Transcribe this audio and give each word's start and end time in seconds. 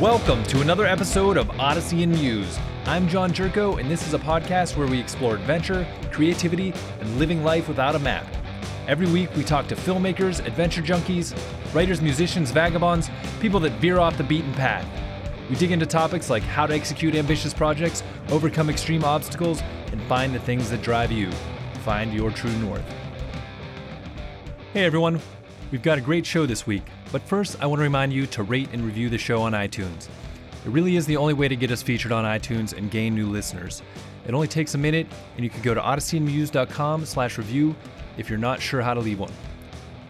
Welcome 0.00 0.42
to 0.44 0.62
another 0.62 0.86
episode 0.86 1.36
of 1.36 1.50
Odyssey 1.60 2.02
and 2.04 2.12
Muse. 2.12 2.58
I'm 2.86 3.06
John 3.06 3.32
Jerko, 3.34 3.78
and 3.78 3.90
this 3.90 4.06
is 4.06 4.14
a 4.14 4.18
podcast 4.18 4.74
where 4.74 4.86
we 4.86 4.98
explore 4.98 5.34
adventure, 5.34 5.86
creativity, 6.10 6.72
and 7.00 7.18
living 7.18 7.44
life 7.44 7.68
without 7.68 7.94
a 7.94 7.98
map. 7.98 8.26
Every 8.88 9.06
week, 9.06 9.28
we 9.36 9.44
talk 9.44 9.68
to 9.68 9.76
filmmakers, 9.76 10.42
adventure 10.46 10.80
junkies, 10.80 11.38
writers, 11.74 12.00
musicians, 12.00 12.50
vagabonds, 12.50 13.10
people 13.40 13.60
that 13.60 13.72
veer 13.72 13.98
off 13.98 14.16
the 14.16 14.24
beaten 14.24 14.54
path. 14.54 14.86
We 15.50 15.56
dig 15.56 15.70
into 15.70 15.84
topics 15.84 16.30
like 16.30 16.44
how 16.44 16.64
to 16.64 16.72
execute 16.72 17.14
ambitious 17.14 17.52
projects, 17.52 18.02
overcome 18.30 18.70
extreme 18.70 19.04
obstacles, 19.04 19.60
and 19.92 20.00
find 20.04 20.34
the 20.34 20.40
things 20.40 20.70
that 20.70 20.80
drive 20.80 21.12
you. 21.12 21.30
Find 21.84 22.10
your 22.14 22.30
true 22.30 22.56
north. 22.60 22.90
Hey 24.72 24.86
everyone, 24.86 25.20
we've 25.70 25.82
got 25.82 25.98
a 25.98 26.00
great 26.00 26.24
show 26.24 26.46
this 26.46 26.66
week, 26.66 26.84
but 27.12 27.22
first 27.22 27.56
I 27.60 27.66
want 27.66 27.78
to 27.80 27.84
remind 27.84 28.12
you 28.12 28.26
to 28.26 28.42
rate 28.42 28.68
and 28.72 28.84
review 28.84 29.08
the 29.08 29.18
show 29.18 29.42
on 29.42 29.52
iTunes. 29.52 30.08
It 30.64 30.70
really 30.70 30.96
is 30.96 31.06
the 31.06 31.16
only 31.16 31.34
way 31.34 31.48
to 31.48 31.56
get 31.56 31.70
us 31.70 31.82
featured 31.82 32.12
on 32.12 32.24
iTunes 32.24 32.76
and 32.76 32.90
gain 32.90 33.14
new 33.14 33.28
listeners. 33.28 33.82
It 34.26 34.34
only 34.34 34.48
takes 34.48 34.74
a 34.74 34.78
minute, 34.78 35.06
and 35.36 35.44
you 35.44 35.50
can 35.50 35.62
go 35.62 35.72
to 35.72 35.80
odysseyandmuse.com 35.80 37.06
slash 37.06 37.38
review 37.38 37.74
if 38.18 38.28
you're 38.28 38.38
not 38.38 38.60
sure 38.60 38.82
how 38.82 38.94
to 38.94 39.00
leave 39.00 39.18
one. 39.18 39.32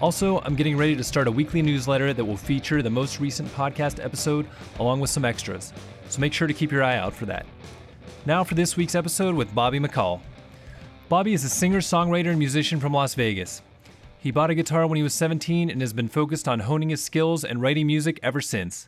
Also, 0.00 0.40
I'm 0.40 0.56
getting 0.56 0.76
ready 0.76 0.96
to 0.96 1.04
start 1.04 1.28
a 1.28 1.30
weekly 1.30 1.62
newsletter 1.62 2.12
that 2.12 2.24
will 2.24 2.36
feature 2.36 2.82
the 2.82 2.90
most 2.90 3.20
recent 3.20 3.48
podcast 3.50 4.02
episode 4.02 4.46
along 4.78 5.00
with 5.00 5.10
some 5.10 5.24
extras, 5.24 5.72
so 6.08 6.20
make 6.20 6.32
sure 6.32 6.48
to 6.48 6.54
keep 6.54 6.72
your 6.72 6.82
eye 6.82 6.96
out 6.96 7.14
for 7.14 7.26
that. 7.26 7.46
Now 8.26 8.42
for 8.42 8.54
this 8.54 8.76
week's 8.76 8.94
episode 8.94 9.34
with 9.34 9.54
Bobby 9.54 9.78
McCall. 9.78 10.20
Bobby 11.08 11.32
is 11.32 11.44
a 11.44 11.48
singer, 11.48 11.80
songwriter, 11.80 12.30
and 12.30 12.38
musician 12.38 12.80
from 12.80 12.92
Las 12.92 13.14
Vegas. 13.14 13.62
He 14.22 14.30
bought 14.30 14.50
a 14.50 14.54
guitar 14.54 14.86
when 14.86 14.98
he 14.98 15.02
was 15.02 15.14
17 15.14 15.70
and 15.70 15.80
has 15.80 15.94
been 15.94 16.10
focused 16.10 16.46
on 16.46 16.60
honing 16.60 16.90
his 16.90 17.02
skills 17.02 17.42
and 17.42 17.62
writing 17.62 17.86
music 17.86 18.20
ever 18.22 18.42
since. 18.42 18.86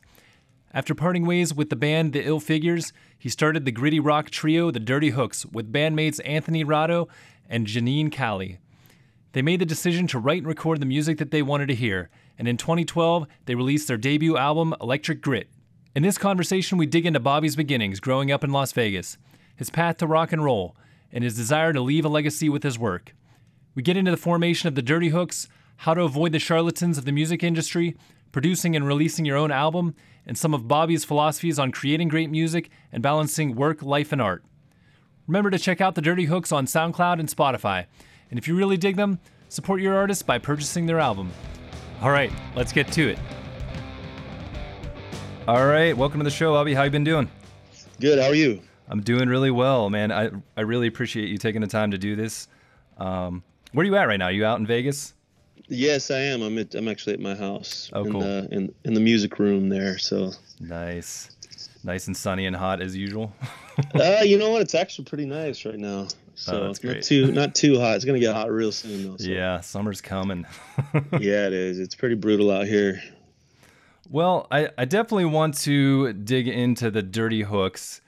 After 0.75 0.95
parting 0.95 1.25
ways 1.25 1.55
with 1.55 1.71
the 1.71 1.77
band 1.77 2.13
The 2.13 2.23
Ill 2.23 2.39
Figures, 2.39 2.93
he 3.19 3.31
started 3.31 3.65
the 3.65 3.73
gritty 3.73 3.99
rock 3.99 4.29
trio 4.29 4.71
The 4.71 4.79
Dirty 4.79 5.09
Hooks 5.09 5.47
with 5.47 5.73
bandmates 5.73 6.21
Anthony 6.27 6.67
Rado 6.67 7.09
and 7.49 7.67
Janine 7.67 8.15
Callie. 8.15 8.59
They 9.33 9.41
made 9.41 9.63
the 9.63 9.65
decision 9.65 10.07
to 10.09 10.19
write 10.19 10.43
and 10.43 10.47
record 10.47 10.81
the 10.81 10.87
music 10.87 11.17
that 11.17 11.31
they 11.31 11.41
wanted 11.41 11.69
to 11.69 11.75
hear, 11.75 12.11
and 12.39 12.47
in 12.47 12.59
2012, 12.59 13.27
they 13.47 13.55
released 13.55 13.89
their 13.89 13.97
debut 13.97 14.37
album, 14.37 14.75
Electric 14.83 15.23
Grit. 15.23 15.49
In 15.97 16.03
this 16.03 16.19
conversation, 16.19 16.77
we 16.77 16.85
dig 16.85 17.07
into 17.07 17.21
Bobby's 17.21 17.57
beginnings 17.57 18.01
growing 18.01 18.31
up 18.31 18.45
in 18.45 18.51
Las 18.51 18.73
Vegas, 18.73 19.17
his 19.57 19.71
path 19.71 19.97
to 19.99 20.07
rock 20.07 20.31
and 20.31 20.45
roll, 20.45 20.77
and 21.11 21.25
his 21.25 21.37
desire 21.37 21.73
to 21.73 21.81
leave 21.81 22.05
a 22.05 22.11
legacy 22.11 22.51
with 22.51 22.63
his 22.63 22.79
work. 22.79 23.15
We 23.75 23.83
get 23.83 23.97
into 23.97 24.11
the 24.11 24.19
formation 24.19 24.69
of 24.69 24.75
the 24.75 24.83
Dirty 24.83 25.09
Hooks, 25.09 25.49
how 25.77 25.95
to 25.95 26.03
avoid 26.03 26.33
the 26.33 26.39
charlatans 26.39 26.99
of 26.99 27.07
the 27.07 27.13
music 27.13 27.43
industry, 27.43 27.97
producing 28.31 28.77
and 28.77 28.87
releasing 28.87 29.25
your 29.25 29.39
own 29.39 29.51
album, 29.51 29.95
and 30.27 30.37
some 30.37 30.53
of 30.53 30.69
Bobby's 30.69 31.07
philosophies 31.07 31.59
on 31.59 31.73
creating 31.73 32.09
great 32.09 32.31
music 32.31 32.69
and 32.93 33.03
balancing 33.03 33.55
work, 33.55 33.83
life, 33.83 34.13
and 34.13 34.21
art. 34.21 34.45
Remember 35.27 35.49
to 35.49 35.59
check 35.59 35.81
out 35.81 35.95
the 35.95 36.03
Dirty 36.03 36.27
Hooks 36.27 36.53
on 36.53 36.67
SoundCloud 36.67 37.19
and 37.19 37.31
Spotify. 37.31 37.87
And 38.29 38.39
if 38.39 38.47
you 38.47 38.55
really 38.55 38.77
dig 38.77 38.97
them, 38.97 39.19
support 39.49 39.81
your 39.81 39.97
artist 39.97 40.27
by 40.27 40.37
purchasing 40.37 40.85
their 40.85 41.01
album. 41.01 41.31
All 42.03 42.11
right, 42.11 42.31
let's 42.55 42.73
get 42.73 42.93
to 42.93 43.09
it. 43.09 43.19
All 45.49 45.65
right, 45.67 45.97
welcome 45.97 46.21
to 46.21 46.25
the 46.25 46.31
show, 46.31 46.53
Bobby. 46.53 46.75
How 46.75 46.83
you 46.83 46.91
been 46.91 47.05
doing? 47.05 47.31
Good. 48.01 48.19
How 48.19 48.27
are 48.27 48.35
you? 48.35 48.61
I'm 48.89 49.01
doing 49.01 49.31
really 49.31 49.51
well, 49.51 49.89
man. 49.89 50.13
I 50.13 50.31
I 50.59 50.61
really 50.61 50.89
appreciate 50.89 51.31
you 51.31 51.39
taking 51.39 51.63
the 51.63 51.67
time 51.67 51.91
to 51.93 51.99
do 51.99 52.17
this. 52.17 52.49
Um, 52.99 53.43
where 53.73 53.85
are 53.85 53.87
you 53.87 53.97
at 53.97 54.09
right 54.09 54.19
now? 54.19 54.27
Are 54.27 54.33
you 54.33 54.45
out 54.45 54.59
in 54.59 54.67
Vegas? 54.67 55.15
Yes, 55.69 56.11
I 56.11 56.19
am. 56.19 56.43
I'm 56.43 56.59
at, 56.59 56.75
I'm 56.75 56.89
actually 56.89 57.15
at 57.15 57.21
my 57.21 57.35
house. 57.35 57.91
Oh, 57.93 58.05
in 58.05 58.13
cool. 58.13 58.21
The, 58.21 58.49
in 58.51 58.75
in 58.85 58.95
the 58.95 59.01
music 59.01 59.39
room 59.39 59.69
there. 59.69 59.99
So, 59.99 60.33
Nice, 60.61 61.31
nice 61.83 62.07
and 62.07 62.17
sunny 62.17 62.47
and 62.47 62.55
hot 62.55 62.81
as 62.81 62.97
usual. 62.97 63.33
uh, 63.95 64.21
you 64.23 64.39
know 64.39 64.51
what? 64.51 64.63
It's 64.63 64.75
actually 64.75 65.07
pretty 65.07 65.25
nice 65.27 65.65
right 65.65 65.79
now. 65.79 66.09
So 66.35 66.55
Oh, 66.55 66.67
that's 66.67 66.79
it's 66.79 66.85
not 66.85 67.03
too 67.03 67.33
not 67.33 67.55
too 67.55 67.79
hot. 67.79 67.97
It's 67.97 68.05
gonna 68.05 68.19
get 68.19 68.35
hot 68.35 68.51
real 68.51 68.73
soon 68.73 69.11
though. 69.11 69.17
So. 69.17 69.29
yeah, 69.29 69.61
summer's 69.61 70.01
coming. 70.01 70.47
Yeah, 71.19 71.47
it 71.47 71.53
is. 71.53 71.79
It's 71.79 71.95
pretty 71.95 72.15
brutal 72.17 72.51
out 72.51 72.67
here. 72.67 73.01
Well, 74.11 74.47
I, 74.51 74.69
I 74.77 74.85
definitely 74.85 75.27
want 75.27 75.57
to 75.59 76.13
dig 76.13 76.49
into 76.49 76.91
the 76.91 77.03
Dirty 77.03 77.43
Hooks. 77.43 78.01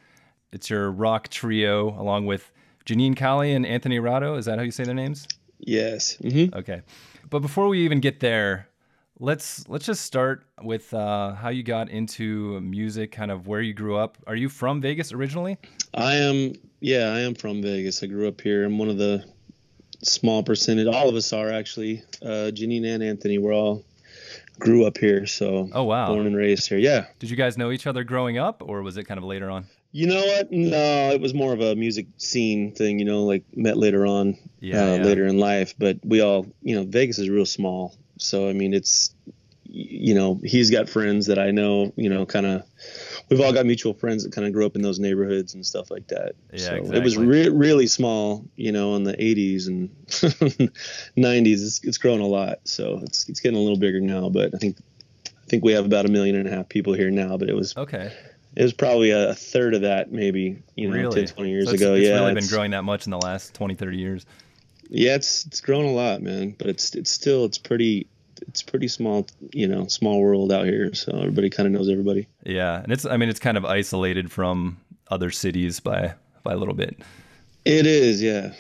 It's 0.52 0.68
your 0.68 0.90
rock 0.90 1.28
trio 1.28 1.98
along 1.98 2.26
with 2.26 2.50
Janine 2.84 3.16
Callie 3.16 3.52
and 3.54 3.64
Anthony 3.64 3.98
Rado. 3.98 4.36
Is 4.38 4.44
that 4.46 4.58
how 4.58 4.64
you 4.64 4.70
say 4.70 4.84
their 4.84 4.94
names? 4.94 5.26
Yes. 5.58 6.16
hmm 6.16 6.46
Okay. 6.54 6.82
But 7.30 7.40
before 7.40 7.68
we 7.68 7.80
even 7.84 8.00
get 8.00 8.20
there, 8.20 8.68
let's 9.18 9.68
let's 9.68 9.86
just 9.86 10.04
start 10.04 10.46
with 10.62 10.92
uh, 10.94 11.34
how 11.34 11.48
you 11.48 11.62
got 11.62 11.88
into 11.88 12.60
music, 12.60 13.12
kind 13.12 13.30
of 13.30 13.46
where 13.46 13.60
you 13.60 13.74
grew 13.74 13.96
up. 13.96 14.18
Are 14.26 14.36
you 14.36 14.48
from 14.48 14.80
Vegas 14.80 15.12
originally? 15.12 15.56
I 15.94 16.14
am. 16.14 16.52
Yeah, 16.80 17.06
I 17.12 17.20
am 17.20 17.34
from 17.34 17.62
Vegas. 17.62 18.02
I 18.02 18.06
grew 18.06 18.28
up 18.28 18.40
here. 18.40 18.64
I'm 18.64 18.78
one 18.78 18.88
of 18.88 18.98
the 18.98 19.24
small 20.02 20.42
percentage. 20.42 20.86
All 20.86 21.08
of 21.08 21.14
us 21.14 21.32
are 21.32 21.50
actually. 21.50 22.02
Uh, 22.22 22.50
Janine 22.52 22.86
and 22.86 23.02
Anthony 23.02 23.38
were 23.38 23.52
all 23.52 23.84
grew 24.58 24.86
up 24.86 24.98
here. 24.98 25.26
So. 25.26 25.70
Oh 25.72 25.84
wow. 25.84 26.08
Born 26.08 26.26
and 26.26 26.36
raised 26.36 26.68
here. 26.68 26.78
Yeah. 26.78 27.06
Did 27.18 27.30
you 27.30 27.36
guys 27.36 27.56
know 27.56 27.70
each 27.70 27.86
other 27.86 28.04
growing 28.04 28.38
up, 28.38 28.62
or 28.64 28.82
was 28.82 28.96
it 28.96 29.04
kind 29.04 29.18
of 29.18 29.24
later 29.24 29.50
on? 29.50 29.66
You 29.96 30.08
know 30.08 30.26
what? 30.26 30.50
No, 30.50 31.12
it 31.12 31.20
was 31.20 31.34
more 31.34 31.52
of 31.52 31.60
a 31.60 31.76
music 31.76 32.06
scene 32.16 32.72
thing. 32.72 32.98
You 32.98 33.04
know, 33.04 33.22
like 33.22 33.44
met 33.54 33.76
later 33.76 34.04
on, 34.04 34.36
Yeah, 34.58 34.82
uh, 34.82 34.96
yeah. 34.96 35.04
later 35.04 35.24
in 35.24 35.38
life. 35.38 35.74
But 35.78 35.98
we 36.02 36.20
all, 36.20 36.48
you 36.62 36.74
know, 36.74 36.82
Vegas 36.82 37.20
is 37.20 37.30
real 37.30 37.46
small. 37.46 37.94
So 38.18 38.48
I 38.48 38.54
mean, 38.54 38.74
it's, 38.74 39.14
you 39.66 40.14
know, 40.16 40.40
he's 40.42 40.72
got 40.72 40.88
friends 40.88 41.26
that 41.26 41.38
I 41.38 41.52
know. 41.52 41.92
You 41.94 42.10
know, 42.10 42.26
kind 42.26 42.44
of, 42.44 42.62
we've 43.30 43.40
all 43.40 43.52
got 43.52 43.66
mutual 43.66 43.94
friends 43.94 44.24
that 44.24 44.32
kind 44.32 44.48
of 44.48 44.52
grew 44.52 44.66
up 44.66 44.74
in 44.74 44.82
those 44.82 44.98
neighborhoods 44.98 45.54
and 45.54 45.64
stuff 45.64 45.92
like 45.92 46.08
that. 46.08 46.32
Yeah, 46.52 46.58
so 46.58 46.74
it 46.92 47.04
was 47.04 47.16
re- 47.16 47.48
really 47.50 47.86
small. 47.86 48.44
You 48.56 48.72
know, 48.72 48.96
in 48.96 49.04
the 49.04 49.12
'80s 49.14 49.68
and 49.68 49.90
'90s, 51.16 51.62
it's, 51.64 51.84
it's 51.84 51.98
grown 51.98 52.20
a 52.20 52.26
lot. 52.26 52.58
So 52.64 52.98
it's 53.04 53.28
it's 53.28 53.38
getting 53.38 53.58
a 53.58 53.62
little 53.62 53.78
bigger 53.78 54.00
now. 54.00 54.28
But 54.28 54.56
I 54.56 54.58
think. 54.58 54.76
I 55.26 55.46
think 55.46 55.62
we 55.62 55.72
have 55.72 55.84
about 55.84 56.06
a 56.06 56.08
million 56.08 56.36
and 56.36 56.48
a 56.48 56.50
half 56.50 56.70
people 56.70 56.94
here 56.94 57.10
now, 57.10 57.36
but 57.36 57.50
it 57.50 57.54
was 57.54 57.76
Okay. 57.76 58.10
It 58.56 58.62
was 58.62 58.72
probably 58.72 59.10
a, 59.10 59.34
third 59.34 59.74
of 59.74 59.82
that, 59.82 60.12
maybe, 60.12 60.62
you 60.76 60.88
know, 60.88 60.94
really? 60.96 61.26
10, 61.26 61.34
20 61.34 61.50
years 61.50 61.64
So 61.66 61.72
it's, 61.72 61.82
ago. 61.82 61.94
It's 61.94 62.06
yeah. 62.06 62.14
really 62.14 62.30
been 62.30 62.38
it's- 62.38 62.52
growing 62.52 62.70
that 62.72 62.84
much 62.84 63.06
in 63.06 63.10
the 63.10 63.18
last 63.18 63.54
20, 63.54 63.74
30 63.74 63.96
years. 63.96 64.26
Yeah, 64.90 65.14
it's 65.14 65.46
it's 65.46 65.60
grown 65.60 65.86
a 65.86 65.90
lot, 65.90 66.22
man. 66.22 66.54
But 66.58 66.68
it's 66.68 66.94
it's 66.94 67.10
still 67.10 67.46
it's 67.46 67.56
pretty 67.58 68.06
it's 68.46 68.62
pretty 68.62 68.86
small, 68.86 69.26
you 69.52 69.66
know, 69.66 69.86
small 69.86 70.20
world 70.20 70.52
out 70.52 70.66
here. 70.66 70.92
So 70.94 71.16
everybody 71.16 71.48
kind 71.48 71.66
of 71.66 71.72
knows 71.72 71.88
everybody. 71.88 72.28
Yeah, 72.44 72.82
and 72.82 72.92
it's 72.92 73.06
I 73.06 73.16
mean 73.16 73.28
it's 73.30 73.40
kind 73.40 73.56
of 73.56 73.64
isolated 73.64 74.30
from 74.30 74.76
other 75.10 75.30
cities 75.30 75.80
by 75.80 76.14
by 76.42 76.52
a 76.52 76.56
little 76.56 76.74
bit. 76.74 76.98
It 77.64 77.86
is, 77.86 78.22
yeah. 78.22 78.52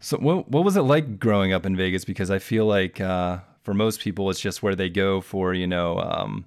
So 0.00 0.18
what 0.18 0.48
what 0.48 0.64
was 0.64 0.76
it 0.76 0.82
like 0.82 1.18
growing 1.18 1.52
up 1.52 1.66
in 1.66 1.76
Vegas? 1.76 2.04
Because 2.04 2.30
I 2.30 2.38
feel 2.38 2.64
like 2.64 3.00
uh, 3.00 3.38
for 3.64 3.74
most 3.74 4.00
people 4.00 4.30
it's 4.30 4.40
just 4.40 4.62
where 4.62 4.76
they 4.76 4.88
go 4.88 5.20
for 5.20 5.52
you 5.52 5.66
know 5.66 5.98
um, 5.98 6.44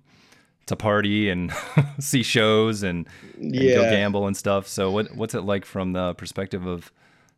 to 0.69 0.75
party 0.75 1.29
and 1.29 1.51
see 1.99 2.23
shows 2.23 2.83
and, 2.83 3.07
and 3.37 3.53
go 3.53 3.83
gamble 3.83 4.27
and 4.27 4.35
stuff. 4.35 4.67
So 4.67 4.89
what 4.91 5.15
what's 5.15 5.35
it 5.35 5.41
like 5.41 5.65
from 5.65 5.93
the 5.93 6.13
perspective 6.15 6.65
of 6.65 6.91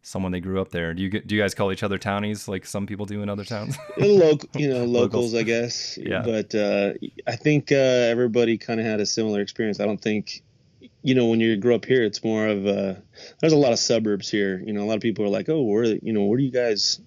someone 0.03 0.31
that 0.31 0.41
grew 0.41 0.61
up 0.61 0.69
there? 0.69 0.93
Do 0.93 1.03
you 1.03 1.09
get, 1.09 1.27
do 1.27 1.35
you 1.35 1.41
guys 1.41 1.53
call 1.53 1.71
each 1.71 1.83
other 1.83 1.97
townies 1.97 2.47
like 2.47 2.65
some 2.65 2.87
people 2.87 3.05
do 3.05 3.21
in 3.21 3.29
other 3.29 3.43
towns? 3.43 3.77
Local, 3.97 4.49
you 4.59 4.69
know, 4.69 4.85
Locals. 4.85 5.33
locals, 5.33 5.35
I 5.35 5.43
guess. 5.43 5.97
Yeah. 5.97 6.21
But 6.23 6.55
uh, 6.55 6.93
I 7.27 7.35
think 7.35 7.71
uh, 7.71 7.75
everybody 7.75 8.57
kind 8.57 8.79
of 8.79 8.85
had 8.85 8.99
a 8.99 9.05
similar 9.05 9.41
experience. 9.41 9.79
I 9.79 9.85
don't 9.85 10.01
think, 10.01 10.41
you 11.03 11.15
know, 11.15 11.27
when 11.27 11.39
you 11.39 11.55
grow 11.57 11.75
up 11.75 11.85
here, 11.85 12.03
it's 12.03 12.23
more 12.23 12.47
of 12.47 12.65
a. 12.65 13.01
There's 13.39 13.53
a 13.53 13.57
lot 13.57 13.73
of 13.73 13.79
suburbs 13.79 14.29
here. 14.29 14.61
You 14.65 14.73
know, 14.73 14.83
a 14.83 14.85
lot 14.85 14.95
of 14.95 15.01
people 15.01 15.25
are 15.25 15.29
like, 15.29 15.49
"Oh, 15.49 15.61
where, 15.61 15.83
you 15.83 16.13
know, 16.13 16.23
where 16.23 16.37
do 16.37 16.43
you 16.43 16.51
guys, 16.51 16.99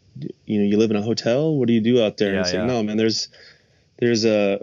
you 0.47 0.59
know, 0.59 0.65
you 0.65 0.79
live 0.79 0.91
in 0.91 0.97
a 0.97 1.03
hotel? 1.03 1.55
What 1.55 1.69
do 1.69 1.75
you 1.75 1.81
do 1.81 2.03
out 2.03 2.17
there?" 2.17 2.33
Yeah, 2.33 2.39
and 2.39 2.47
it's 2.47 2.55
yeah. 2.55 2.61
like, 2.61 2.69
no, 2.69 2.83
man. 2.83 2.97
There's, 2.97 3.29
there's 3.99 4.25
a, 4.25 4.59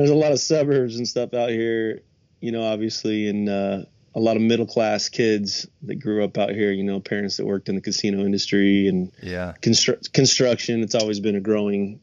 there's 0.00 0.10
a 0.10 0.14
lot 0.14 0.32
of 0.32 0.40
suburbs 0.40 0.96
and 0.96 1.06
stuff 1.06 1.34
out 1.34 1.50
here. 1.50 2.02
You 2.40 2.52
know, 2.52 2.62
obviously, 2.62 3.28
and 3.28 3.48
uh, 3.48 3.84
a 4.14 4.20
lot 4.20 4.36
of 4.36 4.42
middle 4.42 4.66
class 4.66 5.08
kids 5.08 5.66
that 5.82 5.96
grew 5.96 6.24
up 6.24 6.38
out 6.38 6.50
here. 6.50 6.72
You 6.72 6.84
know, 6.84 7.00
parents 7.00 7.36
that 7.36 7.46
worked 7.46 7.68
in 7.68 7.74
the 7.74 7.80
casino 7.80 8.20
industry 8.20 8.88
and 8.88 9.12
yeah, 9.22 9.54
constru- 9.62 10.12
construction 10.12 10.82
it's 10.82 10.94
always 10.94 11.20
been 11.20 11.36
a 11.36 11.40
growing 11.40 12.00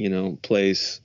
you 0.00 0.08
know 0.08 0.38
place 0.42 1.00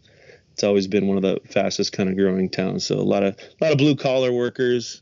it's 0.54 0.64
always 0.64 0.88
been 0.88 1.08
one 1.08 1.18
of 1.18 1.24
the 1.24 1.40
fastest 1.50 1.92
kind 1.92 2.10
of 2.10 2.16
growing 2.16 2.50
towns 2.50 2.86
so 2.86 2.96
a 2.96 3.02
lot 3.02 3.24
of 3.24 3.36
a 3.38 3.64
lot 3.64 3.72
of 3.74 3.78
blue 3.78 3.96
collar 3.96 4.32
workers 4.32 5.02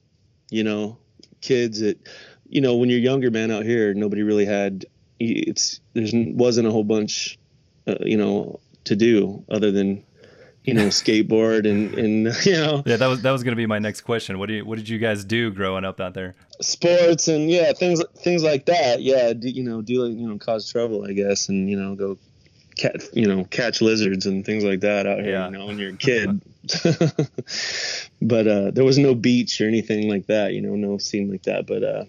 you 0.49 0.63
know 0.63 0.97
kids 1.41 1.79
that 1.79 1.99
you 2.47 2.59
know 2.59 2.75
when 2.77 2.89
you're 2.89 2.99
younger 2.99 3.29
man 3.29 3.51
out 3.51 3.63
here 3.63 3.93
nobody 3.93 4.23
really 4.23 4.45
had 4.45 4.85
it's 5.19 5.79
there's 5.93 6.11
wasn't 6.13 6.67
a 6.67 6.71
whole 6.71 6.83
bunch 6.83 7.37
uh, 7.87 7.95
you 8.01 8.17
know 8.17 8.59
to 8.85 8.95
do 8.95 9.43
other 9.49 9.71
than 9.71 10.03
you 10.63 10.73
know 10.73 10.87
skateboard 10.87 11.69
and 11.69 11.93
and 11.95 12.35
you 12.45 12.53
know 12.53 12.83
yeah. 12.85 12.97
That 12.97 13.07
was 13.07 13.21
that 13.21 13.31
was 13.31 13.43
gonna 13.43 13.55
be 13.55 13.65
my 13.65 13.79
next 13.79 14.01
question. 14.01 14.39
What 14.39 14.47
do 14.47 14.53
you 14.55 14.65
what 14.65 14.77
did 14.77 14.87
you 14.89 14.97
guys 14.99 15.23
do 15.25 15.51
growing 15.51 15.85
up 15.85 15.99
out 15.99 16.13
there? 16.13 16.35
sports 16.61 17.27
and 17.27 17.49
yeah 17.49 17.73
things 17.73 18.01
things 18.19 18.41
like 18.43 18.65
that 18.67 19.01
yeah 19.01 19.33
do, 19.33 19.49
you 19.49 19.63
know 19.63 19.81
do 19.81 19.93
you 20.07 20.27
know 20.27 20.37
cause 20.37 20.71
trouble 20.71 21.03
i 21.05 21.11
guess 21.11 21.49
and 21.49 21.67
you 21.69 21.75
know 21.75 21.93
go 21.95 22.17
cat, 22.75 23.03
you 23.13 23.27
know, 23.27 23.43
catch 23.45 23.81
lizards 23.81 24.25
and 24.25 24.45
things 24.45 24.63
like 24.63 24.79
that 24.81 25.05
out 25.05 25.19
here, 25.19 25.31
Yeah. 25.31 25.45
you 25.45 25.51
know, 25.51 25.65
when 25.67 25.77
you're 25.77 25.91
a 25.91 25.97
kid. 25.97 26.41
but 28.21 28.47
uh, 28.47 28.71
there 28.71 28.83
was 28.83 28.97
no 28.97 29.15
beach 29.15 29.59
or 29.61 29.67
anything 29.67 30.09
like 30.09 30.27
that, 30.27 30.53
you 30.53 30.61
know, 30.61 30.75
no 30.75 30.97
scene 30.97 31.29
like 31.31 31.43
that. 31.43 31.67
But 31.67 31.83
uh, 31.83 32.05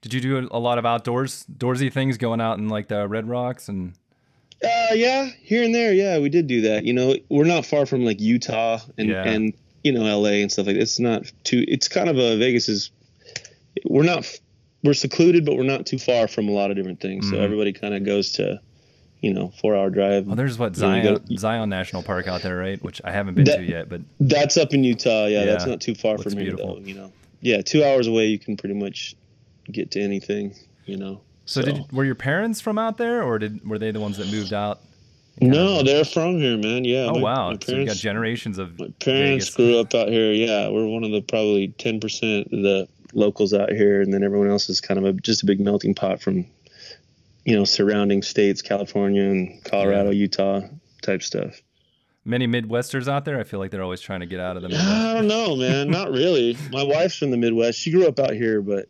Did 0.00 0.14
you 0.14 0.20
do 0.20 0.48
a 0.50 0.58
lot 0.58 0.78
of 0.78 0.86
outdoors, 0.86 1.44
doorsy 1.52 1.92
things, 1.92 2.16
going 2.16 2.40
out 2.40 2.58
in 2.58 2.68
like 2.68 2.88
the 2.88 3.06
Red 3.06 3.28
Rocks 3.28 3.68
and? 3.68 3.94
Uh, 4.64 4.94
yeah, 4.94 5.28
here 5.42 5.62
and 5.62 5.74
there, 5.74 5.92
yeah, 5.92 6.18
we 6.18 6.28
did 6.28 6.46
do 6.46 6.60
that. 6.62 6.84
You 6.84 6.92
know, 6.92 7.16
we're 7.28 7.44
not 7.44 7.66
far 7.66 7.86
from 7.86 8.04
like 8.04 8.20
Utah 8.20 8.78
and 8.98 9.08
Yeah. 9.08 9.24
and 9.26 9.52
you 9.84 9.92
know 9.92 10.06
L.A. 10.06 10.42
and 10.42 10.50
stuff 10.52 10.66
like 10.66 10.76
that. 10.76 10.82
It's 10.82 11.00
not 11.00 11.30
too. 11.44 11.64
It's 11.68 11.88
kind 11.88 12.08
of 12.08 12.16
a 12.18 12.36
Vegas 12.38 12.68
is. 12.68 12.90
We're 13.84 14.04
not. 14.04 14.26
We're 14.84 14.94
secluded, 14.94 15.44
but 15.44 15.56
we're 15.56 15.62
not 15.62 15.86
too 15.86 15.98
far 15.98 16.26
from 16.26 16.48
a 16.48 16.52
lot 16.52 16.70
of 16.70 16.76
different 16.76 17.00
things. 17.00 17.28
So 17.30 17.36
Mhm. 17.36 17.40
everybody 17.40 17.72
kind 17.72 17.94
of 17.94 18.04
goes 18.04 18.32
to, 18.32 18.60
you 19.20 19.32
know, 19.32 19.52
four 19.60 19.76
hour 19.76 19.90
drive. 19.90 20.28
Oh, 20.28 20.34
there's 20.34 20.58
what 20.58 20.76
You 20.76 20.82
know, 20.82 20.94
you 21.28 21.38
Zion 21.38 21.38
Zion 21.38 21.68
National 21.70 22.02
Park 22.02 22.26
out 22.26 22.42
there, 22.42 22.56
right? 22.56 22.82
Which 22.82 23.00
I 23.04 23.12
haven't 23.12 23.34
been 23.34 23.44
That- 23.44 23.58
to 23.58 23.64
yet, 23.64 23.88
but 23.88 24.00
That's 24.18 24.56
up 24.56 24.74
in 24.74 24.82
Utah. 24.82 25.26
Yeah, 25.26 25.44
that's 25.44 25.66
not 25.66 25.80
too 25.80 25.94
far 25.94 26.18
from 26.18 26.32
here, 26.32 26.42
beautiful. 26.46 26.80
though. 26.80 26.86
You 26.86 26.94
know, 26.94 27.12
yeah, 27.40 27.62
two 27.62 27.84
hours 27.84 28.08
away, 28.08 28.26
you 28.26 28.38
can 28.40 28.56
pretty 28.56 28.74
much 28.74 29.14
get 29.70 29.92
to 29.92 30.00
anything. 30.00 30.54
You 30.86 30.96
know. 30.96 31.20
So, 31.44 31.62
did 31.62 31.92
were 31.92 32.04
your 32.04 32.14
parents 32.14 32.60
from 32.60 32.78
out 32.78 32.98
there, 32.98 33.22
or 33.22 33.38
did 33.38 33.66
were 33.68 33.78
they 33.78 33.90
the 33.90 34.00
ones 34.00 34.16
that 34.18 34.30
moved 34.30 34.52
out? 34.52 34.80
No, 35.40 35.82
they're 35.82 36.04
from 36.04 36.38
here, 36.38 36.58
man. 36.58 36.84
Yeah. 36.84 37.06
Oh 37.10 37.14
my- 37.14 37.20
wow! 37.22 37.50
My 37.52 37.58
so 37.62 37.76
you 37.76 37.86
got 37.86 37.96
generations 37.96 38.58
of 38.58 38.78
my 38.78 38.88
parents 39.00 39.48
Vegas. 39.48 39.54
grew 39.54 39.78
up 39.78 39.94
out 39.94 40.08
here. 40.08 40.32
Yeah, 40.32 40.68
we're 40.68 40.86
one 40.86 41.04
of 41.04 41.10
the 41.10 41.22
probably 41.22 41.68
ten 41.78 42.00
percent 42.00 42.46
of 42.52 42.62
the 42.62 42.86
locals 43.14 43.52
out 43.54 43.70
here, 43.72 44.00
and 44.02 44.12
then 44.12 44.22
everyone 44.22 44.48
else 44.48 44.68
is 44.68 44.80
kind 44.80 44.98
of 44.98 45.04
a, 45.04 45.12
just 45.14 45.42
a 45.42 45.46
big 45.46 45.60
melting 45.60 45.94
pot 45.94 46.20
from, 46.22 46.46
you 47.44 47.54
know, 47.56 47.64
surrounding 47.64 48.22
states, 48.22 48.62
California 48.62 49.22
and 49.22 49.62
Colorado, 49.64 50.10
Utah 50.10 50.60
type 51.02 51.22
stuff. 51.22 51.60
many 52.24 52.46
Midwesters 52.46 53.08
out 53.08 53.24
there. 53.24 53.38
I 53.40 53.44
feel 53.44 53.58
like 53.58 53.70
they're 53.70 53.82
always 53.82 54.00
trying 54.00 54.20
to 54.20 54.26
get 54.26 54.38
out 54.40 54.56
of 54.56 54.62
the 54.62 54.68
Midwest. 54.68 54.88
I 54.90 55.14
don't 55.14 55.28
know, 55.28 55.56
man. 55.56 55.90
Not 55.90 56.10
really. 56.10 56.56
My 56.70 56.82
wife's 56.84 57.16
from 57.16 57.30
the 57.30 57.36
Midwest. 57.36 57.78
She 57.78 57.90
grew 57.90 58.06
up 58.06 58.18
out 58.18 58.32
here, 58.34 58.60
but 58.62 58.86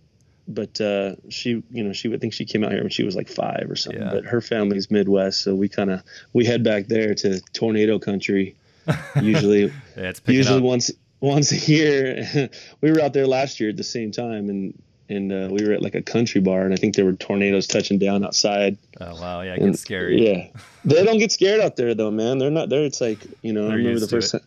but 0.48 0.80
uh, 0.80 1.14
she, 1.28 1.62
you 1.70 1.84
know, 1.84 1.92
she 1.92 2.08
would 2.08 2.20
think 2.20 2.32
she 2.32 2.44
came 2.44 2.64
out 2.64 2.72
here 2.72 2.80
when 2.80 2.90
she 2.90 3.04
was 3.04 3.14
like 3.16 3.28
five 3.28 3.66
or 3.70 3.76
something. 3.76 4.02
Yeah. 4.02 4.10
But 4.10 4.24
her 4.24 4.40
family's 4.40 4.90
Midwest, 4.90 5.40
so 5.42 5.54
we 5.54 5.68
kind 5.68 5.90
of 5.90 6.02
we 6.32 6.44
head 6.44 6.62
back 6.64 6.86
there 6.88 7.14
to 7.16 7.40
tornado 7.52 7.98
country. 7.98 8.56
Usually, 9.20 9.72
Yeah, 9.96 10.12
usually 10.26 10.58
up. 10.58 10.64
once 10.64 10.90
once 11.20 11.52
a 11.52 11.56
year. 11.70 12.50
we 12.80 12.90
were 12.90 13.00
out 13.00 13.12
there 13.12 13.26
last 13.28 13.60
year 13.60 13.70
at 13.70 13.76
the 13.76 13.84
same 13.84 14.10
time, 14.10 14.48
and 14.48 14.74
and 15.08 15.32
uh, 15.32 15.48
we 15.50 15.64
were 15.64 15.72
at 15.72 15.82
like 15.82 15.94
a 15.94 16.02
country 16.02 16.40
bar, 16.40 16.62
and 16.62 16.72
I 16.72 16.76
think 16.76 16.96
there 16.96 17.04
were 17.04 17.12
tornadoes 17.12 17.66
touching 17.68 17.98
down 17.98 18.24
outside. 18.24 18.76
Oh 19.00 19.14
wow! 19.20 19.42
Yeah, 19.42 19.54
it 19.54 19.60
And- 19.62 19.78
scary. 19.78 20.26
Yeah, 20.28 20.48
they 20.84 21.04
don't 21.04 21.18
get 21.18 21.30
scared 21.30 21.60
out 21.60 21.76
there 21.76 21.94
though, 21.94 22.10
man. 22.10 22.38
They're 22.38 22.50
not 22.50 22.68
there. 22.70 22.82
It's 22.84 23.00
like 23.00 23.18
you 23.42 23.52
know, 23.52 23.62
They're 23.66 23.72
I 23.72 23.76
remember 23.76 24.00
the 24.00 24.08
first 24.08 24.32
time, 24.32 24.40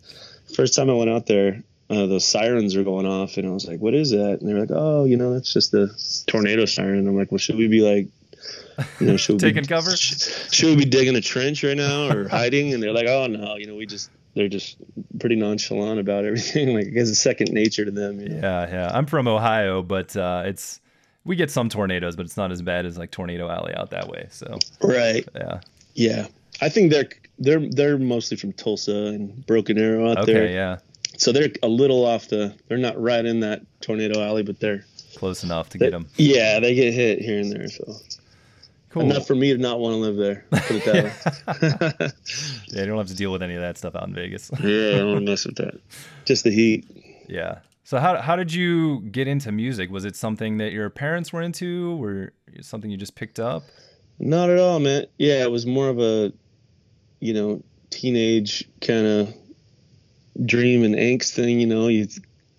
first 0.54 0.76
time 0.76 0.90
I 0.90 0.94
went 0.94 1.10
out 1.10 1.28
there, 1.28 1.64
uh, 1.90 2.06
those 2.08 2.26
sirens 2.26 2.76
are 2.76 2.84
going 2.84 3.06
off, 3.06 3.38
and 3.38 3.48
I 3.48 3.52
was 3.52 3.68
like, 3.68 3.80
"What 3.80 3.94
is 3.94 4.12
that?" 4.12 4.40
And 4.42 4.50
they're 4.50 4.60
like, 4.60 4.72
"Oh, 4.72 5.06
you 5.06 5.18
know, 5.18 5.34
that's 5.34 5.54
just 5.54 5.72
the 5.72 5.90
tornado 6.28 6.66
siren." 6.66 7.00
And 7.00 7.08
I'm 7.08 7.16
like, 7.16 7.32
"Well, 7.32 7.38
should 7.40 7.56
we 7.58 7.68
be 7.68 7.82
like?" 7.82 8.08
You 9.00 9.08
know, 9.08 9.18
should 9.18 9.34
we 9.36 9.40
Taking 9.40 9.62
be, 9.64 9.68
cover? 9.68 9.92
Should 9.96 10.66
we 10.66 10.76
be 10.76 10.86
digging 10.86 11.16
a 11.16 11.22
trench 11.22 11.64
right 11.64 11.78
now 11.78 12.10
or 12.10 12.28
hiding? 12.30 12.74
And 12.74 12.82
they're 12.84 12.92
like, 12.94 13.08
"Oh 13.08 13.28
no, 13.28 13.56
you 13.56 13.68
know, 13.68 13.76
we 13.76 13.86
just 13.86 14.10
they're 14.36 14.50
just 14.50 14.78
pretty 15.20 15.36
nonchalant 15.38 16.00
about 16.00 16.26
everything. 16.26 16.74
Like 16.76 16.88
it's 16.88 17.10
a 17.10 17.16
second 17.16 17.52
nature 17.54 17.86
to 17.86 17.92
them." 17.92 18.20
You 18.20 18.30
know? 18.30 18.36
Yeah, 18.42 18.70
yeah. 18.70 18.92
I'm 18.94 19.06
from 19.06 19.28
Ohio, 19.30 19.82
but 19.82 20.16
uh, 20.18 20.44
it's 20.46 20.82
we 21.24 21.36
get 21.38 21.50
some 21.52 21.70
tornadoes, 21.70 22.16
but 22.16 22.26
it's 22.26 22.36
not 22.38 22.52
as 22.52 22.62
bad 22.62 22.86
as 22.86 22.98
like 22.98 23.12
Tornado 23.12 23.50
Alley 23.50 23.74
out 23.76 23.92
that 23.92 24.10
way. 24.10 24.28
So 24.30 24.60
Right. 24.82 25.26
yeah. 25.36 25.62
Yeah. 25.94 26.28
I 26.62 26.68
think 26.70 26.92
they're 26.92 27.10
they're 27.40 27.70
they're 27.70 27.98
mostly 27.98 28.36
from 28.38 28.52
Tulsa 28.54 28.92
and 28.94 29.46
Broken 29.46 29.78
Arrow 29.78 30.12
out 30.12 30.18
Okay, 30.20 30.34
there. 30.34 30.48
yeah. 30.52 30.78
So 31.18 31.32
they're 31.32 31.50
a 31.64 31.68
little 31.68 32.06
off 32.06 32.28
the. 32.30 32.56
They're 32.68 32.78
not 32.78 33.02
right 33.02 33.26
in 33.26 33.40
that 33.42 33.62
tornado 33.82 34.22
alley, 34.22 34.44
but 34.44 34.60
they're. 34.60 34.86
Close 35.16 35.44
enough 35.44 35.70
to 35.70 35.78
they- 35.78 35.86
get 35.88 35.92
them. 35.92 36.08
Yeah, 36.18 36.60
they 36.60 36.76
get 36.76 36.94
hit 36.94 37.22
here 37.22 37.40
and 37.40 37.52
there. 37.52 37.68
So 37.70 37.94
Cool. 38.90 39.04
enough 39.04 39.28
for 39.28 39.36
me 39.36 39.52
to 39.52 39.58
not 39.58 39.80
want 39.82 39.94
to 39.94 39.98
live 39.98 40.16
there. 40.16 40.46
Put 40.52 40.72
it 40.72 40.86
that 40.86 41.04
way. 42.00 42.12
yeah, 42.70 42.82
you 42.82 42.86
don't 42.88 42.98
have 42.98 43.08
to 43.08 43.16
deal 43.16 43.30
with 43.32 43.44
any 43.44 43.56
of 43.56 43.62
that 43.62 43.78
stuff 43.78 43.94
out 43.96 44.08
in 44.08 44.14
Vegas. 44.14 44.50
yeah, 44.54 44.60
I 44.96 44.98
don't 45.00 45.08
want 45.14 45.26
to 45.26 45.32
mess 45.32 45.46
with 45.46 45.56
that. 45.58 45.80
Just 46.24 46.44
the 46.46 46.52
heat. 46.52 46.86
yeah. 47.28 47.60
So 47.84 48.00
how 48.00 48.20
how 48.20 48.36
did 48.36 48.52
you 48.54 49.02
get 49.02 49.28
into 49.28 49.52
music? 49.52 49.92
Was 49.92 50.06
it 50.06 50.16
something 50.16 50.58
that 50.58 50.72
your 50.72 50.90
parents 50.90 51.32
were 51.32 51.42
into, 51.42 52.02
or 52.02 52.32
something 52.62 52.90
you 52.90 52.98
just 52.98 53.16
picked 53.16 53.40
up? 53.40 53.64
Not 54.18 54.50
at 54.50 54.58
all, 54.60 54.80
man. 54.80 55.06
Yeah, 55.18 55.44
it 55.44 55.52
was 55.52 55.66
more 55.68 55.90
of 55.90 56.00
a, 56.00 56.32
you 57.20 57.34
know, 57.34 57.62
teenage 57.92 58.64
kind 58.82 59.06
of 59.06 59.36
dream 60.44 60.84
and 60.84 60.96
angst 60.96 61.34
thing. 61.34 61.60
You 61.60 61.68
know, 61.68 61.88
you 61.88 62.08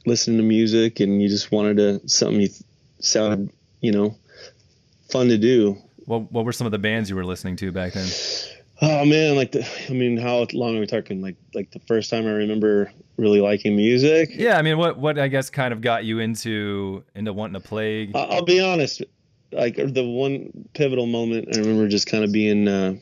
listen 0.07 0.37
to 0.37 0.43
music 0.43 1.01
and 1.01 1.21
you 1.21 1.29
just 1.29 1.51
wanted 1.51 1.77
to 1.77 2.09
something 2.09 2.41
you 2.41 2.49
th- 2.49 2.63
sounded, 3.01 3.51
you 3.81 3.93
know, 3.93 4.17
fun 5.11 5.29
to 5.29 5.39
do. 5.39 5.77
What 6.07 6.31
what 6.33 6.45
were 6.45 6.53
some 6.53 6.67
of 6.67 6.71
the 6.71 6.79
bands 6.79 7.11
you 7.11 7.17
were 7.17 7.25
listening 7.25 7.57
to 7.57 7.73
back 7.73 7.93
then? 7.93 8.09
Oh 8.83 9.05
man, 9.07 9.37
like 9.37 9.53
the, 9.53 9.67
I 9.89 9.93
mean, 9.93 10.17
how 10.19 10.47
long 10.53 10.77
are 10.77 10.81
we 10.81 10.87
talking? 10.87 11.23
Like, 11.23 11.37
like 11.55 11.71
the 11.71 11.81
first 11.81 12.11
time 12.11 12.27
I 12.27 12.33
remember 12.33 12.93
really 13.17 13.41
liking 13.41 13.75
music. 13.75 14.31
Yeah, 14.35 14.59
I 14.59 14.63
mean, 14.63 14.77
what 14.77 14.99
what 14.99 15.19
I 15.19 15.29
guess 15.29 15.49
kind 15.51 15.73
of 15.73 15.81
got 15.81 16.05
you 16.05 16.19
into 16.19 17.03
into 17.15 17.33
wanting 17.33 17.61
to 17.61 17.67
play? 17.67 18.11
I'll 18.15 18.45
be 18.45 18.61
honest. 18.61 19.03
Like 19.53 19.77
the 19.77 20.05
one 20.05 20.69
pivotal 20.75 21.07
moment, 21.07 21.49
I 21.55 21.61
remember 21.61 21.89
just 21.89 22.07
kind 22.07 22.25
of 22.25 22.33
being, 22.33 22.69
uh, 22.69 22.97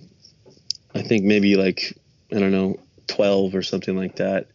I 0.94 1.02
think 1.02 1.24
maybe 1.24 1.56
like 1.56 1.98
I 2.32 2.38
don't 2.38 2.52
know, 2.52 2.78
twelve 3.08 3.54
or 3.54 3.62
something 3.62 3.96
like 3.96 4.16
that. 4.16 4.48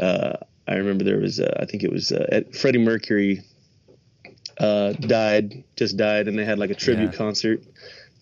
Uh, 0.00 0.36
I 0.66 0.74
remember 0.76 1.04
there 1.04 1.18
was, 1.18 1.40
uh, 1.40 1.56
I 1.60 1.64
think 1.66 1.82
it 1.82 1.92
was 1.92 2.12
uh, 2.12 2.26
at 2.30 2.54
Freddie 2.54 2.78
Mercury 2.78 3.42
uh, 4.58 4.92
died, 4.92 5.64
just 5.76 5.96
died, 5.96 6.28
and 6.28 6.38
they 6.38 6.44
had 6.44 6.58
like 6.58 6.70
a 6.70 6.74
tribute 6.74 7.12
Yeah. 7.12 7.18
concert 7.18 7.62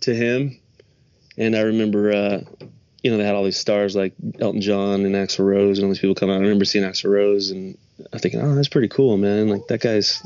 to 0.00 0.14
him. 0.14 0.58
And 1.36 1.54
I 1.56 1.60
remember, 1.62 2.12
uh, 2.12 2.40
you 3.02 3.10
know, 3.10 3.16
they 3.16 3.24
had 3.24 3.34
all 3.34 3.44
these 3.44 3.56
stars 3.58 3.94
like 3.94 4.12
Elton 4.40 4.60
John 4.60 5.04
and 5.04 5.14
Axl 5.14 5.44
Rose 5.46 5.78
and 5.78 5.84
all 5.84 5.90
these 5.90 6.00
people 6.00 6.14
come 6.14 6.30
out. 6.30 6.36
I 6.36 6.40
remember 6.40 6.64
seeing 6.64 6.84
Axl 6.84 7.10
Rose 7.10 7.50
and 7.50 7.76
I 8.12 8.18
thinking, 8.18 8.40
oh, 8.40 8.54
that's 8.54 8.68
pretty 8.68 8.88
cool, 8.88 9.16
man. 9.16 9.48
Like 9.48 9.66
that 9.68 9.80
guy's, 9.80 10.20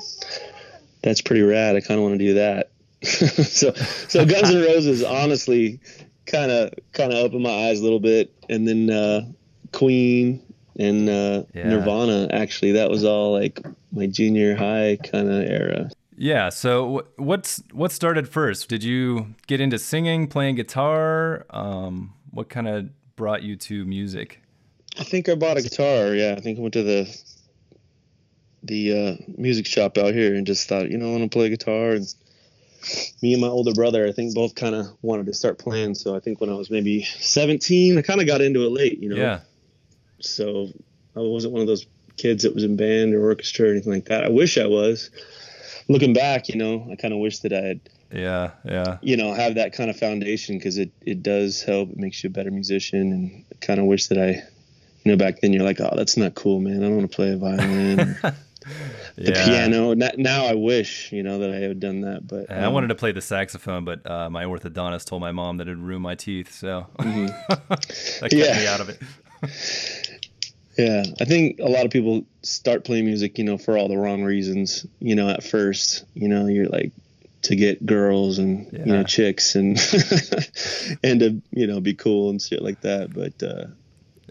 that's 1.02 1.20
pretty 1.20 1.42
rad. 1.42 1.76
I 1.76 1.80
kind 1.80 1.98
of 1.98 2.02
want 2.04 2.18
to 2.18 2.24
do 2.24 2.34
that. 2.34 2.70
so, 3.02 3.72
so 3.74 4.24
Guns 4.24 4.50
N' 4.50 4.62
Roses, 4.62 5.02
honestly, 5.02 5.80
kind 6.26 6.50
of, 6.50 6.72
kind 6.92 7.12
of 7.12 7.18
opened 7.18 7.42
my 7.42 7.68
eyes 7.68 7.80
a 7.80 7.82
little 7.82 8.00
bit. 8.00 8.32
And 8.48 8.66
then 8.66 8.90
uh, 8.90 9.26
Queen 9.72 10.42
and 10.78 11.08
uh, 11.08 11.44
Yeah. 11.54 11.68
Nirvana, 11.68 12.28
actually, 12.32 12.72
that 12.72 12.90
was 12.90 13.04
all 13.04 13.32
like 13.32 13.60
my 13.92 14.06
junior 14.06 14.54
high 14.56 14.98
kind 15.02 15.28
of 15.30 15.42
era. 15.42 15.90
Yeah. 16.16 16.50
So 16.50 17.06
what's 17.16 17.62
what 17.72 17.92
started 17.92 18.28
first? 18.28 18.68
Did 18.68 18.84
you 18.84 19.34
get 19.46 19.60
into 19.60 19.78
singing, 19.78 20.28
playing 20.28 20.56
guitar? 20.56 21.46
Um, 21.50 22.14
what 22.30 22.48
kind 22.48 22.68
of 22.68 22.90
brought 23.16 23.42
you 23.42 23.56
to 23.56 23.84
music? 23.84 24.40
I 24.98 25.04
think 25.04 25.28
I 25.28 25.34
bought 25.34 25.56
a 25.56 25.62
guitar. 25.62 26.14
Yeah, 26.14 26.34
I 26.36 26.40
think 26.40 26.58
I 26.58 26.62
went 26.62 26.74
to 26.74 26.82
the 26.82 27.22
the 28.62 29.18
uh, 29.18 29.32
music 29.36 29.66
shop 29.66 29.98
out 29.98 30.14
here 30.14 30.34
and 30.34 30.46
just 30.46 30.68
thought, 30.68 30.90
you 30.90 30.98
know, 30.98 31.08
I 31.08 31.10
want 31.18 31.30
to 31.30 31.34
play 31.36 31.48
guitar. 31.48 31.92
And 31.92 32.14
me 33.20 33.32
and 33.32 33.40
my 33.40 33.48
older 33.48 33.72
brother, 33.72 34.06
I 34.06 34.12
think, 34.12 34.34
both 34.34 34.54
kind 34.54 34.74
of 34.74 34.86
wanted 35.02 35.26
to 35.26 35.34
start 35.34 35.58
playing. 35.58 35.94
So 35.94 36.14
I 36.14 36.20
think 36.20 36.40
when 36.40 36.50
I 36.50 36.54
was 36.54 36.70
maybe 36.70 37.02
17, 37.02 37.98
I 37.98 38.02
kind 38.02 38.20
of 38.20 38.26
got 38.26 38.40
into 38.40 38.64
it 38.64 38.70
late, 38.70 39.00
you 39.00 39.08
know. 39.08 39.16
Yeah. 39.16 39.40
So 40.24 40.68
I 41.16 41.20
wasn't 41.20 41.52
one 41.52 41.62
of 41.62 41.68
those 41.68 41.86
kids 42.16 42.42
that 42.44 42.54
was 42.54 42.64
in 42.64 42.76
band 42.76 43.14
or 43.14 43.24
orchestra 43.24 43.68
or 43.68 43.70
anything 43.72 43.92
like 43.92 44.06
that. 44.06 44.24
I 44.24 44.28
wish 44.28 44.58
I 44.58 44.66
was. 44.66 45.10
Looking 45.88 46.12
back, 46.12 46.48
you 46.48 46.56
know, 46.56 46.86
I 46.90 46.96
kind 46.96 47.12
of 47.12 47.20
wish 47.20 47.40
that 47.40 47.52
I 47.52 47.60
had 47.60 47.80
Yeah. 48.12 48.50
Yeah. 48.64 48.98
you 49.02 49.16
know 49.16 49.32
have 49.34 49.54
that 49.56 49.72
kind 49.72 49.90
of 49.90 49.96
foundation 49.98 50.58
because 50.58 50.78
it 50.78 50.90
it 51.00 51.22
does 51.22 51.62
help 51.62 51.90
it 51.90 51.96
makes 51.96 52.22
you 52.22 52.28
a 52.28 52.30
better 52.30 52.50
musician 52.50 53.12
and 53.12 53.60
kind 53.60 53.80
of 53.80 53.86
wish 53.86 54.06
that 54.08 54.18
I 54.18 54.28
you 55.04 55.10
know 55.10 55.16
back 55.16 55.40
then 55.40 55.52
you're 55.52 55.64
like 55.64 55.80
oh 55.80 55.92
that's 55.96 56.16
not 56.16 56.34
cool 56.34 56.60
man 56.60 56.76
I 56.84 56.86
don't 56.86 56.96
want 56.98 57.10
to 57.10 57.16
play 57.16 57.32
a 57.32 57.36
violin 57.36 58.16
the 58.22 58.34
yeah. 59.16 59.44
piano 59.44 59.94
now 59.94 60.44
I 60.46 60.54
wish 60.54 61.10
you 61.10 61.22
know 61.24 61.38
that 61.40 61.50
I 61.50 61.56
had 61.56 61.80
done 61.80 62.02
that 62.02 62.26
but 62.28 62.48
And 62.50 62.60
I 62.64 62.68
um, 62.68 62.74
wanted 62.74 62.88
to 62.88 62.94
play 62.94 63.10
the 63.12 63.20
saxophone, 63.22 63.84
but 63.84 64.08
uh, 64.08 64.30
my 64.30 64.44
orthodontist 64.44 65.06
told 65.06 65.20
my 65.20 65.32
mom 65.32 65.56
that 65.56 65.66
it'd 65.66 65.78
ruin 65.78 66.02
my 66.02 66.14
teeth, 66.14 66.52
so 66.52 66.86
that 66.98 68.20
kept 68.20 68.32
Yeah. 68.34 68.56
me 68.58 68.66
out 68.68 68.80
of 68.80 68.88
it. 68.90 69.00
yeah 70.78 71.02
I 71.20 71.24
think 71.24 71.58
a 71.58 71.68
lot 71.68 71.84
of 71.84 71.90
people 71.90 72.24
start 72.42 72.84
playing 72.84 73.04
music 73.04 73.38
you 73.38 73.44
know 73.44 73.58
for 73.58 73.76
all 73.76 73.88
the 73.88 73.96
wrong 73.98 74.22
reasons 74.22 74.86
you 75.00 75.14
know 75.14 75.28
at 75.28 75.42
first 75.44 76.04
you 76.14 76.28
know 76.28 76.46
you're 76.46 76.66
like 76.68 76.92
to 77.42 77.56
get 77.56 77.84
girls 77.84 78.38
and 78.38 78.72
you 78.72 78.86
know 78.86 79.02
chicks 79.02 79.54
and 79.56 79.76
and 81.02 81.20
to 81.20 81.42
you 81.50 81.66
know 81.66 81.80
be 81.80 81.94
cool 81.94 82.30
and 82.30 82.40
shit 82.40 82.62
like 82.62 82.80
that 82.82 83.12
but 83.12 83.42
uh 83.42 83.66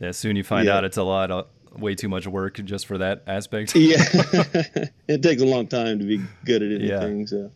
Yeah. 0.01 0.11
Soon 0.11 0.35
you 0.35 0.43
find 0.43 0.65
Yeah. 0.67 0.77
out 0.77 0.83
it's 0.85 0.97
a 0.97 1.03
lot, 1.03 1.29
of, 1.31 1.47
way 1.77 1.93
too 1.95 2.09
much 2.09 2.25
work 2.27 2.59
just 2.63 2.85
for 2.85 2.97
that 2.97 3.23
aspect. 3.27 3.75
yeah 3.75 3.97
it 5.07 5.21
takes 5.21 5.41
a 5.41 5.45
long 5.45 5.67
time 5.67 5.99
to 5.99 6.05
be 6.05 6.21
good 6.45 6.61
at 6.63 6.81
Yeah. 6.81 7.01
anything 7.01 7.27
so 7.27 7.51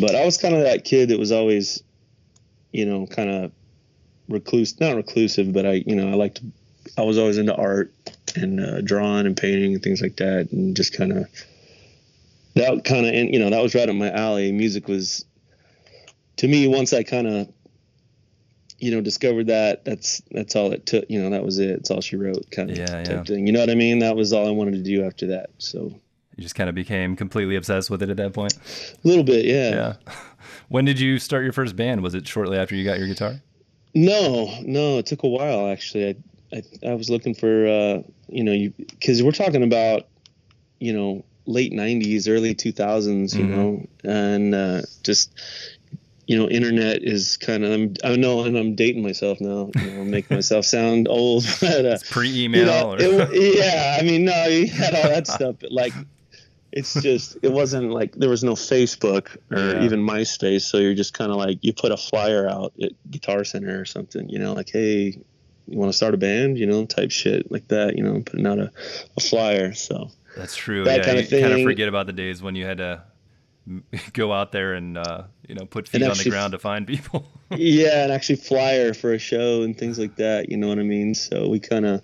but 0.00 0.14
i 0.14 0.24
was 0.24 0.36
kind 0.38 0.54
of 0.54 0.62
that 0.62 0.84
kid 0.84 1.10
that 1.10 1.18
was 1.18 1.30
always 1.32 1.82
you 2.72 2.84
know 2.86 3.06
kind 3.06 3.30
of 3.30 3.52
recluse, 4.28 4.78
not 4.78 4.94
reclusive, 4.94 5.54
but 5.54 5.64
I, 5.64 5.82
you 5.86 5.96
know, 5.96 6.10
I 6.10 6.14
liked, 6.14 6.42
I 6.96 7.02
was 7.02 7.18
always 7.18 7.38
into 7.38 7.54
art 7.54 7.92
and 8.36 8.60
uh, 8.60 8.80
drawing 8.80 9.26
and 9.26 9.36
painting 9.36 9.74
and 9.74 9.82
things 9.82 10.00
like 10.00 10.16
that, 10.16 10.50
and 10.52 10.76
just 10.76 10.92
kind 10.96 11.12
of 11.12 11.26
that 12.54 12.84
kind 12.84 13.06
of, 13.06 13.14
and 13.14 13.32
you 13.32 13.38
know, 13.38 13.50
that 13.50 13.62
was 13.62 13.74
right 13.74 13.88
up 13.88 13.94
my 13.94 14.10
alley. 14.10 14.50
Music 14.52 14.88
was, 14.88 15.24
to 16.36 16.48
me, 16.48 16.66
once 16.66 16.92
I 16.92 17.02
kind 17.02 17.26
of, 17.26 17.48
you 18.78 18.90
know, 18.90 19.00
discovered 19.00 19.46
that, 19.48 19.84
that's 19.84 20.22
that's 20.30 20.56
all 20.56 20.72
it 20.72 20.86
took. 20.86 21.04
You 21.08 21.20
know, 21.22 21.30
that 21.30 21.44
was 21.44 21.58
it. 21.58 21.70
It's 21.70 21.90
all 21.90 22.00
she 22.00 22.16
wrote, 22.16 22.50
kind 22.50 22.70
of 22.70 22.76
Yeah, 22.76 22.86
type 22.86 23.06
yeah. 23.08 23.22
thing. 23.24 23.46
You 23.46 23.52
know 23.52 23.60
what 23.60 23.70
I 23.70 23.74
mean? 23.74 24.00
That 24.00 24.16
was 24.16 24.32
all 24.32 24.46
I 24.46 24.50
wanted 24.50 24.72
to 24.72 24.82
do 24.82 25.04
after 25.04 25.26
that. 25.28 25.50
So 25.58 25.92
You 26.36 26.42
just 26.42 26.54
kind 26.54 26.68
of 26.68 26.74
became 26.74 27.16
completely 27.16 27.56
obsessed 27.56 27.90
with 27.90 28.02
it 28.02 28.10
at 28.10 28.16
that 28.18 28.32
point. 28.32 28.54
a 28.56 29.08
little 29.08 29.24
bit, 29.24 29.44
yeah. 29.44 29.70
Yeah. 29.70 30.14
when 30.68 30.84
did 30.84 31.00
you 31.00 31.18
start 31.18 31.44
your 31.44 31.52
first 31.52 31.76
band? 31.76 32.02
Was 32.02 32.14
it 32.14 32.26
shortly 32.26 32.56
after 32.58 32.74
you 32.76 32.84
got 32.84 32.98
your 32.98 33.08
guitar? 33.08 33.40
No, 33.94 34.52
no, 34.62 34.98
it 34.98 35.06
took 35.06 35.22
a 35.24 35.28
while 35.28 35.68
actually. 35.68 36.08
I 36.10 36.14
I, 36.52 36.62
I 36.86 36.94
was 36.94 37.10
looking 37.10 37.34
for 37.34 37.66
uh, 37.66 38.02
you 38.28 38.44
know, 38.44 38.52
you 38.52 38.72
because 38.90 39.22
we're 39.22 39.32
talking 39.32 39.62
about 39.62 40.08
you 40.80 40.92
know 40.92 41.24
late 41.46 41.72
'90s, 41.72 42.28
early 42.28 42.54
2000s, 42.54 43.34
you 43.34 43.44
Mhm. 43.44 43.48
know, 43.48 43.86
and 44.04 44.54
uh, 44.54 44.82
just 45.02 45.32
you 46.26 46.36
know, 46.38 46.46
internet 46.48 47.02
is 47.02 47.38
kind 47.38 47.64
of. 47.64 47.72
I'm, 47.72 47.94
I 48.04 48.16
know, 48.16 48.44
and 48.44 48.56
I'm 48.58 48.74
dating 48.74 49.02
myself 49.02 49.40
now. 49.40 49.70
You 49.78 49.90
know, 49.90 50.04
making 50.04 50.36
myself 50.36 50.64
sound 50.76 51.08
old, 51.08 51.44
but 51.60 51.86
uh, 51.86 51.98
Pre-email 52.10 52.60
you 52.60 52.66
know, 52.66 52.92
or 52.92 52.96
it- 53.00 53.56
yeah, 53.64 53.96
I 53.98 54.02
mean, 54.02 54.24
no, 54.26 54.44
you 54.46 54.66
had 54.66 54.94
all 54.94 55.08
that 55.08 55.26
stuff, 55.26 55.56
but 55.60 55.72
like, 55.72 55.94
it's 56.70 56.92
just, 57.00 57.38
it 57.42 57.50
wasn't 57.50 57.90
like 57.92 58.14
there 58.14 58.28
was 58.28 58.44
no 58.44 58.52
Facebook 58.52 59.38
or 59.50 59.58
Yeah. 59.58 59.84
even 59.84 60.00
MySpace, 60.00 60.62
so 60.62 60.76
you're 60.76 60.92
just 60.94 61.14
kind 61.14 61.30
of 61.30 61.38
like 61.38 61.58
you 61.62 61.72
put 61.72 61.92
a 61.92 61.96
flyer 61.96 62.46
out 62.46 62.74
at 62.82 62.92
Guitar 63.10 63.42
Center 63.44 63.80
or 63.80 63.86
something, 63.86 64.28
you 64.28 64.38
know, 64.38 64.52
like, 64.52 64.68
hey, 64.70 65.18
you 65.68 65.78
want 65.78 65.90
to 65.90 65.96
start 65.96 66.14
a 66.14 66.16
band, 66.16 66.58
you 66.58 66.66
know, 66.66 66.84
type 66.86 67.10
shit 67.10 67.50
like 67.50 67.68
that, 67.68 67.96
you 67.96 68.02
know, 68.02 68.20
putting 68.20 68.46
out 68.46 68.58
a, 68.58 68.72
a 69.16 69.20
flyer. 69.20 69.74
So 69.74 70.10
That's 70.36 70.56
true. 70.56 70.84
that 70.84 70.98
yeah, 70.98 71.04
kinda 71.04 71.22
you 71.22 71.42
kind 71.42 71.52
of 71.52 71.62
forget 71.62 71.88
about 71.88 72.06
the 72.06 72.12
days 72.12 72.42
when 72.42 72.54
you 72.54 72.64
had 72.64 72.78
to 72.78 73.02
go 74.12 74.32
out 74.32 74.52
there 74.52 74.74
and 74.74 74.96
uh, 74.96 75.24
you 75.46 75.54
know 75.54 75.66
put 75.66 75.88
feet 75.88 76.02
And 76.02 76.10
on 76.10 76.16
the 76.16 76.30
ground 76.30 76.52
to 76.52 76.58
find 76.58 76.86
people. 76.86 77.26
yeah, 77.50 78.04
and 78.04 78.12
actually 78.12 78.36
flyer 78.36 78.94
for 78.94 79.12
a 79.12 79.18
show 79.18 79.62
and 79.62 79.76
things 79.76 79.98
like 79.98 80.16
that, 80.16 80.50
you 80.50 80.56
know 80.56 80.68
what 80.68 80.78
I 80.78 80.82
mean? 80.82 81.14
So 81.14 81.48
we 81.48 81.60
kind 81.60 81.86
of, 81.86 82.02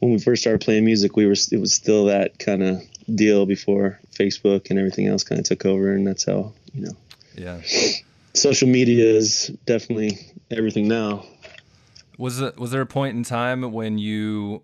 when 0.00 0.12
we 0.12 0.18
first 0.18 0.42
started 0.42 0.60
playing 0.60 0.84
music, 0.84 1.16
we 1.16 1.26
were, 1.26 1.36
it 1.52 1.60
was 1.60 1.72
still 1.74 2.06
that 2.06 2.38
kind 2.38 2.62
of 2.62 2.82
deal 3.14 3.46
before 3.46 3.98
Facebook 4.12 4.70
and 4.70 4.78
everything 4.78 5.06
else 5.06 5.24
kind 5.24 5.38
of 5.38 5.44
took 5.44 5.64
over, 5.64 5.92
and 5.92 6.06
that's 6.06 6.24
how, 6.24 6.52
you 6.74 6.86
know. 6.86 6.92
yeah. 7.36 7.60
social 8.34 8.68
media 8.68 9.04
is 9.04 9.48
definitely 9.66 10.18
everything 10.50 10.88
now. 10.88 11.24
Was 12.20 12.38
it, 12.40 12.58
was 12.58 12.70
there 12.70 12.82
a 12.82 12.86
point 12.86 13.16
in 13.16 13.24
time 13.24 13.72
when 13.72 13.96
you 13.96 14.62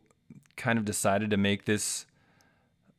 kind 0.57 0.79
of 0.79 0.85
decided 0.85 1.31
to 1.31 1.39
make 1.39 1.65
this 1.65 2.05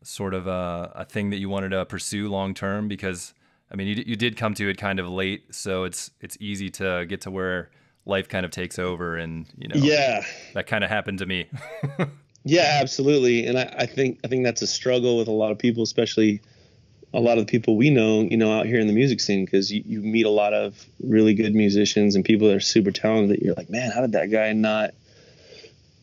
sort 0.02 0.34
of 0.34 0.48
a, 0.48 0.92
a 0.96 1.06
thing 1.06 1.30
that 1.30 1.38
you 1.38 1.48
wanted 1.48 1.70
to 1.70 1.86
pursue 1.86 2.28
long 2.28 2.56
term? 2.56 2.88
Because 2.88 3.36
I 3.72 3.76
mean, 3.76 3.88
you, 3.88 4.04
you 4.06 4.16
did 4.16 4.36
come 4.36 4.56
to 4.56 4.68
it 4.68 4.80
kind 4.80 5.00
of 5.00 5.08
late, 5.08 5.54
so 5.54 5.84
it's 5.84 6.10
it's 6.22 6.38
easy 6.40 6.72
to 6.72 7.06
get 7.08 7.22
to 7.22 7.32
where 7.32 7.70
life 8.08 8.28
kind 8.28 8.46
of 8.46 8.52
takes 8.52 8.80
over, 8.80 9.16
and 9.16 9.46
you 9.60 9.68
know 9.68 9.76
Yeah, 9.76 10.26
that 10.56 10.66
kind 10.66 10.84
of 10.84 10.90
happened 10.90 11.20
to 11.20 11.28
me. 11.28 11.46
yeah, 12.44 12.80
absolutely. 12.82 13.46
And 13.46 13.60
I, 13.60 13.76
I 13.80 13.86
think 13.86 14.20
I 14.24 14.28
think 14.28 14.44
that's 14.44 14.64
a 14.64 14.68
struggle 14.68 15.20
with 15.20 15.28
a 15.28 15.32
lot 15.32 15.52
of 15.52 15.60
people, 15.60 15.84
especially 15.84 16.42
a 17.14 17.20
lot 17.20 17.38
of 17.38 17.46
the 17.48 17.52
people 17.52 17.78
we 17.78 17.90
know, 17.90 18.22
you 18.22 18.38
know, 18.38 18.52
out 18.52 18.66
here 18.66 18.80
in 18.80 18.88
the 18.88 18.94
music 18.94 19.20
scene, 19.22 19.46
because 19.46 19.72
you, 19.72 19.82
you 19.86 20.02
meet 20.02 20.26
a 20.26 20.30
lot 20.30 20.54
of 20.54 20.86
really 21.02 21.34
good 21.34 21.56
musicians 21.56 22.16
and 22.16 22.26
people 22.26 22.48
that 22.48 22.56
are 22.56 22.60
super 22.60 22.92
talented. 22.92 23.38
That 23.38 23.44
you're 23.46 23.56
like, 23.56 23.70
man, 23.70 23.92
how 23.92 24.02
did 24.02 24.12
that 24.12 24.28
guy 24.28 24.54
not, 24.54 24.92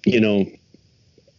you 0.05 0.21
know, 0.21 0.47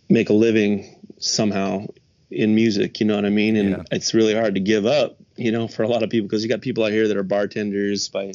make 0.10 0.30
a 0.30 0.34
living 0.34 0.96
somehow 1.20 1.86
in 2.30 2.54
music? 2.54 3.00
You 3.00 3.08
know 3.08 3.16
what 3.16 3.26
I 3.26 3.30
mean? 3.30 3.56
And 3.56 3.70
Yeah. 3.72 3.84
it's 3.92 4.14
really 4.14 4.36
hard 4.36 4.54
to 4.56 4.62
give 4.62 4.86
up, 4.86 5.18
you 5.36 5.52
know, 5.52 5.68
for 5.68 5.84
a 5.84 5.88
lot 5.88 6.04
of 6.04 6.10
people 6.10 6.28
because 6.28 6.44
you 6.44 6.50
got 6.50 6.62
people 6.62 6.84
out 6.84 6.92
here 6.92 7.08
that 7.08 7.18
are 7.18 7.24
bartenders 7.24 8.10
by 8.10 8.34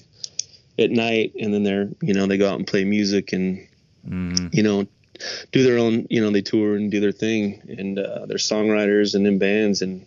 at 0.79 0.91
night, 0.91 1.35
and 1.39 1.53
then 1.55 1.63
they're, 1.63 1.91
you 2.03 2.15
know, 2.15 2.27
they 2.27 2.39
go 2.39 2.49
out 2.49 2.59
and 2.59 2.67
play 2.67 2.85
music 2.85 3.33
and 3.33 3.67
mm, 4.09 4.53
you 4.53 4.63
know, 4.63 4.87
do 5.53 5.63
their 5.63 5.79
own, 5.79 6.07
you 6.11 6.21
know, 6.21 6.31
they 6.31 6.41
tour 6.43 6.75
and 6.75 6.91
do 6.91 6.99
their 7.01 7.13
thing 7.13 7.63
and 7.79 7.99
uh, 7.99 8.25
they're 8.27 8.39
songwriters 8.39 9.15
and 9.15 9.27
in 9.27 9.39
bands. 9.39 9.83
And, 9.83 10.07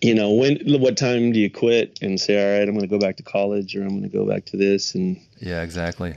you 0.00 0.14
know, 0.14 0.32
when, 0.32 0.60
what 0.80 0.96
time 0.96 1.32
do 1.32 1.40
you 1.40 1.50
quit 1.50 1.98
and 2.02 2.20
say, 2.20 2.36
all 2.40 2.58
right, 2.58 2.68
I'm 2.68 2.74
going 2.74 2.88
to 2.88 2.98
go 2.98 2.98
back 2.98 3.16
to 3.16 3.22
college 3.22 3.74
or 3.76 3.82
I'm 3.82 3.88
going 3.88 4.02
to 4.02 4.08
go 4.08 4.24
back 4.24 4.46
to 4.46 4.56
this? 4.56 4.94
And, 4.94 5.20
yeah, 5.38 5.62
exactly. 5.62 6.16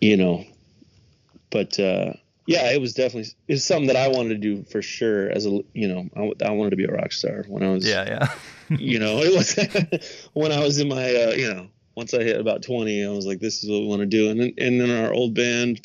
you 0.00 0.16
know, 0.16 0.44
but, 1.50 1.78
uh, 1.80 2.12
yeah, 2.46 2.70
it 2.72 2.80
was 2.80 2.94
definitely, 2.94 3.30
it's 3.46 3.64
something 3.64 3.88
that 3.88 3.96
I 3.96 4.08
wanted 4.08 4.30
to 4.30 4.36
do 4.36 4.62
for 4.64 4.82
sure 4.82 5.30
as 5.30 5.46
a, 5.46 5.60
you 5.72 5.88
know, 5.88 6.08
I, 6.16 6.46
I 6.46 6.50
wanted 6.50 6.70
to 6.70 6.76
be 6.76 6.84
a 6.84 6.92
rock 6.92 7.12
star 7.12 7.44
when 7.48 7.62
I 7.62 7.70
was, 7.70 7.86
Yeah, 7.86 8.04
yeah. 8.04 8.34
you 8.76 8.98
know, 8.98 9.20
it 9.20 9.34
was 9.34 10.28
when 10.34 10.52
I 10.52 10.60
was 10.60 10.78
in 10.78 10.88
my, 10.88 11.14
uh, 11.14 11.30
you 11.30 11.52
know, 11.52 11.68
once 11.94 12.14
I 12.14 12.22
hit 12.22 12.40
about 12.40 12.62
20, 12.62 13.04
I 13.04 13.10
was 13.10 13.26
like, 13.26 13.40
this 13.40 13.64
is 13.64 13.70
what 13.70 13.80
we 13.80 13.86
want 13.86 14.00
to 14.00 14.06
do. 14.06 14.30
And 14.30 14.40
then, 14.40 14.52
and 14.58 14.80
then 14.80 15.04
our 15.04 15.12
old 15.12 15.34
band, 15.34 15.80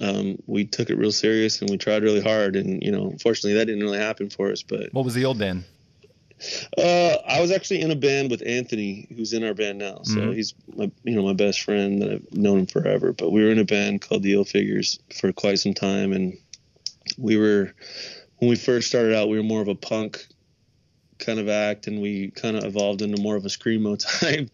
um, 0.00 0.38
we 0.46 0.64
took 0.64 0.90
it 0.90 0.96
real 0.96 1.12
serious 1.12 1.60
and 1.60 1.70
we 1.70 1.76
tried 1.76 2.02
really 2.02 2.22
hard. 2.22 2.56
And, 2.56 2.82
you 2.82 2.90
know, 2.90 3.10
unfortunately 3.10 3.54
that 3.54 3.66
didn't 3.66 3.82
really 3.82 3.98
happen 3.98 4.30
for 4.30 4.50
us, 4.50 4.62
but, 4.62 4.92
what 4.92 5.04
was 5.04 5.14
the 5.14 5.24
old 5.26 5.38
band? 5.38 5.64
Uh, 6.78 7.16
I 7.26 7.40
was 7.40 7.50
actually 7.50 7.80
in 7.82 7.90
a 7.90 7.96
band 7.96 8.30
with 8.30 8.42
Anthony, 8.46 9.06
who's 9.14 9.32
in 9.32 9.44
our 9.44 9.54
band 9.54 9.78
now. 9.78 10.02
So 10.04 10.20
Mhm. 10.20 10.34
he's 10.34 10.54
my, 10.74 10.90
you 11.04 11.14
know, 11.14 11.22
my 11.22 11.32
best 11.32 11.60
friend 11.60 12.00
that 12.02 12.10
I've 12.10 12.32
known 12.32 12.60
him 12.60 12.66
forever, 12.66 13.12
but 13.12 13.30
we 13.30 13.42
were 13.42 13.50
in 13.50 13.58
a 13.58 13.64
band 13.64 14.00
called 14.00 14.22
the 14.22 14.32
Ill 14.34 14.44
Figures 14.44 14.98
for 15.14 15.32
quite 15.32 15.58
some 15.58 15.74
time. 15.74 16.12
And 16.12 16.38
we 17.18 17.36
were, 17.36 17.74
when 18.38 18.48
we 18.48 18.56
first 18.56 18.88
started 18.88 19.14
out, 19.14 19.28
we 19.28 19.36
were 19.36 19.42
more 19.42 19.62
of 19.62 19.68
a 19.68 19.74
punk 19.74 20.26
kind 21.18 21.38
of 21.38 21.48
act. 21.48 21.86
And 21.86 22.00
we 22.00 22.30
kind 22.30 22.56
of 22.56 22.64
evolved 22.64 23.02
into 23.02 23.20
more 23.20 23.36
of 23.36 23.44
a 23.44 23.48
screamo 23.48 23.98
type 24.20 24.50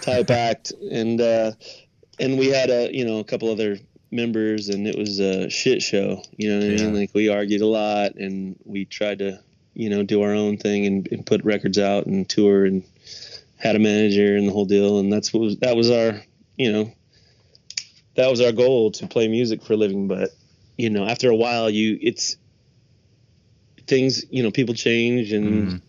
type 0.00 0.30
act. 0.48 0.72
And 0.90 1.20
uh 1.20 1.52
and 2.18 2.38
we 2.38 2.48
had 2.48 2.70
a 2.70 2.94
you 2.94 3.04
know 3.04 3.18
a 3.18 3.24
couple 3.24 3.50
other 3.50 3.78
members. 4.10 4.68
And 4.68 4.88
it 4.88 4.98
was 4.98 5.20
a 5.20 5.48
shit 5.48 5.82
show. 5.82 6.22
You 6.36 6.50
know 6.50 6.58
what 6.58 6.64
i 6.64 6.68
mean? 6.68 6.94
Like 6.94 7.10
we 7.14 7.28
argued 7.28 7.60
a 7.60 7.66
lot 7.66 8.16
and 8.16 8.56
we 8.64 8.84
tried 8.84 9.20
to 9.20 9.40
you 9.74 9.88
know 9.90 10.02
do 10.02 10.22
our 10.22 10.34
own 10.34 10.56
thing 10.56 10.86
and, 10.86 11.08
and 11.12 11.26
put 11.26 11.44
records 11.44 11.78
out 11.78 12.06
and 12.06 12.28
tour 12.28 12.64
and 12.64 12.84
had 13.56 13.76
a 13.76 13.78
manager 13.78 14.36
and 14.36 14.48
the 14.48 14.52
whole 14.52 14.64
deal. 14.64 14.98
And 14.98 15.12
that's 15.12 15.32
what 15.32 15.40
was 15.40 15.56
that 15.58 15.76
was 15.76 15.90
our 15.90 16.20
you 16.56 16.72
know 16.72 16.92
that 18.16 18.28
was 18.30 18.40
our 18.40 18.52
goal 18.52 18.90
to 18.92 19.06
play 19.06 19.28
music 19.28 19.62
for 19.62 19.74
a 19.74 19.76
living. 19.76 20.08
But 20.08 20.30
you 20.76 20.90
know 20.90 21.06
after 21.06 21.30
a 21.30 21.36
while 21.36 21.70
you 21.70 21.98
it's 22.00 22.36
things 23.86 24.24
you 24.30 24.42
know 24.42 24.50
people 24.50 24.74
change 24.74 25.32
and 25.32 25.68
Mhm. 25.68 25.80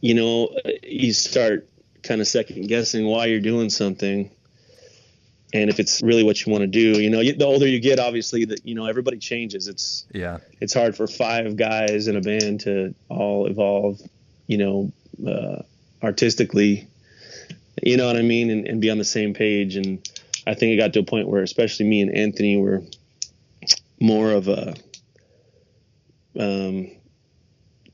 you 0.00 0.14
know 0.14 0.54
you 0.82 1.12
start 1.12 1.68
kind 2.02 2.20
of 2.20 2.26
second 2.28 2.68
guessing 2.68 3.06
why 3.06 3.26
you're 3.26 3.40
doing 3.40 3.70
something 3.70 4.30
and 5.52 5.70
if 5.70 5.80
it's 5.80 6.02
really 6.02 6.22
what 6.22 6.44
you 6.44 6.52
want 6.52 6.62
to 6.62 6.66
do 6.66 7.00
you 7.00 7.08
know 7.08 7.22
the 7.22 7.44
older 7.44 7.66
you 7.66 7.80
get 7.80 7.98
obviously 7.98 8.44
that 8.44 8.64
you 8.66 8.74
know 8.74 8.86
everybody 8.86 9.18
changes. 9.18 9.68
It's 9.68 10.06
Yeah, 10.12 10.38
it's 10.60 10.74
hard 10.74 10.96
for 10.96 11.06
five 11.06 11.56
guys 11.56 12.08
in 12.08 12.16
a 12.16 12.20
band 12.20 12.60
to 12.60 12.94
all 13.08 13.46
evolve 13.46 14.00
you 14.46 14.58
know 14.58 14.92
uh, 15.26 15.62
artistically. 16.02 16.88
You 17.82 17.96
know 17.96 18.06
what 18.06 18.16
i 18.16 18.22
mean? 18.22 18.50
And, 18.50 18.66
and 18.66 18.80
be 18.80 18.90
on 18.90 18.98
the 18.98 19.04
same 19.04 19.34
page. 19.34 19.76
And 19.76 20.06
i 20.46 20.54
think 20.54 20.72
it 20.72 20.76
got 20.76 20.92
to 20.94 21.00
a 21.00 21.04
point 21.04 21.28
where 21.28 21.42
especially 21.42 21.86
me 21.86 22.00
and 22.00 22.14
anthony 22.14 22.56
were 22.56 22.82
more 24.00 24.32
of 24.32 24.48
a 24.48 24.74
um 26.38 26.90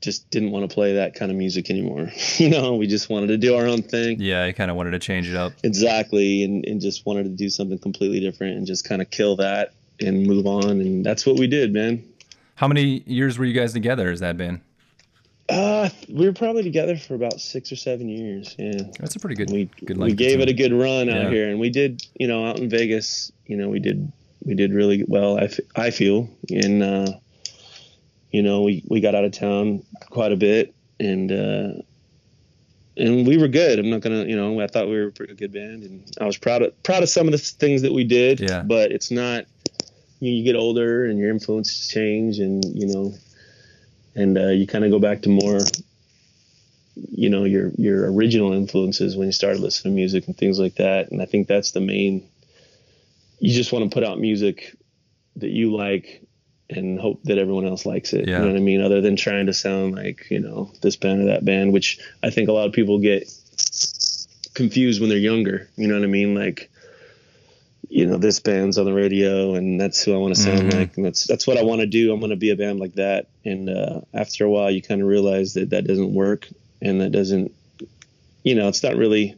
just 0.05 0.29
didn't 0.29 0.51
want 0.51 0.69
to 0.69 0.73
play 0.73 0.93
that 0.93 1.15
kind 1.15 1.31
of 1.31 1.37
music 1.37 1.69
anymore 1.69 2.09
you 2.37 2.49
know 2.49 2.75
we 2.75 2.87
just 2.87 3.09
wanted 3.09 3.27
to 3.27 3.37
do 3.37 3.55
our 3.55 3.65
own 3.67 3.81
thing 3.81 4.17
yeah. 4.21 4.43
I 4.45 4.51
kind 4.53 4.71
of 4.71 4.77
wanted 4.77 4.91
to 4.91 4.99
change 4.99 5.27
it 5.29 5.35
up. 5.35 5.51
exactly 5.63 6.43
and, 6.43 6.63
and 6.65 6.79
just 6.79 7.05
wanted 7.05 7.23
to 7.23 7.29
do 7.29 7.49
something 7.49 7.77
completely 7.79 8.19
different 8.21 8.55
and 8.57 8.65
just 8.65 8.87
kind 8.87 9.01
of 9.01 9.09
kill 9.09 9.35
that 9.37 9.73
and 9.99 10.25
move 10.25 10.45
on 10.45 10.79
and 10.79 11.05
that's 11.05 11.25
what 11.25 11.37
we 11.39 11.47
did 11.47 11.73
man 11.73 12.03
How 12.55 12.67
many 12.69 13.03
years 13.05 13.37
were 13.37 13.45
you 13.45 13.53
guys 13.53 13.73
together 13.73 14.09
Has 14.11 14.21
that 14.21 14.37
been? 14.37 14.61
Uh, 15.47 15.89
we 16.09 16.25
were 16.25 16.33
probably 16.33 16.63
together 16.63 16.97
for 16.97 17.13
about 17.13 17.39
six 17.39 17.71
or 17.71 17.75
seven 17.75 18.09
years. 18.09 18.55
Yeah, 18.57 18.81
That's 18.99 19.15
a 19.15 19.19
pretty 19.19 19.35
good. 19.35 19.51
we 19.51 19.65
good 19.85 19.95
we 19.97 20.13
gave 20.13 20.39
it 20.39 20.49
a 20.49 20.53
good 20.53 20.73
run 20.73 21.05
Yeah. 21.07 21.19
out 21.27 21.31
here, 21.31 21.49
and 21.51 21.59
we 21.59 21.69
did. 21.69 22.01
You 22.19 22.27
know, 22.27 22.47
out 22.47 22.57
in 22.59 22.67
Vegas, 22.67 23.31
you 23.45 23.55
know, 23.55 23.69
we 23.69 23.77
did 23.79 24.11
we 24.43 24.55
did 24.55 24.73
really 24.73 25.05
well. 25.07 25.37
I, 25.37 25.43
f- 25.43 25.59
I 25.75 25.91
feel, 25.91 26.27
and 26.49 26.81
uh, 26.81 27.05
you 28.35 28.43
know, 28.43 28.63
we 28.63 28.83
we 28.89 28.99
got 28.99 29.15
out 29.15 29.23
of 29.23 29.31
town 29.31 29.81
quite 30.09 30.33
a 30.33 30.35
bit, 30.35 30.75
and 30.99 31.31
uh, 31.31 31.81
and 32.97 33.25
we 33.25 33.37
were 33.37 33.47
good. 33.47 33.79
I'm 33.79 33.89
not 33.89 34.01
gonna, 34.01 34.25
you 34.25 34.35
know, 34.35 34.59
I 34.59 34.67
thought 34.67 34.87
we 34.87 34.95
were 34.95 35.07
a 35.07 35.11
pretty 35.11 35.35
good 35.35 35.53
band, 35.53 35.83
and 35.83 36.03
I 36.19 36.25
was 36.25 36.35
proud 36.35 36.61
of 36.61 36.83
proud 36.83 37.01
of 37.01 37.07
some 37.07 37.27
of 37.27 37.31
the 37.31 37.37
things 37.37 37.81
that 37.83 37.93
we 37.93 38.03
did. 38.03 38.41
Yeah. 38.41 38.61
But 38.61 38.91
it's 38.91 39.09
not. 39.09 39.45
You, 40.19 40.33
you 40.33 40.43
get 40.43 40.57
older, 40.57 41.05
and 41.05 41.17
your 41.17 41.29
influences 41.29 41.87
change, 41.87 42.39
and 42.39 42.65
you 42.65 42.87
know, 42.87 43.13
and 44.15 44.37
uh, 44.37 44.47
you 44.47 44.67
kind 44.67 44.83
of 44.83 44.91
go 44.91 44.99
back 44.99 45.21
to 45.21 45.29
more 45.29 45.61
you 46.95 47.29
know 47.29 47.45
your 47.45 47.71
your 47.77 48.11
original 48.11 48.51
influences 48.51 49.15
when 49.15 49.27
you 49.27 49.31
started 49.31 49.61
listening 49.61 49.93
to 49.93 49.95
music 49.95 50.27
and 50.27 50.37
things 50.37 50.57
like 50.57 50.75
that 50.75 51.11
and 51.11 51.21
i 51.21 51.25
think 51.25 51.45
that's 51.45 51.71
the 51.71 51.81
main 51.81 52.25
you 53.39 53.53
just 53.53 53.73
want 53.73 53.83
to 53.83 53.93
put 53.93 54.05
out 54.05 54.17
music 54.17 54.77
that 55.35 55.49
you 55.49 55.75
like 55.75 56.25
and 56.69 56.99
hope 56.99 57.21
that 57.23 57.37
everyone 57.37 57.65
else 57.65 57.85
likes 57.85 58.13
it. 58.13 58.27
Yeah. 58.27 58.39
You 58.39 58.45
know 58.45 58.51
what 58.51 58.57
I 58.57 58.61
mean? 58.61 58.81
Other 58.81 59.01
than 59.01 59.15
trying 59.15 59.45
to 59.45 59.53
sound 59.53 59.95
like, 59.95 60.29
you 60.31 60.39
know, 60.39 60.71
this 60.81 60.95
band 60.95 61.21
or 61.21 61.25
that 61.25 61.45
band, 61.45 61.73
which 61.73 61.99
I 62.23 62.29
think 62.31 62.49
a 62.49 62.51
lot 62.53 62.65
of 62.67 62.73
people 62.73 62.99
get 62.99 63.29
confused 64.53 64.99
when 65.01 65.09
they're 65.09 65.17
younger. 65.17 65.69
You 65.75 65.87
know 65.87 65.95
what 65.95 66.03
I 66.03 66.07
mean? 66.07 66.33
Like, 66.33 66.71
you 67.89 68.05
know, 68.05 68.17
this 68.17 68.39
band's 68.39 68.77
on 68.77 68.85
the 68.85 68.93
radio 68.93 69.53
and 69.55 69.79
that's 69.79 70.03
who 70.03 70.13
I 70.13 70.17
want 70.17 70.35
to 70.35 70.41
sound 70.41 70.61
Mhm. 70.71 70.73
like. 70.73 70.97
And 70.97 71.05
that's, 71.05 71.25
that's 71.27 71.45
what 71.45 71.57
I 71.57 71.63
want 71.63 71.81
to 71.81 71.87
do. 71.87 72.11
I'm 72.11 72.19
going 72.19 72.31
to 72.31 72.35
be 72.35 72.49
a 72.49 72.55
band 72.55 72.79
like 72.79 72.95
that. 72.95 73.27
And, 73.43 73.69
uh, 73.69 74.01
after 74.13 74.45
a 74.45 74.49
while, 74.49 74.71
you 74.71 74.81
kind 74.81 75.01
of 75.01 75.07
realize 75.07 75.53
that 75.53 75.69
that 75.69 75.85
doesn't 75.85 76.13
work 76.13 76.47
and 76.81 76.99
that 77.01 77.11
doesn't, 77.11 77.51
you 78.43 78.55
know, 78.55 78.67
it's 78.67 78.81
not 78.83 78.95
really, 78.95 79.35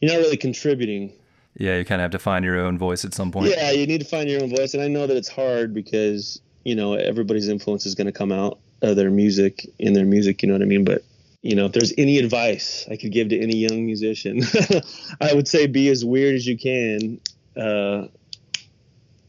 you're 0.00 0.12
not 0.12 0.18
really 0.20 0.36
contributing 0.36 1.12
Yeah, 1.56 1.76
you 1.78 1.84
kind 1.84 2.00
of 2.00 2.04
have 2.04 2.10
to 2.12 2.18
find 2.20 2.44
your 2.44 2.58
own 2.60 2.78
voice 2.78 3.04
at 3.04 3.14
some 3.14 3.32
point. 3.32 3.50
yeah, 3.50 3.72
you 3.72 3.86
need 3.86 3.98
to 4.00 4.06
find 4.06 4.30
your 4.30 4.42
own 4.42 4.50
voice, 4.54 4.74
and 4.74 4.82
I 4.82 4.86
know 4.88 5.06
that 5.08 5.16
it's 5.16 5.28
hard 5.28 5.74
because 5.74 6.40
you 6.64 6.74
know 6.74 6.94
everybody's 6.94 7.48
influence 7.48 7.86
is 7.86 7.94
going 7.94 8.06
to 8.06 8.12
come 8.12 8.32
out 8.32 8.58
of 8.82 8.96
their 8.96 9.10
music 9.10 9.66
in 9.78 9.92
their 9.92 10.04
music. 10.04 10.42
You 10.42 10.48
know 10.48 10.54
what 10.54 10.62
I 10.62 10.66
mean? 10.66 10.84
But 10.84 11.02
you 11.42 11.54
know, 11.54 11.66
if 11.66 11.72
there's 11.72 11.92
any 11.96 12.18
advice 12.18 12.86
I 12.90 12.96
could 12.96 13.12
give 13.12 13.28
to 13.30 13.40
any 13.40 13.56
young 13.56 13.86
musician, 13.86 14.42
I 15.20 15.32
would 15.34 15.48
say 15.48 15.66
be 15.66 15.88
as 15.88 16.04
weird 16.04 16.34
as 16.34 16.46
you 16.46 16.58
can, 16.58 17.20
uh, 17.56 18.08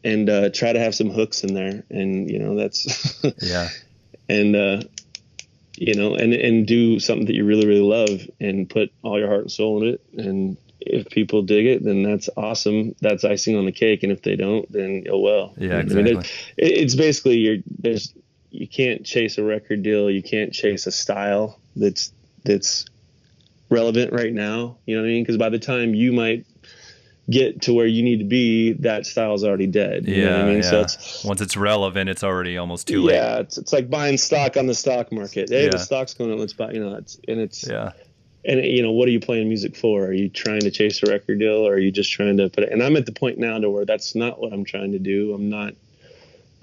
and 0.04 0.30
uh, 0.30 0.50
try 0.50 0.74
to 0.74 0.80
have 0.80 0.96
some 0.96 1.10
hooks 1.10 1.44
in 1.44 1.54
there. 1.54 1.84
And 1.90 2.30
you 2.30 2.40
know, 2.40 2.56
that's 2.56 3.24
Yeah. 3.42 3.70
and 4.28 4.56
uh, 4.56 4.82
you 5.78 5.94
know, 5.96 6.16
and 6.16 6.34
and 6.34 6.66
do 6.68 7.00
something 7.00 7.28
that 7.28 7.36
you 7.36 7.46
really 7.46 7.68
really 7.68 7.82
love, 7.82 8.28
and 8.40 8.70
put 8.70 8.92
all 9.04 9.20
your 9.20 9.28
heart 9.28 9.42
and 9.42 9.52
soul 9.52 9.84
in 9.84 9.94
it. 9.94 10.02
And 10.18 10.58
if 10.82 11.10
people 11.10 11.42
dig 11.42 11.66
it, 11.66 11.84
then 11.84 12.04
that's 12.04 12.30
awesome. 12.38 12.96
That's 13.02 13.24
icing 13.26 13.56
on 13.58 13.66
the 13.66 13.72
cake. 13.72 14.04
And 14.04 14.12
if 14.12 14.22
they 14.22 14.36
don't, 14.36 14.72
then 14.72 15.06
oh 15.10 15.20
well. 15.20 15.54
Yeah, 15.58 15.78
I 15.78 15.84
mean, 15.84 16.08
exactly. 16.08 16.30
it- 16.58 16.78
it's 16.84 16.96
basically 16.96 17.38
you're 17.38 17.58
there's 17.80 18.14
you 18.52 18.68
can't 18.68 19.06
chase 19.06 19.38
a 19.38 19.44
record 19.44 19.84
deal. 19.84 20.10
You 20.10 20.24
can't 20.24 20.52
chase 20.54 20.88
a 20.88 20.92
style 20.92 21.60
that's 21.76 22.12
that's 22.46 22.86
relevant 23.70 24.14
right 24.14 24.34
now. 24.34 24.78
You 24.86 24.96
know 24.96 25.02
what 25.04 25.08
I 25.08 25.12
mean? 25.12 25.24
Because 25.24 25.38
by 25.38 25.50
the 25.50 25.60
time 25.60 25.94
you 25.94 26.12
might 26.12 26.46
get 27.30 27.62
to 27.62 27.74
where 27.74 27.86
you 27.86 28.02
need 28.02 28.18
to 28.18 28.26
be, 28.26 28.74
that 28.74 29.06
style's 29.06 29.44
already 29.44 29.68
dead. 29.68 30.08
You 30.08 30.24
know 30.24 30.30
Yeah, 30.30 30.36
what 30.38 30.42
I 30.46 30.48
mean? 30.48 30.56
yeah. 30.64 30.70
So 30.70 30.82
it's 30.82 31.24
Once 31.24 31.42
it's 31.42 31.56
relevant, 31.56 32.10
it's 32.10 32.24
already 32.24 32.58
almost 32.58 32.88
too 32.88 33.04
late. 33.04 33.14
yeah, 33.16 33.40
it's, 33.40 33.58
it's 33.60 33.72
like 33.72 33.88
buying 33.88 34.18
stock 34.18 34.58
on 34.58 34.66
the 34.66 34.74
stock 34.74 35.12
market. 35.12 35.50
Hey, 35.50 35.66
Yeah. 35.66 35.70
the 35.70 35.78
stock's 35.78 36.16
going 36.16 36.32
up. 36.34 36.40
Let's 36.40 36.54
buy. 36.54 36.72
You 36.72 36.80
know, 36.80 36.96
it's 36.96 37.20
and 37.28 37.40
it's 37.40 37.68
Yeah. 37.68 37.92
And 38.46 38.64
you 38.64 38.82
know 38.82 38.92
what 38.92 39.08
are 39.08 39.12
you 39.12 39.20
playing 39.20 39.48
music 39.48 39.76
for? 39.76 40.06
Are 40.06 40.14
you 40.14 40.30
trying 40.30 40.62
to 40.62 40.72
chase 40.72 41.04
a 41.04 41.10
record 41.10 41.40
deal, 41.40 41.68
or 41.68 41.74
are 41.74 41.80
you 41.80 41.92
just 41.92 42.12
trying 42.12 42.38
to 42.38 42.50
put 42.50 42.64
it? 42.64 42.72
And 42.72 42.82
I'm 42.82 42.96
at 42.96 43.06
the 43.06 43.12
point 43.12 43.38
now 43.38 43.60
to 43.60 43.70
where 43.70 43.86
that's 43.86 44.16
not 44.16 44.40
what 44.40 44.54
I'm 44.54 44.64
trying 44.64 44.92
to 44.94 45.00
do. 45.00 45.34
I'm 45.34 45.50
not. 45.50 45.74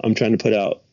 I'm 0.03 0.13
trying 0.15 0.37
to 0.37 0.37
put 0.37 0.53
out 0.53 0.83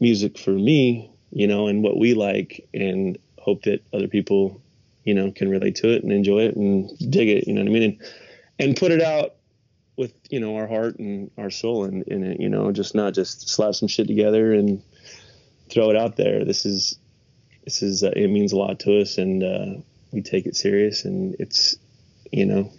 music 0.00 0.36
for 0.36 0.50
me, 0.50 1.10
you 1.30 1.46
know, 1.46 1.68
and 1.68 1.82
what 1.82 1.98
we 1.98 2.14
like, 2.14 2.68
and 2.74 3.18
hope 3.38 3.62
that 3.62 3.82
other 3.92 4.08
people, 4.08 4.60
you 5.04 5.14
know, 5.14 5.32
can 5.32 5.48
relate 5.48 5.76
to 5.76 5.88
it 5.88 6.02
and 6.02 6.12
enjoy 6.12 6.40
it 6.40 6.56
and 6.56 6.90
dig 7.10 7.28
it. 7.28 7.46
You 7.46 7.54
know 7.54 7.62
what 7.62 7.68
I 7.68 7.72
mean? 7.72 7.82
And 7.82 7.98
and 8.58 8.76
put 8.76 8.92
it 8.92 9.02
out 9.02 9.34
with 9.96 10.14
you 10.30 10.40
know 10.40 10.56
our 10.56 10.66
heart 10.66 10.98
and 10.98 11.30
our 11.36 11.50
soul 11.50 11.84
in, 11.84 12.02
in 12.06 12.24
it. 12.24 12.40
You 12.40 12.48
know, 12.48 12.72
just 12.72 12.94
not 12.94 13.14
just 13.14 13.48
slap 13.48 13.74
some 13.74 13.88
shit 13.88 14.06
together 14.06 14.52
and 14.52 14.82
throw 15.70 15.90
it 15.90 15.96
out 15.96 16.16
there. 16.16 16.44
This 16.44 16.64
is 16.64 16.98
this 17.64 17.82
is 17.82 18.02
uh, 18.02 18.12
it 18.16 18.28
means 18.28 18.52
a 18.52 18.56
lot 18.56 18.80
to 18.80 19.00
us, 19.00 19.18
and 19.18 19.42
uh, 19.42 19.82
we 20.12 20.22
take 20.22 20.46
it 20.46 20.56
serious, 20.56 21.04
and 21.04 21.34
it's 21.38 21.76
you 22.30 22.46
know 22.46 22.70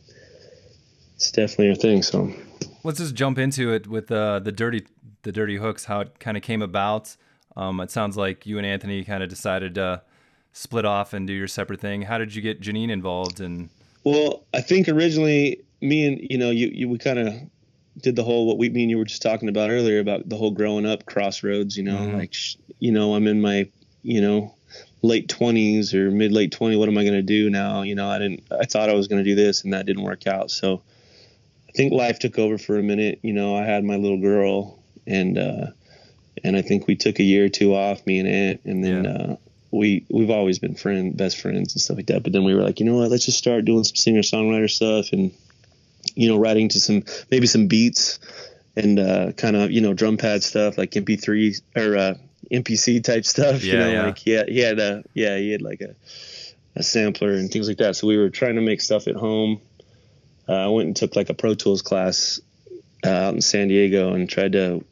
it's 1.15 1.31
definitely 1.31 1.71
a 1.71 1.75
thing. 1.75 2.03
So 2.03 2.33
Let's 2.83 2.99
just 2.99 3.15
jump 3.15 3.37
into 3.37 3.71
it 3.71 3.87
with 3.87 4.11
uh, 4.11 4.39
the 4.39 4.51
dirty 4.51 4.85
the 5.23 5.31
dirty 5.31 5.57
hooks. 5.57 5.85
How 5.85 6.01
it 6.01 6.19
kind 6.19 6.37
of 6.37 6.43
came 6.43 6.61
about. 6.61 7.15
Um, 7.55 7.79
it 7.79 7.91
sounds 7.91 8.17
like 8.17 8.45
you 8.45 8.57
and 8.57 8.65
Anthony 8.65 9.03
kind 9.03 9.21
of 9.23 9.29
decided 9.29 9.75
to 9.75 10.01
split 10.53 10.85
off 10.85 11.13
and 11.13 11.27
do 11.27 11.33
your 11.33 11.47
separate 11.47 11.79
thing. 11.79 12.01
How 12.03 12.17
did 12.17 12.33
you 12.35 12.41
get 12.41 12.61
Janine 12.61 12.89
involved? 12.89 13.39
And 13.39 13.69
Well, 14.03 14.43
I 14.53 14.61
think 14.61 14.87
originally 14.89 15.61
me 15.81 16.05
and 16.07 16.27
you 16.29 16.37
know 16.37 16.49
you, 16.49 16.67
you 16.67 16.89
we 16.89 16.97
kind 16.97 17.19
of 17.19 17.33
did 18.01 18.15
the 18.15 18.23
whole 18.23 18.47
what 18.47 18.57
we 18.57 18.69
mean 18.69 18.89
you 18.89 18.97
were 18.97 19.05
just 19.05 19.21
talking 19.21 19.49
about 19.49 19.69
earlier 19.69 19.99
about 19.99 20.27
the 20.27 20.35
whole 20.35 20.51
growing 20.51 20.85
up 20.85 21.05
crossroads. 21.05 21.77
You 21.77 21.83
know, 21.83 21.97
Mhm. 21.97 22.13
like 22.15 22.33
you 22.79 22.91
know 22.91 23.13
I'm 23.15 23.27
in 23.27 23.39
my 23.39 23.69
you 24.01 24.19
know 24.19 24.55
late 25.03 25.27
20s 25.27 25.93
or 25.93 26.09
mid 26.09 26.31
late 26.31 26.51
20s. 26.51 26.79
What 26.79 26.89
am 26.89 26.97
I 26.97 27.03
going 27.03 27.13
to 27.13 27.21
do 27.21 27.51
now? 27.51 27.83
You 27.83 27.93
know, 27.93 28.09
I 28.09 28.17
didn't. 28.17 28.43
I 28.49 28.65
thought 28.65 28.89
I 28.89 28.93
was 28.93 29.07
going 29.07 29.23
to 29.23 29.29
do 29.29 29.35
this, 29.35 29.63
and 29.63 29.73
that 29.73 29.85
didn't 29.85 30.03
work 30.03 30.25
out. 30.25 30.49
So 30.49 30.81
I 31.69 31.71
think 31.73 31.93
life 31.93 32.17
took 32.17 32.39
over 32.39 32.57
for 32.57 32.79
a 32.79 32.83
minute. 32.83 33.19
You 33.21 33.33
know, 33.33 33.55
I 33.55 33.63
had 33.63 33.83
my 33.83 33.97
little 33.97 34.19
girl, 34.19 34.79
and 35.05 35.37
uh, 35.37 35.67
and 36.43 36.57
I 36.57 36.63
think 36.63 36.87
we 36.87 36.95
took 36.95 37.19
a 37.19 37.23
year 37.23 37.45
or 37.45 37.49
two 37.49 37.75
off, 37.75 38.07
me 38.07 38.17
and 38.17 38.27
Aunt, 38.27 38.61
and 38.65 38.83
then. 38.83 39.03
Yeah. 39.03 39.11
Uh, 39.11 39.35
we 39.75 40.05
we've 40.07 40.29
always 40.29 40.59
been 40.59 40.75
friend 40.75 41.17
best 41.17 41.41
friends 41.41 41.73
and 41.73 41.81
stuff 41.81 41.97
like 41.97 42.05
that. 42.05 42.21
But 42.21 42.31
then 42.31 42.43
we 42.43 42.53
were 42.53 42.61
like, 42.61 42.79
you 42.79 42.85
know 42.85 42.97
what? 42.97 43.09
Let's 43.09 43.25
just 43.25 43.39
start 43.39 43.65
doing 43.65 43.83
some 43.83 43.95
singer 43.95 44.21
songwriter 44.21 44.69
stuff 44.69 45.11
and 45.13 45.31
you 46.13 46.29
know 46.29 46.37
writing 46.37 46.69
to 46.69 46.79
some 46.79 47.03
maybe 47.31 47.47
some 47.47 47.65
beats 47.65 48.19
and 48.75 48.99
uh, 48.99 49.31
kind 49.31 49.55
of 49.55 49.71
you 49.71 49.81
know 49.81 49.95
drum 49.95 50.17
pad 50.17 50.43
stuff 50.43 50.77
like 50.77 50.91
MP3 50.91 51.59
or 51.75 51.97
uh, 51.97 52.13
MPC 52.51 53.03
type 53.03 53.25
stuff. 53.25 53.63
you 53.63 53.77
know, 53.77 53.91
yeah. 53.91 54.05
like 54.05 54.25
yeah, 54.25 54.43
he 54.47 54.59
had 54.59 54.79
a 54.79 55.03
yeah 55.13 55.37
he 55.37 55.51
had 55.51 55.61
like 55.61 55.81
a 55.81 55.95
a 56.75 56.83
sampler 56.83 57.33
and 57.33 57.51
things 57.51 57.67
like 57.67 57.77
that. 57.77 57.95
So 57.95 58.07
we 58.07 58.17
were 58.17 58.29
trying 58.29 58.55
to 58.55 58.61
make 58.61 58.81
stuff 58.81 59.07
at 59.07 59.15
home. 59.15 59.61
Uh, 60.47 60.53
I 60.53 60.67
went 60.67 60.87
and 60.87 60.95
took 60.95 61.15
like 61.15 61.29
a 61.29 61.33
Pro 61.33 61.53
Tools 61.53 61.81
class 61.81 62.41
uh, 63.05 63.09
out 63.09 63.33
in 63.35 63.41
San 63.41 63.67
Diego 63.67 64.13
and 64.13 64.29
tried 64.29 64.53
to 64.53 64.83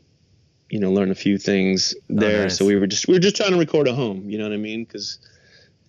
you 0.69 0.79
know 0.79 0.91
learn 0.91 1.11
a 1.11 1.15
few 1.15 1.37
things 1.37 1.95
there. 2.09 2.39
Oh, 2.39 2.43
nice. 2.43 2.57
So 2.57 2.65
we 2.65 2.75
were 2.75 2.87
just 2.87 3.07
we 3.07 3.15
were 3.15 3.19
just 3.19 3.35
trying 3.35 3.51
to 3.51 3.57
record 3.57 3.87
at 3.87 3.95
home. 3.95 4.29
You 4.29 4.37
know 4.37 4.45
what 4.45 4.53
I 4.53 4.57
mean? 4.57 4.83
Because 4.83 5.17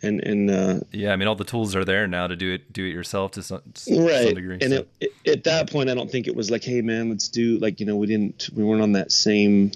and 0.02 0.20
and 0.20 0.50
uh, 0.50 0.80
yeah, 0.90 1.12
I 1.12 1.16
mean, 1.16 1.28
all 1.28 1.36
the 1.36 1.44
tools 1.44 1.76
are 1.76 1.84
there 1.84 2.06
now 2.08 2.26
to 2.26 2.36
do 2.36 2.54
it 2.54 2.72
do 2.72 2.84
it 2.84 2.90
yourself 2.90 3.32
to 3.32 3.42
some, 3.42 3.62
to 3.74 3.80
some 3.80 4.34
degree. 4.34 4.58
and 4.60 4.72
so. 4.72 4.86
it, 5.00 5.12
it, 5.24 5.30
at 5.30 5.44
that 5.44 5.70
point 5.70 5.88
i 5.88 5.94
don't 5.94 6.10
think 6.10 6.26
it 6.26 6.34
was 6.34 6.50
like 6.50 6.64
hey 6.64 6.82
man 6.82 7.10
let's 7.10 7.28
do 7.28 7.58
like 7.58 7.78
you 7.78 7.86
know 7.86 7.96
we 7.96 8.06
didn't 8.06 8.48
we 8.54 8.64
weren't 8.64 8.82
on 8.82 8.92
that 8.92 9.12
same 9.12 9.70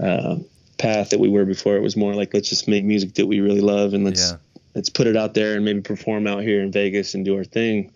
uh, 0.00 0.36
path 0.78 1.10
that 1.10 1.20
we 1.20 1.28
were 1.28 1.44
before. 1.44 1.76
It 1.76 1.82
was 1.82 1.96
more 1.96 2.14
like 2.14 2.34
let's 2.34 2.48
just 2.48 2.68
make 2.68 2.84
music 2.84 3.14
that 3.14 3.26
we 3.26 3.40
really 3.40 3.60
love 3.60 3.94
and 3.94 4.04
let's 4.04 4.30
yeah. 4.30 4.38
let's 4.74 4.88
put 4.88 5.06
it 5.06 5.16
out 5.16 5.34
there 5.34 5.54
and 5.54 5.64
maybe 5.64 5.80
perform 5.80 6.26
out 6.26 6.42
here 6.42 6.62
in 6.62 6.72
vegas 6.72 7.14
and 7.14 7.24
do 7.24 7.36
our 7.36 7.44
thing. 7.44 7.92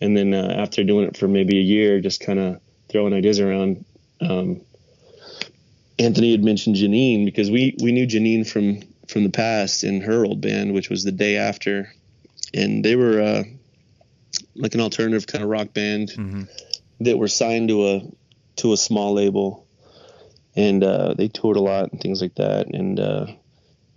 And 0.00 0.16
then 0.16 0.32
uh, 0.32 0.54
after 0.58 0.82
doing 0.84 1.06
it 1.06 1.16
for 1.16 1.28
maybe 1.28 1.58
a 1.58 1.62
year 1.62 2.00
just 2.00 2.20
kind 2.20 2.38
of 2.38 2.60
throwing 2.88 3.12
ideas 3.12 3.40
around. 3.40 3.84
Um, 4.20 4.60
anthony 5.98 6.32
had 6.32 6.44
mentioned 6.44 6.76
janine 6.76 7.24
because 7.24 7.50
we 7.50 7.74
we 7.82 7.92
knew 7.92 8.06
janine 8.06 8.48
from 8.48 8.80
from 9.08 9.24
the 9.24 9.30
past 9.30 9.82
in 9.84 10.00
her 10.00 10.24
old 10.24 10.40
band 10.40 10.74
which 10.74 10.90
was 10.90 11.04
the 11.04 11.12
day 11.12 11.36
after. 11.36 11.92
And 12.52 12.84
they 12.84 12.96
were 12.96 13.20
uh, 13.20 13.44
like 14.56 14.74
an 14.74 14.80
alternative 14.80 15.26
kind 15.26 15.44
of 15.44 15.50
rock 15.50 15.72
band 15.72 16.10
hmm 16.10 16.42
that 17.00 17.18
were 17.18 17.28
signed 17.28 17.68
to 17.68 17.88
a 17.88 18.02
to 18.56 18.72
a 18.72 18.76
small 18.76 19.14
label, 19.14 19.66
and 20.60 20.84
uh, 20.84 21.14
they 21.14 21.28
toured 21.28 21.56
a 21.56 21.60
lot 21.60 21.92
and 21.92 22.00
things 22.00 22.20
like 22.20 22.34
that. 22.36 22.66
And 22.74 22.98
uh, 23.00 23.26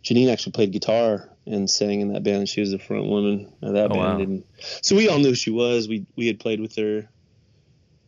Janine 0.03 0.31
actually 0.31 0.53
played 0.53 0.71
guitar 0.71 1.29
and 1.45 1.69
sang 1.69 2.01
in 2.01 2.13
that 2.13 2.23
band. 2.23 2.47
She 2.47 2.61
was 2.61 2.71
the 2.71 2.79
front 2.79 3.07
woman 3.07 3.51
of 3.61 3.73
that 3.73 3.91
Oh, 3.91 3.95
band, 3.95 4.17
wow. 4.17 4.19
and 4.19 4.43
so 4.81 4.95
we 4.95 5.09
all 5.09 5.19
knew 5.19 5.29
who 5.29 5.35
she 5.35 5.51
was. 5.51 5.87
We 5.87 6.05
we 6.15 6.27
had 6.27 6.39
played 6.39 6.59
with 6.61 6.75
her, 6.77 7.09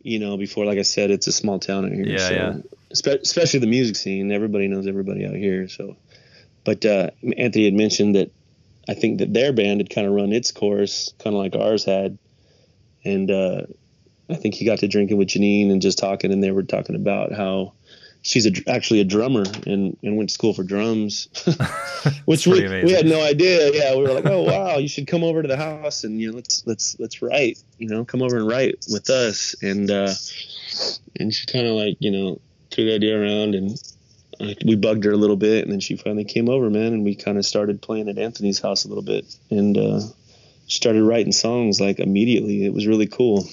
you 0.01 0.19
know, 0.19 0.37
before. 0.37 0.65
Like 0.65 0.79
I 0.79 0.83
said, 0.83 1.11
it's 1.11 1.27
a 1.27 1.31
small 1.31 1.59
town 1.59 1.85
out 1.85 1.91
here. 1.91 2.07
Yeah, 2.07 2.17
so, 2.27 2.33
yeah. 2.33 2.53
espe- 2.91 3.21
especially 3.21 3.59
the 3.59 3.67
music 3.67 3.95
scene. 3.97 4.31
Everybody 4.31 4.67
knows 4.67 4.87
everybody 4.87 5.25
out 5.25 5.35
here. 5.35 5.67
So, 5.67 5.97
but 6.63 6.85
uh, 6.85 7.09
Anthony 7.37 7.65
had 7.65 7.73
mentioned 7.73 8.15
that 8.15 8.31
I 8.87 8.93
think 8.93 9.19
that 9.19 9.33
their 9.33 9.51
band 9.51 9.79
had 9.81 9.89
kind 9.89 10.07
of 10.07 10.13
run 10.13 10.31
its 10.31 10.51
course, 10.51 11.13
kind 11.19 11.35
of 11.35 11.41
like 11.41 11.55
ours 11.55 11.83
had, 11.83 12.17
and 13.03 13.29
uh, 13.31 13.63
I 14.29 14.35
think 14.35 14.55
he 14.55 14.65
got 14.65 14.79
to 14.79 14.87
drinking 14.87 15.17
with 15.17 15.27
Janine 15.27 15.71
and 15.71 15.81
just 15.81 15.97
talking, 15.97 16.31
and 16.31 16.41
they 16.43 16.51
were 16.51 16.63
talking 16.63 16.95
about 16.95 17.33
how 17.33 17.73
she's 18.25 18.45
a, 18.47 18.51
actually 18.67 18.99
a 18.99 19.03
drummer 19.03 19.43
and, 19.67 19.95
and 20.01 20.17
went 20.17 20.29
to 20.29 20.33
school 20.33 20.53
for 20.53 20.63
drums, 20.63 21.29
which 22.25 22.47
we, 22.47 22.67
we 22.83 22.91
had 22.91 23.05
no 23.05 23.21
idea. 23.21 23.71
Yeah, 23.71 23.95
we 23.95 24.01
were 24.01 24.13
like, 24.13 24.25
oh 24.25 24.41
wow, 24.41 24.77
you 24.77 24.87
should 24.87 25.05
come 25.07 25.23
over 25.23 25.41
to 25.43 25.47
the 25.47 25.55
house 25.57 26.03
and 26.03 26.19
you 26.19 26.29
know 26.29 26.35
let's 26.35 26.63
let's 26.65 26.99
let's 26.99 27.21
write. 27.21 27.59
You 27.77 27.87
know, 27.87 28.03
come 28.03 28.21
over 28.21 28.37
and 28.37 28.47
write 28.47 28.85
with 28.91 29.09
us. 29.09 29.55
And 29.61 29.89
uh, 29.91 30.13
and 31.19 31.33
she 31.33 31.45
kind 31.45 31.67
of 31.67 31.73
like 31.73 31.97
you 31.99 32.11
know 32.11 32.41
threw 32.71 32.85
the 32.85 32.95
idea 32.95 33.21
around 33.21 33.55
and. 33.55 33.71
uh, 34.41 34.53
We 34.65 34.75
bugged 34.75 35.05
her 35.05 35.11
a 35.11 35.17
little 35.17 35.37
bit, 35.37 35.63
and 35.63 35.71
then 35.71 35.79
she 35.79 35.95
finally 35.95 36.25
came 36.25 36.49
over, 36.49 36.69
man, 36.69 36.91
and 36.93 37.05
we 37.05 37.15
kind 37.15 37.37
of 37.37 37.45
started 37.45 37.81
playing 37.81 38.09
at 38.09 38.17
Anthony's 38.17 38.59
house 38.59 38.83
a 38.83 38.89
little 38.89 39.03
bit, 39.03 39.23
and 39.49 39.77
uh, 39.77 40.01
started 40.67 41.03
writing 41.03 41.31
songs 41.31 41.79
like 41.79 41.99
immediately. 41.99 42.65
It 42.65 42.73
was 42.73 42.85
really 42.85 43.07
cool. 43.07 43.43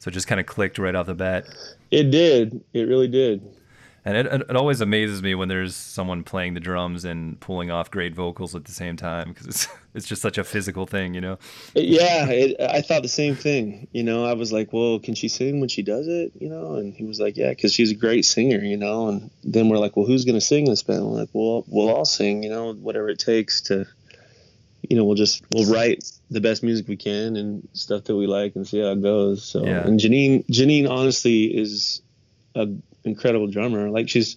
So 0.00 0.08
it 0.08 0.10
just 0.10 0.26
kind 0.26 0.40
of 0.40 0.46
clicked 0.46 0.78
right 0.78 0.94
off 0.96 1.06
the 1.06 1.14
bat. 1.14 1.44
It 1.92 2.10
did. 2.10 2.64
It 2.72 2.88
really 2.88 3.06
did. 3.06 3.42
And 4.04 4.16
it, 4.16 4.26
it 4.26 4.56
always 4.56 4.80
amazes 4.80 5.22
me 5.22 5.36
when 5.36 5.46
there's 5.48 5.76
someone 5.76 6.24
playing 6.24 6.54
the 6.54 6.60
drums 6.60 7.04
and 7.04 7.38
pulling 7.38 7.70
off 7.70 7.88
great 7.88 8.16
vocals 8.16 8.52
at 8.56 8.64
the 8.64 8.72
same 8.72 8.96
time 8.96 9.28
because 9.28 9.46
it's 9.46 9.68
it's 9.94 10.06
just 10.08 10.20
such 10.20 10.38
a 10.38 10.44
physical 10.44 10.86
thing, 10.86 11.14
you 11.14 11.20
know. 11.20 11.38
Yeah, 11.74 12.26
it, 12.28 12.60
I 12.60 12.80
thought 12.80 13.02
the 13.02 13.08
same 13.08 13.36
thing. 13.36 13.86
You 13.92 14.02
know, 14.02 14.24
I 14.24 14.32
was 14.32 14.52
like, 14.52 14.72
well, 14.72 14.98
can 14.98 15.14
she 15.14 15.28
sing 15.28 15.60
when 15.60 15.68
she 15.68 15.82
does 15.82 16.08
it? 16.08 16.32
You 16.40 16.48
know, 16.48 16.74
and 16.74 16.92
he 16.92 17.04
was 17.04 17.20
like, 17.20 17.36
yeah, 17.36 17.50
because 17.50 17.72
she's 17.72 17.92
a 17.92 17.94
great 17.94 18.24
singer. 18.24 18.58
You 18.58 18.76
know, 18.76 19.06
and 19.08 19.30
then 19.44 19.68
we're 19.68 19.78
like, 19.78 19.96
well, 19.96 20.06
who's 20.06 20.24
gonna 20.24 20.40
sing 20.40 20.64
this 20.64 20.82
band? 20.82 21.04
We're 21.06 21.20
like, 21.20 21.30
well, 21.32 21.64
we'll 21.68 21.90
all 21.90 22.04
sing. 22.04 22.42
You 22.42 22.50
know, 22.50 22.72
whatever 22.74 23.08
it 23.08 23.20
takes 23.20 23.60
to. 23.62 23.86
You 24.90 24.96
know, 24.96 25.04
we'll 25.04 25.14
just 25.14 25.44
we'll 25.54 25.72
write 25.72 26.10
the 26.28 26.40
best 26.40 26.64
music 26.64 26.88
we 26.88 26.96
can 26.96 27.36
and 27.36 27.68
stuff 27.72 28.02
that 28.04 28.16
we 28.16 28.26
like 28.26 28.56
and 28.56 28.66
see 28.66 28.80
how 28.80 28.88
it 28.90 29.00
goes. 29.00 29.44
So, 29.44 29.64
Yeah. 29.64 29.86
and 29.86 30.00
Janine, 30.00 30.44
Janine, 30.48 30.90
honestly, 30.90 31.44
is 31.44 32.02
a 32.54 32.68
incredible 33.04 33.46
drummer. 33.48 33.90
Like 33.90 34.08
she's 34.08 34.36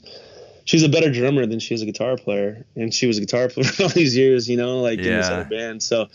she's 0.65 0.83
a 0.83 0.89
better 0.89 1.11
drummer 1.11 1.45
than 1.45 1.59
she 1.59 1.73
is 1.73 1.81
a 1.81 1.85
guitar 1.85 2.17
player, 2.17 2.65
and 2.75 2.93
she 2.93 3.07
was 3.07 3.17
a 3.17 3.21
guitar 3.21 3.49
player 3.49 3.67
for 3.67 3.83
all 3.83 3.89
these 3.89 4.15
years. 4.15 4.49
You 4.49 4.57
know, 4.57 4.81
like 4.81 4.99
in 4.99 5.05
this 5.17 5.29
other 5.29 5.45
band. 5.49 5.83
So 5.83 6.07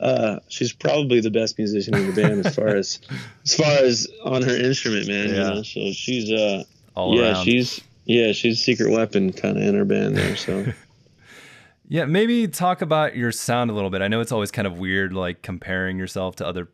uh, 0.00 0.40
she's 0.48 0.72
probably 0.72 1.20
the 1.20 1.30
best 1.30 1.56
musician 1.58 1.94
in 1.94 2.06
the 2.06 2.12
band 2.12 2.44
as 2.44 2.54
far 2.54 2.68
as 2.76 3.00
as 3.44 3.54
far 3.54 3.72
as 3.84 4.08
on 4.24 4.42
her 4.42 4.56
instrument, 4.56 5.08
man. 5.08 5.28
You 5.28 5.34
Yeah. 5.34 5.42
know, 5.54 5.62
so 5.62 5.92
she's 5.92 6.30
uh 6.30 6.64
All 6.94 7.14
yeah, 7.14 7.30
around. 7.32 7.44
she's 7.44 7.80
yeah, 8.04 8.32
she's 8.32 8.60
a 8.60 8.62
secret 8.62 8.90
weapon 8.90 9.32
kind 9.32 9.56
of 9.56 9.62
in 9.62 9.74
her 9.74 9.84
band 9.84 10.16
there. 10.16 10.36
So 10.36 10.64
Yeah, 11.86 12.06
maybe 12.06 12.48
talk 12.48 12.80
about 12.80 13.14
your 13.14 13.30
sound 13.30 13.70
a 13.70 13.74
little 13.74 13.90
bit. 13.90 14.00
I 14.00 14.08
know 14.08 14.20
it's 14.20 14.32
always 14.32 14.50
kind 14.50 14.66
of 14.66 14.78
weird, 14.78 15.12
like 15.12 15.42
comparing 15.42 15.98
yourself 15.98 16.34
to 16.36 16.46
other 16.46 16.68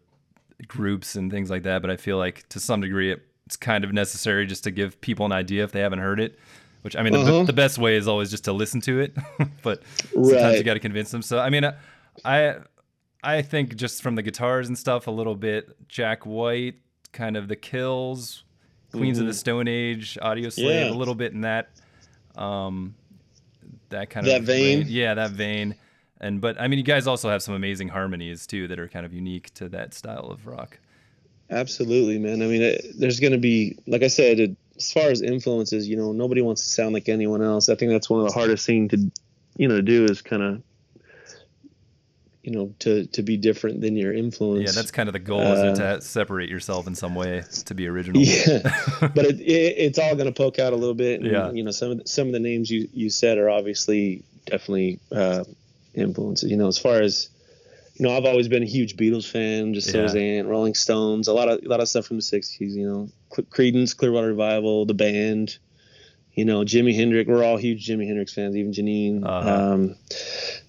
groups 0.69 1.17
and 1.17 1.33
things 1.33 1.51
like 1.51 1.65
that, 1.65 1.83
but 1.83 1.91
I 1.91 1.97
feel 1.97 2.17
like 2.17 2.49
to 2.51 2.61
some 2.61 2.81
degree 2.81 3.11
it, 3.13 3.21
it's 3.51 3.57
kind 3.57 3.83
of 3.83 3.93
necessary 3.93 4.47
just 4.47 4.63
to 4.63 4.71
give 4.71 5.01
people 5.01 5.27
an 5.27 5.33
idea 5.33 5.65
if 5.65 5.73
they 5.73 5.81
haven't 5.81 5.99
heard 5.99 6.21
it. 6.21 6.39
Which 6.83 6.95
I 6.95 7.03
mean, 7.03 7.13
the, 7.13 7.19
Uh-huh. 7.19 7.43
the 7.43 7.53
best 7.53 7.79
way 7.79 7.97
is 7.97 8.07
always 8.07 8.31
just 8.31 8.45
to 8.45 8.53
listen 8.53 8.81
to 8.83 9.01
it, 9.01 9.13
but 9.63 9.83
sometimes 10.13 10.33
Right. 10.33 10.57
you 10.59 10.63
got 10.63 10.75
to 10.75 10.81
convince 10.81 11.11
them. 11.11 11.21
So 11.21 11.41
I 11.41 11.51
mean, 11.51 11.65
I 12.25 12.55
I 13.25 13.43
think 13.43 13.75
just 13.75 14.03
from 14.05 14.15
the 14.15 14.23
guitars 14.23 14.69
and 14.69 14.79
stuff, 14.79 15.09
a 15.09 15.11
little 15.11 15.35
bit 15.35 15.69
Jack 15.89 16.25
White, 16.25 16.77
kind 17.13 17.37
of 17.37 17.49
the 17.49 17.57
Kills, 17.57 18.45
Queens 18.93 19.19
of 19.19 19.27
the 19.27 19.35
Stone 19.35 19.67
Age, 19.67 20.17
Audioslave, 20.23 20.59
Mm-hmm. 20.65 20.87
Yeah. 20.89 20.91
a 20.91 20.95
little 20.97 21.17
bit 21.17 21.33
in 21.33 21.41
that. 21.41 21.71
Um, 22.37 22.95
that 23.89 24.09
kind 24.11 24.25
That 24.29 24.41
of 24.43 24.45
vein? 24.47 24.85
yeah, 24.89 25.15
that 25.15 25.33
vein. 25.33 25.75
And 26.21 26.41
but 26.41 26.61
I 26.61 26.69
mean, 26.69 26.79
you 26.79 26.85
guys 26.85 27.09
also 27.09 27.29
have 27.31 27.43
some 27.43 27.55
amazing 27.55 27.89
harmonies 27.89 28.47
too 28.47 28.69
that 28.69 28.79
are 28.79 28.87
kind 28.89 29.05
of 29.05 29.13
unique 29.13 29.53
to 29.55 29.69
that 29.71 29.93
style 29.93 30.29
of 30.31 30.47
rock. 30.47 30.79
Absolutely, 31.51 32.19
man. 32.19 32.43
I 32.43 32.47
mean, 32.47 32.63
it, 32.63 32.85
there's 32.99 33.21
going 33.21 33.33
to 33.33 33.39
be, 33.39 33.77
like 33.87 34.03
I 34.03 34.09
said, 34.09 34.39
it, 34.39 34.57
as 34.77 34.93
far 34.93 35.09
as 35.11 35.21
influences, 35.21 35.89
you 35.89 35.97
know, 35.97 36.13
nobody 36.13 36.43
wants 36.43 36.63
to 36.63 36.69
sound 36.69 36.95
like 36.95 37.09
anyone 37.09 37.43
else. 37.43 37.69
I 37.69 37.75
think 37.75 37.91
that's 37.91 38.09
one 38.09 38.21
of 38.21 38.29
the 38.29 38.33
hardest 38.33 38.67
things 38.67 38.91
to, 38.93 39.11
you 39.57 39.69
know, 39.69 39.81
do 39.81 40.05
is 40.05 40.23
kind 40.23 40.43
of, 40.43 40.63
you 42.43 42.53
know, 42.53 42.73
to 42.79 43.05
to 43.09 43.23
be 43.23 43.37
different 43.37 43.83
than 43.83 43.97
your 43.97 44.15
influence. 44.15 44.65
Yeah, 44.65 44.73
that's 44.73 44.91
kind 44.91 45.09
of 45.09 45.13
the 45.13 45.19
goal, 45.19 45.43
is 45.43 45.79
it 45.79 45.83
Uh, 45.83 45.97
to 45.97 46.01
separate 46.01 46.49
yourself 46.49 46.87
in 46.87 46.95
some 46.95 47.15
way 47.15 47.43
to 47.67 47.75
be 47.75 47.87
original. 47.87 48.23
Yeah, 48.23 48.61
but 49.01 49.27
it, 49.27 49.41
it, 49.41 49.75
it's 49.77 49.99
all 49.99 50.15
going 50.15 50.33
to 50.33 50.33
poke 50.33 50.59
out 50.59 50.73
a 50.73 50.77
little 50.77 50.95
bit. 50.95 51.21
And, 51.21 51.31
Yeah. 51.31 51.51
You 51.51 51.65
know, 51.65 51.71
some 51.71 51.91
of 51.91 51.99
the, 51.99 52.07
some 52.07 52.29
of 52.29 52.33
the 52.33 52.41
names 52.41 52.71
you 52.71 52.89
you 52.95 53.11
said 53.11 53.37
are 53.37 53.51
obviously 53.51 54.23
definitely 54.47 55.01
uh, 55.13 55.45
influences. 55.95 56.51
You 56.51 56.57
know, 56.57 56.69
as 56.69 56.79
far 56.79 57.03
as 57.03 57.29
you 58.01 58.07
know, 58.07 58.17
I've 58.17 58.25
always 58.25 58.49
been 58.49 58.63
a 58.63 58.67
huge 58.67 58.97
Beatles 58.97 59.31
fan. 59.31 59.75
Just 59.75 59.91
so 59.91 59.99
Yeah. 59.99 60.05
is 60.07 60.15
Ant, 60.15 60.49
Rolling 60.49 60.75
Stones, 60.75 61.29
a 61.29 61.35
lot 61.35 61.51
of 61.51 61.63
a 61.63 61.69
lot 61.69 61.81
of 61.81 61.89
stuff 61.89 62.07
from 62.07 62.17
the 62.17 62.23
'60s. 62.23 62.73
You 62.73 62.87
know, 62.89 63.09
Cl- 63.31 63.45
Creedence, 63.51 63.95
Clearwater 63.95 64.29
Revival, 64.29 64.87
the 64.87 64.95
band. 64.95 65.59
You 66.33 66.47
know, 66.47 66.61
Jimi 66.61 66.95
Hendrix. 66.95 67.29
We're 67.29 67.45
all 67.45 67.59
huge 67.59 67.87
Jimi 67.87 68.07
Hendrix 68.07 68.33
fans. 68.33 68.57
Even 68.57 68.73
Janine. 68.73 69.23
Uh-huh. 69.23 69.75
Um, 69.75 69.97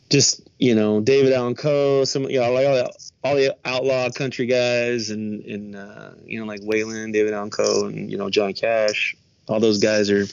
just 0.10 0.42
you 0.58 0.76
know, 0.76 1.00
David 1.00 1.32
Allan 1.32 1.56
Coe, 1.56 2.04
some 2.04 2.30
you 2.30 2.42
know, 2.42 2.52
like 2.52 2.68
all 2.68 2.76
the, 2.76 2.94
all 3.24 3.36
the 3.38 3.56
outlaw 3.64 4.10
country 4.10 4.46
guys, 4.46 5.10
and 5.10 5.42
and 5.46 5.74
uh, 5.78 6.12
you 6.26 6.38
know, 6.38 6.46
like 6.46 6.60
Waylon, 6.60 7.14
David 7.14 7.34
Allan 7.34 7.50
Coe, 7.50 7.86
and 7.86 8.12
you 8.12 8.18
know, 8.18 8.30
John 8.30 8.54
Cash. 8.54 9.16
All 9.48 9.62
those 9.62 9.80
guys 9.80 10.12
are 10.12 10.26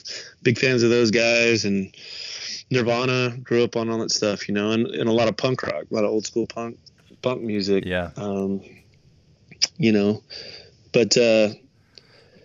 big 0.43 0.57
fans 0.57 0.83
of 0.83 0.89
those 0.89 1.11
guys, 1.11 1.63
and 1.63 1.95
Nirvana. 2.71 3.37
Grew 3.43 3.63
up 3.63 3.75
on 3.75 3.89
all 3.89 3.99
that 3.99 4.11
stuff, 4.11 4.47
you 4.47 4.53
know, 4.53 4.71
and, 4.71 4.87
and 4.87 5.09
a 5.09 5.13
lot 5.13 5.27
of 5.27 5.35
punk 5.37 5.63
rock, 5.63 5.85
a 5.89 5.93
lot 5.93 6.03
of 6.03 6.11
old 6.11 6.25
school 6.25 6.47
punk 6.47 6.77
punk 7.21 7.41
music. 7.41 7.83
Yeah. 7.85 8.11
Um, 8.15 8.61
you 9.77 9.91
know, 9.91 10.23
but 10.93 11.17
uh, 11.17 11.49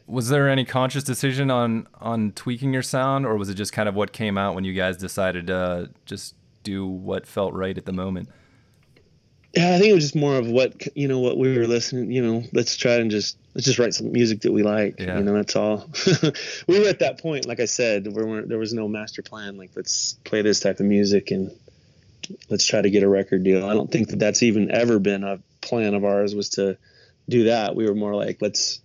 Was 0.06 0.28
there 0.28 0.48
any 0.48 0.64
conscious 0.64 1.04
decision 1.04 1.50
on 1.50 1.86
on 2.00 2.32
tweaking 2.32 2.72
your 2.72 2.82
sound, 2.82 3.24
or 3.26 3.36
was 3.36 3.48
it 3.48 3.54
just 3.54 3.72
kind 3.72 3.88
of 3.88 3.94
what 3.94 4.12
came 4.12 4.36
out 4.36 4.54
when 4.54 4.64
you 4.64 4.72
guys 4.74 4.96
decided 4.96 5.46
to 5.46 5.90
just 6.06 6.34
do 6.62 6.86
what 6.86 7.26
felt 7.26 7.54
right 7.54 7.76
at 7.76 7.86
the 7.86 7.92
moment? 7.92 8.28
Yeah, 9.54 9.74
I 9.74 9.78
think 9.78 9.90
it 9.90 9.94
was 9.94 10.04
just 10.04 10.16
more 10.16 10.36
of 10.36 10.48
what 10.48 10.86
you 10.96 11.08
know 11.08 11.20
what 11.20 11.38
we 11.38 11.56
were 11.56 11.66
listening. 11.66 12.10
You 12.10 12.22
know, 12.24 12.42
let's 12.52 12.76
try 12.76 12.94
and 12.94 13.10
just 13.10 13.38
let's 13.54 13.66
just 13.66 13.78
write 13.78 13.94
some 13.94 14.12
music 14.12 14.40
that 14.42 14.52
we 14.52 14.62
like. 14.62 14.98
Yeah. 14.98 15.18
You 15.18 15.24
know, 15.24 15.34
that's 15.34 15.56
all. 15.56 15.88
we 16.66 16.80
were 16.80 16.88
at 16.88 16.98
that 16.98 17.20
point, 17.20 17.46
like 17.46 17.60
I 17.60 17.66
said, 17.66 18.12
where 18.12 18.42
there 18.42 18.58
was 18.58 18.74
no 18.74 18.88
master 18.88 19.22
plan. 19.22 19.56
Like 19.56 19.70
let's 19.76 20.14
play 20.24 20.42
this 20.42 20.60
type 20.60 20.80
of 20.80 20.86
music 20.86 21.30
and 21.30 21.50
let's 22.50 22.66
try 22.66 22.82
to 22.82 22.90
get 22.90 23.02
a 23.02 23.08
record 23.08 23.44
deal. 23.44 23.68
I 23.68 23.74
don't 23.74 23.90
think 23.90 24.08
that 24.08 24.18
that's 24.18 24.42
even 24.42 24.70
ever 24.70 24.98
been 24.98 25.24
a 25.24 25.40
plan 25.60 25.94
of 25.94 26.04
ours 26.04 26.34
was 26.34 26.50
to 26.50 26.76
do 27.28 27.44
that. 27.44 27.76
We 27.76 27.86
were 27.86 27.94
more 27.94 28.14
like 28.14 28.38
let's 28.40 28.80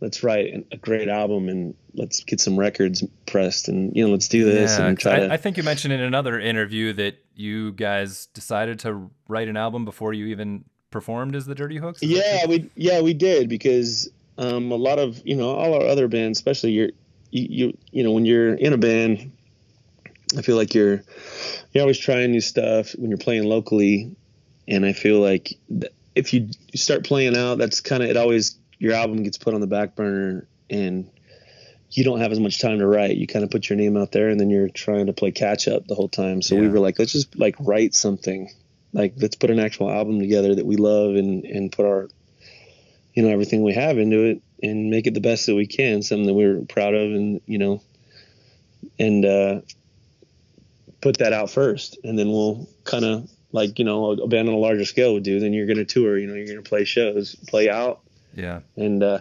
let's 0.00 0.22
write 0.22 0.66
a 0.70 0.76
great 0.76 1.08
album 1.08 1.48
and 1.48 1.74
let's 1.94 2.22
get 2.22 2.40
some 2.40 2.58
records 2.58 3.04
pressed 3.26 3.68
and 3.68 3.94
you 3.96 4.06
know 4.06 4.12
let's 4.12 4.28
do 4.28 4.44
this 4.44 4.78
Yeah, 4.78 4.86
and 4.86 4.98
try 4.98 5.16
I, 5.16 5.18
to. 5.18 5.32
I 5.32 5.36
think 5.36 5.56
you 5.56 5.62
mentioned 5.62 5.92
in 5.92 6.00
another 6.00 6.38
interview 6.38 6.92
that 6.94 7.16
you 7.34 7.72
guys 7.72 8.26
decided 8.26 8.78
to 8.80 9.10
write 9.28 9.48
an 9.48 9.56
album 9.56 9.84
before 9.84 10.12
you 10.12 10.26
even 10.26 10.64
performed 10.90 11.36
as 11.36 11.46
the 11.46 11.54
Dirty 11.54 11.76
Hooks. 11.76 12.02
Is 12.02 12.10
Yeah, 12.10 12.46
we 12.46 12.70
yeah 12.74 13.00
we 13.00 13.14
did 13.14 13.48
because 13.48 14.10
um, 14.36 14.70
a 14.70 14.76
lot 14.76 14.98
of 14.98 15.20
you 15.26 15.36
know 15.36 15.50
all 15.50 15.74
our 15.74 15.86
other 15.86 16.08
bands, 16.08 16.38
especially 16.38 16.72
your 16.72 16.88
you, 17.30 17.46
you 17.50 17.78
you 17.90 18.02
know 18.04 18.12
when 18.12 18.24
you're 18.24 18.54
in 18.54 18.72
a 18.72 18.78
band, 18.78 19.32
I 20.36 20.42
feel 20.42 20.56
like 20.56 20.74
you're 20.74 21.02
you're 21.72 21.82
always 21.82 21.98
trying 21.98 22.30
new 22.30 22.40
stuff 22.40 22.92
when 22.92 23.10
you're 23.10 23.18
playing 23.18 23.44
locally, 23.44 24.14
and 24.66 24.84
I 24.84 24.92
feel 24.92 25.20
like 25.20 25.54
if 26.14 26.32
you 26.32 26.48
you 26.72 26.78
start 26.78 27.04
playing 27.04 27.36
out, 27.36 27.58
that's 27.58 27.80
kind 27.80 28.02
of 28.02 28.10
it. 28.10 28.16
Always 28.16 28.58
your 28.78 28.94
album 28.94 29.22
gets 29.22 29.38
put 29.38 29.54
on 29.54 29.60
the 29.60 29.66
back 29.66 29.96
burner, 29.96 30.46
and 30.70 31.10
you 31.90 32.04
don't 32.04 32.20
have 32.20 32.32
as 32.32 32.40
much 32.40 32.60
time 32.60 32.78
to 32.78 32.86
write. 32.86 33.16
You 33.16 33.26
kind 33.26 33.44
of 33.44 33.50
put 33.50 33.68
your 33.68 33.76
name 33.76 33.96
out 33.96 34.12
there, 34.12 34.28
and 34.28 34.38
then 34.38 34.50
you're 34.50 34.68
trying 34.68 35.06
to 35.06 35.12
play 35.12 35.32
catch 35.32 35.68
up 35.68 35.86
the 35.86 35.94
whole 35.94 36.08
time. 36.08 36.42
So 36.42 36.56
we 36.56 36.68
were 36.68 36.80
like, 36.80 36.98
let's 36.98 37.12
just 37.12 37.36
like 37.38 37.56
write 37.58 37.94
something 37.94 38.50
like 38.92 39.14
let's 39.18 39.36
put 39.36 39.50
an 39.50 39.58
actual 39.58 39.90
album 39.90 40.18
together 40.20 40.54
that 40.54 40.66
we 40.66 40.76
love 40.76 41.14
and 41.14 41.44
and 41.44 41.72
put 41.72 41.86
our 41.86 42.08
you 43.14 43.22
know 43.22 43.30
everything 43.30 43.62
we 43.62 43.74
have 43.74 43.98
into 43.98 44.24
it 44.24 44.42
and 44.62 44.90
make 44.90 45.06
it 45.06 45.14
the 45.14 45.20
best 45.20 45.46
that 45.46 45.54
we 45.54 45.66
can 45.66 46.02
something 46.02 46.26
that 46.26 46.34
we're 46.34 46.60
proud 46.68 46.94
of 46.94 47.12
and 47.12 47.40
you 47.46 47.58
know 47.58 47.82
and 48.98 49.24
uh 49.24 49.60
put 51.00 51.18
that 51.18 51.32
out 51.32 51.50
first. 51.50 51.98
And 52.04 52.18
then 52.18 52.28
we'll 52.28 52.68
kind 52.84 53.04
of 53.04 53.30
like 53.52 53.78
you 53.78 53.84
know 53.84 54.12
a 54.12 54.26
band 54.26 54.48
on 54.48 54.54
a 54.54 54.58
larger 54.58 54.84
scale 54.84 55.14
would 55.14 55.22
do. 55.22 55.40
Then 55.40 55.52
you're 55.52 55.66
going 55.66 55.78
to 55.78 55.84
tour 55.84 56.18
you 56.18 56.26
know 56.26 56.34
you're 56.34 56.46
going 56.46 56.62
to 56.62 56.68
play 56.68 56.84
shows 56.84 57.34
play 57.48 57.70
out. 57.70 58.00
Yeah. 58.34 58.60
and 58.76 59.02
uh 59.02 59.20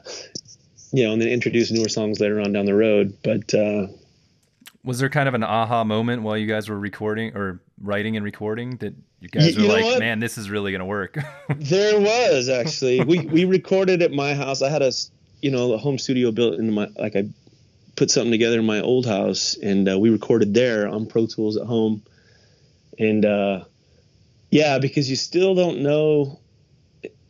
you 0.92 1.06
know 1.06 1.14
and 1.14 1.22
then 1.22 1.30
introduce 1.30 1.72
newer 1.72 1.90
songs 1.90 2.20
later 2.20 2.40
on 2.40 2.52
down 2.54 2.66
the 2.66 2.76
road. 2.76 3.18
But 3.24 3.54
uh 3.54 3.88
Was 4.84 5.00
there 5.00 5.10
kind 5.10 5.28
of 5.28 5.34
an 5.34 5.44
aha 5.44 5.84
moment 5.84 6.24
while 6.24 6.38
you 6.38 6.48
guys 6.48 6.70
were 6.70 6.80
recording 6.80 7.36
or 7.36 7.62
writing 7.82 8.16
and 8.16 8.24
recording 8.26 8.78
that 8.78 8.94
you 9.20 9.30
guys 9.30 9.48
You- 9.48 9.56
were 9.56 9.62
you 9.62 9.68
know 9.68 9.74
like, 9.74 9.86
what? 9.86 10.00
man, 10.00 10.20
this 10.20 10.38
is 10.38 10.50
really 10.50 10.72
gonna 10.72 10.86
work? 10.86 11.18
There 11.56 12.00
was 12.00 12.50
actually. 12.50 13.04
we 13.04 13.20
we 13.20 13.46
recorded 13.46 14.02
at 14.02 14.12
my 14.12 14.34
house. 14.34 14.62
I 14.62 14.70
had 14.70 14.82
a 14.82 14.92
you 15.42 15.52
know 15.52 15.74
a 15.74 15.78
home 15.78 15.98
studio 15.98 16.32
built 16.32 16.60
in 16.60 16.74
my 16.74 16.88
like 16.98 17.16
I 17.16 17.26
put 17.96 18.12
something 18.12 18.32
together 18.32 18.60
in 18.60 18.66
my 18.66 18.80
old 18.82 19.06
house 19.08 19.58
and 19.58 19.90
uh, 19.90 19.98
we 19.98 20.10
recorded 20.12 20.54
there 20.54 20.88
on 20.88 21.06
Pro 21.08 21.26
Tools 21.26 21.58
at 21.58 21.66
home. 21.66 22.04
And 23.00 23.26
uh, 23.26 23.64
yeah, 24.52 24.78
because 24.80 25.10
you 25.10 25.16
still 25.16 25.56
don't 25.56 25.80
know 25.82 26.40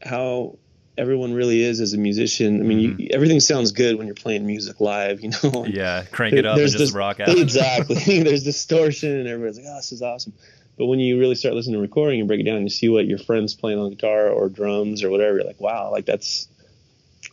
how 0.02 0.58
everyone 0.98 1.34
really 1.34 1.62
is 1.62 1.80
as 1.80 1.94
a 1.94 1.98
musician. 1.98 2.60
I 2.60 2.64
mean, 2.64 2.80
you, 3.00 3.08
everything 3.12 3.40
sounds 3.40 3.72
good 3.72 3.98
when 3.98 4.08
you're 4.08 4.16
playing 4.16 4.46
music 4.46 4.80
live, 4.82 5.22
you 5.24 5.32
know. 5.44 5.66
yeah, 5.66 6.04
crank 6.12 6.34
it 6.36 6.46
up 6.46 6.58
and 6.58 6.66
just 6.66 6.78
this- 6.78 6.92
rock 6.94 7.20
out. 7.22 7.30
Exactly. 7.30 7.96
There's 8.24 8.44
distortion, 8.44 9.12
and 9.12 9.28
everybody's 9.28 9.58
like, 9.58 9.68
"Oh, 9.70 9.76
this 9.78 9.92
is 9.92 10.02
awesome." 10.02 10.34
But 10.78 10.86
when 10.86 11.00
you 11.00 11.20
really 11.20 11.34
start 11.36 11.56
listening 11.56 11.76
to 11.76 11.82
recording 11.82 12.20
and 12.20 12.28
break 12.28 12.40
it 12.40 12.44
down, 12.44 12.62
you 12.62 12.70
see 12.70 12.88
what 12.88 13.08
your 13.08 13.18
friends 13.18 13.54
playing 13.56 13.80
on 13.80 13.90
guitar 13.90 14.30
or 14.30 14.48
drums 14.50 15.04
or 15.04 15.10
whatever. 15.10 15.38
You're 15.38 15.46
like, 15.46 15.60
"Wow, 15.62 15.92
like 15.92 16.06
that's 16.06 16.48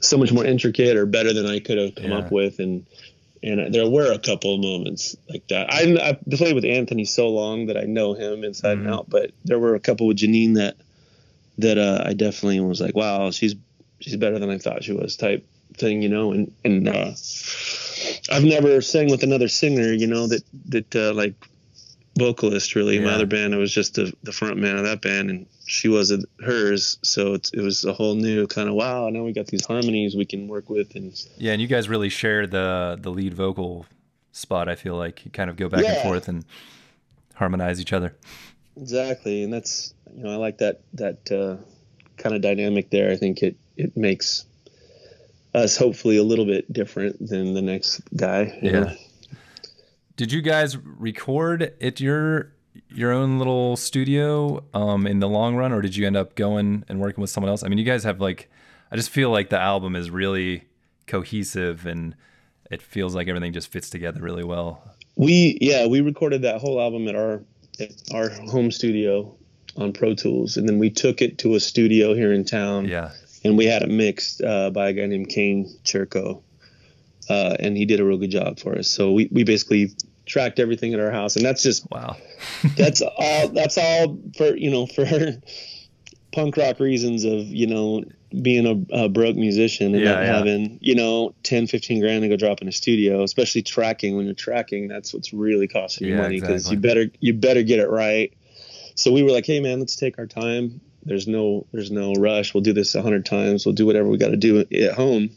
so 0.01 0.17
much 0.19 0.33
more 0.33 0.45
intricate 0.45 0.97
or 0.97 1.07
better 1.07 1.33
than 1.33 1.47
I 1.47 1.61
could 1.61 1.79
have 1.79 1.95
come 1.95 2.11
Yeah. 2.11 2.19
up 2.19 2.31
with." 2.33 2.59
And 2.59 2.87
and 3.43 3.75
there 3.75 3.87
were 3.89 4.11
a 4.11 4.19
couple 4.19 4.55
of 4.55 4.61
moments 4.61 5.15
like 5.29 5.47
that. 5.49 5.71
I 5.73 5.83
I've 6.01 6.25
played 6.39 6.55
with 6.55 6.65
Anthony 6.65 7.05
so 7.05 7.29
long 7.29 7.67
that 7.67 7.77
I 7.77 7.83
know 7.85 8.15
him 8.15 8.43
inside 8.45 8.79
Mhm. 8.79 8.85
and 8.87 8.91
out. 8.95 9.11
But 9.11 9.33
there 9.45 9.59
were 9.59 9.75
a 9.75 9.81
couple 9.81 10.07
with 10.07 10.17
Janine 10.17 10.55
that 10.55 10.77
that 11.59 11.79
uh, 11.79 12.03
I 12.05 12.15
definitely 12.15 12.61
was 12.61 12.81
like, 12.81 12.95
"Wow, 12.95 13.31
she's 13.31 13.55
she's 14.01 14.17
better 14.17 14.39
than 14.39 14.51
I 14.51 14.59
thought 14.59 14.85
she 14.85 14.93
was." 14.93 15.17
Type 15.17 15.47
thing, 15.77 16.03
you 16.03 16.09
know. 16.09 16.33
And 16.33 16.53
and 16.65 16.89
uh, 16.89 17.13
I've 18.31 18.45
never 18.45 18.81
sang 18.81 19.11
with 19.11 19.23
another 19.23 19.49
singer, 19.49 19.93
you 19.93 20.07
know, 20.07 20.27
that 20.27 20.43
that 20.67 20.97
uh, 20.97 21.13
like 21.15 21.35
vocalist 22.19 22.75
really. 22.75 22.99
Yeah. 22.99 23.07
My 23.07 23.13
other 23.15 23.27
band, 23.27 23.55
I 23.55 23.59
was 23.59 23.73
just 23.73 23.95
the 23.95 24.13
the 24.23 24.33
front 24.33 24.59
man 24.59 24.77
of 24.77 24.85
that 24.85 25.01
band, 25.01 25.31
and 25.31 25.47
she 25.67 25.89
wasn't 25.89 26.27
hers, 26.45 26.99
so 27.03 27.35
it's, 27.35 27.51
it 27.53 27.61
was 27.61 27.85
a 27.85 27.93
whole 27.93 28.15
new 28.15 28.47
kind 28.47 28.69
of 28.69 28.75
wow. 28.75 29.09
Now 29.09 29.23
we 29.23 29.33
got 29.33 29.47
these 29.47 29.65
harmonies 29.65 30.15
we 30.15 30.25
can 30.25 30.49
work 30.49 30.69
with, 30.69 30.95
and 30.95 31.13
Yeah, 31.39 31.53
and 31.53 31.63
you 31.63 31.69
guys 31.69 31.89
really 31.89 32.09
share 32.09 32.47
the 32.47 32.99
the 33.01 33.11
lead 33.11 33.35
vocal 33.35 33.87
spot. 34.33 34.69
I 34.69 34.75
feel 34.75 34.97
like 34.97 35.25
you 35.25 35.31
kind 35.31 35.49
of 35.51 35.57
go 35.57 35.69
back 35.69 35.85
and 35.85 36.03
forth 36.03 36.29
and 36.29 36.45
harmonize 37.35 37.81
each 37.81 37.93
other. 37.93 38.15
Exactly, 38.77 39.43
and 39.43 39.53
that's 39.53 39.95
you 40.15 40.23
know 40.23 40.31
I 40.31 40.37
like 40.37 40.59
that 40.59 40.83
that 40.95 41.31
uh, 41.31 41.63
kind 42.17 42.35
of 42.35 42.43
dynamic 42.43 42.91
there. 42.91 43.11
I 43.11 43.17
think 43.17 43.43
it 43.43 43.57
it 43.77 43.97
makes 43.97 44.47
us 45.55 45.77
hopefully 45.77 46.17
a 46.17 46.23
little 46.23 46.47
bit 46.47 46.73
different 46.73 47.27
than 47.27 47.55
the 47.55 47.63
next 47.63 48.03
guy. 48.17 48.59
Yeah. 48.63 48.73
know? 48.73 48.97
Did 50.17 50.33
you 50.33 50.43
guys 50.43 50.77
record 50.77 51.75
at 51.81 52.01
your 52.01 52.53
your 52.89 53.13
own 53.13 53.39
little 53.39 53.77
studio 53.77 54.65
um, 54.75 55.07
in 55.07 55.21
the 55.21 55.29
long 55.29 55.57
run, 55.57 55.73
or 55.73 55.81
did 55.81 55.97
you 55.97 56.07
end 56.07 56.17
up 56.17 56.35
going 56.35 56.85
and 56.89 57.01
working 57.01 57.21
with 57.21 57.31
someone 57.31 57.51
else? 57.51 57.63
I 57.63 57.69
mean, 57.69 57.79
you 57.79 57.85
guys 57.85 58.05
have 58.05 58.21
like, 58.21 58.51
I 58.91 58.97
just 58.97 59.11
feel 59.11 59.31
like 59.31 59.51
the 59.51 59.59
album 59.59 59.97
is 59.97 60.11
really 60.11 60.65
cohesive 61.07 61.87
and 61.87 62.15
it 62.71 62.81
feels 62.81 63.15
like 63.15 63.29
everything 63.29 63.53
just 63.53 63.69
fits 63.69 63.91
together 63.91 64.21
really 64.21 64.45
well. 64.45 64.83
We 65.17 65.59
yeah 65.61 65.87
we 65.87 66.01
recorded 66.01 66.43
that 66.43 66.61
whole 66.61 66.81
album 66.81 67.07
at 67.09 67.15
our 67.15 67.43
our 68.13 68.29
home 68.29 68.71
studio 68.71 69.35
on 69.77 69.93
Pro 69.93 70.15
Tools, 70.15 70.57
and 70.57 70.69
then 70.69 70.79
we 70.79 70.91
took 70.91 71.23
it 71.23 71.39
to 71.39 71.55
a 71.55 71.61
studio 71.61 72.15
here 72.15 72.33
in 72.33 72.45
town, 72.45 72.87
Yeah, 72.87 73.11
and 73.45 73.57
we 73.57 73.67
had 73.67 73.83
it 73.83 73.91
mixed 73.91 74.43
uh, 74.43 74.71
by 74.71 74.89
a 74.89 74.93
guy 74.93 75.07
named 75.07 75.29
Kane 75.29 75.69
Cherko, 75.85 76.43
uh, 77.29 77.57
and 77.59 77.77
he 77.77 77.85
did 77.85 78.01
a 78.01 78.05
real 78.05 78.19
good 78.19 78.31
job 78.31 78.59
for 78.59 78.79
us. 78.79 78.89
So 78.89 79.13
we 79.13 79.29
we 79.33 79.45
basically 79.45 79.95
tracked 80.27 80.59
everything 80.59 80.95
at 80.95 81.01
our 81.01 81.11
house, 81.11 81.37
and 81.37 81.45
that's 81.45 81.63
just 81.63 81.91
wow. 81.91 82.17
that's 82.77 83.03
all 83.03 83.49
that's 83.49 83.79
all 83.79 84.19
for 84.37 84.57
you 84.57 84.71
know 84.71 84.87
for 84.87 85.07
punk 86.33 86.57
rock 86.57 86.81
reasons 86.81 87.25
of 87.25 87.47
you 87.47 87.67
know 87.67 88.05
being 88.43 88.67
a, 88.93 89.05
a 89.05 89.09
broke 89.09 89.37
musician 89.37 89.95
and 89.95 90.05
Yeah, 90.05 90.15
not 90.15 90.23
yeah. 90.23 90.35
having 90.37 90.79
you 90.81 90.95
know 90.95 91.35
10 91.45 91.67
15 91.67 92.01
grand 92.01 92.23
to 92.23 92.29
go 92.29 92.37
drop 92.37 92.63
in 92.63 92.69
a 92.69 92.73
studio 92.73 93.23
especially 93.23 93.63
tracking. 93.63 94.17
When 94.17 94.25
you're 94.27 94.35
tracking 94.35 94.89
that's 94.89 95.13
what's 95.15 95.33
really 95.33 95.69
costing 95.69 96.09
you 96.09 96.15
Yeah, 96.15 96.23
money 96.23 96.41
because 96.41 96.71
exactly. 96.71 96.77
you 96.77 96.81
better 96.81 97.17
you 97.21 97.35
better 97.35 97.63
get 97.63 97.79
it 97.79 97.89
right. 97.89 98.33
So 98.97 99.13
we 99.13 99.23
were 99.23 99.31
like 99.31 99.47
hey 99.47 99.61
man 99.61 99.79
let's 99.81 99.97
take 99.97 100.19
our 100.19 100.27
time. 100.27 100.81
There's 101.05 101.27
no 101.29 101.67
there's 101.73 101.91
no 101.91 102.13
rush. 102.15 102.55
We'll 102.55 102.63
do 102.63 102.73
this 102.73 102.95
a 102.95 103.03
hundred 103.03 103.27
times. 103.27 103.67
We'll 103.67 103.75
do 103.75 103.87
whatever 103.87 104.09
we 104.09 104.19
got 104.19 104.31
to 104.31 104.37
do 104.37 104.61
at 104.61 104.95
home. 104.95 105.31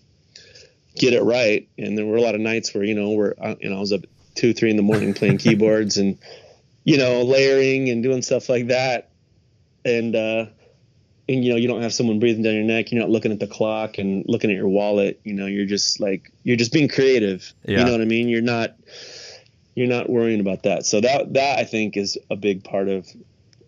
Get 0.95 1.13
it 1.13 1.21
right. 1.23 1.67
And 1.77 1.97
there 1.97 2.05
were 2.05 2.15
a 2.17 2.21
lot 2.21 2.35
of 2.35 2.41
nights 2.41 2.73
where 2.73 2.83
you 2.83 2.95
know 2.95 3.11
where 3.11 3.35
I- 3.41 3.57
you 3.59 3.69
know 3.69 3.77
I 3.77 3.79
was 3.79 3.93
up 3.93 4.03
at 4.03 4.09
two 4.35 4.53
three 4.53 4.69
in 4.71 4.77
the 4.77 4.83
morning 4.83 5.13
playing 5.13 5.37
keyboards 5.45 5.97
and 5.97 6.17
you 6.83 6.97
know 6.97 7.21
layering 7.23 7.89
and 7.89 8.01
doing 8.01 8.21
stuff 8.21 8.49
like 8.49 8.67
that. 8.67 9.11
And 9.85 10.15
uh 10.15 10.45
and 11.29 11.43
you 11.43 11.51
know 11.51 11.57
you 11.57 11.67
don't 11.67 11.81
have 11.81 11.93
someone 11.93 12.19
breathing 12.19 12.43
down 12.43 12.53
your 12.53 12.63
neck 12.63 12.91
you're 12.91 13.01
not 13.01 13.09
looking 13.09 13.31
at 13.31 13.39
the 13.39 13.47
clock 13.47 13.97
and 13.97 14.23
looking 14.27 14.49
at 14.49 14.55
your 14.55 14.67
wallet 14.67 15.19
you 15.23 15.33
know 15.33 15.45
you're 15.45 15.65
just 15.65 15.99
like 15.99 16.31
you're 16.43 16.57
just 16.57 16.71
being 16.71 16.87
creative. 16.87 17.53
Yeah. 17.65 17.79
you 17.79 17.85
know 17.85 17.91
what 17.91 18.01
i 18.01 18.05
mean? 18.05 18.29
You're 18.29 18.41
not 18.41 18.75
you're 19.75 19.87
not 19.87 20.09
worrying 20.09 20.39
about 20.39 20.63
that. 20.63 20.85
So 20.85 21.01
that 21.01 21.33
that 21.33 21.59
i 21.59 21.63
think 21.63 21.97
is 21.97 22.17
a 22.29 22.35
big 22.35 22.63
part 22.63 22.87
of 22.87 23.07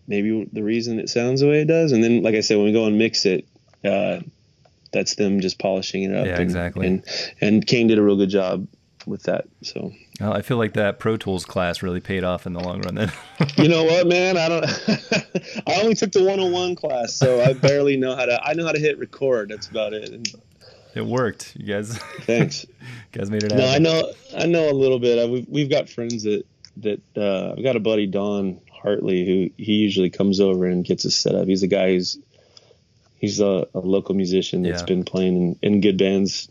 maybe 0.08 0.48
the 0.52 0.62
reason 0.62 0.98
it 0.98 1.08
sounds 1.08 1.40
the 1.40 1.48
way 1.48 1.60
it 1.60 1.66
does. 1.66 1.92
And 1.92 2.02
then 2.02 2.22
like 2.22 2.34
i 2.34 2.40
said 2.40 2.56
when 2.56 2.66
we 2.66 2.72
go 2.72 2.86
and 2.86 2.98
mix 2.98 3.26
it 3.26 3.46
uh 3.84 4.20
that's 4.92 5.14
them 5.14 5.40
just 5.40 5.58
polishing 5.58 6.02
it 6.02 6.14
up 6.16 6.26
Yeah, 6.26 6.32
and, 6.32 6.42
exactly. 6.42 6.86
and 6.86 7.04
and 7.40 7.66
kane 7.66 7.86
did 7.86 7.98
a 7.98 8.02
real 8.02 8.16
good 8.16 8.28
job 8.30 8.66
with 9.06 9.22
that 9.24 9.46
so 9.62 9.92
I 10.20 10.42
feel 10.42 10.56
like 10.58 10.74
that 10.74 10.98
Pro 10.98 11.16
Tools 11.16 11.44
class 11.46 11.82
really 11.82 12.00
paid 12.00 12.24
off 12.24 12.46
in 12.46 12.52
the 12.52 12.60
long 12.60 12.82
run. 12.82 12.94
Then. 12.94 13.12
you 13.56 13.68
know 13.68 13.84
what, 13.84 14.06
man? 14.06 14.36
I 14.36 14.48
don't. 14.48 14.64
I 15.66 15.80
only 15.80 15.94
took 15.94 16.12
the 16.12 16.20
101 16.20 16.76
class, 16.76 17.14
so 17.14 17.40
I 17.42 17.52
barely 17.54 17.96
know 17.96 18.14
how 18.14 18.26
to. 18.26 18.42
I 18.42 18.52
know 18.54 18.66
how 18.66 18.72
to 18.72 18.78
hit 18.80 18.98
record. 18.98 19.48
That's 19.50 19.68
about 19.68 19.92
it. 19.94 20.28
It 20.94 21.06
worked. 21.06 21.54
You 21.56 21.72
guys, 21.74 21.96
thanks. 22.22 22.64
you 22.80 23.18
guys 23.18 23.30
made 23.30 23.44
it 23.44 23.54
No, 23.54 23.66
I 23.66 23.78
know. 23.78 24.12
I 24.36 24.46
know 24.46 24.68
a 24.70 24.74
little 24.74 24.98
bit. 24.98 25.18
I, 25.18 25.24
we've 25.30 25.48
we've 25.48 25.70
got 25.70 25.88
friends 25.88 26.24
that 26.24 26.44
that 26.78 27.00
uh, 27.16 27.52
I've 27.56 27.62
got 27.62 27.76
a 27.76 27.80
buddy 27.80 28.06
Don 28.06 28.60
Hartley 28.70 29.24
who 29.24 29.62
he 29.62 29.74
usually 29.74 30.10
comes 30.10 30.40
over 30.40 30.66
and 30.66 30.84
gets 30.84 31.04
us 31.06 31.14
set 31.14 31.34
up. 31.34 31.46
He's 31.46 31.62
a 31.62 31.68
guy 31.68 31.92
who's 31.94 32.18
he's 33.18 33.40
a, 33.40 33.66
a 33.74 33.78
local 33.78 34.14
musician 34.14 34.62
that's 34.62 34.82
Yeah. 34.82 34.86
been 34.86 35.04
playing 35.04 35.56
in, 35.62 35.74
in 35.74 35.80
good 35.80 35.96
bands 35.98 36.48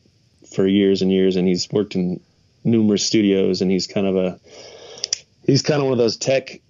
for 0.55 0.65
years 0.65 1.01
and 1.01 1.12
years, 1.12 1.36
and 1.36 1.47
he's 1.47 1.69
worked 1.71 1.95
in 1.95 2.19
numerous 2.63 3.04
studios, 3.06 3.62
and 3.62 3.69
he's 3.72 3.88
kind 3.88 4.08
of 4.08 4.15
a 4.15 4.39
he's 5.45 5.62
kind 5.62 5.80
of 5.82 5.86
one 5.86 5.93
of 5.93 5.98
those 5.98 6.17
tech 6.17 6.62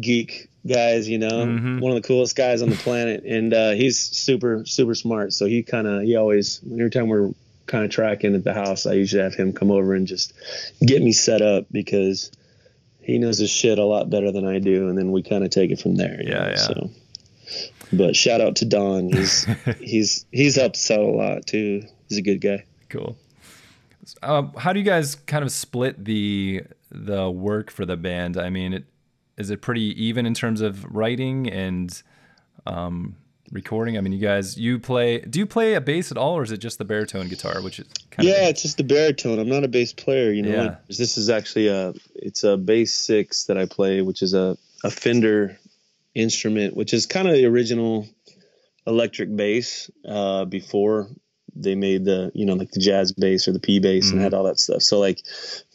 geek 0.00 0.48
guys, 0.66 1.08
you 1.08 1.18
know, 1.18 1.46
Mhm. 1.46 1.80
one 1.80 1.94
of 1.96 2.00
the 2.02 2.06
coolest 2.06 2.36
guys 2.36 2.62
on 2.62 2.68
the 2.70 2.76
planet, 2.76 3.24
and 3.24 3.52
uh, 3.54 3.70
he's 3.72 3.98
super 3.98 4.64
super 4.66 4.94
smart. 4.94 5.32
So 5.32 5.46
he 5.46 5.62
kind 5.62 5.86
of 5.86 6.02
he 6.02 6.16
always 6.16 6.60
every 6.70 6.90
time 6.90 7.08
we're 7.08 7.30
kind 7.66 7.84
of 7.84 7.90
tracking 7.90 8.34
at 8.34 8.44
the 8.44 8.54
house, 8.54 8.86
I 8.86 8.94
usually 8.94 9.22
have 9.22 9.34
him 9.34 9.52
come 9.52 9.70
over 9.70 9.94
and 9.94 10.06
just 10.06 10.32
get 10.84 11.02
me 11.02 11.12
set 11.12 11.42
up 11.42 11.66
because 11.70 12.30
he 13.02 13.18
knows 13.18 13.38
his 13.38 13.50
shit 13.50 13.78
a 13.78 13.84
lot 13.84 14.10
better 14.10 14.30
than 14.32 14.44
I 14.46 14.58
do, 14.58 14.88
and 14.88 14.96
then 14.98 15.12
we 15.12 15.22
kind 15.22 15.44
of 15.44 15.50
take 15.50 15.70
it 15.70 15.80
from 15.80 15.96
there. 15.96 16.20
Yeah, 16.22 16.30
know, 16.38 16.48
yeah. 16.50 16.56
So, 16.56 16.90
but 17.92 18.14
shout 18.16 18.40
out 18.40 18.56
to 18.56 18.64
Don. 18.66 19.10
He's 19.12 19.46
he's 19.80 20.26
he's 20.32 20.56
helped 20.56 20.76
us 20.76 20.90
out 20.90 21.00
a 21.00 21.06
lot 21.10 21.46
too. 21.46 21.82
He's 22.08 22.18
a 22.18 22.22
good 22.22 22.40
guy. 22.40 22.64
Cool. 22.88 23.16
Um, 24.22 24.52
how 24.56 24.72
do 24.72 24.78
you 24.78 24.84
guys 24.84 25.14
kind 25.14 25.44
of 25.44 25.52
split 25.52 26.04
the 26.04 26.62
the 26.90 27.30
work 27.30 27.70
for 27.70 27.84
the 27.84 27.96
band? 27.96 28.36
I 28.36 28.50
mean, 28.50 28.72
it, 28.72 28.84
is 29.36 29.50
it 29.50 29.60
pretty 29.60 30.02
even 30.02 30.26
in 30.26 30.34
terms 30.34 30.60
of 30.60 30.84
writing 30.84 31.48
and 31.48 32.02
um, 32.66 33.16
recording? 33.52 33.96
I 33.96 34.00
mean, 34.00 34.12
you 34.12 34.20
guys, 34.20 34.58
you 34.58 34.78
play. 34.78 35.20
Do 35.20 35.38
you 35.38 35.46
play 35.46 35.74
a 35.74 35.80
bass 35.80 36.10
at 36.10 36.18
all, 36.18 36.34
or 36.34 36.42
is 36.42 36.52
it 36.52 36.58
just 36.58 36.78
the 36.78 36.84
baritone 36.84 37.28
guitar, 37.28 37.62
which 37.62 37.78
is 37.78 37.86
kind 38.10 38.28
yeah, 38.28 38.44
of 38.44 38.50
it's 38.50 38.62
just 38.62 38.76
the 38.76 38.84
baritone. 38.84 39.38
I'm 39.38 39.48
not 39.48 39.64
a 39.64 39.68
bass 39.68 39.92
player, 39.92 40.32
you 40.32 40.42
know. 40.42 40.50
Yeah. 40.50 40.76
This 40.88 41.18
is 41.18 41.30
actually 41.30 41.68
a 41.68 41.94
it's 42.14 42.44
a 42.44 42.56
bass 42.56 42.94
six 42.94 43.44
that 43.44 43.58
I 43.58 43.66
play, 43.66 44.02
which 44.02 44.22
is 44.22 44.34
a 44.34 44.56
a 44.84 44.90
Fender 44.90 45.58
instrument, 46.14 46.76
which 46.76 46.92
is 46.92 47.06
kind 47.06 47.28
of 47.28 47.34
the 47.34 47.46
original 47.46 48.06
electric 48.86 49.34
bass 49.34 49.90
uh, 50.06 50.44
before 50.44 51.08
they 51.62 51.74
made 51.74 52.04
the 52.04 52.30
you 52.34 52.46
know 52.46 52.54
like 52.54 52.70
the 52.70 52.80
jazz 52.80 53.12
bass 53.12 53.48
or 53.48 53.52
the 53.52 53.58
P 53.60 53.78
bass 53.80 54.10
and 54.10 54.20
Mhm. 54.20 54.24
had 54.24 54.34
all 54.34 54.44
that 54.44 54.58
stuff. 54.58 54.82
So 54.82 54.98
like 54.98 55.20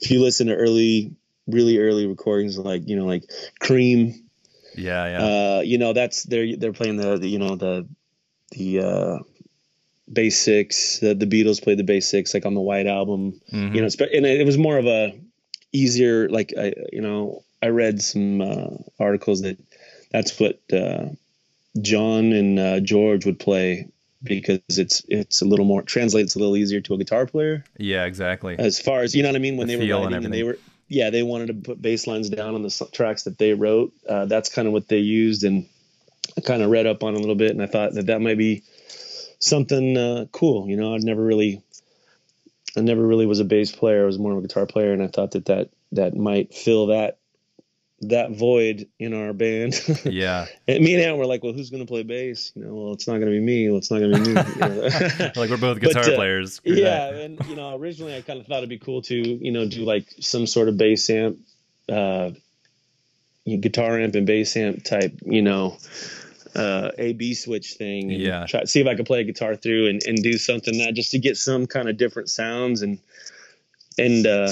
if 0.02 0.12
you 0.12 0.22
listen 0.22 0.48
to 0.48 0.56
early, 0.56 1.12
really 1.48 1.78
early 1.80 2.08
recordings 2.08 2.58
like 2.58 2.88
you 2.88 2.96
know 2.96 3.06
like 3.06 3.24
Cream, 3.60 4.30
yeah, 4.76 5.06
yeah, 5.06 5.26
uh, 5.58 5.62
you 5.62 5.78
know 5.78 5.94
that's 5.94 6.24
they're 6.24 6.56
they're 6.58 6.74
playing 6.74 6.98
the, 6.98 7.18
the 7.18 7.28
you 7.28 7.40
know 7.40 7.56
the 7.56 7.88
the 8.52 8.80
uh, 8.80 9.20
bass 10.12 10.38
six. 10.40 11.00
The, 11.00 11.14
the 11.16 11.26
Beatles 11.26 11.62
played 11.62 11.80
the 11.80 11.84
bass 11.84 12.08
six 12.10 12.34
like 12.34 12.46
on 12.46 12.54
the 12.54 12.62
White 12.62 12.88
album. 12.88 13.40
Mhm. 13.52 13.76
You 13.76 13.82
know, 13.82 13.90
and 14.14 14.26
it 14.26 14.46
was 14.46 14.58
more 14.58 14.78
of 14.78 14.86
a 14.86 15.14
easier 15.72 16.30
like 16.30 16.54
I 16.58 16.74
you 16.92 17.02
know 17.02 17.44
I 17.62 17.68
read 17.68 18.02
some 18.02 18.42
uh, 18.42 18.78
articles 19.00 19.42
that 19.42 19.58
that's 20.12 20.40
what 20.40 20.60
uh, 20.72 21.08
John 21.82 22.32
and 22.32 22.60
uh, 22.60 22.80
George 22.82 23.26
would 23.26 23.40
play 23.40 23.88
because 24.24 24.60
it's 24.70 25.04
it's 25.08 25.42
a 25.42 25.46
little 25.46 25.66
more 25.66 25.82
translates 25.82 26.36
a 26.36 26.40
little 26.40 26.56
easier 26.56 26.82
to 26.82 26.94
a 26.94 26.98
guitar 26.98 27.26
player. 27.26 27.64
Yeah, 27.78 28.06
exactly. 28.06 28.56
as 28.58 28.80
far 28.80 29.02
as 29.02 29.16
you 29.16 29.24
know 29.24 29.30
what 29.30 29.36
I 29.36 29.40
mean? 29.40 29.58
When 29.58 29.68
The 29.68 29.74
they 29.74 29.80
were 29.80 29.86
feel 29.86 30.04
and 30.04 30.12
writing 30.12 30.26
and, 30.26 30.34
they 30.34 30.44
were 30.44 30.58
yeah 30.88 31.10
they 31.10 31.24
wanted 31.24 31.48
to 31.48 31.54
put 31.54 31.82
bass 31.82 32.08
lines 32.08 32.30
down 32.30 32.56
on 32.56 32.64
the 32.64 32.90
tracks 32.92 33.24
that 33.24 33.38
they 33.38 33.54
wrote. 33.54 33.94
Uh, 34.08 34.26
that's 34.26 34.50
kind 34.50 34.68
of 34.68 34.74
what 34.74 34.88
they 34.88 35.00
used 35.00 35.44
and 35.44 35.68
I 36.38 36.42
kind 36.42 36.62
of 36.64 36.70
read 36.70 36.88
up 36.88 37.04
on 37.04 37.16
a 37.16 37.20
little 37.20 37.36
bit 37.36 37.52
and 37.52 37.62
I 37.62 37.68
thought 37.68 37.94
that 37.94 38.08
that 38.08 38.22
might 38.22 38.38
be 38.38 38.64
something 39.40 39.98
uh, 39.98 40.26
cool 40.32 40.70
you 40.70 40.78
know? 40.78 40.96
I'd 40.96 41.04
never 41.04 41.24
really 41.24 41.62
I 42.76 42.82
never 42.82 43.06
really 43.06 43.26
was 43.28 43.40
a 43.40 43.46
bass 43.46 43.72
player. 43.72 44.04
I 44.04 44.06
was 44.06 44.18
more 44.18 44.32
of 44.32 44.38
a 44.40 44.42
guitar 44.42 44.66
player 44.66 44.94
and 44.94 45.04
I 45.04 45.08
thought 45.08 45.32
that 45.32 45.46
that 45.46 45.70
that 45.92 46.16
might 46.16 46.54
fill 46.54 46.88
that 46.88 47.20
that 48.10 48.32
void 48.32 48.88
in 49.00 49.14
our 49.14 49.34
band 49.34 49.74
yeah, 50.06 50.46
and 50.68 50.84
me 50.84 50.96
and 50.96 51.04
Ant 51.04 51.18
were 51.18 51.26
like 51.26 51.44
well 51.44 51.54
who's 51.54 51.70
gonna 51.70 51.86
play 51.86 52.04
bass 52.04 52.52
you 52.56 52.64
know 52.64 52.74
well 52.74 52.94
it's 52.94 53.08
not 53.08 53.20
gonna 53.20 53.32
be 53.32 53.40
me 53.40 53.70
well 53.70 53.78
it's 53.80 53.92
not 53.92 54.00
gonna 54.00 54.20
be 54.20 54.34
me 54.34 54.42
you 54.42 54.60
know? 54.60 55.32
like 55.36 55.50
we're 55.50 55.58
both 55.58 55.80
But, 55.80 55.94
guitar 55.94 56.04
uh, 56.04 56.16
players. 56.16 56.54
Screw 56.54 56.74
yeah, 56.74 57.12
that. 57.12 57.16
and 57.16 57.46
you 57.48 57.56
know, 57.56 57.76
originally 57.76 58.16
I 58.16 58.22
kind 58.22 58.40
of 58.40 58.48
thought 58.48 58.58
it'd 58.58 58.70
be 58.70 58.80
cool 58.80 59.02
to, 59.04 59.16
you 59.16 59.52
know, 59.52 59.68
do 59.68 59.84
like 59.84 60.06
some 60.20 60.48
sort 60.48 60.70
of 60.70 60.78
bass 60.78 61.10
amp, 61.10 61.38
uh, 61.90 62.32
guitar 63.46 64.00
amp 64.00 64.16
and 64.16 64.26
bass 64.26 64.56
amp 64.56 64.84
type, 64.84 65.20
you 65.26 65.42
know, 65.42 65.78
uh, 66.56 66.92
A 66.98 67.14
B 67.14 67.34
switch 67.34 67.74
thing. 67.74 68.12
And 68.12 68.22
Yeah. 68.22 68.46
Try 68.48 68.64
see 68.66 68.80
if 68.82 68.88
I 68.88 68.96
could 68.96 69.06
play 69.06 69.22
a 69.22 69.24
guitar 69.24 69.56
through 69.56 69.88
and, 69.90 70.02
and 70.06 70.18
do 70.22 70.38
something 70.38 70.78
that 70.80 70.94
just 70.94 71.12
to 71.12 71.20
get 71.20 71.38
some 71.38 71.66
kind 71.68 71.90
of 71.90 71.98
different 71.98 72.30
sounds 72.30 72.82
and 72.82 73.00
and 73.98 74.26
uh, 74.26 74.52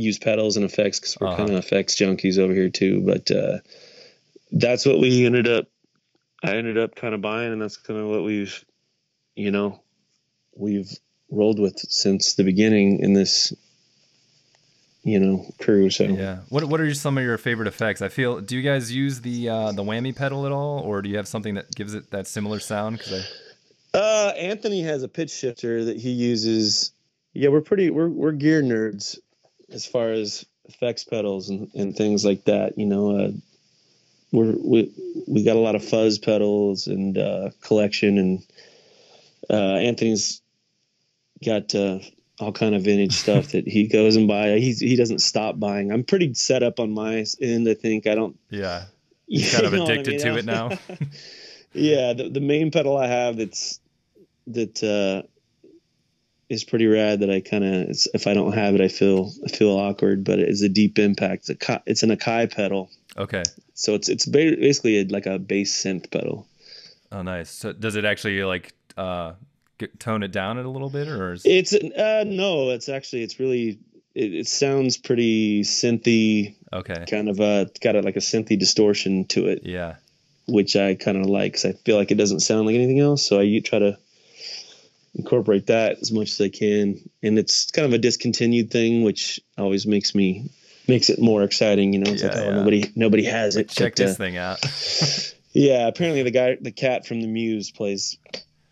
use 0.00 0.18
pedals 0.18 0.56
and 0.56 0.64
effects 0.64 0.98
because 1.00 1.16
we're 1.20 1.28
Uh-huh. 1.28 1.36
kind 1.36 1.50
of 1.50 1.56
effects 1.56 1.96
junkies 1.96 2.38
over 2.38 2.52
here 2.54 2.70
too. 2.70 3.00
But 3.02 3.30
uh, 3.30 3.58
that's 4.52 4.84
what 4.86 4.98
we 4.98 5.24
ended 5.26 5.48
up. 5.48 5.66
I 6.42 6.56
ended 6.56 6.78
up 6.78 6.94
kind 6.96 7.14
of 7.14 7.20
buying, 7.20 7.52
and 7.52 7.60
that's 7.60 7.76
kind 7.76 8.00
of 8.00 8.06
what 8.08 8.24
we've, 8.24 8.64
you 9.36 9.50
know, 9.50 9.80
we've 10.56 10.90
rolled 11.30 11.58
with 11.60 11.78
since 11.78 12.34
the 12.34 12.44
beginning 12.44 13.00
in 13.00 13.12
this 13.12 13.52
you 15.02 15.18
know 15.18 15.46
crew. 15.58 15.90
So 15.90 16.04
yeah, 16.04 16.40
what 16.48 16.64
what 16.64 16.80
are 16.80 16.92
some 16.94 17.16
of 17.18 17.24
your 17.24 17.38
favorite 17.38 17.68
effects? 17.68 18.02
I 18.02 18.08
feel. 18.08 18.40
Do 18.40 18.56
you 18.56 18.62
guys 18.62 18.92
use 18.92 19.20
the 19.20 19.48
uh, 19.48 19.72
the 19.72 19.82
whammy 19.82 20.14
pedal 20.14 20.46
at 20.46 20.52
all, 20.52 20.80
or 20.80 21.02
do 21.02 21.08
you 21.08 21.16
have 21.16 21.28
something 21.28 21.54
that 21.54 21.74
gives 21.74 21.94
it 21.94 22.10
that 22.10 22.26
similar 22.26 22.58
sound? 22.60 22.98
Because 22.98 23.24
I. 23.92 23.98
Uh, 23.98 24.32
Anthony 24.36 24.82
has 24.82 25.02
a 25.02 25.08
pitch 25.08 25.30
shifter 25.30 25.84
that 25.86 25.96
he 25.96 26.10
uses. 26.10 26.92
Yeah, 27.32 27.48
we're 27.48 27.60
pretty 27.60 27.90
we're 27.90 28.08
we're 28.08 28.32
gear 28.32 28.62
nerds 28.62 29.18
as 29.72 29.86
far 29.86 30.12
as 30.12 30.44
effects 30.64 31.04
pedals 31.04 31.48
and, 31.48 31.70
and 31.74 31.96
things 31.96 32.24
like 32.24 32.44
that. 32.44 32.78
You 32.78 32.86
know, 32.86 33.16
uh, 33.16 33.30
we're 34.32 34.54
we 34.56 34.92
we 35.26 35.44
got 35.44 35.56
a 35.56 35.60
lot 35.60 35.74
of 35.74 35.84
fuzz 35.84 36.18
pedals 36.18 36.86
and 36.86 37.16
uh, 37.16 37.50
collection, 37.62 38.18
and 38.18 38.42
uh, 39.48 39.76
Anthony's 39.76 40.40
got 41.44 41.74
uh, 41.74 41.98
all 42.38 42.52
kind 42.52 42.74
of 42.74 42.82
vintage 42.82 43.14
stuff 43.16 43.48
that 43.52 43.66
he 43.66 43.86
goes 43.88 44.16
and 44.16 44.28
buy. 44.28 44.58
He 44.58 44.72
he 44.72 44.96
doesn't 44.96 45.20
stop 45.20 45.58
buying. 45.58 45.92
I'm 45.92 46.04
pretty 46.04 46.34
set 46.34 46.62
up 46.62 46.80
on 46.80 46.92
my 46.92 47.24
end. 47.40 47.68
I 47.68 47.74
think 47.74 48.06
I 48.06 48.14
don't. 48.14 48.38
Yeah, 48.50 48.84
He's 49.30 49.52
kind 49.54 49.64
of 49.64 49.72
addicted 49.74 50.20
I 50.20 50.24
mean? 50.24 50.34
to 50.34 50.38
it 50.38 50.44
now. 50.44 50.68
yeah, 51.72 52.12
the 52.12 52.28
the 52.28 52.40
main 52.40 52.70
pedal 52.70 52.96
I 52.96 53.06
have 53.06 53.36
that's 53.36 53.80
that 54.48 54.82
uh, 54.82 55.26
is 56.50 56.64
pretty 56.64 56.86
rad. 56.86 57.20
That 57.20 57.30
I 57.30 57.40
kind 57.40 57.64
of 57.64 57.96
if 58.12 58.26
I 58.26 58.34
don't 58.34 58.52
have 58.52 58.74
it, 58.74 58.82
I 58.82 58.88
feel 58.88 59.32
I 59.44 59.48
feel 59.48 59.70
awkward. 59.70 60.24
But 60.24 60.40
it's 60.40 60.62
a 60.62 60.68
deep 60.68 60.98
impact. 60.98 61.48
It's 61.48 61.68
a 61.68 61.82
it's 61.86 62.02
an 62.02 62.10
Akai 62.10 62.52
pedal. 62.52 62.90
Okay. 63.16 63.42
So 63.74 63.94
it's 63.94 64.10
it's 64.10 64.26
basically 64.26 65.00
a, 65.00 65.04
like 65.04 65.26
a 65.26 65.38
bass 65.38 65.82
synth 65.82 66.10
pedal. 66.10 66.46
Oh, 67.10 67.22
nice. 67.22 67.50
So 67.50 67.72
does 67.72 67.96
it 67.96 68.04
actually 68.04 68.42
like 68.44 68.72
uh, 68.96 69.32
get, 69.78 69.98
tone 69.98 70.22
it 70.22 70.32
down 70.32 70.58
a 70.58 70.68
little 70.68 70.90
bit, 70.90 71.08
or 71.08 71.32
is... 71.32 71.42
it's 71.44 71.72
uh, 71.72 72.24
no? 72.26 72.70
It's 72.70 72.88
actually 72.88 73.22
it's 73.22 73.40
really 73.40 73.78
it, 74.14 74.34
it 74.34 74.48
sounds 74.48 74.96
pretty 74.96 75.62
synthy. 75.62 76.56
Okay. 76.72 77.04
Kind 77.08 77.28
of 77.28 77.40
uh 77.40 77.66
got 77.80 77.96
a, 77.96 78.02
like 78.02 78.16
a 78.16 78.20
synthy 78.20 78.58
distortion 78.58 79.24
to 79.26 79.48
it. 79.48 79.62
Yeah. 79.64 79.96
Which 80.46 80.76
I 80.76 80.94
kind 80.94 81.16
of 81.16 81.26
like 81.26 81.52
because 81.52 81.64
I 81.64 81.72
feel 81.72 81.96
like 81.96 82.10
it 82.10 82.16
doesn't 82.16 82.40
sound 82.40 82.66
like 82.66 82.74
anything 82.74 83.00
else. 83.00 83.26
So 83.26 83.40
I 83.40 83.60
try 83.64 83.78
to 83.78 83.98
incorporate 85.14 85.66
that 85.66 85.98
as 86.00 86.12
much 86.12 86.30
as 86.30 86.40
I 86.40 86.48
can. 86.48 86.98
And 87.22 87.38
it's 87.38 87.70
kind 87.70 87.86
of 87.86 87.92
a 87.92 87.98
discontinued 87.98 88.70
thing, 88.70 89.02
which 89.02 89.40
always 89.58 89.86
makes 89.86 90.14
me 90.14 90.50
makes 90.88 91.10
it 91.10 91.20
more 91.20 91.42
exciting. 91.42 91.92
You 91.92 92.00
know, 92.00 92.12
it's 92.12 92.22
yeah, 92.22 92.28
like 92.28 92.38
oh 92.38 92.44
yeah. 92.44 92.56
nobody 92.56 92.92
nobody 92.94 93.24
has 93.24 93.56
it. 93.56 93.68
Check 93.68 93.92
but, 93.92 94.04
this 94.04 94.12
uh, 94.12 94.16
thing 94.16 94.36
out. 94.36 95.34
yeah, 95.52 95.88
apparently 95.88 96.22
the 96.22 96.30
guy 96.30 96.56
the 96.60 96.72
cat 96.72 97.06
from 97.06 97.20
the 97.20 97.26
Muse 97.26 97.70
plays 97.70 98.18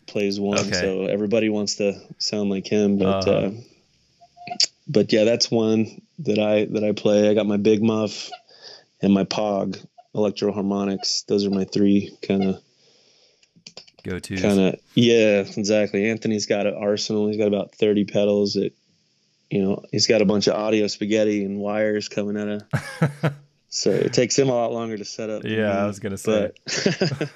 plays 0.07 0.39
one, 0.39 0.59
okay. 0.59 0.71
so 0.71 1.05
everybody 1.05 1.49
wants 1.49 1.75
to 1.75 1.99
sound 2.17 2.49
like 2.49 2.67
him. 2.67 2.97
But 2.97 3.27
uh-huh. 3.27 3.31
uh, 3.31 3.51
but 4.87 5.11
yeah, 5.13 5.23
that's 5.23 5.51
one 5.51 6.01
that 6.19 6.39
I 6.39 6.65
that 6.65 6.83
I 6.83 6.91
play. 6.91 7.29
I 7.29 7.33
got 7.33 7.45
my 7.45 7.57
Big 7.57 7.81
Muff 7.81 8.29
and 9.01 9.13
my 9.13 9.23
Pog 9.23 9.83
Electro-Harmonix. 10.13 11.25
Those 11.27 11.45
are 11.45 11.51
my 11.51 11.65
three 11.65 12.17
kind 12.21 12.43
of 12.43 12.61
go 14.03 14.19
to 14.19 14.37
kind 14.37 14.59
of 14.59 14.79
yeah 14.95 15.41
exactly. 15.55 16.09
Anthony's 16.09 16.45
got 16.45 16.67
an 16.67 16.75
arsenal. 16.75 17.27
He's 17.27 17.37
got 17.37 17.47
about 17.47 17.75
30 17.75 18.05
pedals 18.05 18.53
that 18.53 18.73
you 19.49 19.61
know 19.63 19.83
he's 19.91 20.07
got 20.07 20.21
a 20.21 20.25
bunch 20.25 20.47
of 20.47 20.55
audio 20.55 20.87
spaghetti 20.87 21.43
and 21.43 21.59
wires 21.59 22.07
coming 22.07 22.37
out 22.37 22.47
of 22.47 23.33
so 23.69 23.89
it 23.91 24.13
takes 24.13 24.37
him 24.37 24.49
a 24.49 24.53
lot 24.53 24.71
longer 24.71 24.97
to 24.97 25.05
set 25.05 25.29
up 25.29 25.43
yeah 25.43 25.83
i 25.83 25.85
was 25.85 25.99
gonna 25.99 26.17
say. 26.17 26.51
But, 26.65 27.31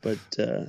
but 0.02 0.42
uh, 0.42 0.64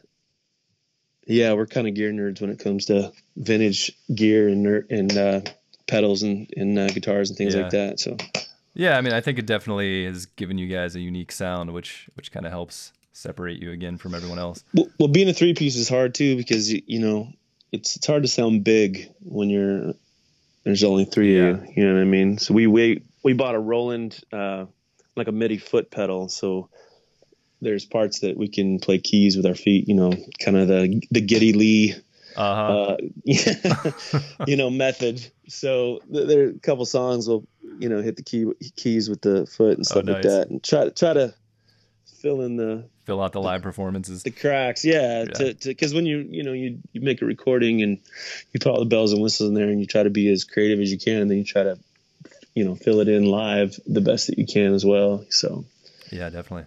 yeah 1.26 1.54
we're 1.54 1.66
kind 1.66 1.88
of 1.88 1.94
gear 1.94 2.12
nerds 2.12 2.42
when 2.42 2.50
it 2.50 2.60
comes 2.60 2.86
to 2.86 3.12
vintage 3.36 3.92
gear 4.14 4.48
and 4.48 4.68
and 4.90 5.18
uh, 5.18 5.42
pedals 5.88 6.24
and, 6.24 6.50
and 6.56 6.78
uh, 6.78 6.88
guitars 6.88 7.30
and 7.30 7.38
things 7.38 7.56
yeah. 7.56 7.62
like 7.62 7.72
that 7.72 8.00
so. 8.00 8.18
Yeah 8.74 8.98
i 8.98 9.02
mean 9.02 9.14
i 9.14 9.22
think 9.22 9.40
it 9.40 9.46
definitely 9.46 10.06
has 10.06 10.26
given 10.26 10.58
you 10.58 10.68
guys 10.68 10.96
a 10.96 11.00
unique 11.00 11.32
sound 11.32 11.74
which 11.74 12.10
which 12.16 12.32
kind 12.32 12.46
of 12.46 12.52
helps 12.52 12.92
separate 13.16 13.62
you 13.62 13.72
again 13.72 13.98
from 13.98 14.14
everyone 14.14 14.40
else. 14.40 14.64
Well, 14.74 14.88
well 15.00 15.08
being 15.08 15.30
a 15.30 15.34
three 15.34 15.54
piece 15.54 15.76
is 15.76 15.90
hard 15.90 16.14
too 16.14 16.36
because 16.36 16.72
you, 16.72 16.82
you 16.86 17.00
know 17.00 17.30
it's 17.72 17.96
it's 17.96 18.06
hard 18.08 18.24
to 18.24 18.30
sound 18.30 18.64
big 18.64 19.10
when 19.22 19.50
you're 19.50 19.94
there's 20.64 20.84
only 20.84 21.06
three 21.06 21.38
yeah. 21.38 21.50
of 21.50 21.66
you. 21.66 21.74
You 21.76 21.88
know 21.88 21.94
what 21.94 22.02
I 22.02 22.06
mean? 22.06 22.38
So 22.38 22.54
we 22.54 22.68
we 22.68 23.04
we 23.24 23.34
bought 23.34 23.56
a 23.56 23.60
Roland 23.60 24.20
uh, 24.34 24.66
like 25.16 25.28
a 25.28 25.32
MIDI 25.32 25.58
foot 25.58 25.92
pedal. 25.92 26.30
So 26.30 26.70
there's 27.62 27.86
parts 27.86 28.20
that 28.20 28.38
we 28.38 28.48
can 28.48 28.80
play 28.80 28.98
keys 29.00 29.38
with 29.38 29.46
our 29.46 29.56
feet. 29.56 29.88
You 29.88 29.96
know, 29.96 30.12
kind 30.40 30.58
of 30.58 30.68
the 30.68 31.02
the 31.12 31.22
Geddy 31.22 31.54
Lee. 31.54 31.96
Uh-huh. 32.36 32.98
Uh, 32.98 33.92
you 34.46 34.58
know, 34.58 34.70
method. 34.70 35.26
So 35.48 36.02
th- 36.12 36.28
there 36.28 36.48
are 36.48 36.50
a 36.50 36.60
couple 36.60 36.86
songs 36.86 37.30
we'll, 37.30 37.48
you 37.80 37.88
know, 37.88 38.02
hit 38.02 38.18
the 38.18 38.24
key 38.24 38.46
keys 38.76 39.10
with 39.10 39.22
the 39.22 39.46
foot 39.46 39.78
and 39.78 39.86
stuff 39.86 40.04
oh, 40.06 40.12
nice. 40.12 40.14
like 40.16 40.24
that, 40.24 40.50
and 40.50 40.62
try 40.62 40.84
to 40.84 40.92
try 40.92 41.14
to 41.14 41.34
fill 42.26 42.42
in 42.42 42.58
the 42.58 42.84
fill 43.04 43.22
out 43.22 43.34
the 43.34 43.42
live 43.42 43.62
performances. 43.62 44.24
the 44.24 44.32
cracks. 44.32 44.84
Yeah, 44.84 45.26
yeah. 45.40 45.52
because 45.64 45.94
when 45.94 46.08
you 46.08 46.28
you 46.28 46.42
know 46.42 46.54
you 46.54 46.80
you 46.92 47.02
make 47.02 47.22
a 47.22 47.26
recording 47.26 47.84
and 47.84 48.00
you 48.52 48.60
put 48.60 48.72
all 48.72 48.80
the 48.80 48.86
bells 48.86 49.14
and 49.14 49.22
whistles 49.22 49.50
in 49.50 49.54
there 49.54 49.70
and 49.70 49.80
you 49.80 49.86
try 49.86 50.02
to 50.02 50.10
be 50.10 50.28
as 50.32 50.44
creative 50.44 50.80
as 50.80 50.92
you 50.92 50.98
can 50.98 51.22
and 51.22 51.30
then 51.30 51.38
you 51.38 51.44
try 51.44 51.62
to 51.62 51.78
you 52.56 52.66
know 52.66 52.74
fill 52.74 53.00
it 53.00 53.08
in 53.08 53.26
live 53.26 53.80
the 53.86 54.02
best 54.02 54.26
that 54.26 54.40
you 54.40 54.48
can 54.48 54.74
as 54.74 54.84
well. 54.84 55.24
So 55.30 55.66
yeah 56.12 56.32
definitely. 56.32 56.66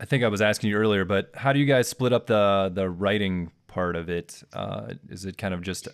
I 0.00 0.06
think 0.06 0.24
i 0.24 0.28
was 0.28 0.40
asking 0.40 0.70
you 0.70 0.76
earlier 0.76 1.04
but 1.04 1.30
how 1.34 1.52
do 1.52 1.60
you 1.60 1.66
guys 1.66 1.86
split 1.86 2.12
up 2.12 2.26
the 2.26 2.72
the 2.74 2.90
writing 2.90 3.52
part 3.68 3.94
of 3.94 4.10
it? 4.10 4.42
Uh, 4.52 4.94
is 5.08 5.26
it 5.26 5.38
kind 5.38 5.54
of 5.54 5.62
just 5.62 5.86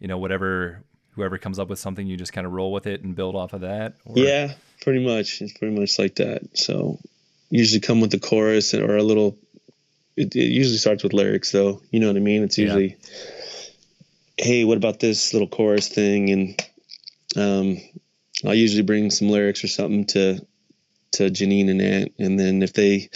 you 0.00 0.08
know 0.08 0.18
whatever 0.18 0.82
whoever 1.10 1.38
comes 1.38 1.60
up 1.60 1.68
with 1.68 1.78
something 1.78 2.08
you 2.08 2.16
just 2.16 2.32
kind 2.32 2.44
of 2.44 2.52
roll 2.52 2.72
with 2.72 2.88
it 2.88 3.04
and 3.04 3.14
build 3.14 3.36
off 3.36 3.52
of 3.52 3.60
that 3.60 3.94
or? 4.04 4.18
yeah 4.18 4.54
pretty 4.80 5.04
much. 5.04 5.40
It's 5.40 5.52
pretty 5.52 5.78
much 5.78 5.98
like 5.98 6.16
that. 6.16 6.56
So 6.58 6.98
usually 7.50 7.80
come 7.80 8.00
with 8.00 8.10
the 8.10 8.18
chorus 8.18 8.74
or 8.74 8.96
a 8.96 9.02
little. 9.02 9.36
It, 10.16 10.34
it 10.34 10.50
usually 10.50 10.78
starts 10.78 11.02
with 11.02 11.12
lyrics, 11.12 11.52
though. 11.52 11.82
You 11.90 12.00
know 12.00 12.08
what 12.08 12.16
I 12.16 12.20
mean? 12.20 12.42
It's 12.42 12.58
usually, 12.58 12.96
yeah. 14.38 14.44
hey, 14.44 14.64
what 14.64 14.76
about 14.76 15.00
this 15.00 15.32
little 15.32 15.48
chorus 15.48 15.88
thing? 15.88 16.30
And 16.30 16.66
um, 17.36 17.78
I'll 18.44 18.54
usually 18.54 18.82
bring 18.82 19.10
some 19.10 19.28
lyrics 19.28 19.64
or 19.64 19.68
something 19.68 20.06
to 20.06 20.46
to 21.12 21.24
Janine 21.24 21.70
and 21.70 21.82
Ant, 21.82 22.14
and 22.18 22.38
then 22.38 22.62
if 22.62 22.72
they 22.72 23.10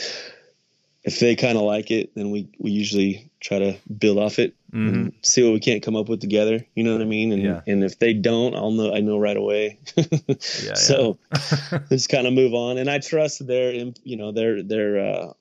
if 1.05 1.20
they 1.20 1.37
kind 1.37 1.57
of 1.57 1.64
like 1.64 1.90
it, 1.90 2.14
then 2.14 2.31
we 2.31 2.49
we 2.59 2.73
usually 2.73 3.31
try 3.40 3.59
to 3.59 3.77
build 3.99 4.18
off 4.18 4.38
it 4.38 4.55
mm-hmm. 4.75 5.09
see 5.23 5.43
what 5.43 5.53
we 5.53 5.61
can't 5.61 5.83
come 5.83 5.97
up 5.97 6.09
with 6.09 6.21
together. 6.21 6.65
You 6.75 6.85
know 6.85 6.93
what 6.93 7.03
I 7.03 7.07
mean? 7.07 7.33
And 7.33 7.43
yeah. 7.43 7.61
and 7.67 7.85
if 7.85 7.99
they 7.99 8.13
don't, 8.13 8.55
I'll 8.55 8.73
know 8.73 8.95
I 8.95 9.01
know 9.01 9.19
right 9.19 9.37
away. 9.37 9.79
yeah, 9.97 10.75
so 10.75 11.19
just 11.89 12.09
kind 12.09 12.27
of 12.27 12.33
move 12.33 12.55
on. 12.55 12.79
And 12.79 12.91
I 12.91 12.99
trust 12.99 13.47
their 13.47 13.73
you 13.73 14.17
know 14.17 14.33
their 14.33 14.63
their 14.63 14.99
uh, 14.99 15.33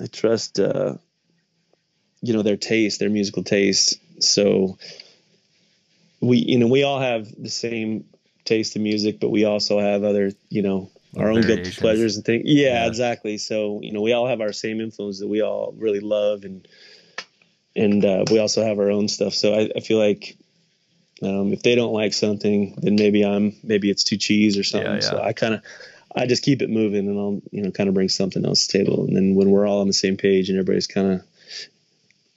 I 0.00 0.06
trust 0.06 0.60
uh, 0.60 0.94
you 2.20 2.34
know 2.34 2.42
their 2.42 2.56
taste, 2.56 3.00
their 3.00 3.10
musical 3.10 3.42
taste. 3.42 3.98
So 4.20 4.78
we 6.20 6.38
you 6.38 6.58
know 6.58 6.68
we 6.68 6.82
all 6.82 7.00
have 7.00 7.28
the 7.36 7.50
same 7.50 8.04
taste 8.44 8.76
in 8.76 8.82
music, 8.82 9.20
but 9.20 9.30
we 9.30 9.44
also 9.44 9.80
have 9.80 10.04
other 10.04 10.32
you 10.50 10.62
know 10.62 10.90
our 11.16 11.30
own 11.30 11.40
guilty 11.40 11.70
pleasures 11.70 12.16
and 12.16 12.24
things. 12.24 12.42
Yeah, 12.44 12.82
yeah, 12.82 12.86
exactly. 12.86 13.38
So 13.38 13.80
you 13.82 13.92
know, 13.92 14.02
we 14.02 14.12
all 14.12 14.26
have 14.26 14.40
our 14.40 14.52
same 14.52 14.80
influence 14.80 15.20
that 15.20 15.28
we 15.28 15.40
all 15.40 15.74
really 15.76 16.00
love, 16.00 16.44
and 16.44 16.66
and 17.76 18.04
uh, 18.04 18.24
we 18.30 18.38
also 18.38 18.64
have 18.64 18.78
our 18.78 18.90
own 18.90 19.08
stuff. 19.08 19.34
So 19.34 19.54
I, 19.54 19.70
I 19.76 19.80
feel 19.80 19.98
like 19.98 20.36
um, 21.22 21.52
if 21.52 21.62
they 21.62 21.74
don't 21.74 21.92
like 21.92 22.12
something, 22.12 22.74
then 22.78 22.96
maybe 22.96 23.24
I'm 23.24 23.54
maybe 23.62 23.90
it's 23.90 24.04
too 24.04 24.16
cheese 24.16 24.58
or 24.58 24.64
something. 24.64 24.90
Yeah, 24.90 24.94
yeah. 24.96 25.10
So 25.10 25.22
I 25.22 25.32
kind 25.32 25.54
of 25.54 25.62
I 26.14 26.26
just 26.26 26.42
keep 26.42 26.62
it 26.62 26.70
moving, 26.70 27.08
and 27.08 27.18
I'll 27.18 27.42
you 27.50 27.62
know 27.62 27.70
kind 27.70 27.88
of 27.88 27.94
bring 27.94 28.08
something 28.08 28.44
else 28.44 28.66
to 28.66 28.78
the 28.78 28.84
table. 28.84 29.04
And 29.04 29.14
then 29.16 29.34
when 29.34 29.50
we're 29.50 29.66
all 29.66 29.80
on 29.80 29.86
the 29.86 29.92
same 29.92 30.16
page 30.16 30.48
and 30.48 30.58
everybody's 30.58 30.86
kind 30.86 31.12
of 31.12 31.22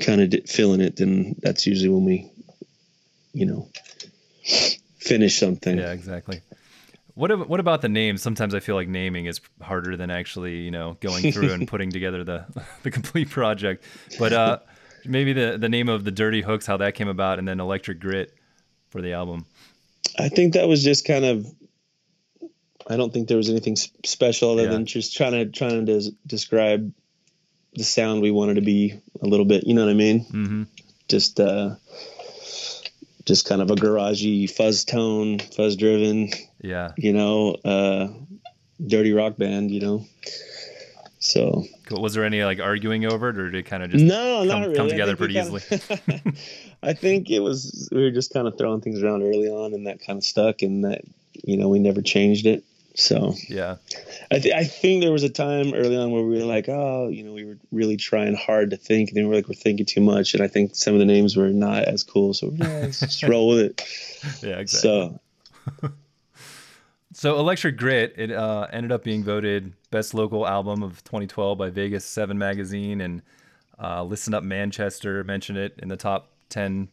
kind 0.06 0.21
of 0.21 0.49
feeling 0.49 0.82
it, 0.82 0.97
then 0.97 1.36
that's 1.41 1.65
usually 1.65 1.89
when 1.89 2.06
we 2.06 2.32
you 3.34 3.45
know 3.45 3.69
finish 4.97 5.39
something. 5.39 5.78
Yeah, 5.78 5.91
exactly. 5.91 6.41
What 7.15 7.49
what 7.49 7.60
about 7.60 7.82
the 7.82 7.89
names? 7.89 8.21
Sometimes 8.21 8.56
I 8.56 8.62
feel 8.62 8.75
like 8.75 8.88
naming 8.88 9.25
is 9.25 9.41
harder 9.62 9.97
than 9.97 10.10
actually, 10.10 10.58
you 10.58 10.71
know, 10.71 10.95
going 11.02 11.34
through 11.34 11.52
and 11.52 11.67
putting 11.67 11.91
together 11.91 12.23
the 12.23 12.45
the 12.84 12.91
complete 12.91 13.30
project. 13.30 13.83
But 14.17 14.31
uh, 14.31 14.60
maybe 15.06 15.33
the 15.33 15.58
the 15.58 15.69
name 15.69 15.89
of 15.89 16.04
the 16.04 16.12
Dirty 16.12 16.41
Hooks, 16.41 16.65
how 16.65 16.77
that 16.77 16.95
came 16.95 17.08
about, 17.08 17.39
and 17.39 17.47
then 17.47 17.60
Electric 17.60 18.00
Grit 18.00 18.33
for 18.89 19.02
the 19.02 19.13
album. 19.13 19.45
I 20.17 20.29
think 20.29 20.54
that 20.54 20.67
was 20.67 20.83
just 20.83 21.06
kind 21.06 21.25
of. 21.25 21.47
I 22.89 22.97
don't 22.97 23.13
think 23.13 23.27
there 23.27 23.37
was 23.37 23.50
anything 23.50 23.75
special 23.75 24.52
other 24.52 24.63
yeah. 24.63 24.69
than 24.69 24.85
just 24.85 25.15
trying 25.15 25.33
to 25.33 25.45
trying 25.45 25.85
to 25.85 26.12
describe 26.25 26.91
the 27.73 27.83
sound 27.83 28.21
we 28.21 28.31
wanted 28.31 28.56
to 28.56 28.62
be 28.62 29.00
a 29.21 29.27
little 29.27 29.45
bit. 29.45 29.67
You 29.67 29.75
know 29.75 29.85
what 29.85 29.91
I 29.91 29.95
mean? 29.95 30.25
Mm-hmm. 30.25 30.63
Just. 31.08 31.39
uh 31.39 31.75
just 33.29 33.47
kind 33.47 33.62
of 33.62 33.69
a 33.69 33.75
garagey 33.75 34.50
fuzz 34.50 34.85
tone, 34.85 35.37
fuzz 35.37 35.75
driven. 35.75 36.31
Yeah. 36.63 36.93
You 36.97 37.13
know, 37.13 37.52
uh, 37.63 38.08
dirty 38.85 39.13
rock 39.13 39.37
band. 39.37 39.69
You 39.69 39.81
know. 39.81 40.06
So. 41.19 41.65
Cool. 41.85 42.01
Was 42.01 42.13
there 42.13 42.23
any 42.23 42.43
like 42.43 42.59
arguing 42.59 43.05
over 43.05 43.29
it, 43.29 43.37
or 43.37 43.51
did 43.51 43.59
it 43.59 43.65
kind 43.65 43.83
of 43.83 43.91
just 43.91 44.03
no, 44.03 44.39
come, 44.39 44.47
not 44.47 44.61
really. 44.61 44.75
come 44.75 44.89
together 44.89 45.15
pretty 45.15 45.35
easily? 45.35 45.61
I 46.83 46.93
think 46.93 47.29
it 47.29 47.39
was 47.39 47.89
we 47.91 48.03
were 48.03 48.11
just 48.11 48.33
kind 48.33 48.47
of 48.47 48.57
throwing 48.57 48.81
things 48.81 49.03
around 49.03 49.23
early 49.23 49.49
on, 49.49 49.73
and 49.73 49.87
that 49.87 49.99
kind 50.05 50.17
of 50.17 50.23
stuck, 50.23 50.61
and 50.61 50.85
that 50.85 51.01
you 51.43 51.57
know, 51.57 51.69
we 51.69 51.79
never 51.79 52.01
changed 52.01 52.45
it. 52.45 52.63
So 52.95 53.33
yeah, 53.47 53.77
I, 54.31 54.39
th- 54.39 54.53
I 54.53 54.63
think 54.65 55.01
there 55.01 55.11
was 55.11 55.23
a 55.23 55.29
time 55.29 55.73
early 55.73 55.95
on 55.95 56.11
where 56.11 56.23
we 56.23 56.37
were 56.37 56.45
like, 56.45 56.67
oh, 56.67 57.07
you 57.07 57.23
know, 57.23 57.33
we 57.33 57.45
were 57.45 57.57
really 57.71 57.97
trying 57.97 58.35
hard 58.35 58.71
to 58.71 58.77
think, 58.77 59.09
and 59.09 59.17
then 59.17 59.25
we 59.25 59.29
were 59.29 59.35
like, 59.35 59.47
we're 59.47 59.53
thinking 59.53 59.85
too 59.85 60.01
much, 60.01 60.33
and 60.33 60.43
I 60.43 60.47
think 60.47 60.75
some 60.75 60.93
of 60.93 60.99
the 60.99 61.05
names 61.05 61.37
were 61.37 61.49
not 61.49 61.83
as 61.83 62.03
cool. 62.03 62.33
So 62.33 62.51
yeah, 62.53 62.67
let's 62.67 62.99
just 62.99 63.23
roll 63.27 63.49
with 63.49 63.59
it. 63.59 63.81
Yeah, 64.41 64.57
exactly. 64.57 65.19
So 65.81 65.89
So 67.19 67.37
Electric 67.37 67.75
Grit, 67.75 68.13
it 68.15 68.31
uh, 68.31 68.67
ended 68.71 68.93
up 68.93 69.03
being 69.03 69.25
voted 69.25 69.73
best 69.91 70.13
local 70.13 70.47
album 70.47 70.81
of 70.81 71.03
2012 71.03 71.57
by 71.57 71.69
Vegas 71.69 72.05
Seven 72.05 72.37
magazine, 72.37 73.01
and 73.01 73.21
uh, 73.77 74.05
Listen 74.05 74.33
Up 74.33 74.41
Manchester 74.41 75.21
mentioned 75.25 75.57
it 75.57 75.77
in 75.79 75.89
the 75.89 75.97
top 75.97 76.31
10 76.47 76.87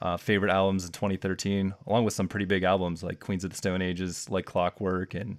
uh, 0.00 0.18
favorite 0.18 0.52
albums 0.52 0.84
in 0.84 0.92
2013, 0.92 1.74
along 1.88 2.04
with 2.04 2.14
some 2.14 2.28
pretty 2.28 2.46
big 2.46 2.62
albums 2.62 3.02
like 3.02 3.18
Queens 3.18 3.42
of 3.42 3.50
the 3.50 3.56
Stone 3.56 3.82
Ages, 3.82 4.30
like 4.30 4.44
Clockwork, 4.44 5.14
and 5.14 5.36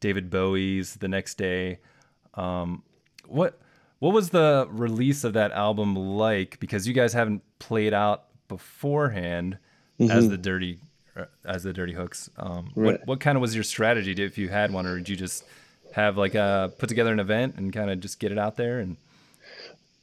David 0.00 0.28
Bowie's 0.28 0.96
The 0.96 1.08
Next 1.08 1.38
Day. 1.38 1.78
Um, 2.34 2.82
what 3.26 3.58
what 4.00 4.12
was 4.12 4.28
the 4.28 4.68
release 4.68 5.24
of 5.24 5.32
that 5.32 5.50
album 5.52 5.96
like? 5.96 6.60
Because 6.60 6.86
you 6.86 6.92
guys 6.92 7.14
haven't 7.14 7.42
played 7.58 7.94
out 7.94 8.24
beforehand 8.48 9.56
mm-hmm. 9.98 10.10
as 10.10 10.28
the 10.28 10.36
Dirty 10.36 10.78
as 11.44 11.62
the 11.62 11.72
Dirty 11.72 11.92
Hooks. 11.92 12.30
Um, 12.36 12.70
right. 12.74 12.92
What 13.00 13.06
what 13.06 13.20
kind 13.20 13.36
of 13.36 13.42
was 13.42 13.54
your 13.54 13.64
strategy 13.64 14.12
if 14.22 14.38
you 14.38 14.48
had 14.48 14.72
one, 14.72 14.86
or 14.86 14.98
did 14.98 15.08
you 15.08 15.16
just 15.16 15.44
have 15.92 16.16
like 16.16 16.34
a 16.34 16.40
uh, 16.40 16.68
put 16.68 16.88
together 16.88 17.12
an 17.12 17.20
event 17.20 17.56
and 17.56 17.72
kind 17.72 17.90
of 17.90 18.00
just 18.00 18.18
get 18.18 18.32
it 18.32 18.38
out 18.38 18.56
there 18.56 18.80
and? 18.80 18.96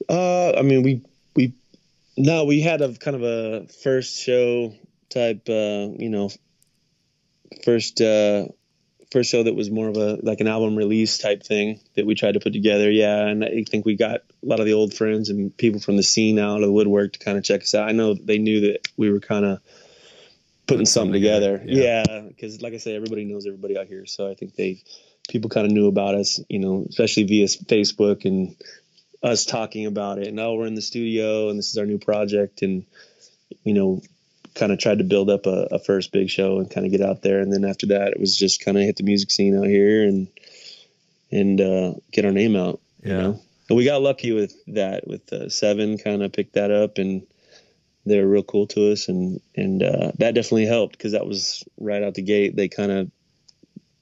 Uh, 0.07 0.53
I 0.53 0.61
mean, 0.61 0.83
we 0.83 1.01
we 1.35 1.53
no, 2.17 2.45
we 2.45 2.61
had 2.61 2.81
a 2.81 2.93
kind 2.93 3.15
of 3.15 3.23
a 3.23 3.67
first 3.67 4.21
show 4.21 4.73
type, 5.09 5.47
uh, 5.49 5.87
you 5.97 6.09
know, 6.09 6.29
first 7.63 8.01
uh, 8.01 8.45
first 9.11 9.31
show 9.31 9.43
that 9.43 9.55
was 9.55 9.71
more 9.71 9.87
of 9.87 9.97
a 9.97 10.19
like 10.21 10.39
an 10.39 10.47
album 10.47 10.75
release 10.75 11.17
type 11.17 11.43
thing 11.43 11.79
that 11.95 12.05
we 12.05 12.15
tried 12.15 12.33
to 12.33 12.39
put 12.39 12.53
together. 12.53 12.89
Yeah, 12.89 13.25
and 13.25 13.43
I 13.43 13.63
think 13.63 13.85
we 13.85 13.95
got 13.95 14.21
a 14.43 14.45
lot 14.45 14.59
of 14.59 14.65
the 14.65 14.73
old 14.73 14.93
friends 14.93 15.29
and 15.29 15.55
people 15.55 15.79
from 15.79 15.97
the 15.97 16.03
scene 16.03 16.39
out 16.39 16.61
of 16.61 16.67
the 16.67 16.71
woodwork 16.71 17.13
to 17.13 17.19
kind 17.19 17.37
of 17.37 17.43
check 17.43 17.61
us 17.61 17.75
out. 17.75 17.89
I 17.89 17.91
know 17.91 18.13
they 18.13 18.37
knew 18.37 18.61
that 18.71 18.87
we 18.97 19.09
were 19.09 19.19
kind 19.19 19.45
of 19.45 19.59
putting 20.69 20.85
something 20.85 21.13
together. 21.13 21.61
Yeah, 21.65 22.03
because 22.27 22.57
yeah, 22.57 22.63
like 22.63 22.73
I 22.73 22.77
say, 22.77 22.95
everybody 22.95 23.25
knows 23.25 23.45
everybody 23.45 23.77
out 23.77 23.87
here, 23.87 24.05
so 24.05 24.29
I 24.29 24.35
think 24.35 24.55
they 24.55 24.81
people 25.27 25.49
kind 25.49 25.65
of 25.65 25.73
knew 25.73 25.87
about 25.87 26.15
us, 26.15 26.39
you 26.49 26.59
know, 26.59 26.85
especially 26.89 27.23
via 27.23 27.45
Facebook 27.45 28.25
and 28.25 28.55
us 29.21 29.45
talking 29.45 29.85
about 29.85 30.17
it. 30.19 30.27
And 30.27 30.39
oh, 30.39 30.55
we're 30.55 30.65
in 30.65 30.75
the 30.75 30.81
studio, 30.81 31.49
and 31.49 31.59
this 31.59 31.69
is 31.69 31.77
our 31.77 31.85
new 31.85 31.99
project, 31.99 32.61
and 32.61 32.85
you 33.63 33.73
know, 33.73 34.01
kind 34.55 34.71
of 34.71 34.79
tried 34.79 34.99
to 34.99 35.03
build 35.03 35.29
up 35.29 35.45
a, 35.45 35.67
a, 35.71 35.79
first 35.79 36.11
big 36.11 36.29
show 36.29 36.59
and 36.59 36.69
kind 36.69 36.85
of 36.85 36.91
get 36.91 37.01
out 37.01 37.21
there. 37.21 37.39
And 37.39 37.51
then 37.51 37.65
after 37.65 37.87
that, 37.87 38.09
it 38.09 38.19
was 38.19 38.37
just 38.37 38.63
kind 38.63 38.77
of 38.77 38.83
hit 38.83 38.97
the 38.97 39.03
music 39.03 39.31
scene 39.31 39.57
out 39.57 39.67
here 39.67 40.03
and 40.03 40.27
and 41.31 41.61
uh, 41.61 41.93
get 42.11 42.25
our 42.25 42.31
name 42.31 42.55
out. 42.55 42.79
Yeah. 43.03 43.09
You 43.09 43.17
know? 43.17 43.41
And 43.69 43.77
we 43.77 43.85
got 43.85 44.01
lucky 44.01 44.31
with 44.31 44.53
that. 44.67 45.07
With 45.07 45.31
uh, 45.31 45.49
Seven, 45.49 45.97
kind 45.97 46.23
of 46.23 46.33
picked 46.33 46.53
that 46.53 46.71
up 46.71 46.97
and 46.97 47.25
they 48.09 48.19
were 48.19 48.27
real 48.27 48.43
cool 48.43 48.67
to 48.67 48.91
us, 48.91 49.07
and 49.07 49.39
and 49.55 49.83
uh, 49.83 50.11
that 50.17 50.35
definitely 50.35 50.65
helped 50.65 50.97
because 50.97 51.13
that 51.13 51.25
was 51.25 51.63
right 51.79 52.03
out 52.03 52.15
the 52.15 52.21
gate. 52.21 52.55
They 52.55 52.67
kind 52.67 52.91
of 52.91 53.11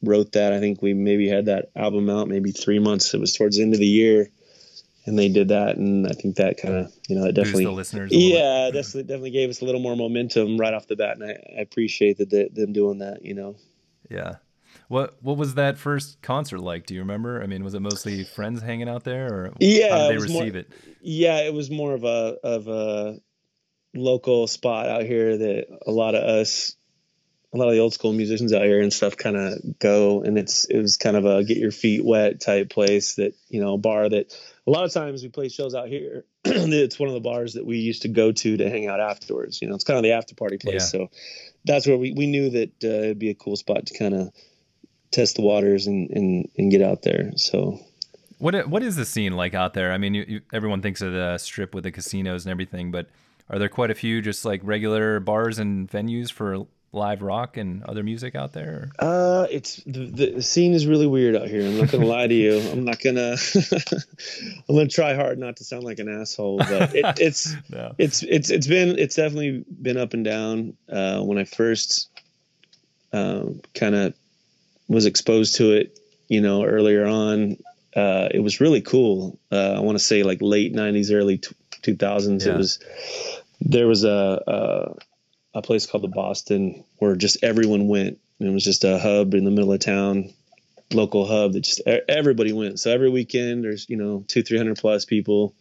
wrote 0.04 0.34
that. 0.34 0.54
I 0.54 0.60
think 0.60 0.82
we 0.82 0.94
maybe 0.94 1.28
had 1.28 1.46
that 1.46 1.70
album 1.76 2.10
out 2.10 2.28
maybe 2.28 2.52
three 2.52 2.80
months. 2.80 3.14
It 3.14 3.20
was 3.20 3.34
towards 3.34 3.58
the 3.58 3.64
end 3.64 3.74
of 3.74 3.80
the 3.80 3.88
year, 3.88 4.30
and 5.06 5.18
they 5.18 5.30
did 5.30 5.50
that, 5.50 5.78
and 5.78 6.08
I 6.08 6.12
think 6.12 6.36
that 6.38 6.58
kind 6.58 6.76
of 6.76 6.94
you 7.08 7.16
know 7.16 7.24
that 7.24 7.34
definitely 7.34 7.66
the 7.66 7.72
listeners. 7.72 8.12
Yeah, 8.14 8.70
definitely 8.74 9.04
definitely 9.04 9.32
gave 9.32 9.50
us 9.50 9.62
a 9.62 9.66
little 9.66 9.82
more 9.82 9.96
momentum 9.96 10.58
right 10.58 10.74
off 10.74 10.88
the 10.88 10.96
bat, 10.96 11.18
and 11.18 11.30
I, 11.30 11.58
I 11.58 11.62
appreciate 11.62 12.18
that 12.18 12.30
they, 12.30 12.50
them 12.52 12.74
doing 12.74 13.00
that. 13.00 13.24
You 13.24 13.34
know. 13.34 13.56
Yeah. 14.10 14.36
What 14.90 15.22
what 15.22 15.38
was 15.38 15.56
that 15.56 15.78
first 15.78 16.22
concert 16.22 16.60
like? 16.60 16.86
Do 16.86 16.94
you 16.94 17.02
remember? 17.02 17.42
I 17.42 17.46
mean, 17.46 17.64
was 17.64 17.74
it 17.74 17.82
mostly 17.82 18.24
friends 18.24 18.62
hanging 18.62 18.88
out 18.88 19.04
there, 19.04 19.28
or 19.28 19.54
yeah, 19.60 19.90
how 19.90 19.98
did 20.04 20.12
they 20.12 20.16
it 20.16 20.22
receive 20.22 20.54
more, 20.54 20.62
it? 20.62 20.72
Yeah, 21.02 21.40
it 21.42 21.54
was 21.54 21.70
more 21.70 21.94
of 21.94 22.06
a 22.06 22.38
of 22.44 22.68
a 22.68 23.20
local 23.98 24.48
spot 24.48 24.88
out 24.88 25.04
here 25.04 25.38
that 25.38 25.66
a 25.86 25.92
lot 25.92 26.16
of 26.16 26.24
us 26.24 26.76
a 27.54 27.58
lot 27.58 27.70
of 27.70 27.74
the 27.74 27.80
old 27.80 27.94
school 27.94 28.12
musicians 28.12 28.54
out 28.54 28.64
here 28.64 28.82
and 28.82 28.92
stuff 28.92 29.16
kind 29.16 29.38
of 29.38 29.80
go 29.80 30.22
and 30.22 30.38
it's 30.38 30.66
it 30.66 30.80
was 30.80 30.98
kind 30.98 31.16
of 31.16 31.26
a 31.26 31.44
get 31.44 31.58
your 31.58 31.72
feet 31.72 32.04
wet 32.04 32.42
type 32.42 32.70
place 32.70 33.16
that 33.16 33.34
you 33.48 33.62
know 33.62 33.78
bar 33.78 34.10
that 34.10 34.34
a 34.66 34.72
lot 34.72 34.84
of 34.84 34.92
times 34.92 35.24
we 35.24 35.30
play 35.30 35.48
shows 35.48 35.74
out 35.74 35.88
here 35.88 36.26
it's 36.46 37.00
one 37.00 37.08
of 37.08 37.14
the 37.14 37.22
bars 37.22 37.54
that 37.54 37.66
we 37.66 37.78
used 37.78 38.02
to 38.02 38.10
go 38.10 38.32
to 38.32 38.58
to 38.58 38.70
hang 38.70 38.88
out 38.88 39.00
afterwards 39.00 39.62
you 39.62 39.68
know 39.68 39.76
it's 39.76 39.86
kind 39.86 39.98
of 39.98 40.04
the 40.04 40.12
after 40.12 40.36
party 40.36 40.58
place. 40.58 40.94
Yeah. 40.94 41.00
so 41.00 41.10
that's 41.66 41.86
where 41.86 41.98
we, 41.98 42.14
we 42.14 42.28
knew 42.28 42.50
that 42.50 42.70
uh, 42.84 42.88
it'd 42.88 43.20
be 43.20 43.30
a 43.30 43.36
cool 43.36 43.56
spot 43.56 43.88
to 43.88 43.98
kind 43.98 44.16
of 44.16 44.32
test 45.12 45.36
the 45.36 45.42
waters 45.42 45.88
and, 45.88 46.10
and 46.12 46.50
and 46.58 46.72
get 46.72 46.82
out 46.82 47.02
there. 47.02 47.32
So 47.36 47.80
what 48.40 48.68
what 48.68 48.84
is 48.84 48.96
the 48.96 49.06
scene 49.06 49.34
like 49.34 49.54
out 49.54 49.74
there? 49.74 49.92
I 49.92 49.98
mean 49.98 50.14
you, 50.14 50.26
you, 50.28 50.42
everyone 50.54 50.82
thinks 50.82 51.02
of 51.02 51.14
the 51.14 51.38
strip 51.38 51.76
with 51.76 51.84
the 51.84 51.92
casinos 51.92 52.46
and 52.46 52.52
everything 52.52 52.92
but 52.92 53.08
are 53.50 53.60
there 53.60 53.70
quite 53.70 53.92
a 53.92 53.96
few 53.96 54.22
just 54.22 54.46
like 54.46 54.62
regular 54.64 55.20
bars 55.20 55.60
and 55.60 55.90
venues 55.90 56.32
for 56.32 56.68
live 56.92 57.22
rock 57.22 57.58
and 57.58 57.84
other 57.84 58.04
music 58.04 58.36
out 58.36 58.54
there? 58.54 58.90
Uh, 59.00 59.48
it's 59.50 59.78
the, 59.86 60.34
the 60.34 60.42
scene 60.42 60.74
is 60.74 60.86
really 60.86 61.08
weird 61.08 61.36
out 61.36 61.48
here. 61.48 61.62
I'm 61.62 61.78
not 61.78 61.92
gonna 61.92 62.06
lie 62.06 62.28
to 62.28 62.34
you. 62.34 62.60
I'm 62.72 62.84
not 62.84 63.00
gonna. 63.00 63.38
I'm 64.70 64.76
gonna 64.76 64.88
try 64.88 65.16
hard 65.16 65.38
not 65.38 65.58
to 65.58 65.64
sound 65.64 65.84
like 65.84 66.00
an 66.00 66.10
asshole, 66.10 66.58
but 66.58 66.96
it, 66.96 67.06
it's 67.20 67.56
no. 67.70 67.94
it's 67.98 68.24
it's 68.24 68.50
it's 68.50 68.68
been 68.68 68.98
it's 69.00 69.16
definitely 69.16 69.64
been 69.82 69.98
up 69.98 70.14
and 70.14 70.26
down. 70.26 70.76
Uh, 70.90 71.22
when 71.22 71.38
I 71.38 71.46
first 71.46 72.10
um, 73.14 73.62
kind 73.74 73.96
of 73.96 74.14
was 74.90 75.06
exposed 75.06 75.56
to 75.56 75.74
it, 75.74 76.00
you 76.28 76.42
know, 76.42 76.64
earlier 76.64 77.06
on, 77.06 77.58
uh, 77.96 78.30
it 78.32 78.40
was 78.40 78.60
really 78.60 78.82
cool. 78.82 79.40
Uh, 79.52 79.74
I 79.78 79.80
want 79.80 79.98
to 79.98 80.04
say 80.04 80.24
like 80.24 80.40
late 80.42 80.74
'90s, 80.74 81.14
early 81.14 81.38
t- 81.38 81.56
2000s. 81.84 82.46
Yeah. 82.46 82.54
It 82.54 82.58
was 82.58 82.80
there 83.62 83.88
was 83.88 84.04
a, 84.04 84.42
a, 84.48 85.60
a 85.60 85.62
place 85.62 85.86
called 85.86 86.04
the 86.04 86.10
Boston 86.10 86.84
where 86.98 87.16
just 87.16 87.44
everyone 87.44 87.88
went. 87.88 88.20
And 88.40 88.48
it 88.48 88.52
was 88.52 88.64
just 88.64 88.84
a 88.84 89.00
hub 89.00 89.34
in 89.34 89.46
the 89.46 89.52
middle 89.52 89.74
of 89.74 89.80
town, 89.80 90.32
local 90.94 91.26
hub 91.26 91.54
that 91.54 91.62
just 91.62 91.82
everybody 92.08 92.54
went. 92.54 92.80
So 92.80 92.92
every 92.92 93.10
weekend 93.10 93.64
there's 93.64 93.90
you 93.90 93.98
know 93.98 94.24
two 94.28 94.44
three 94.44 94.58
hundred 94.58 94.78
plus 94.78 95.06
people. 95.06 95.56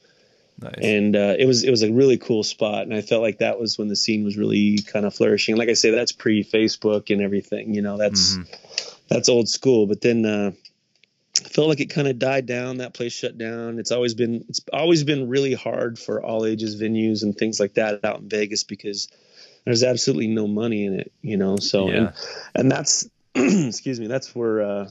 Nice. 0.58 0.74
And 0.82 1.16
uh, 1.16 1.34
it 1.38 1.46
was 1.46 1.64
it 1.64 1.70
was 1.70 1.82
a 1.82 1.92
really 1.92 2.16
cool 2.16 2.42
spot, 2.42 2.82
and 2.82 2.94
I 2.94 3.02
felt 3.02 3.22
like 3.22 3.38
that 3.38 3.58
was 3.58 3.78
when 3.78 3.88
the 3.88 3.96
scene 3.96 4.24
was 4.24 4.38
really 4.38 4.78
kind 4.78 5.04
of 5.04 5.14
flourishing. 5.14 5.56
Like 5.56 5.68
I 5.68 5.74
say, 5.74 5.90
that's 5.90 6.12
pre 6.12 6.44
Facebook 6.44 7.10
and 7.10 7.20
everything. 7.20 7.74
You 7.74 7.82
know, 7.82 7.98
that's 7.98 8.36
mm-hmm. 8.36 8.96
that's 9.08 9.28
old 9.28 9.48
school. 9.48 9.86
But 9.86 10.00
then 10.00 10.24
uh, 10.24 10.52
I 11.44 11.48
felt 11.48 11.68
like 11.68 11.80
it 11.80 11.90
kind 11.90 12.08
of 12.08 12.18
died 12.18 12.46
down. 12.46 12.78
That 12.78 12.94
place 12.94 13.12
shut 13.12 13.36
down. 13.36 13.78
It's 13.78 13.90
always 13.90 14.14
been 14.14 14.44
it's 14.48 14.60
always 14.72 15.04
been 15.04 15.28
really 15.28 15.54
hard 15.54 15.98
for 15.98 16.22
all 16.22 16.46
ages 16.46 16.80
venues 16.80 17.22
and 17.22 17.36
things 17.36 17.58
like 17.58 17.74
that 17.74 18.04
out 18.04 18.20
in 18.20 18.28
Vegas 18.28 18.64
because 18.64 19.08
there's 19.64 19.82
absolutely 19.82 20.28
no 20.28 20.46
money 20.46 20.86
in 20.86 21.00
it, 21.00 21.12
you 21.22 21.36
know. 21.36 21.56
So 21.56 21.88
yeah. 21.88 21.94
and 21.94 22.12
and 22.54 22.70
that's 22.70 23.08
excuse 23.34 24.00
me, 24.00 24.06
that's 24.06 24.34
where 24.34 24.62
uh, 24.62 24.90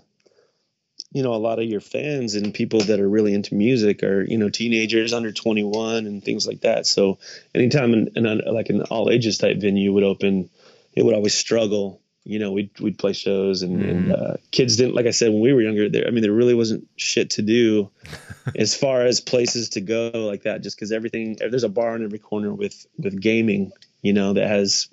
you 1.12 1.24
know 1.24 1.34
a 1.34 1.38
lot 1.38 1.60
of 1.60 1.66
your 1.66 1.82
fans 1.82 2.36
and 2.36 2.54
people 2.54 2.82
that 2.82 3.00
are 3.00 3.10
really 3.10 3.34
into 3.34 3.56
music 3.56 4.04
are 4.04 4.24
you 4.24 4.38
know 4.38 4.50
teenagers 4.50 5.14
under 5.14 5.32
21 5.32 6.06
and 6.06 6.24
things 6.24 6.46
like 6.46 6.62
that. 6.62 6.86
So 6.86 7.20
anytime 7.54 7.94
an, 7.94 8.10
an 8.16 8.42
like 8.46 8.70
an 8.70 8.82
all 8.84 9.10
ages 9.10 9.38
type 9.38 9.58
venue 9.58 9.94
would 9.94 10.04
open, 10.04 10.50
it 10.94 11.04
would 11.04 11.16
always 11.16 11.34
struggle 11.34 12.02
you 12.26 12.40
know, 12.40 12.52
we'd 12.52 12.78
we'd 12.80 12.98
play 12.98 13.14
shows 13.14 13.62
and, 13.62 13.82
mm. 13.82 13.90
and 13.90 14.12
uh, 14.12 14.34
kids 14.52 14.76
didn't 14.78 14.96
like 14.96 15.06
I 15.06 15.12
said 15.12 15.32
when 15.32 15.42
we 15.42 15.54
were 15.54 15.62
younger. 15.62 15.90
There, 15.90 16.08
I 16.08 16.10
mean, 16.10 16.24
there 16.24 16.34
really 16.34 16.56
wasn't 16.56 16.88
shit 16.98 17.30
to 17.32 17.44
do 17.44 17.92
as 18.56 18.76
far 18.76 19.02
as 19.06 19.22
places 19.22 19.70
to 19.70 19.82
go 19.82 20.12
like 20.14 20.44
that. 20.44 20.64
Just 20.64 20.76
because 20.76 20.92
everything 20.92 21.38
there's 21.40 21.64
a 21.64 21.70
bar 21.70 21.96
in 21.96 22.04
every 22.04 22.20
corner 22.20 22.54
with 22.54 22.86
with 22.98 23.22
gaming, 23.22 23.72
you 24.02 24.14
know, 24.14 24.34
that 24.34 24.48
has 24.48 24.88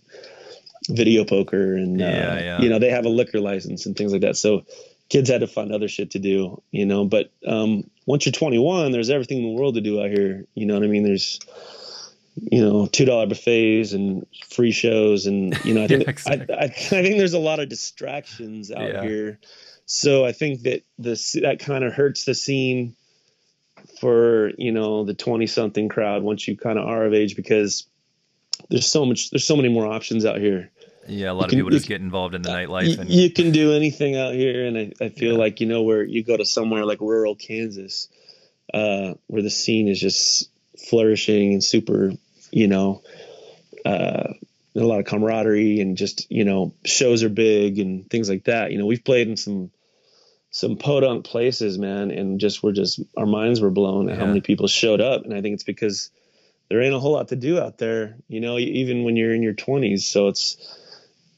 video 0.89 1.25
poker 1.25 1.75
and 1.75 2.01
yeah, 2.01 2.07
uh, 2.07 2.39
yeah. 2.39 2.61
you 2.61 2.69
know 2.69 2.79
they 2.79 2.91
have 2.91 3.07
a 3.07 3.09
liquor 3.09 3.41
license 3.41 3.87
and 3.87 3.97
things 3.97 4.13
like 4.13 4.23
that. 4.23 4.37
So 4.37 4.67
kids 5.09 5.31
had 5.31 5.41
to 5.41 5.47
find 5.47 5.73
other 5.73 5.89
shit 5.89 6.13
to 6.13 6.19
do, 6.19 6.63
you 6.71 6.85
know. 6.87 7.05
But 7.05 7.31
um, 7.47 7.91
once 8.07 8.27
you're 8.27 8.33
21, 8.33 8.93
there's 8.93 9.11
everything 9.11 9.39
in 9.39 9.45
the 9.45 9.61
world 9.61 9.75
to 9.75 9.81
do 9.81 10.03
out 10.03 10.11
here. 10.11 10.47
You 10.55 10.67
know 10.67 10.75
what 10.75 10.83
I 10.83 10.87
mean? 10.87 11.03
There's 11.03 11.41
you 12.41 12.65
know 12.65 12.87
two 12.87 13.05
dollar 13.05 13.27
buffets 13.27 13.93
and 13.93 14.27
free 14.49 14.73
shows 14.73 15.27
and 15.27 15.59
you 15.65 15.75
know 15.75 15.85
I 15.85 15.87
think 15.89 16.05
yeah, 16.05 16.11
exactly. 16.11 16.55
I, 16.55 16.63
I, 16.63 16.65
I, 16.65 16.69
think 16.69 17.19
there's 17.19 17.35
a 17.35 17.39
lot 17.39 17.61
of 17.61 17.69
distractions 17.69 18.71
out 18.71 18.89
yeah. 18.89 19.03
here 19.03 19.39
so 19.85 20.25
I 20.25 20.33
think 20.33 20.63
that 20.63 20.83
this 20.99 21.33
that 21.33 21.59
kind 21.61 21.85
of 21.85 21.93
hurts 21.93 22.25
the 22.25 22.35
scene 22.35 22.97
for 24.01 24.51
you 24.57 24.73
know 24.73 25.05
the 25.05 25.15
20 25.15 25.47
something 25.47 25.89
crowd 25.89 26.23
once 26.23 26.47
you 26.47 26.57
kind 26.57 26.79
of 26.79 26.87
are 26.87 27.05
of 27.05 27.13
age 27.13 27.37
because 27.37 27.87
there's 28.71 28.87
so 28.87 29.05
much 29.05 29.31
there's 29.31 29.47
so 29.47 29.57
many 29.57 29.69
more 29.69 29.87
options 29.87 30.25
out 30.25 30.39
here 30.39 30.71
yeah 31.09 31.31
a 31.31 31.35
lot 31.35 31.47
of 31.47 31.51
people 31.51 31.71
just 31.71 31.89
get 31.89 32.01
involved 32.01 32.35
in 32.35 32.43
the 32.43 32.49
nightlife 32.49 32.99
and 32.99 33.11
you 33.11 33.31
can 33.31 33.51
do 33.51 33.75
anything 33.75 34.17
out 34.17 34.33
here 34.33 34.65
and 34.67 34.79
I, 34.79 34.93
I 35.05 35.09
feel 35.11 35.33
yeah. 35.33 35.39
like 35.39 35.61
you 35.61 35.67
know 35.67 35.83
where 35.83 36.03
you 36.03 36.23
go 36.23 36.37
to 36.37 36.45
somewhere 36.45 36.87
like 36.87 37.01
rural 37.01 37.35
Kansas 37.35 38.09
uh, 38.73 39.15
where 39.27 39.43
the 39.43 39.51
scene 39.51 39.89
is 39.89 40.01
just 40.01 40.49
flourishing 40.89 41.53
and 41.53 41.65
super, 41.65 42.13
you 42.53 42.69
know, 42.69 43.03
uh, 43.85 44.35
a 44.77 44.81
lot 44.81 45.01
of 45.01 45.07
camaraderie 45.07 45.81
and 45.81 45.97
just 45.97 46.31
you 46.31 46.45
know 46.45 46.73
shows 46.85 47.23
are 47.23 47.29
big 47.29 47.79
and 47.79 48.09
things 48.09 48.29
like 48.29 48.45
that. 48.45 48.73
You 48.73 48.79
know, 48.79 48.87
we've 48.87 49.05
played 49.05 49.29
in 49.29 49.37
some 49.37 49.71
some 50.51 50.77
podunk 50.77 51.25
places, 51.25 51.79
man, 51.79 52.11
and 52.11 52.39
just 52.39 52.63
we're 52.63 52.73
just 52.73 53.01
our 53.17 53.27
minds 53.27 53.61
were 53.61 53.71
blown 53.71 54.09
at 54.09 54.15
yeah. 54.15 54.21
how 54.21 54.27
many 54.27 54.41
people 54.41 54.69
showed 54.69 55.01
up, 55.01 55.25
and 55.25 55.35
I 55.35 55.41
think 55.41 55.55
it's 55.55 55.65
because 55.65 56.11
there 56.69 56.81
ain't 56.81 56.95
a 56.95 57.01
whole 57.01 57.13
lot 57.13 57.29
to 57.29 57.37
do 57.37 57.59
out 57.59 57.79
there, 57.79 58.17
you 58.29 58.41
know, 58.41 58.59
even 58.59 59.05
when 59.05 59.17
you're 59.17 59.35
in 59.35 59.43
your 59.43 59.53
20s. 59.53 60.01
So 60.01 60.29
it's 60.29 60.57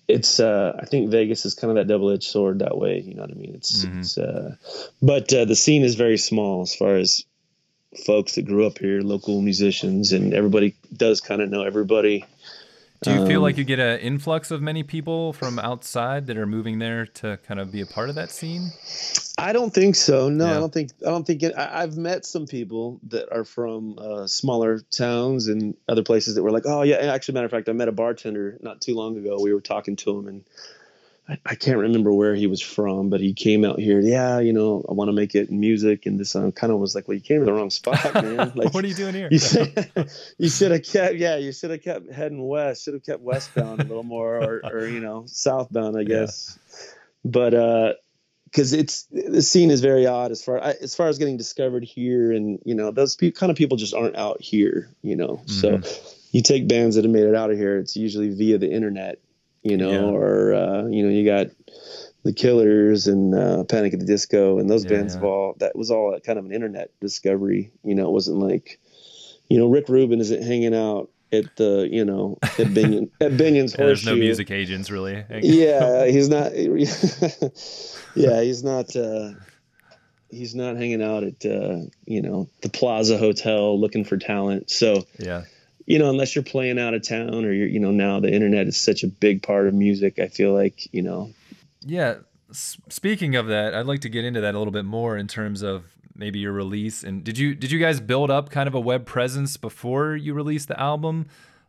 it's 0.07 0.39
uh, 0.39 0.79
I 0.79 0.85
think 0.85 1.11
Vegas 1.11 1.45
is 1.45 1.55
kind 1.55 1.71
of 1.71 1.77
that 1.77 1.93
double 1.93 2.11
edged 2.11 2.31
sword 2.31 2.61
that 2.61 2.77
way. 2.77 3.01
You 3.01 3.15
know 3.15 3.23
what 3.23 3.31
I 3.31 3.35
mean? 3.35 3.55
It's 3.55 3.85
mm-hmm. 3.85 4.01
it's 4.01 4.19
uh, 4.19 4.57
but 5.01 5.33
uh, 5.33 5.45
the 5.45 5.57
scene 5.57 5.83
is 5.83 5.95
very 5.95 6.19
small 6.19 6.63
as 6.63 6.75
far 6.75 6.97
as 6.97 7.25
folks 7.99 8.35
that 8.35 8.47
grew 8.47 8.67
up 8.67 8.79
here, 8.79 9.01
local 9.01 9.41
musicians, 9.41 10.13
and 10.13 10.35
everybody 10.35 10.75
does 10.97 11.21
kind 11.21 11.41
of 11.43 11.51
know 11.51 11.63
everybody. 11.63 12.25
Do 13.03 13.13
you 13.13 13.21
um, 13.21 13.27
feel 13.27 13.43
like 13.43 13.59
you 13.59 13.65
get 13.65 13.79
an 13.79 13.99
influx 14.01 14.51
of 14.51 14.63
many 14.63 14.83
people 14.83 15.35
from 15.35 15.59
outside 15.59 16.27
that 16.29 16.39
are 16.39 16.47
moving 16.47 16.79
there 16.79 17.05
to 17.07 17.39
kind 17.47 17.61
of 17.61 17.71
be 17.71 17.83
a 17.83 17.87
part 17.87 18.09
of 18.09 18.15
that 18.15 18.31
scene? 18.31 18.71
I 19.37 19.53
don't 19.53 19.75
think 19.75 19.95
so. 19.95 20.31
No, 20.31 20.47
yeah. 20.47 20.53
I 20.53 20.55
don't 20.55 20.73
think. 20.73 20.91
I 21.03 21.11
don't 21.11 21.27
think. 21.27 21.43
It, 21.43 21.55
I, 21.55 21.83
have 21.83 21.99
met 21.99 22.25
some 22.25 22.47
people 22.47 23.01
that 23.09 23.31
are 23.31 23.45
from 23.45 23.99
uh, 23.99 24.27
smaller 24.27 24.81
towns 24.91 25.49
and 25.49 25.77
other 25.87 26.03
places 26.03 26.37
that 26.37 26.43
were 26.43 26.51
like, 26.51 26.63
"Oh 26.65 26.83
yeah." 26.83 26.97
Actually, 26.97 27.35
matter 27.35 27.47
of 27.47 27.51
fact, 27.51 27.69
I 27.69 27.73
met 27.73 27.89
a 27.89 27.93
bartender 27.93 28.57
not 28.63 28.81
too 28.81 28.95
long 28.95 29.19
ago. 29.19 29.39
We 29.39 29.53
were 29.53 29.61
talking 29.61 29.97
to 29.97 30.19
him, 30.19 30.29
and 30.29 30.45
I, 31.29 31.39
I, 31.47 31.55
can't 31.55 31.79
remember 31.79 32.13
where 32.13 32.35
he 32.35 32.47
was 32.47 32.61
from, 32.61 33.09
but 33.09 33.21
he 33.21 33.33
came 33.33 33.65
out 33.65 33.79
here. 33.79 34.01
Yeah, 34.01 34.41
you 34.41 34.53
know, 34.53 34.85
I 34.89 34.93
want 34.93 35.09
to 35.09 35.13
make 35.13 35.35
it 35.35 35.49
in 35.49 35.59
music, 35.59 36.05
and 36.05 36.21
this 36.21 36.35
kind 36.35 36.55
of 36.73 36.79
was 36.79 36.95
like, 36.95 37.09
well, 37.09 37.15
you 37.15 37.23
came 37.23 37.41
to 37.41 37.47
the 37.47 37.53
wrong 37.53 37.71
spot, 37.71 38.15
man. 38.23 38.53
Like, 38.55 38.75
what 38.75 38.85
are 38.85 38.89
you 38.89 38.95
doing 38.95 39.15
here? 39.15 39.29
You, 39.31 39.39
should, 39.39 39.91
you 40.39 40.49
should 40.51 40.71
have 40.71 40.83
kept, 40.83 41.15
yeah, 41.15 41.37
you 41.37 41.53
should 41.53 41.71
have 41.71 41.83
kept 41.83 42.13
heading 42.13 42.47
west. 42.47 42.85
Should 42.85 42.95
have 42.95 43.05
kept 43.05 43.23
westbound 43.23 43.81
a 43.81 43.85
little 43.85 44.03
more, 44.03 44.37
or, 44.37 44.61
or 44.65 44.87
you 44.87 45.01
know, 45.01 45.25
southbound, 45.27 45.97
I 45.97 46.05
guess. 46.05 46.59
Yeah. 46.59 46.91
But 47.25 47.55
uh, 47.55 47.93
because 48.45 48.75
it's 48.75 49.05
the 49.11 49.43
scene 49.43 49.71
is 49.71 49.81
very 49.81 50.07
odd 50.07 50.31
as 50.31 50.45
far 50.45 50.59
as 50.59 50.95
far 50.95 51.09
as 51.09 51.19
getting 51.19 51.39
discovered 51.39 51.85
here, 51.85 52.33
and 52.33 52.61
you 52.65 52.75
know, 52.75 52.91
those 52.91 53.17
pe- 53.17 53.31
kind 53.31 53.51
of 53.51 53.57
people 53.57 53.79
just 53.79 53.95
aren't 53.95 54.17
out 54.17 54.43
here, 54.43 54.91
you 55.01 55.17
know. 55.17 55.43
Mm-hmm. 55.47 55.83
So 55.83 56.15
you 56.33 56.43
take 56.43 56.69
bands 56.69 56.97
that 56.97 57.05
have 57.05 57.13
made 57.13 57.25
it 57.25 57.35
out 57.35 57.51
of 57.51 57.57
here, 57.57 57.79
it's 57.79 57.97
usually 57.97 58.29
via 58.29 58.59
the 58.59 58.71
internet 58.71 59.21
you 59.65 59.77
know, 59.77 59.91
yeah. 59.91 60.17
or 60.17 60.55
uh, 60.55 60.87
you 60.87 61.03
know, 61.03 61.09
you 61.09 61.25
got 61.25 61.49
the 62.23 62.33
Killers 62.33 63.07
and 63.07 63.35
uh, 63.35 63.65
Panic 63.65 63.95
at 63.95 64.01
the 64.01 64.07
Disco 64.07 64.59
and 64.59 64.71
those 64.71 64.85
yeah, 64.85 64.91
bands 64.91 65.15
yeah. 65.15 65.19
of 65.19 65.25
all 65.25 65.55
that 65.59 65.75
was 65.75 65.91
all 65.91 66.19
kind 66.21 66.39
of 66.39 66.45
an 66.45 66.53
internet 66.53 66.91
discovery. 67.01 67.73
You 67.83 67.95
know, 67.95 68.07
it 68.07 68.13
wasn't 68.13 68.39
like, 68.39 68.79
you 69.49 69.59
know, 69.59 69.67
Rick 69.67 69.89
Rubin 69.89 70.21
isn't 70.21 70.43
hanging 70.43 70.75
out 70.75 71.11
at 71.33 71.57
the 71.57 71.89
you 71.91 72.05
know 72.05 72.39
at 72.43 72.69
Binion 72.69 73.11
at 73.21 73.33
Binion's 73.33 73.73
yeah, 73.73 73.87
There's 73.87 74.07
no 74.07 74.17
music 74.17 74.51
agents 74.51 74.91
really. 74.91 75.25
yeah, 75.43 76.07
he's 76.11 76.29
not. 76.29 76.55
yeah, 78.15 78.43
he's 78.43 78.63
not. 78.63 78.95
Uh, 78.95 79.33
he's 80.31 80.55
not 80.55 80.77
hanging 80.77 81.03
out 81.03 81.25
at 81.25 81.45
uh, 81.45 81.79
you 82.07 82.23
know 82.23 82.49
the 82.63 82.69
Plaza 82.69 83.19
Hotel 83.19 83.79
looking 83.79 84.05
for 84.05 84.17
talent. 84.17 84.71
So 84.71 85.05
yeah, 85.19 85.45
you 85.87 85.99
know, 85.99 86.09
unless 86.09 86.35
you're 86.35 86.45
playing 86.45 86.79
out 86.79 86.95
of 86.95 87.07
town 87.07 87.45
or 87.45 87.53
you're, 87.53 87.67
you 87.67 87.81
know, 87.81 87.91
now 87.91 88.21
the 88.21 88.33
internet 88.33 88.67
is 88.67 88.81
such 88.81 89.03
a 89.03 89.09
big 89.09 89.43
part 89.43 89.67
of 89.67 89.75
music. 89.75 90.19
I 90.19 90.29
feel 90.29 90.53
like, 90.53 90.93
you 90.93 91.03
know. 91.03 91.31
Yeah. 91.81 92.17
S- 92.51 92.79
speaking 92.89 93.37
of 93.37 93.47
that, 93.49 93.75
I'd 93.75 93.87
like 93.87 94.01
to 94.01 94.09
get 94.09 94.25
into 94.25 94.41
that 94.41 94.55
a 94.55 94.59
little 94.59 94.73
bit 94.73 94.85
more 94.85 95.17
in 95.17 95.29
terms 95.29 95.63
of 95.63 95.85
maybe 96.15 96.39
your 96.39 96.53
release. 96.53 97.03
And 97.05 97.25
did 97.25 97.39
you 97.39 97.55
did 97.55 97.71
you 97.71 97.79
guys 97.79 98.01
build 98.01 98.31
up 98.31 98.51
kind 98.51 98.67
of 98.67 98.75
a 98.75 98.81
web 98.81 99.05
presence 99.07 99.57
before 99.57 100.17
you 100.17 100.33
released 100.35 100.69
the 100.69 100.81
album, 100.81 101.27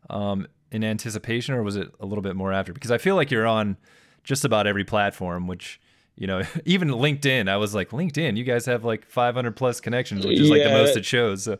um, 0.10 0.48
in 0.72 0.84
anticipation, 0.84 1.56
or 1.56 1.64
was 1.64 1.76
it 1.76 1.90
a 2.00 2.06
little 2.06 2.22
bit 2.22 2.36
more 2.36 2.52
after? 2.54 2.74
Because 2.74 2.92
I 2.92 2.98
feel 2.98 3.16
like 3.16 3.32
you're 3.32 3.48
on 3.48 3.78
just 4.24 4.46
about 4.46 4.68
every 4.68 4.84
platform, 4.84 5.48
which 5.48 5.80
you 6.16 6.28
know, 6.28 6.44
even 6.66 6.90
LinkedIn. 6.90 7.50
I 7.50 7.58
was 7.58 7.76
like, 7.76 7.90
LinkedIn, 7.90 8.38
you 8.38 8.44
guys 8.44 8.66
have 8.66 8.84
like 8.84 9.06
500 9.06 9.56
plus 9.56 9.80
connections, 9.80 10.26
which 10.26 10.40
is 10.40 10.50
yeah, 10.50 10.56
like 10.56 10.64
the 10.64 10.72
most 10.72 10.98
it 10.98 11.06
shows. 11.06 11.44
So 11.44 11.58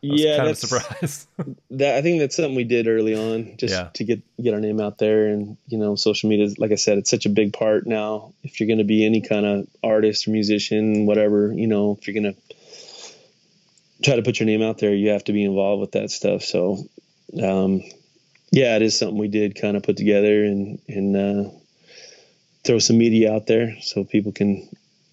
yeah, 0.00 0.36
kind 0.36 0.48
that's, 0.48 0.62
of 0.62 0.68
surprised. 0.68 1.28
that 1.70 1.96
I 1.96 2.02
think 2.02 2.20
that's 2.20 2.36
something 2.36 2.54
we 2.54 2.64
did 2.64 2.86
early 2.86 3.14
on, 3.14 3.56
just 3.56 3.74
yeah. 3.74 3.88
to 3.94 4.04
get 4.04 4.22
get 4.40 4.54
our 4.54 4.60
name 4.60 4.80
out 4.80 4.98
there. 4.98 5.26
And 5.26 5.56
you 5.66 5.78
know, 5.78 5.96
social 5.96 6.28
media, 6.28 6.48
like 6.58 6.70
I 6.70 6.76
said, 6.76 6.98
it's 6.98 7.10
such 7.10 7.26
a 7.26 7.30
big 7.30 7.52
part 7.52 7.86
now. 7.86 8.32
If 8.42 8.60
you're 8.60 8.68
going 8.68 8.78
to 8.78 8.84
be 8.84 9.04
any 9.04 9.20
kind 9.20 9.44
of 9.44 9.66
artist 9.82 10.28
or 10.28 10.30
musician, 10.30 11.06
whatever, 11.06 11.52
you 11.52 11.66
know, 11.66 11.96
if 11.98 12.06
you're 12.06 12.20
going 12.20 12.34
to 12.34 12.40
try 14.02 14.16
to 14.16 14.22
put 14.22 14.38
your 14.38 14.46
name 14.46 14.62
out 14.62 14.78
there, 14.78 14.94
you 14.94 15.10
have 15.10 15.24
to 15.24 15.32
be 15.32 15.44
involved 15.44 15.80
with 15.80 15.92
that 15.92 16.10
stuff. 16.10 16.42
So, 16.42 16.84
um, 17.42 17.82
yeah, 18.52 18.76
it 18.76 18.82
is 18.82 18.96
something 18.98 19.18
we 19.18 19.28
did 19.28 19.60
kind 19.60 19.76
of 19.76 19.82
put 19.82 19.96
together 19.96 20.44
and 20.44 20.80
and 20.86 21.16
uh, 21.16 21.50
throw 22.64 22.78
some 22.78 22.98
media 22.98 23.34
out 23.34 23.46
there 23.46 23.76
so 23.80 24.04
people 24.04 24.30
can, 24.30 24.68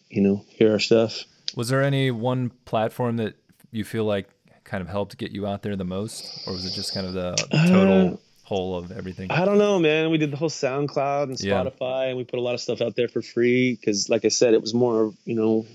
you 0.10 0.22
know, 0.22 0.46
hear 0.50 0.74
our 0.74 0.80
stuff. 0.80 1.24
Was 1.56 1.70
there 1.70 1.82
any 1.82 2.12
one 2.12 2.52
platform 2.66 3.18
that 3.18 3.36
you 3.72 3.84
feel 3.84 4.06
like 4.06 4.30
kind 4.66 4.82
of 4.82 4.90
helped 4.90 5.18
get 5.18 5.32
you 5.32 5.48
out 5.48 5.62
there 5.62 5.76
the 5.76 5.86
most, 5.86 6.46
or 6.46 6.54
was 6.54 6.66
it 6.66 6.74
just 6.74 6.94
kind 6.94 7.08
of 7.08 7.14
the 7.14 7.36
total 7.68 8.14
uh, 8.14 8.18
whole 8.44 8.78
of 8.78 8.92
everything? 8.92 9.32
I 9.32 9.46
don't 9.46 9.58
know, 9.58 9.80
man. 9.80 10.10
We 10.10 10.18
did 10.18 10.32
the 10.32 10.38
whole 10.38 10.50
SoundCloud 10.50 11.24
and 11.24 11.38
Spotify, 11.38 11.80
yeah. 11.80 12.10
and 12.10 12.18
we 12.18 12.24
put 12.24 12.40
a 12.40 12.42
lot 12.42 12.56
of 12.56 12.60
stuff 12.60 12.82
out 12.82 12.96
there 12.96 13.08
for 13.08 13.22
free 13.22 13.74
because, 13.74 14.10
like 14.10 14.26
I 14.26 14.30
said, 14.30 14.54
it 14.54 14.62
was 14.62 14.74
more, 14.74 15.14
you 15.24 15.36
know, 15.36 15.66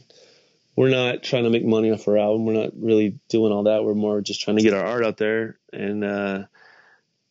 we're 0.76 0.90
not 0.90 1.22
trying 1.22 1.44
to 1.44 1.50
make 1.50 1.64
money 1.64 1.90
off 1.90 2.06
our 2.06 2.18
album. 2.18 2.44
We're 2.44 2.52
not 2.54 2.72
really 2.76 3.18
doing 3.28 3.52
all 3.52 3.64
that. 3.64 3.84
We're 3.84 3.94
more 3.94 4.20
just 4.20 4.40
trying 4.40 4.58
to 4.58 4.62
get 4.62 4.74
our 4.74 4.84
art 4.84 5.04
out 5.04 5.16
there 5.16 5.58
and. 5.72 6.04
uh 6.04 6.44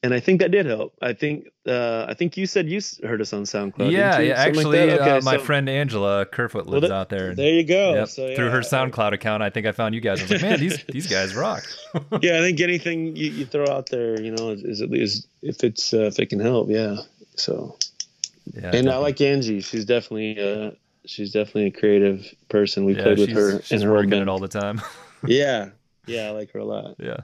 and 0.01 0.13
I 0.13 0.19
think 0.19 0.39
that 0.39 0.51
did 0.51 0.65
help. 0.65 0.93
I 1.01 1.13
think 1.13 1.47
uh, 1.69 2.05
I 2.09 2.13
think 2.13 2.35
you 2.35 2.45
said 2.45 2.67
you 2.69 2.81
heard 3.03 3.21
us 3.21 3.31
on 3.31 3.43
SoundCloud. 3.43 3.91
Yeah, 3.91 4.19
yeah. 4.19 4.33
Actually, 4.33 4.87
like 4.87 4.99
okay, 4.99 5.11
uh, 5.17 5.21
my 5.21 5.37
so, 5.37 5.43
friend 5.43 5.69
Angela 5.69 6.25
Kerfoot 6.25 6.67
lives 6.67 6.89
well, 6.89 6.99
out 6.99 7.09
there. 7.09 7.35
there 7.35 7.53
you 7.53 7.63
go. 7.63 7.93
Yep, 7.93 8.07
so, 8.09 8.27
yeah, 8.27 8.35
through 8.35 8.49
her 8.49 8.61
SoundCloud 8.61 9.13
account, 9.13 9.43
I 9.43 9.49
think 9.49 9.67
I 9.67 9.71
found 9.71 9.95
you 9.95 10.01
guys. 10.01 10.19
I 10.19 10.23
was 10.23 10.31
like, 10.31 10.41
man, 10.41 10.59
these 10.59 10.83
these 10.89 11.07
guys 11.07 11.35
rock. 11.35 11.63
yeah, 12.21 12.37
I 12.37 12.41
think 12.41 12.59
anything 12.59 13.15
you, 13.15 13.31
you, 13.31 13.45
throw 13.45 13.67
out 13.67 13.89
there, 13.89 14.19
you 14.21 14.31
know, 14.31 14.49
is 14.49 14.81
at 14.81 14.89
least 14.89 15.27
if 15.41 15.63
it's 15.63 15.93
uh, 15.93 16.07
if 16.07 16.19
it 16.19 16.27
can 16.27 16.39
help. 16.39 16.69
Yeah. 16.69 16.97
So. 17.35 17.77
Yeah, 18.53 18.63
and 18.63 18.71
definitely. 18.71 18.91
I 18.91 18.97
like 18.97 19.21
Angie. 19.21 19.61
She's 19.61 19.85
definitely 19.85 20.39
uh, 20.39 20.71
she's 21.05 21.31
definitely 21.31 21.67
a 21.67 21.71
creative 21.71 22.25
person. 22.49 22.85
We 22.85 22.95
yeah, 22.95 23.03
played 23.03 23.19
with 23.19 23.29
her. 23.29 23.61
She's 23.61 23.85
working 23.85 24.13
it 24.13 24.27
all 24.27 24.39
the 24.39 24.47
time. 24.47 24.81
yeah, 25.25 25.69
yeah, 26.07 26.27
I 26.27 26.29
like 26.31 26.51
her 26.53 26.59
a 26.59 26.65
lot. 26.65 26.95
Yeah. 26.97 27.17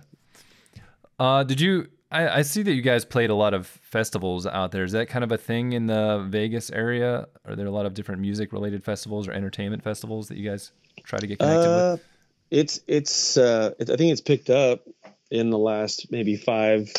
Uh, 1.17 1.43
did 1.43 1.61
you 1.61 1.87
I, 2.11 2.39
I, 2.39 2.41
see 2.43 2.61
that 2.61 2.73
you 2.73 2.81
guys 2.81 3.03
played 3.03 3.29
a 3.29 3.35
lot 3.35 3.53
of 3.53 3.67
festivals 3.67 4.45
out 4.45 4.71
there. 4.71 4.83
Is 4.83 4.91
that 4.91 5.09
kind 5.09 5.23
of 5.23 5.31
a 5.31 5.37
thing 5.37 5.73
in 5.73 5.87
the 5.87 6.25
Vegas 6.29 6.69
area? 6.69 7.27
Are 7.45 7.55
there 7.55 7.65
a 7.65 7.71
lot 7.71 7.85
of 7.85 7.93
different 7.93 8.21
music 8.21 8.53
related 8.53 8.83
festivals 8.83 9.27
or 9.27 9.31
entertainment 9.31 9.83
festivals 9.83 10.27
that 10.27 10.37
you 10.37 10.49
guys 10.49 10.71
try 11.03 11.19
to 11.19 11.27
get 11.27 11.39
connected 11.39 11.67
uh, 11.67 11.91
with? 11.93 12.03
It's 12.51 12.79
it's 12.87 13.37
uh, 13.37 13.71
it, 13.79 13.89
I 13.89 13.95
think 13.95 14.11
it's 14.11 14.21
picked 14.21 14.51
up 14.51 14.87
in 15.31 15.49
the 15.49 15.57
last 15.57 16.11
maybe 16.11 16.35
five, 16.35 16.93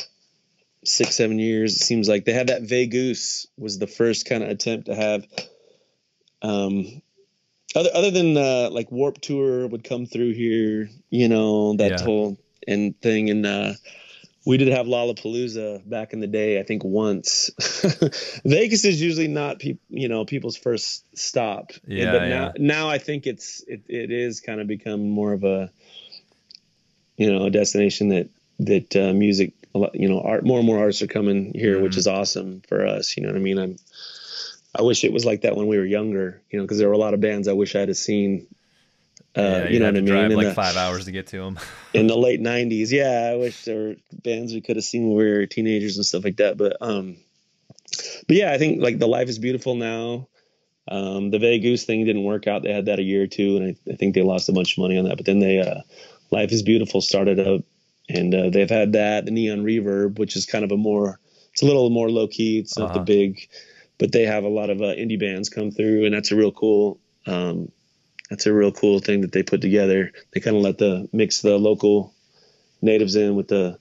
six, 0.85 1.15
seven 1.15 1.39
years. 1.39 1.77
It 1.77 1.85
seems 1.85 2.09
like 2.09 2.25
they 2.25 2.33
had 2.33 2.49
that 2.49 2.63
Vegas 2.63 3.47
was 3.57 3.79
the 3.79 3.87
first 3.87 4.29
kind 4.29 4.43
of 4.43 4.51
attempt 4.51 4.87
to 4.87 4.95
have. 4.95 5.25
Um, 6.43 7.01
other 7.77 7.91
other 7.95 8.11
than 8.11 8.37
uh, 8.37 8.71
like 8.73 8.91
Warped 8.91 9.23
Tour 9.23 9.69
would 9.69 9.85
come 9.85 10.07
through 10.07 10.33
here, 10.33 10.91
you 11.11 11.29
know 11.29 11.77
that 11.77 11.93
yeah. 11.93 12.05
whole 12.05 12.39
and 12.67 13.01
thing 13.01 13.31
and. 13.31 13.47
uh 13.47 13.73
we 14.47 14.59
did 14.59 14.69
have 14.69 14.87
Lollapalooza 14.87 15.87
back 15.89 16.13
in 16.13 16.21
the 16.21 16.29
day. 16.29 16.61
I 16.61 16.63
think 16.63 16.85
once. 16.85 17.51
Vegas 18.45 18.85
is 18.85 19.03
usually 19.03 19.27
not 19.27 19.63
you 19.65 20.09
know, 20.09 20.25
people's 20.25 20.57
first 20.57 21.05
stop. 21.19 21.73
Yeah. 21.85 22.13
But 22.13 22.29
now, 22.29 22.53
now 22.57 22.89
I 22.89 22.99
think 22.99 23.27
it's 23.27 23.63
it, 23.67 23.83
it 23.89 24.13
is 24.13 24.41
kind 24.41 24.61
of 24.61 24.69
become 24.69 25.11
more 25.11 25.33
of 25.33 25.43
a, 25.43 25.71
you 27.17 27.31
know, 27.31 27.47
a 27.47 27.51
destination 27.51 28.11
that 28.11 28.29
that 28.61 28.97
uh, 28.97 29.13
music, 29.13 29.53
you 29.93 30.09
know, 30.09 30.21
art 30.21 30.47
more 30.47 30.59
and 30.59 30.67
more 30.67 30.79
artists 30.79 31.03
are 31.03 31.09
coming 31.09 31.53
here, 31.53 31.75
mm-hmm. 31.75 31.83
which 31.83 31.97
is 31.97 32.07
awesome 32.07 32.63
for 32.69 32.87
us. 32.87 33.17
You 33.17 33.25
know 33.25 33.31
what 33.31 33.37
I 33.37 33.41
mean? 33.41 33.59
I'm. 33.59 33.77
I 34.79 34.83
wish 34.83 35.05
it 35.05 35.13
was 35.13 35.25
like 35.25 35.41
that 35.41 35.57
when 35.57 35.69
we 35.69 35.79
were 35.79 35.87
younger, 35.87 36.43
you 36.51 36.59
know, 36.59 36.65
because 36.65 36.79
there 36.79 36.89
were 36.89 36.95
a 36.95 36.99
lot 36.99 37.15
of 37.15 37.21
bands 37.21 37.49
I 37.49 37.55
wish 37.55 37.75
I 37.75 37.81
had 37.81 37.97
seen 37.97 38.47
uh, 39.37 39.41
yeah, 39.41 39.69
you 39.69 39.79
know 39.79 39.87
what 39.87 39.97
I 39.97 40.01
mean? 40.01 40.05
Drive 40.07 40.31
in 40.31 40.37
like 40.37 40.49
the, 40.49 40.55
five 40.55 40.77
hours 40.77 41.05
to 41.05 41.13
get 41.13 41.27
to 41.29 41.39
them. 41.39 41.59
in 41.95 42.07
the 42.07 42.17
late 42.17 42.41
'90s, 42.41 42.91
yeah, 42.91 43.31
I 43.33 43.37
wish 43.37 43.65
there 43.65 43.77
were 43.77 43.97
bands 44.13 44.55
we 44.55 44.61
could 44.61 44.77
have 44.77 44.85
seen 44.85 45.09
when 45.09 45.17
we 45.17 45.31
were 45.31 45.47
teenagers 45.47 45.97
and 45.97 46.07
stuff 46.07 46.25
like 46.25 46.37
that. 46.37 46.57
But 46.57 46.77
um, 46.81 47.17
but 48.27 48.37
yeah, 48.37 48.53
I 48.53 48.59
think 48.59 48.83
like 48.83 48.99
the 48.99 49.09
life 49.09 49.29
is 49.29 49.39
beautiful 49.39 49.75
now. 49.75 50.29
Um, 50.89 51.31
the 51.31 51.39
Vegas 51.39 51.85
thing 51.85 52.05
didn't 52.05 52.25
work 52.25 52.47
out. 52.47 52.63
They 52.63 52.73
had 52.73 52.87
that 52.87 52.99
a 52.99 53.03
year 53.03 53.25
or 53.25 53.27
two, 53.27 53.57
and 53.57 53.77
I, 53.87 53.93
I 53.93 53.97
think 53.97 54.15
they 54.15 54.23
lost 54.23 54.49
a 54.49 54.53
bunch 54.53 54.73
of 54.73 54.83
money 54.83 54.99
on 54.99 55.05
that. 55.07 55.17
But 55.17 55.27
then 55.27 55.41
they, 55.41 55.59
uh, 55.59 55.81
Life 56.31 56.53
is 56.53 56.63
Beautiful 56.63 57.01
started 57.01 57.41
up, 57.41 57.63
and 58.09 58.35
uh, 58.35 58.51
they've 58.51 58.71
had 58.71 58.93
that, 58.93 59.25
the 59.25 59.33
Neon 59.33 59.65
Reverb, 59.65 60.19
which 60.19 60.37
is 60.37 60.47
kind 60.47 60.65
of 60.65 60.71
a 60.71 60.77
more, 60.77 61.19
it's 61.53 61.63
a 61.63 61.67
little 61.67 61.91
more 61.91 62.09
low 62.09 62.29
key. 62.29 62.61
It's 62.61 62.79
not 62.79 62.91
uh-huh. 62.91 62.99
the 63.01 63.05
big, 63.05 63.49
but 63.99 64.13
they 64.13 64.27
have 64.27 64.45
a 64.45 64.49
lot 64.49 64.71
of 64.71 64.81
uh, 64.81 64.95
indie 64.95 65.19
bands 65.19 65.49
come 65.49 65.73
through, 65.73 66.05
and 66.05 66.15
that's 66.15 66.31
a 66.31 66.37
real 66.37 66.53
cool 66.53 67.01
um, 67.27 67.73
that's 68.31 68.47
a 68.47 68.53
real 68.53 68.73
cool 68.73 68.99
thing 68.99 69.21
that 69.23 69.33
they 69.33 69.43
put 69.43 69.61
together. 69.61 70.13
They 70.33 70.41
kind 70.41 70.57
of 70.57 70.63
let 70.63 70.79
the 70.79 71.09
mix 71.13 71.43
the 71.43 71.59
local 71.59 72.13
natives 72.83 73.17
in 73.17 73.37
with 73.37 73.49
the 73.49 73.79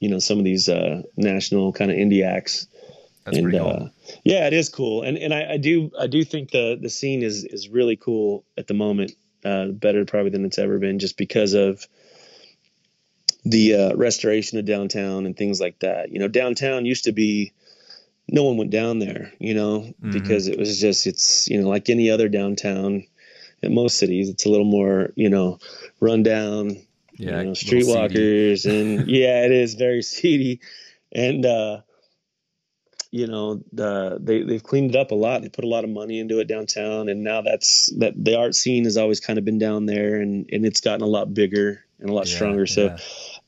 you 0.00 0.08
know 0.08 0.18
some 0.18 0.38
of 0.38 0.44
these 0.44 0.68
uh, 0.68 1.02
national 1.16 1.72
kind 1.72 1.90
of 1.90 1.96
indie 1.96 2.24
acts. 2.26 2.66
That's 3.24 3.38
and 3.38 3.44
pretty 3.44 3.58
cool. 3.58 3.68
uh, 3.68 3.88
yeah, 4.24 4.46
it 4.48 4.52
is 4.52 4.68
cool, 4.68 5.02
and 5.02 5.16
and 5.16 5.32
I, 5.32 5.52
I 5.52 5.56
do 5.56 5.92
I 5.98 6.08
do 6.08 6.24
think 6.24 6.50
the 6.50 6.76
the 6.80 6.90
scene 6.90 7.22
is 7.22 7.44
is 7.44 7.68
really 7.68 7.96
cool 7.96 8.44
at 8.58 8.66
the 8.66 8.74
moment, 8.74 9.12
uh, 9.44 9.66
better 9.68 10.04
probably 10.04 10.30
than 10.30 10.44
it's 10.44 10.58
ever 10.58 10.78
been, 10.80 10.98
just 10.98 11.16
because 11.16 11.54
of 11.54 11.86
the 13.44 13.74
uh, 13.74 13.94
restoration 13.96 14.58
of 14.58 14.64
downtown 14.64 15.26
and 15.26 15.36
things 15.36 15.60
like 15.60 15.78
that. 15.80 16.10
You 16.12 16.18
know, 16.18 16.28
downtown 16.28 16.86
used 16.86 17.04
to 17.04 17.12
be 17.12 17.52
no 18.28 18.44
one 18.44 18.56
went 18.56 18.70
down 18.70 18.98
there, 18.98 19.32
you 19.38 19.54
know, 19.54 19.92
Mhm. 20.02 20.12
because 20.12 20.48
it 20.48 20.58
was 20.58 20.80
just 20.80 21.06
it's 21.06 21.48
you 21.48 21.60
know 21.60 21.68
like 21.68 21.90
any 21.90 22.10
other 22.10 22.28
downtown 22.28 23.04
most 23.70 23.98
cities, 23.98 24.28
it's 24.28 24.46
a 24.46 24.48
little 24.50 24.66
more 24.66 25.12
you 25.14 25.30
know 25.30 25.58
run 26.00 26.22
down, 26.22 26.76
yeah, 27.14 27.40
you 27.40 27.44
know, 27.46 27.52
streetwalkers, 27.52 28.66
and 28.66 29.06
yeah, 29.08 29.44
it 29.44 29.52
is 29.52 29.74
very 29.74 30.02
seedy, 30.02 30.60
and 31.12 31.46
uh, 31.46 31.82
you 33.10 33.26
know 33.26 33.62
the 33.72 34.18
they 34.20 34.42
they've 34.42 34.62
cleaned 34.62 34.94
it 34.94 34.98
up 34.98 35.10
a 35.10 35.14
lot. 35.14 35.42
They 35.42 35.48
put 35.48 35.64
a 35.64 35.68
lot 35.68 35.84
of 35.84 35.90
money 35.90 36.18
into 36.18 36.40
it 36.40 36.48
downtown, 36.48 37.08
and 37.08 37.22
now 37.22 37.42
that's 37.42 37.92
that 37.98 38.14
the 38.16 38.38
art 38.38 38.54
scene 38.54 38.84
has 38.84 38.96
always 38.96 39.20
kind 39.20 39.38
of 39.38 39.44
been 39.44 39.58
down 39.58 39.86
there, 39.86 40.20
and 40.20 40.48
and 40.50 40.64
it's 40.64 40.80
gotten 40.80 41.02
a 41.02 41.06
lot 41.06 41.32
bigger 41.32 41.84
and 42.00 42.10
a 42.10 42.12
lot 42.12 42.26
Yeah, 42.26 42.34
stronger. 42.34 42.66
So 42.66 42.86
yeah. 42.86 42.96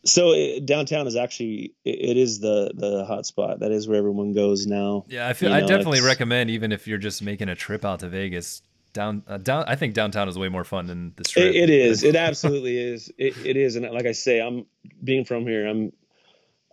so 0.04 0.32
it, 0.32 0.66
downtown 0.66 1.06
is 1.06 1.16
actually 1.16 1.74
it, 1.84 2.10
it 2.10 2.16
is 2.16 2.40
the 2.40 2.72
the 2.74 3.04
hot 3.06 3.26
spot. 3.26 3.60
That 3.60 3.72
is 3.72 3.88
where 3.88 3.98
everyone 3.98 4.32
goes 4.32 4.66
now. 4.66 5.04
Yeah, 5.08 5.28
I 5.28 5.32
feel 5.32 5.50
You 5.50 5.56
I 5.56 5.60
definitely 5.60 6.02
recommend 6.02 6.50
even 6.50 6.70
if 6.70 6.86
you're 6.86 6.98
just 6.98 7.22
making 7.22 7.48
a 7.48 7.54
trip 7.54 7.84
out 7.84 8.00
to 8.00 8.08
Vegas. 8.08 8.62
Down, 8.94 9.22
uh, 9.26 9.36
down. 9.38 9.64
I 9.66 9.74
think 9.76 9.92
downtown 9.92 10.28
is 10.28 10.38
way 10.38 10.48
more 10.48 10.64
fun 10.64 10.86
than 10.86 11.12
the 11.16 11.24
strip. 11.24 11.52
It, 11.54 11.68
it 11.68 11.70
is. 11.88 12.02
It 12.04 12.16
absolutely 12.16 12.78
is. 12.78 13.12
It, 13.18 13.36
it 13.44 13.56
is. 13.56 13.76
And 13.76 13.84
like 13.90 14.06
I 14.06 14.12
say, 14.12 14.40
I'm 14.40 14.64
being 15.02 15.24
from 15.26 15.42
here. 15.46 15.66
I'm. 15.66 15.92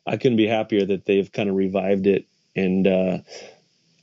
I 0.07 0.17
couldn't 0.17 0.37
be 0.37 0.47
happier 0.47 0.85
that 0.85 1.05
they've 1.05 1.31
kind 1.31 1.49
of 1.49 1.55
revived 1.55 2.07
it. 2.07 2.25
And 2.55 2.87
uh, 2.87 3.17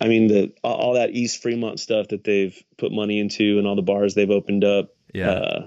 I 0.01 0.09
mean, 0.09 0.27
the 0.29 0.53
all 0.63 0.95
that 0.95 1.11
East 1.11 1.41
Fremont 1.43 1.81
stuff 1.81 2.09
that 2.09 2.25
they've 2.25 2.57
put 2.77 2.93
money 2.93 3.19
into, 3.21 3.59
and 3.59 3.67
all 3.67 3.77
the 3.77 3.83
bars 3.83 4.15
they've 4.15 4.31
opened 4.31 4.65
up. 4.65 4.91
yeah, 5.15 5.31
Uh, 5.31 5.67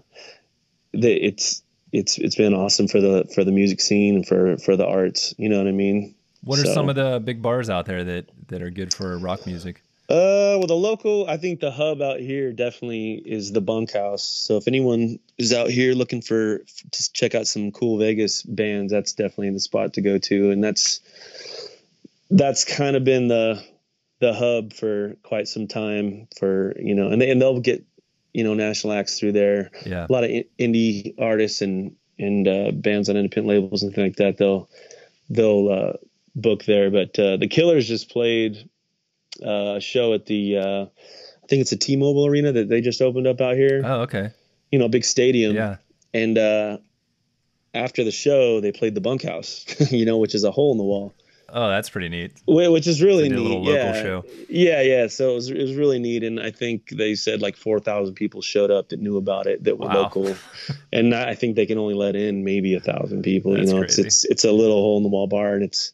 they, 0.93 1.13
it's 1.15 1.63
it's 1.93 2.17
it's 2.17 2.35
been 2.35 2.53
awesome 2.53 2.87
for 2.87 2.99
the 3.01 3.29
for 3.33 3.43
the 3.43 3.51
music 3.51 3.79
scene 3.81 4.15
and 4.15 4.27
for 4.27 4.57
for 4.57 4.75
the 4.75 4.85
arts. 4.85 5.33
You 5.37 5.47
know 5.49 5.57
what 5.57 5.67
I 5.67 5.71
mean? 5.71 6.15
what 6.43 6.59
are 6.59 6.65
so- 6.65 6.73
some 6.73 6.89
of 6.89 6.95
the 6.95 7.21
big 7.23 7.41
bars 7.41 7.69
out 7.69 7.85
there 7.85 8.03
that 8.03 8.25
that 8.47 8.61
are 8.61 8.69
good 8.71 8.93
for 8.93 9.17
rock 9.17 9.45
music? 9.45 9.81
Uh, 10.11 10.57
well, 10.57 10.67
the 10.67 10.75
local, 10.75 11.25
I 11.29 11.37
think 11.37 11.61
the 11.61 11.71
hub 11.71 12.01
out 12.01 12.19
here 12.19 12.51
definitely 12.51 13.13
is 13.13 13.53
the 13.53 13.61
bunkhouse. 13.61 14.23
So 14.23 14.57
if 14.57 14.67
anyone 14.67 15.19
is 15.37 15.53
out 15.53 15.69
here 15.69 15.93
looking 15.93 16.21
for 16.21 16.57
to 16.57 17.13
check 17.13 17.33
out 17.33 17.47
some 17.47 17.71
cool 17.71 17.97
Vegas 17.97 18.43
bands, 18.43 18.91
that's 18.91 19.13
definitely 19.13 19.51
the 19.51 19.61
spot 19.61 19.93
to 19.93 20.01
go 20.01 20.17
to, 20.17 20.51
and 20.51 20.61
that's 20.61 20.99
that's 22.29 22.65
kind 22.65 22.97
of 22.97 23.05
been 23.05 23.29
the 23.29 23.63
the 24.19 24.33
hub 24.33 24.73
for 24.73 25.15
quite 25.23 25.47
some 25.47 25.67
time. 25.67 26.27
For 26.37 26.77
you 26.77 26.93
know, 26.93 27.07
and 27.07 27.21
they 27.21 27.31
and 27.31 27.41
they'll 27.41 27.61
get 27.61 27.85
you 28.33 28.43
know 28.43 28.53
national 28.53 28.91
acts 28.91 29.17
through 29.17 29.31
there. 29.31 29.71
Yeah, 29.85 30.07
A 30.09 30.11
lot 30.11 30.25
of 30.25 30.29
in- 30.29 30.43
indie 30.59 31.13
artists 31.17 31.61
and 31.61 31.95
and 32.19 32.45
uh, 32.49 32.71
bands 32.71 33.07
on 33.07 33.15
independent 33.15 33.47
labels 33.47 33.81
and 33.81 33.95
things 33.95 34.07
like 34.07 34.15
that. 34.17 34.37
They'll 34.37 34.69
they'll 35.29 35.69
uh, 35.69 35.93
book 36.35 36.65
there. 36.65 36.91
But 36.91 37.17
uh, 37.17 37.37
the 37.37 37.47
Killers 37.47 37.87
just 37.87 38.09
played 38.09 38.69
uh, 39.45 39.75
a 39.77 39.81
show 39.81 40.13
at 40.13 40.25
the 40.25 40.57
uh, 40.57 40.85
I 41.43 41.47
think 41.47 41.61
it's 41.61 41.71
a 41.71 41.77
T-Mobile 41.77 42.25
Arena 42.27 42.51
that 42.53 42.69
they 42.69 42.81
just 42.81 43.01
opened 43.01 43.27
up 43.27 43.41
out 43.41 43.55
here. 43.55 43.81
Oh, 43.83 44.01
okay. 44.01 44.31
You 44.71 44.79
know, 44.79 44.87
big 44.87 45.03
stadium. 45.03 45.55
Yeah, 45.55 45.77
And 46.13 46.37
uh, 46.37 46.77
after 47.73 48.03
the 48.03 48.11
show, 48.11 48.61
they 48.61 48.71
played 48.71 48.95
the 48.95 49.01
Bunkhouse. 49.01 49.65
you 49.91 50.05
know, 50.05 50.17
which 50.17 50.35
is 50.35 50.43
a 50.43 50.51
hole 50.51 50.71
in 50.71 50.77
the 50.77 50.83
wall, 50.83 51.13
oh, 51.49 51.67
that's 51.69 51.89
pretty 51.89 52.07
neat. 52.09 52.31
Wh- 52.45 52.71
which 52.71 52.87
is 52.87 53.01
really 53.01 53.23
They 53.23 53.29
did 53.29 53.37
a 53.37 53.41
neat. 53.41 53.47
little 53.47 53.63
local 53.63 53.73
yeah. 53.75 54.01
show. 54.01 54.25
Yeah, 54.49 54.81
yeah. 54.81 55.07
So 55.07 55.31
it 55.31 55.35
was, 55.35 55.49
it 55.51 55.57
was 55.61 55.75
really 55.75 55.99
neat, 55.99 56.23
and 56.23 56.39
I 56.39 56.51
think 56.51 56.89
they 56.89 57.15
said 57.15 57.41
like 57.41 57.57
four 57.57 57.79
thousand 57.81 58.15
people 58.15 58.41
showed 58.41 58.71
up 58.71 58.89
that 58.89 59.01
knew 59.01 59.17
about 59.17 59.47
it 59.47 59.63
that 59.65 59.77
were 59.77 59.87
Wow. 59.87 60.03
local, 60.03 60.35
and 60.93 61.13
I 61.13 61.35
think 61.35 61.55
they 61.57 61.65
can 61.65 61.77
only 61.77 61.95
let 61.95 62.15
in 62.15 62.43
maybe 62.45 62.75
a 62.75 62.79
thousand 62.79 63.23
people. 63.23 63.51
That's 63.55 63.67
you 63.67 63.73
know, 63.73 63.81
crazy. 63.81 64.03
it's 64.03 64.23
it's 64.23 64.25
it's 64.31 64.43
a 64.45 64.51
little 64.53 64.77
hole 64.81 64.97
in 64.97 65.03
the 65.03 65.09
wall 65.09 65.27
bar, 65.27 65.53
and 65.55 65.63
it's 65.63 65.91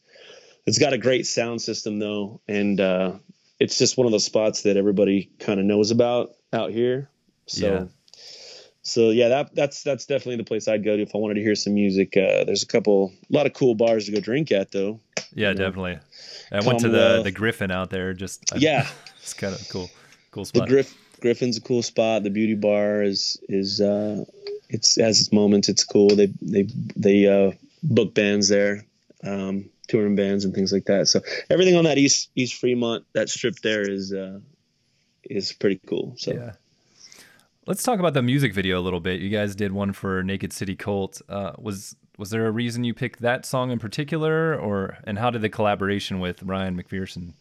it's 0.68 0.78
got 0.78 0.92
a 0.92 0.98
great 0.98 1.26
sound 1.26 1.62
system 1.62 1.98
though, 1.98 2.40
and 2.46 2.80
uh, 2.80 3.12
it's 3.58 3.78
just 3.78 3.96
one 3.96 4.06
of 4.06 4.12
those 4.12 4.24
spots 4.24 4.62
that 4.62 4.76
everybody 4.76 5.30
kind 5.40 5.58
of 5.58 5.66
knows 5.66 5.90
about 5.90 6.30
out 6.52 6.70
here. 6.70 7.08
So. 7.46 7.66
Yeah. 7.66 7.84
So 8.82 9.10
yeah, 9.10 9.28
that 9.28 9.54
that's 9.54 9.82
that's 9.82 10.06
definitely 10.06 10.36
the 10.36 10.44
place 10.44 10.66
I'd 10.66 10.82
go 10.82 10.96
to 10.96 11.02
if 11.02 11.14
I 11.14 11.18
wanted 11.18 11.34
to 11.34 11.42
hear 11.42 11.54
some 11.54 11.74
music. 11.74 12.16
Uh, 12.16 12.44
there's 12.44 12.62
a 12.62 12.66
couple, 12.66 13.12
a 13.30 13.36
lot 13.36 13.44
of 13.44 13.52
cool 13.52 13.74
bars 13.74 14.06
to 14.06 14.12
go 14.12 14.20
drink 14.20 14.50
at 14.50 14.72
though. 14.72 15.00
Yeah, 15.34 15.48
You 15.50 15.54
know, 15.56 15.64
definitely. 15.66 15.98
I 16.50 16.60
went 16.62 16.80
to 16.80 16.88
the 16.88 17.20
the 17.22 17.30
Griffin 17.30 17.70
out 17.70 17.90
there. 17.90 18.14
Just 18.14 18.50
Yeah, 18.56 18.88
it's 19.22 19.34
kind 19.34 19.54
of 19.54 19.68
cool, 19.68 19.90
cool 20.30 20.44
the 20.44 20.48
spot. 20.48 20.68
Griff 20.68 20.94
Griffin's 21.20 21.58
a 21.58 21.60
cool 21.60 21.82
spot. 21.82 22.22
The 22.22 22.30
Beauty 22.30 22.54
Bar 22.54 23.02
is 23.02 23.38
is 23.46 23.82
uh, 23.82 24.24
it's 24.70 24.96
has 24.98 25.20
its 25.20 25.32
moments. 25.32 25.68
It's 25.68 25.84
cool. 25.84 26.08
They 26.08 26.32
they 26.40 26.68
they 26.96 27.26
uh, 27.26 27.52
book 27.82 28.14
bands 28.14 28.48
there, 28.48 28.86
um, 29.22 29.68
touring 29.88 30.14
bands 30.14 30.44
and 30.44 30.54
things 30.54 30.72
like 30.72 30.84
that. 30.84 31.08
So 31.08 31.20
everything 31.50 31.76
on 31.76 31.84
that 31.84 31.98
East 31.98 32.30
East 32.36 32.54
Fremont 32.54 33.04
that 33.14 33.28
strip 33.28 33.56
there 33.60 33.88
is 33.88 34.12
uh, 34.12 34.38
is 35.24 35.52
pretty 35.52 35.80
cool. 35.86 36.14
So 36.16 36.32
Yeah. 36.32 36.52
Let's 37.66 37.82
talk 37.82 37.98
about 37.98 38.14
the 38.14 38.22
music 38.22 38.54
video 38.54 38.80
a 38.80 38.80
little 38.80 39.00
bit. 39.00 39.20
You 39.20 39.28
guys 39.28 39.54
did 39.54 39.72
one 39.72 39.92
for 39.92 40.22
Naked 40.22 40.54
City 40.54 40.74
Cult. 40.74 41.20
Uh, 41.28 41.52
was 41.58 41.96
was 42.16 42.30
there 42.30 42.46
a 42.46 42.50
reason 42.50 42.82
you 42.82 42.94
picked 42.94 43.20
that 43.20 43.44
song 43.44 43.70
in 43.70 43.78
particular, 43.78 44.58
or 44.58 44.96
and 45.04 45.18
how 45.18 45.28
did 45.28 45.42
the 45.42 45.50
collaboration 45.50 46.18
with 46.18 46.42
Ryan 46.42 46.82
McPherson 46.82 47.32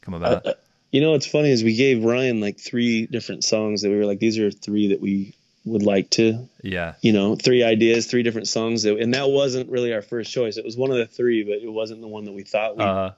come 0.00 0.14
about? 0.14 0.44
Uh, 0.44 0.54
you 0.90 1.00
know 1.00 1.12
what's 1.12 1.26
funny 1.26 1.50
is 1.50 1.62
we 1.62 1.76
gave 1.76 2.02
Ryan 2.02 2.40
like 2.40 2.58
three 2.58 3.06
different 3.06 3.44
songs 3.44 3.82
that 3.82 3.90
we 3.90 3.96
were 3.96 4.06
like 4.06 4.18
these 4.18 4.40
are 4.40 4.50
three 4.50 4.88
that 4.88 5.00
we 5.00 5.34
would 5.64 5.82
like 5.82 6.10
to 6.10 6.48
yeah, 6.62 6.94
you 7.02 7.12
know, 7.12 7.36
three 7.36 7.62
ideas, 7.62 8.06
three 8.06 8.22
different 8.22 8.48
songs, 8.48 8.82
that, 8.82 8.96
and 8.98 9.14
that 9.14 9.28
wasn't 9.28 9.70
really 9.70 9.92
our 9.92 10.02
first 10.02 10.32
choice. 10.32 10.56
It 10.56 10.64
was 10.64 10.76
one 10.76 10.90
of 10.90 10.96
the 10.96 11.06
three, 11.06 11.44
but 11.44 11.62
it 11.62 11.70
wasn't 11.70 12.00
the 12.00 12.08
one 12.08 12.24
that 12.24 12.32
we 12.32 12.42
thought 12.44 12.76
we. 12.76 12.84
uh, 12.84 13.10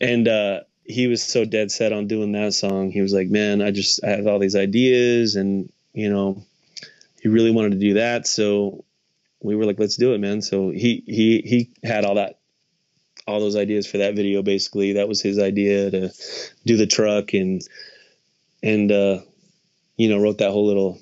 and 0.00 0.28
uh, 0.28 0.60
he 0.84 1.06
was 1.06 1.22
so 1.22 1.44
dead 1.44 1.70
set 1.70 1.92
on 1.92 2.06
doing 2.06 2.32
that 2.32 2.54
song. 2.54 2.90
He 2.90 3.00
was 3.00 3.12
like, 3.12 3.28
"Man, 3.28 3.60
I 3.60 3.70
just 3.70 4.02
I 4.04 4.10
have 4.10 4.26
all 4.26 4.38
these 4.38 4.56
ideas, 4.56 5.36
and 5.36 5.70
you 5.92 6.10
know, 6.10 6.44
he 7.20 7.28
really 7.28 7.50
wanted 7.50 7.72
to 7.72 7.78
do 7.78 7.94
that." 7.94 8.26
So 8.26 8.84
we 9.42 9.56
were 9.56 9.64
like, 9.64 9.78
"Let's 9.78 9.96
do 9.96 10.14
it, 10.14 10.18
man." 10.18 10.42
So 10.42 10.70
he 10.70 11.02
he 11.06 11.42
he 11.44 11.70
had 11.86 12.04
all 12.04 12.14
that, 12.16 12.38
all 13.26 13.40
those 13.40 13.56
ideas 13.56 13.86
for 13.86 13.98
that 13.98 14.14
video. 14.14 14.42
Basically, 14.42 14.94
that 14.94 15.08
was 15.08 15.20
his 15.20 15.38
idea 15.38 15.90
to 15.90 16.10
do 16.64 16.76
the 16.76 16.86
truck 16.86 17.34
and 17.34 17.60
and 18.62 18.90
uh, 18.92 19.20
you 19.96 20.08
know 20.08 20.18
wrote 20.18 20.38
that 20.38 20.52
whole 20.52 20.66
little 20.66 21.00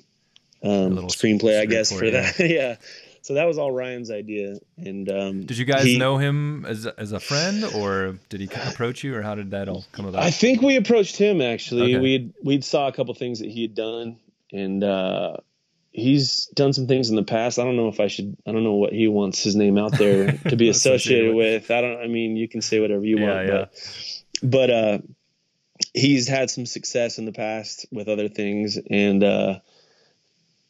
um, 0.67 0.95
little 0.95 1.09
screenplay, 1.09 1.59
I 1.61 1.65
guess, 1.65 1.91
for 1.91 1.99
for 1.99 2.11
that. 2.11 2.39
yeah. 2.39 2.75
So 3.21 3.33
that 3.33 3.45
was 3.45 3.57
all 3.57 3.71
Ryan's 3.73 4.09
idea, 4.09 4.55
and 4.77 5.09
um, 5.11 5.45
did 5.45 5.57
you 5.57 5.65
guys 5.65 5.83
he- 5.83 5.97
know 5.97 6.17
him 6.17 6.65
as 6.65 6.85
a- 6.85 6.97
as 6.97 7.11
a 7.11 7.19
friend, 7.19 7.65
or 7.75 8.17
did 8.29 8.39
he 8.39 8.47
approach 8.69 9.03
you, 9.03 9.15
or 9.15 9.21
how 9.21 9.35
did 9.35 9.51
that 9.51 9.67
all 9.67 9.83
come 9.91 10.05
about? 10.05 10.23
I 10.23 10.31
think 10.31 10.61
we 10.61 10.77
approached 10.77 11.17
him 11.17 11.41
actually. 11.41 11.95
Okay. 11.95 11.99
We'd 12.01 12.33
we'd 12.41 12.63
saw 12.63 12.87
a 12.87 12.93
couple 12.93 13.13
things 13.15 13.39
that 13.39 13.49
he 13.49 13.63
had 13.63 13.75
done, 13.75 14.17
and 14.53 14.81
uh, 14.81 15.37
he's 15.91 16.45
done 16.55 16.71
some 16.71 16.87
things 16.87 17.09
in 17.09 17.17
the 17.17 17.23
past. 17.23 17.59
I 17.59 17.65
don't 17.65 17.75
know 17.75 17.89
if 17.89 17.99
I 17.99 18.07
should. 18.07 18.37
I 18.47 18.53
don't 18.53 18.63
know 18.63 18.75
what 18.75 18.93
he 18.93 19.09
wants 19.09 19.43
his 19.43 19.57
name 19.57 19.77
out 19.77 19.97
there 19.97 20.31
to 20.49 20.55
be 20.55 20.69
Associated 20.69 21.33
associated 21.33 21.35
with. 21.35 21.69
I 21.71 21.81
don't. 21.81 21.97
I 22.01 22.07
mean, 22.07 22.37
you 22.37 22.47
can 22.47 22.61
say 22.61 22.79
whatever 22.79 23.03
you 23.03 23.17
Yeah, 23.19 23.33
want, 23.33 23.47
yeah. 23.47 23.65
but 24.41 24.41
but 24.41 24.69
uh, 24.69 24.97
he's 25.93 26.29
had 26.29 26.49
some 26.49 26.65
success 26.65 27.17
in 27.17 27.25
the 27.25 27.33
past 27.33 27.87
with 27.91 28.07
other 28.07 28.29
things, 28.29 28.77
and 28.89 29.21
uh, 29.21 29.59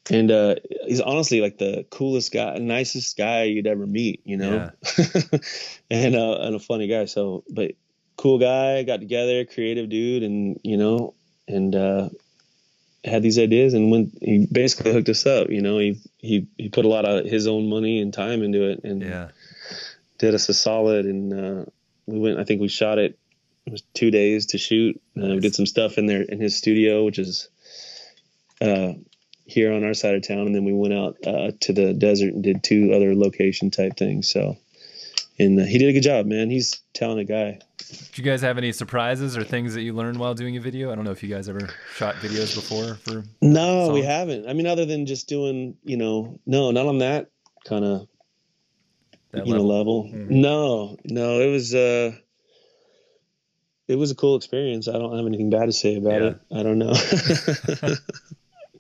and 0.09 0.31
uh, 0.31 0.55
he's 0.85 1.01
honestly 1.01 1.41
like 1.41 1.57
the 1.57 1.85
coolest 1.89 2.31
guy, 2.31 2.57
nicest 2.57 3.17
guy 3.17 3.43
you'd 3.43 3.67
ever 3.67 3.85
meet. 3.85 4.21
You 4.25 4.37
know, 4.37 4.71
and 5.89 6.15
uh, 6.15 6.37
and 6.41 6.55
a 6.55 6.59
funny 6.59 6.87
guy. 6.87 7.05
So, 7.05 7.43
but 7.49 7.71
cool 8.15 8.39
guy, 8.39 8.83
got 8.83 8.99
together, 8.99 9.45
creative 9.45 9.89
dude, 9.89 10.23
and 10.23 10.59
you 10.63 10.77
know, 10.77 11.13
and 11.47 11.75
uh, 11.75 12.09
had 13.03 13.23
these 13.23 13.39
ideas, 13.39 13.73
and 13.73 13.91
when 13.91 14.11
he 14.21 14.47
basically 14.51 14.93
hooked 14.93 15.09
us 15.09 15.25
up, 15.25 15.49
you 15.49 15.61
know, 15.61 15.77
he 15.77 15.99
he 16.17 16.47
he 16.57 16.69
put 16.69 16.85
a 16.85 16.89
lot 16.89 17.05
of 17.05 17.25
his 17.25 17.47
own 17.47 17.69
money 17.69 18.01
and 18.01 18.13
time 18.13 18.43
into 18.43 18.69
it, 18.69 18.83
and 18.83 19.01
yeah, 19.01 19.29
did 20.17 20.35
us 20.35 20.49
a 20.49 20.53
solid, 20.53 21.05
and 21.05 21.33
uh, 21.33 21.65
we 22.05 22.19
went. 22.19 22.39
I 22.39 22.43
think 22.43 22.61
we 22.61 22.67
shot 22.67 22.97
it. 22.97 23.17
It 23.65 23.71
was 23.71 23.81
two 23.93 24.11
days 24.11 24.47
to 24.47 24.57
shoot. 24.57 25.01
Uh, 25.17 25.27
we 25.27 25.39
did 25.39 25.53
some 25.53 25.65
stuff 25.65 25.97
in 25.97 26.05
there 26.05 26.21
in 26.21 26.39
his 26.39 26.57
studio, 26.57 27.03
which 27.03 27.19
is 27.19 27.49
uh, 28.61 28.93
here 29.47 29.71
on 29.73 29.83
our 29.83 29.93
side 29.93 30.15
of 30.15 30.27
town, 30.27 30.39
and 30.39 30.53
then 30.53 30.65
we 30.65 30.73
went 30.73 30.93
out 30.93 31.17
uh, 31.25 31.51
to 31.61 31.73
the 31.73 31.93
desert 31.93 32.33
and 32.33 32.43
did 32.43 32.63
two 32.63 32.91
other 32.93 33.15
location 33.15 33.71
type 33.71 33.95
things. 33.97 34.29
So, 34.29 34.57
and 35.39 35.59
uh, 35.59 35.63
he 35.63 35.77
did 35.77 35.89
a 35.89 35.93
good 35.93 36.03
job, 36.03 36.25
man. 36.25 36.49
He's 36.49 36.73
a 36.73 36.77
talented 36.93 37.27
guy. 37.27 37.59
Did 37.77 38.17
you 38.17 38.23
guys 38.23 38.41
have 38.41 38.57
any 38.57 38.73
surprises 38.73 39.37
or 39.37 39.45
things 39.45 39.73
that 39.73 39.81
you 39.81 39.93
learned 39.93 40.19
while 40.19 40.33
doing 40.33 40.57
a 40.57 40.59
video? 40.59 40.91
I 40.91 40.95
don't 40.95 41.05
know 41.05 41.11
if 41.11 41.23
you 41.23 41.29
guys 41.29 41.47
ever 41.47 41.69
shot 41.95 42.15
videos 42.15 42.53
before 42.53 42.95
for. 42.95 43.23
No, 43.41 43.93
we 43.93 44.01
haven't. 44.01 44.49
I 44.49 44.53
mean, 44.53 44.67
other 44.67 44.85
than 44.85 45.05
just 45.05 45.29
doing, 45.29 45.77
you 45.83 45.95
know, 45.95 46.37
no, 46.45 46.71
not 46.71 46.85
on 46.85 46.97
that 46.97 47.31
kind 47.65 47.85
of 47.85 48.07
you 49.33 49.39
level. 49.39 49.53
know 49.53 49.63
level. 49.63 50.03
Mm-hmm. 50.03 50.41
No, 50.41 50.97
no, 51.05 51.39
it 51.39 51.49
was 51.51 51.73
uh 51.73 52.11
it 53.87 53.95
was 53.95 54.11
a 54.11 54.15
cool 54.15 54.35
experience. 54.35 54.89
I 54.89 54.93
don't 54.93 55.15
have 55.15 55.25
anything 55.25 55.49
bad 55.49 55.67
to 55.67 55.73
say 55.73 55.95
about 55.95 56.21
yeah. 56.21 56.27
it. 56.27 56.39
I 56.51 56.63
don't 56.63 56.79
know. 56.79 56.93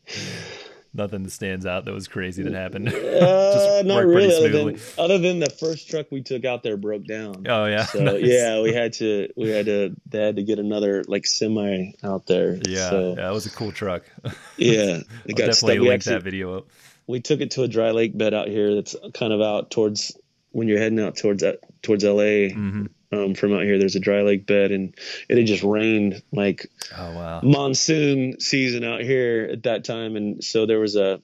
Nothing 0.97 1.21
that 1.23 1.29
stands 1.29 1.67
out 1.67 1.85
that 1.85 1.93
was 1.93 2.07
crazy 2.07 2.43
that 2.43 2.53
happened. 2.53 2.93
Uh, 3.17 3.81
not 3.85 4.05
really. 4.05 4.35
Other 4.35 4.49
than, 4.49 4.79
other 4.97 5.17
than, 5.17 5.39
the 5.39 5.49
first 5.49 5.89
truck 5.89 6.07
we 6.11 6.21
took 6.21 6.45
out 6.45 6.63
there 6.63 6.77
broke 6.77 7.05
down. 7.05 7.45
Oh 7.47 7.65
yeah. 7.65 7.85
So 7.85 7.99
nice. 8.03 8.23
yeah, 8.23 8.61
we 8.61 8.73
had 8.73 8.93
to 8.93 9.29
we 9.35 9.49
had 9.49 9.65
to 9.65 9.95
they 10.07 10.23
had 10.23 10.35
to 10.37 10.43
get 10.43 10.59
another 10.59 11.03
like 11.07 11.25
semi 11.25 11.93
out 12.03 12.25
there. 12.27 12.59
Yeah, 12.67 12.89
so, 12.89 13.15
yeah, 13.17 13.29
it 13.29 13.33
was 13.33 13.45
a 13.45 13.51
cool 13.51 13.71
truck. 13.71 14.03
yeah, 14.57 15.01
it 15.25 15.35
got 15.35 15.47
definitely 15.47 15.53
stuck. 15.53 15.79
link 15.79 15.93
actually, 15.93 16.13
that 16.13 16.23
video 16.23 16.57
up. 16.57 16.67
We 17.05 17.19
took 17.19 17.41
it 17.41 17.51
to 17.51 17.63
a 17.63 17.67
dry 17.67 17.91
lake 17.91 18.17
bed 18.17 18.33
out 18.33 18.47
here. 18.47 18.75
That's 18.75 18.95
kind 19.13 19.33
of 19.33 19.41
out 19.41 19.71
towards 19.71 20.17
when 20.51 20.67
you're 20.67 20.79
heading 20.79 20.99
out 20.99 21.17
towards 21.17 21.43
towards 21.81 22.03
LA. 22.03 22.49
Mm-hmm 22.53 22.85
um, 23.11 23.35
from 23.35 23.53
out 23.53 23.63
here. 23.63 23.77
There's 23.77 23.95
a 23.95 24.01
dry 24.01 24.21
lake 24.21 24.45
bed, 24.45 24.71
and 24.71 24.95
it 25.29 25.37
had 25.37 25.47
just 25.47 25.63
rained 25.63 26.21
like 26.31 26.67
oh, 26.97 27.11
wow. 27.13 27.41
monsoon 27.43 28.39
season 28.39 28.83
out 28.83 29.01
here 29.01 29.49
at 29.51 29.63
that 29.63 29.85
time, 29.85 30.15
and 30.15 30.43
so 30.43 30.65
there 30.65 30.79
was 30.79 30.95
a 30.95 31.21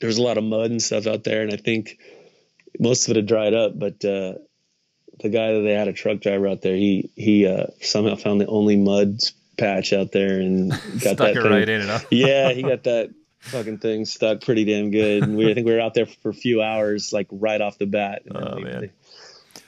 there 0.00 0.08
was 0.08 0.18
a 0.18 0.22
lot 0.22 0.38
of 0.38 0.44
mud 0.44 0.70
and 0.70 0.82
stuff 0.82 1.06
out 1.06 1.24
there, 1.24 1.42
and 1.42 1.52
I 1.52 1.56
think 1.56 1.98
most 2.78 3.06
of 3.06 3.12
it 3.12 3.16
had 3.16 3.26
dried 3.26 3.54
up, 3.54 3.78
but 3.78 4.04
uh, 4.04 4.34
the 5.20 5.28
guy 5.28 5.52
that 5.52 5.60
they 5.60 5.72
had 5.72 5.88
a 5.88 5.92
truck 5.92 6.20
driver 6.20 6.48
out 6.48 6.62
there, 6.62 6.76
he 6.76 7.10
he 7.16 7.46
uh, 7.46 7.66
somehow 7.80 8.16
found 8.16 8.40
the 8.40 8.46
only 8.46 8.76
mud 8.76 9.20
patch 9.58 9.92
out 9.92 10.12
there 10.12 10.40
and 10.40 10.70
got 11.00 11.16
that 11.18 11.34
thing. 11.34 11.44
right 11.44 11.68
in 11.68 11.88
yeah, 12.10 12.52
he 12.52 12.62
got 12.62 12.84
that 12.84 13.10
fucking 13.40 13.78
thing 13.78 14.04
stuck 14.04 14.42
pretty 14.42 14.64
damn 14.64 14.90
good. 14.90 15.22
And 15.22 15.36
we 15.36 15.50
I 15.50 15.54
think 15.54 15.66
we 15.66 15.72
were 15.72 15.80
out 15.80 15.94
there 15.94 16.06
for 16.06 16.30
a 16.30 16.34
few 16.34 16.62
hours, 16.62 17.12
like 17.12 17.26
right 17.30 17.60
off 17.60 17.78
the 17.78 17.86
bat. 17.86 18.22
oh 18.34 18.56
they, 18.56 18.62
man. 18.62 18.80
They, 18.80 18.90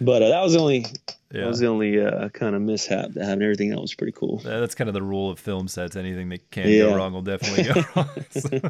but 0.04 0.22
uh, 0.22 0.28
that 0.28 0.42
was 0.42 0.52
the 0.52 0.60
only 0.60 0.86
yeah. 1.30 1.42
that 1.42 1.46
was 1.46 1.58
the 1.58 1.66
only 1.66 2.04
uh, 2.04 2.28
kind 2.30 2.54
of 2.54 2.62
mishap 2.62 3.10
that 3.12 3.24
happened. 3.24 3.42
Everything 3.42 3.72
else 3.72 3.82
was 3.82 3.94
pretty 3.94 4.12
cool. 4.12 4.40
Yeah, 4.44 4.60
that's 4.60 4.74
kind 4.74 4.88
of 4.88 4.94
the 4.94 5.02
rule 5.02 5.30
of 5.30 5.38
film 5.38 5.68
sets. 5.68 5.96
Anything 5.96 6.28
that 6.30 6.50
can 6.50 6.68
yeah. 6.68 6.80
go 6.84 6.96
wrong 6.96 7.12
will 7.12 7.22
definitely 7.22 7.64
go 7.64 7.82
wrong. 7.96 8.08
so, 8.30 8.60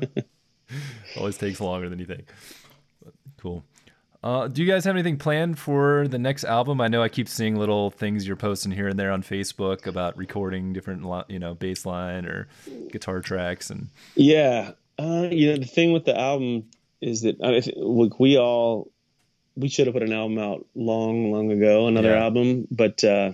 always 1.16 1.38
takes 1.38 1.60
longer 1.60 1.88
than 1.88 1.98
you 1.98 2.06
think. 2.06 2.26
But 3.02 3.14
cool. 3.38 3.64
Uh, 4.24 4.46
do 4.46 4.62
you 4.62 4.70
guys 4.70 4.84
have 4.84 4.94
anything 4.94 5.16
planned 5.16 5.58
for 5.58 6.06
the 6.06 6.18
next 6.18 6.44
album? 6.44 6.80
I 6.80 6.86
know 6.86 7.02
I 7.02 7.08
keep 7.08 7.28
seeing 7.28 7.56
little 7.56 7.90
things 7.90 8.24
you're 8.24 8.36
posting 8.36 8.70
here 8.70 8.86
and 8.86 8.96
there 8.96 9.10
on 9.10 9.24
Facebook 9.24 9.84
about 9.88 10.16
recording 10.16 10.72
different, 10.72 11.04
you 11.28 11.40
know, 11.40 11.54
bass 11.54 11.84
line 11.84 12.24
or 12.24 12.46
guitar 12.92 13.20
tracks 13.20 13.68
and. 13.70 13.88
Yeah, 14.14 14.72
uh, 14.98 15.26
you 15.30 15.50
know 15.50 15.56
the 15.56 15.66
thing 15.66 15.92
with 15.92 16.04
the 16.04 16.16
album 16.16 16.66
is 17.00 17.22
that 17.22 17.42
I 17.42 17.50
mean, 17.50 17.62
look, 17.76 18.20
we 18.20 18.38
all 18.38 18.91
we 19.56 19.68
should 19.68 19.86
have 19.86 19.94
put 19.94 20.02
an 20.02 20.12
album 20.12 20.38
out 20.38 20.66
long, 20.74 21.32
long 21.32 21.50
ago, 21.52 21.86
another 21.86 22.12
yeah. 22.12 22.24
album, 22.24 22.66
but 22.70 23.02
uh, 23.04 23.32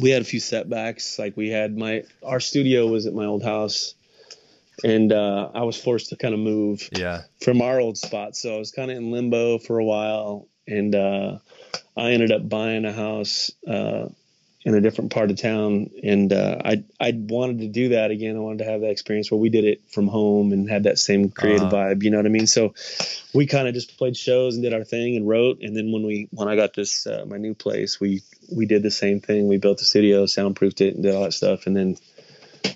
we 0.00 0.10
had 0.10 0.22
a 0.22 0.24
few 0.24 0.40
setbacks. 0.40 1.18
Like 1.18 1.36
we 1.36 1.48
had 1.48 1.76
my 1.76 2.04
our 2.22 2.40
studio 2.40 2.86
was 2.86 3.06
at 3.06 3.14
my 3.14 3.26
old 3.26 3.42
house, 3.42 3.94
and 4.84 5.12
uh, 5.12 5.50
I 5.54 5.62
was 5.62 5.80
forced 5.80 6.10
to 6.10 6.16
kind 6.16 6.34
of 6.34 6.40
move 6.40 6.88
yeah. 6.92 7.22
from 7.40 7.62
our 7.62 7.80
old 7.80 7.98
spot. 7.98 8.36
So 8.36 8.54
I 8.54 8.58
was 8.58 8.72
kind 8.72 8.90
of 8.90 8.96
in 8.96 9.10
limbo 9.10 9.58
for 9.58 9.78
a 9.78 9.84
while, 9.84 10.48
and 10.66 10.94
uh, 10.94 11.38
I 11.96 12.12
ended 12.12 12.32
up 12.32 12.48
buying 12.48 12.84
a 12.84 12.92
house 12.92 13.50
uh, 13.66 14.08
in 14.62 14.74
a 14.74 14.80
different 14.80 15.10
part 15.10 15.30
of 15.30 15.38
town, 15.38 15.90
and 16.02 16.32
uh, 16.32 16.58
I 16.62 16.84
I 17.00 17.12
wanted 17.14 17.60
to 17.60 17.68
do 17.68 17.90
that 17.90 18.10
again. 18.10 18.36
I 18.36 18.40
wanted 18.40 18.58
to 18.58 18.70
have 18.70 18.82
that 18.82 18.90
experience 18.90 19.30
where 19.30 19.40
we 19.40 19.48
did 19.48 19.64
it 19.64 19.90
from 19.90 20.06
home 20.06 20.52
and 20.52 20.68
had 20.68 20.82
that 20.82 20.98
same 20.98 21.30
creative 21.30 21.72
uh-huh. 21.72 21.76
vibe. 21.76 22.02
You 22.02 22.10
know 22.10 22.18
what 22.18 22.26
I 22.26 22.30
mean? 22.30 22.46
So 22.46 22.74
we 23.32 23.46
kind 23.46 23.68
of 23.68 23.74
just 23.74 23.96
played 23.96 24.16
shows 24.16 24.54
and 24.54 24.62
did 24.62 24.74
our 24.74 24.84
thing 24.84 25.16
and 25.16 25.26
wrote. 25.26 25.60
And 25.62 25.74
then 25.74 25.92
when 25.92 26.04
we 26.04 26.28
when 26.32 26.48
I 26.48 26.56
got 26.56 26.74
this 26.74 27.06
uh, 27.06 27.24
my 27.26 27.38
new 27.38 27.54
place, 27.54 27.98
we 27.98 28.22
we 28.54 28.66
did 28.66 28.82
the 28.82 28.90
same 28.90 29.20
thing. 29.20 29.48
We 29.48 29.56
built 29.56 29.78
the 29.78 29.84
studio, 29.84 30.26
soundproofed 30.26 30.82
it, 30.82 30.94
and 30.94 31.02
did 31.02 31.14
all 31.14 31.24
that 31.24 31.32
stuff, 31.32 31.66
and 31.66 31.74
then 31.74 31.96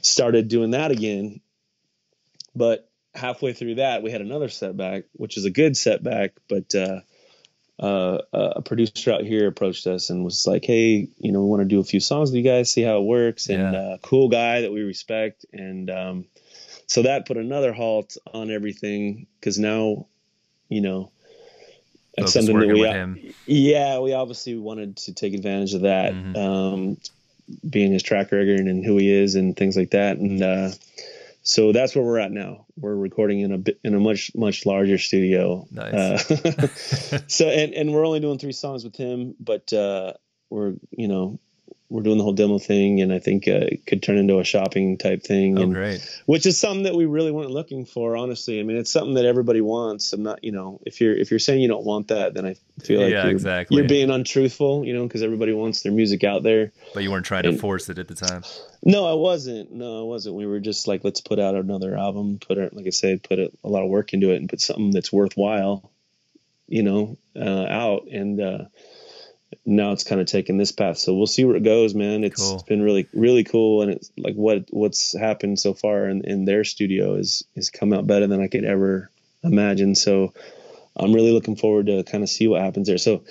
started 0.01 0.49
doing 0.49 0.71
that 0.71 0.91
again. 0.91 1.41
But 2.57 2.89
halfway 3.15 3.53
through 3.53 3.77
that, 3.77 4.03
we 4.03 4.11
had 4.11 4.23
another 4.23 4.49
setback, 4.49 5.05
which 5.13 5.37
is 5.37 5.45
a 5.45 5.51
good 5.51 5.77
setback, 5.77 6.33
but. 6.49 6.75
Uh, 6.75 7.01
uh, 7.79 8.19
a 8.33 8.63
producer 8.63 9.13
out 9.13 9.23
here 9.23 9.49
approached 9.49 9.87
us 9.87 10.11
and 10.11 10.25
was 10.25 10.47
like, 10.47 10.65
"Hey, 10.65 11.09
you 11.19 11.33
know, 11.33 11.41
we 11.41 11.47
want 11.47 11.63
to 11.63 11.69
do 11.69 11.81
a 11.81 11.85
few 11.85 12.01
songs 12.01 12.31
with 12.31 12.37
you 12.37 12.43
guys, 12.43 12.71
see 12.71 12.83
how 12.83 12.99
it 12.99 13.05
works." 13.05 13.49
And 13.49 13.73
yeah. 13.73 13.81
uh, 13.81 13.99
cool 13.99 14.29
guy 14.29 14.61
that 14.61 14.73
we 14.73 14.83
respect, 14.83 15.45
and 15.53 15.91
um, 15.91 16.25
so 16.87 17.03
that 17.03 17.27
put 17.27 17.37
another 17.37 17.73
halt 17.73 18.17
on 18.33 18.51
everything 18.51 19.27
because 19.41 19.59
now, 19.59 20.07
you 20.69 20.81
know, 20.81 21.11
that's 22.17 22.33
something 22.33 22.59
that 22.59 22.69
we, 22.69 23.35
yeah, 23.47 23.99
we 23.99 24.13
obviously 24.13 24.57
wanted 24.57 24.97
to 24.99 25.13
take 25.13 25.35
advantage 25.35 25.75
of 25.75 25.83
that, 25.83 26.13
mm-hmm. 26.13 26.37
um, 26.37 26.97
being 27.69 27.93
his 27.93 28.05
track 28.05 28.31
record 28.31 28.61
and 28.61 28.85
who 28.85 28.97
he 28.99 29.11
is 29.11 29.35
and 29.35 29.57
things 29.57 29.77
like 29.77 29.91
that, 29.91 30.19
and 30.19 30.43
uh, 30.43 30.71
so 31.45 31.73
that's 31.73 31.95
where 31.95 32.05
we're 32.05 32.19
at 32.19 32.33
now. 32.33 32.65
We're 32.75 32.97
recording 32.97 33.41
in 33.41 33.53
a 33.53 33.87
in 33.87 33.95
a 33.95 34.01
much 34.01 34.33
much 34.35 34.65
larger 34.65 34.97
studio. 34.97 35.69
Nice. 35.71 36.31
Uh, 36.31 36.69
so 37.29 37.49
and 37.49 37.75
and 37.75 37.93
we're 37.93 38.07
only 38.07 38.21
doing 38.21 38.39
three 38.39 38.53
songs 38.53 38.83
with 38.83 38.97
him, 38.97 39.35
but 39.39 39.71
uh, 39.73 40.15
we're 40.49 40.73
you 40.91 41.07
know 41.07 41.39
we're 41.91 42.03
doing 42.03 42.19
the 42.19 42.25
whole 42.25 42.33
demo 42.33 42.59
thing, 42.59 43.03
and 43.03 43.13
I 43.13 43.19
think 43.19 43.47
uh, 43.47 43.69
it 43.71 43.87
could 43.87 44.03
turn 44.03 44.17
into 44.17 44.39
a 44.39 44.45
shopping 44.45 44.97
type 44.97 45.23
thing. 45.23 45.59
Oh, 45.59 45.63
and, 45.63 45.75
great! 45.75 46.23
Which 46.27 46.47
is 46.47 46.59
something 46.59 46.85
that 46.85 46.95
we 46.95 47.05
really 47.05 47.31
weren't 47.31 47.51
looking 47.51 47.85
for, 47.85 48.17
honestly. 48.17 48.59
I 48.59 48.63
mean, 48.63 48.79
it's 48.79 48.91
something 48.91 49.15
that 49.15 49.27
everybody 49.27 49.61
wants. 49.61 50.13
I'm 50.13 50.23
not, 50.23 50.43
you 50.43 50.53
know, 50.53 50.81
if 50.87 51.01
you're 51.01 51.15
if 51.15 51.31
you're 51.31 51.39
saying 51.39 51.61
you 51.61 51.69
don't 51.69 51.85
want 51.85 52.09
that, 52.09 52.35
then 52.35 52.47
I 52.47 52.57
feel 52.83 53.03
like 53.03 53.13
yeah, 53.13 53.25
you're, 53.25 53.33
exactly. 53.33 53.77
you're 53.77 53.89
being 53.89 54.11
untruthful, 54.11 54.85
you 54.85 54.95
know, 54.95 55.07
because 55.07 55.23
everybody 55.23 55.53
wants 55.53 55.83
their 55.83 55.93
music 55.93 56.25
out 56.25 56.43
there. 56.43 56.73
But 56.95 57.03
you 57.03 57.11
weren't 57.11 57.27
trying 57.27 57.45
and, 57.45 57.57
to 57.57 57.61
force 57.61 57.89
it 57.89 57.99
at 57.99 58.09
the 58.09 58.15
time. 58.15 58.43
No, 58.83 59.07
I 59.07 59.15
wasn't. 59.15 59.71
No, 59.71 60.01
I 60.01 60.03
wasn't. 60.05 60.37
We 60.37 60.47
were 60.47 60.61
just 60.61 60.89
like, 60.89 61.05
let's 61.05 61.21
put 61.21 61.39
out 61.39 61.55
another 61.55 61.97
album. 61.97 62.39
Put 62.39 62.59
it, 62.59 62.75
like 62.75 62.87
I 62.87 62.91
said, 62.91 63.23
put 63.23 63.39
a, 63.39 63.53
a 63.63 63.69
lot 63.69 63.83
of 63.83 63.91
work 63.91 64.15
into 64.15 64.31
it, 64.31 64.37
and 64.37 64.49
put 64.49 64.61
something 64.61 64.91
that's 64.91 65.13
worthwhile, 65.13 65.93
you 66.67 66.83
know, 66.83 67.19
uh, 67.37 67.67
out 67.67 68.09
and. 68.11 68.41
uh 68.41 68.65
now 69.65 69.93
it's 69.93 70.05
kind 70.05 70.21
of 70.21 70.27
taken 70.27 70.57
this 70.57 70.73
path. 70.73 70.99
So 70.99 71.15
we'll 71.15 71.27
see 71.27 71.45
where 71.45 71.57
it 71.57 71.65
goes, 71.65 71.95
man. 71.95 72.25
It's, 72.25 72.41
cool. 72.41 72.55
it's 72.55 72.63
been 72.65 72.83
really, 72.83 73.07
really 73.13 73.45
cool. 73.45 73.83
And 73.83 73.93
it's 73.93 74.11
like 74.17 74.35
what, 74.35 74.67
what's 74.71 75.17
happened 75.19 75.59
so 75.59 75.75
far 75.75 76.09
in, 76.09 76.25
in 76.25 76.45
their 76.45 76.65
studio 76.65 77.15
is, 77.15 77.45
is 77.55 77.71
come 77.71 77.93
out 77.93 78.07
better 78.07 78.27
than 78.27 78.41
I 78.41 78.49
could 78.49 78.65
ever 78.65 79.11
imagine. 79.43 79.95
So 79.95 80.33
I'm 80.97 81.13
really 81.13 81.33
looking 81.33 81.57
forward 81.57 81.87
to 81.87 82.05
kind 82.05 82.23
of 82.23 82.31
see 82.31 82.49
what 82.49 82.61
happens 82.61 82.89
there. 82.89 82.99
So 82.99 83.23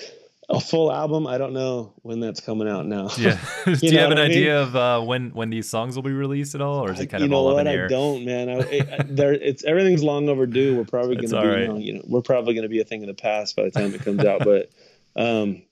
a 0.49 0.59
full 0.59 0.91
album, 0.91 1.25
I 1.25 1.37
don't 1.37 1.53
know 1.53 1.93
when 2.01 2.19
that's 2.19 2.41
coming 2.41 2.67
out 2.67 2.85
now. 2.85 3.09
Yeah. 3.17 3.39
Do 3.65 3.71
you, 3.71 3.93
you 3.93 3.99
have 3.99 4.11
an 4.11 4.17
idea 4.17 4.53
mean? 4.53 4.67
of 4.67 4.75
uh, 4.75 5.01
when, 5.01 5.31
when 5.31 5.49
these 5.49 5.69
songs 5.69 5.95
will 5.95 6.03
be 6.03 6.11
released 6.11 6.55
at 6.55 6.61
all, 6.61 6.85
or 6.85 6.91
is 6.91 6.99
it 6.99 7.07
kind 7.07 7.21
you 7.21 7.25
of 7.25 7.31
know 7.31 7.37
all 7.37 7.45
what? 7.45 7.53
up 7.53 7.59
in 7.61 7.65
the 7.65 7.71
air? 7.71 7.85
I 7.85 7.89
don't, 7.89 8.25
man. 8.25 8.49
I, 8.49 8.53
it, 8.59 9.15
there, 9.15 9.33
it's 9.33 9.63
everything's 9.63 10.03
long 10.03 10.29
overdue. 10.29 10.77
We're 10.77 10.85
probably 10.85 11.15
going 11.15 11.29
to 11.29 11.41
be, 11.41 11.47
right. 11.47 11.61
you, 11.61 11.67
know, 11.67 11.77
you 11.77 11.93
know, 11.93 12.01
we're 12.07 12.21
probably 12.21 12.53
going 12.53 12.63
to 12.63 12.69
be 12.69 12.81
a 12.81 12.85
thing 12.85 13.01
of 13.01 13.07
the 13.07 13.13
past 13.13 13.55
by 13.55 13.63
the 13.63 13.71
time 13.71 13.93
it 13.93 14.01
comes 14.01 14.23
out. 14.25 14.43
But, 14.43 14.69
um, 15.15 15.63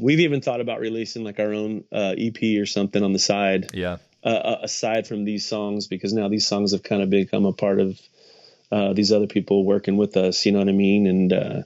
we've 0.00 0.20
even 0.20 0.40
thought 0.40 0.60
about 0.60 0.80
releasing 0.80 1.24
like 1.24 1.38
our 1.38 1.52
own 1.52 1.84
uh, 1.92 2.14
EP 2.16 2.60
or 2.60 2.66
something 2.66 3.02
on 3.02 3.12
the 3.12 3.18
side. 3.18 3.70
Yeah. 3.74 3.98
Uh, 4.24 4.28
uh, 4.28 4.58
aside 4.62 5.06
from 5.08 5.24
these 5.24 5.46
songs, 5.48 5.88
because 5.88 6.12
now 6.12 6.28
these 6.28 6.46
songs 6.46 6.72
have 6.72 6.82
kind 6.84 7.02
of 7.02 7.10
become 7.10 7.44
a 7.44 7.52
part 7.52 7.80
of 7.80 8.00
uh, 8.70 8.92
these 8.92 9.12
other 9.12 9.26
people 9.26 9.64
working 9.64 9.96
with 9.96 10.16
us. 10.16 10.46
You 10.46 10.52
know 10.52 10.60
what 10.60 10.68
I 10.68 10.72
mean? 10.72 11.06
And 11.08 11.32
uh, 11.32 11.62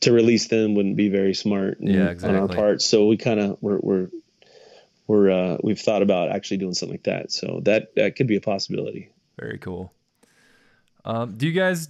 to 0.00 0.12
release 0.12 0.46
them 0.46 0.74
wouldn't 0.74 0.96
be 0.96 1.08
very 1.08 1.34
smart. 1.34 1.78
Yeah, 1.80 2.10
exactly. 2.10 2.38
On 2.38 2.42
our 2.42 2.48
part, 2.48 2.82
so 2.82 3.06
we 3.08 3.16
kind 3.16 3.40
of 3.40 3.58
we're 3.60 3.78
we're 3.80 4.08
we're 5.08 5.30
uh, 5.30 5.56
we've 5.62 5.80
thought 5.80 6.02
about 6.02 6.30
actually 6.30 6.58
doing 6.58 6.74
something 6.74 6.94
like 6.94 7.04
that. 7.04 7.32
So 7.32 7.60
that 7.64 7.94
that 7.96 8.14
could 8.14 8.28
be 8.28 8.36
a 8.36 8.40
possibility. 8.40 9.10
Very 9.38 9.58
cool. 9.58 9.92
Um, 11.04 11.36
do 11.36 11.46
you 11.46 11.52
guys 11.52 11.88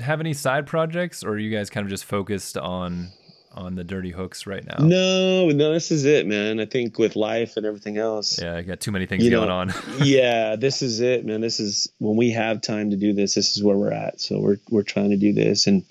have 0.00 0.20
any 0.20 0.32
side 0.32 0.66
projects, 0.66 1.22
or 1.22 1.30
are 1.30 1.38
you 1.38 1.54
guys 1.54 1.68
kind 1.68 1.84
of 1.84 1.90
just 1.90 2.04
focused 2.04 2.56
on 2.56 3.10
on 3.52 3.74
the 3.74 3.84
dirty 3.84 4.10
hooks 4.10 4.46
right 4.46 4.64
now. 4.64 4.84
No, 4.84 5.48
no, 5.48 5.72
this 5.72 5.90
is 5.90 6.04
it, 6.04 6.26
man. 6.26 6.60
I 6.60 6.66
think 6.66 6.98
with 6.98 7.16
life 7.16 7.56
and 7.56 7.66
everything 7.66 7.98
else. 7.98 8.40
Yeah, 8.40 8.56
I 8.56 8.62
got 8.62 8.80
too 8.80 8.92
many 8.92 9.06
things 9.06 9.28
going 9.28 9.48
know, 9.48 9.54
on. 9.54 9.72
yeah, 10.02 10.56
this 10.56 10.82
is 10.82 11.00
it, 11.00 11.24
man. 11.24 11.40
This 11.40 11.60
is 11.60 11.88
when 11.98 12.16
we 12.16 12.30
have 12.30 12.60
time 12.62 12.90
to 12.90 12.96
do 12.96 13.12
this. 13.12 13.34
This 13.34 13.56
is 13.56 13.62
where 13.62 13.76
we're 13.76 13.92
at. 13.92 14.20
So 14.20 14.38
we're 14.38 14.58
we're 14.70 14.82
trying 14.82 15.10
to 15.10 15.16
do 15.16 15.32
this, 15.32 15.66
and 15.66 15.84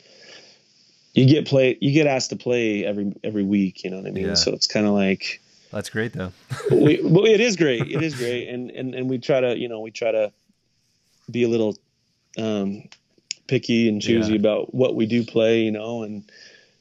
you 1.13 1.25
get 1.25 1.47
play, 1.47 1.77
you 1.81 1.91
get 1.91 2.07
asked 2.07 2.29
to 2.29 2.35
play 2.35 2.85
every 2.85 3.13
every 3.23 3.43
week. 3.43 3.83
You 3.83 3.91
know 3.91 3.97
what 3.97 4.07
I 4.07 4.11
mean? 4.11 4.27
Yeah. 4.27 4.33
So 4.35 4.53
it's 4.53 4.67
kind 4.67 4.85
of 4.85 4.93
like. 4.93 5.41
That's 5.71 5.89
great, 5.91 6.13
though. 6.13 6.31
we, 6.71 6.99
well, 7.03 7.25
it 7.25 7.39
is 7.39 7.55
great. 7.55 7.81
It 7.81 8.01
is 8.01 8.15
great, 8.15 8.47
and 8.49 8.71
and 8.71 8.95
and 8.95 9.09
we 9.09 9.19
try 9.19 9.39
to, 9.39 9.55
you 9.55 9.67
know, 9.67 9.81
we 9.81 9.91
try 9.91 10.11
to 10.11 10.31
be 11.29 11.43
a 11.43 11.47
little 11.47 11.77
um, 12.39 12.89
picky 13.47 13.87
and 13.89 14.01
choosy 14.01 14.33
yeah. 14.33 14.39
about 14.39 14.73
what 14.73 14.95
we 14.95 15.05
do 15.05 15.23
play, 15.23 15.61
you 15.61 15.71
know, 15.71 16.03
and 16.03 16.23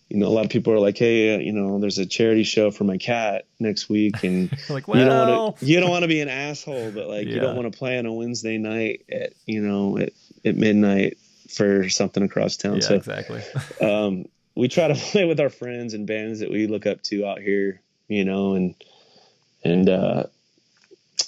you 0.09 0.17
know, 0.17 0.27
a 0.27 0.31
lot 0.31 0.45
of 0.45 0.51
people 0.51 0.73
are 0.73 0.79
like, 0.79 0.97
"Hey, 0.97 1.35
uh, 1.35 1.39
you 1.39 1.53
know, 1.53 1.79
there's 1.79 1.99
a 1.99 2.07
charity 2.07 2.43
show 2.43 2.71
for 2.71 2.85
my 2.85 2.97
cat 2.97 3.45
next 3.61 3.89
week," 3.89 4.23
and 4.25 4.51
like, 4.71 4.89
well, 4.89 4.99
you 4.99 5.05
don't 5.05 5.29
want 5.29 5.59
to 5.59 5.67
you 5.67 5.81
don't 5.81 5.91
want 5.91 6.03
to 6.03 6.09
be 6.09 6.21
an 6.21 6.29
asshole, 6.29 6.91
but 6.93 7.09
like, 7.09 7.27
yeah. 7.27 7.35
you 7.35 7.41
don't 7.41 7.57
want 7.57 7.71
to 7.71 7.79
play 7.79 7.99
on 7.99 8.07
a 8.07 8.13
Wednesday 8.13 8.57
night 8.57 9.05
at 9.13 9.35
you 9.45 9.61
know 9.61 9.99
at, 9.99 10.13
at 10.45 10.57
midnight 10.57 11.19
for 11.51 11.89
something 11.91 12.23
across 12.23 12.57
town. 12.57 12.77
Yeah, 12.77 12.81
so, 12.81 12.95
exactly. 12.95 13.43
um, 13.83 14.27
we 14.55 14.69
try 14.69 14.89
to 14.89 14.95
play 15.13 15.27
with 15.27 15.41
our 15.41 15.51
friends 15.51 15.93
and 15.93 16.07
bands 16.07 16.41
that 16.41 16.51
we 16.51 16.67
look 16.67 16.87
up 16.87 17.03
to 17.05 17.27
out 17.27 17.41
here, 17.41 17.81
you 18.09 18.25
know, 18.25 18.55
and 18.55 18.75
and 19.63 19.91
uh, 19.91 20.25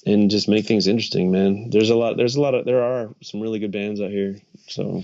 and 0.06 0.30
just 0.30 0.48
make 0.48 0.64
things 0.64 0.86
interesting, 0.86 1.30
man. 1.30 1.68
There's 1.68 1.90
a 1.90 1.96
lot. 1.96 2.16
There's 2.16 2.36
a 2.36 2.40
lot 2.40 2.54
of. 2.54 2.64
There 2.64 2.82
are 2.82 3.10
some 3.20 3.40
really 3.40 3.58
good 3.58 3.72
bands 3.72 4.00
out 4.00 4.10
here. 4.10 4.36
So 4.68 5.02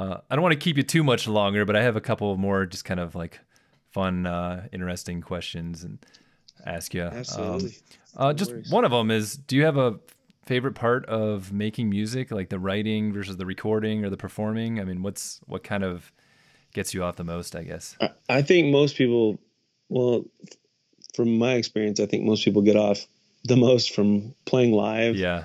uh, 0.00 0.20
I 0.30 0.34
don't 0.34 0.42
want 0.42 0.54
to 0.54 0.58
keep 0.58 0.78
you 0.78 0.82
too 0.82 1.04
much 1.04 1.28
longer, 1.28 1.66
but 1.66 1.76
I 1.76 1.82
have 1.82 1.94
a 1.94 2.00
couple 2.00 2.34
more 2.38 2.64
just 2.64 2.86
kind 2.86 2.98
of 2.98 3.14
like 3.14 3.38
fun, 3.90 4.24
uh, 4.26 4.66
interesting 4.72 5.20
questions 5.20 5.84
and 5.84 5.98
ask 6.64 6.94
you. 6.94 7.02
Absolutely. 7.02 7.76
Um, 8.16 8.28
uh, 8.28 8.32
just 8.32 8.52
one 8.70 8.86
of 8.86 8.92
them 8.92 9.10
is: 9.10 9.36
Do 9.36 9.56
you 9.56 9.64
have 9.66 9.76
a 9.76 10.00
favorite 10.46 10.74
part 10.74 11.04
of 11.04 11.52
making 11.52 11.90
music, 11.90 12.30
like 12.30 12.48
the 12.48 12.58
writing 12.58 13.12
versus 13.12 13.36
the 13.36 13.44
recording 13.44 14.02
or 14.02 14.08
the 14.08 14.16
performing? 14.16 14.80
I 14.80 14.84
mean, 14.84 15.02
what's 15.02 15.40
what 15.46 15.64
kind 15.64 15.84
of 15.84 16.10
gets 16.72 16.94
you 16.94 17.04
off 17.04 17.16
the 17.16 17.24
most? 17.24 17.54
I 17.54 17.64
guess. 17.64 17.96
I, 18.00 18.10
I 18.30 18.42
think 18.42 18.72
most 18.72 18.96
people, 18.96 19.38
well, 19.90 20.24
from 21.14 21.36
my 21.36 21.54
experience, 21.54 22.00
I 22.00 22.06
think 22.06 22.24
most 22.24 22.42
people 22.42 22.62
get 22.62 22.76
off 22.76 23.06
the 23.44 23.56
most 23.56 23.94
from 23.94 24.34
playing 24.46 24.72
live. 24.72 25.14
Yeah. 25.14 25.44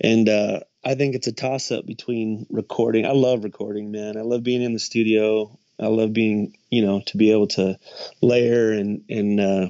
And 0.00 0.28
uh, 0.28 0.60
I 0.84 0.94
think 0.94 1.14
it's 1.14 1.26
a 1.26 1.32
toss 1.32 1.70
up 1.72 1.86
between 1.86 2.46
recording. 2.50 3.06
I 3.06 3.12
love 3.12 3.44
recording, 3.44 3.90
man. 3.90 4.16
I 4.16 4.22
love 4.22 4.42
being 4.42 4.62
in 4.62 4.72
the 4.74 4.78
studio. 4.78 5.58
I 5.80 5.86
love 5.86 6.12
being, 6.12 6.56
you 6.70 6.84
know, 6.84 7.02
to 7.06 7.16
be 7.16 7.32
able 7.32 7.48
to 7.48 7.78
layer 8.20 8.72
and 8.72 9.04
and 9.08 9.40
uh, 9.40 9.68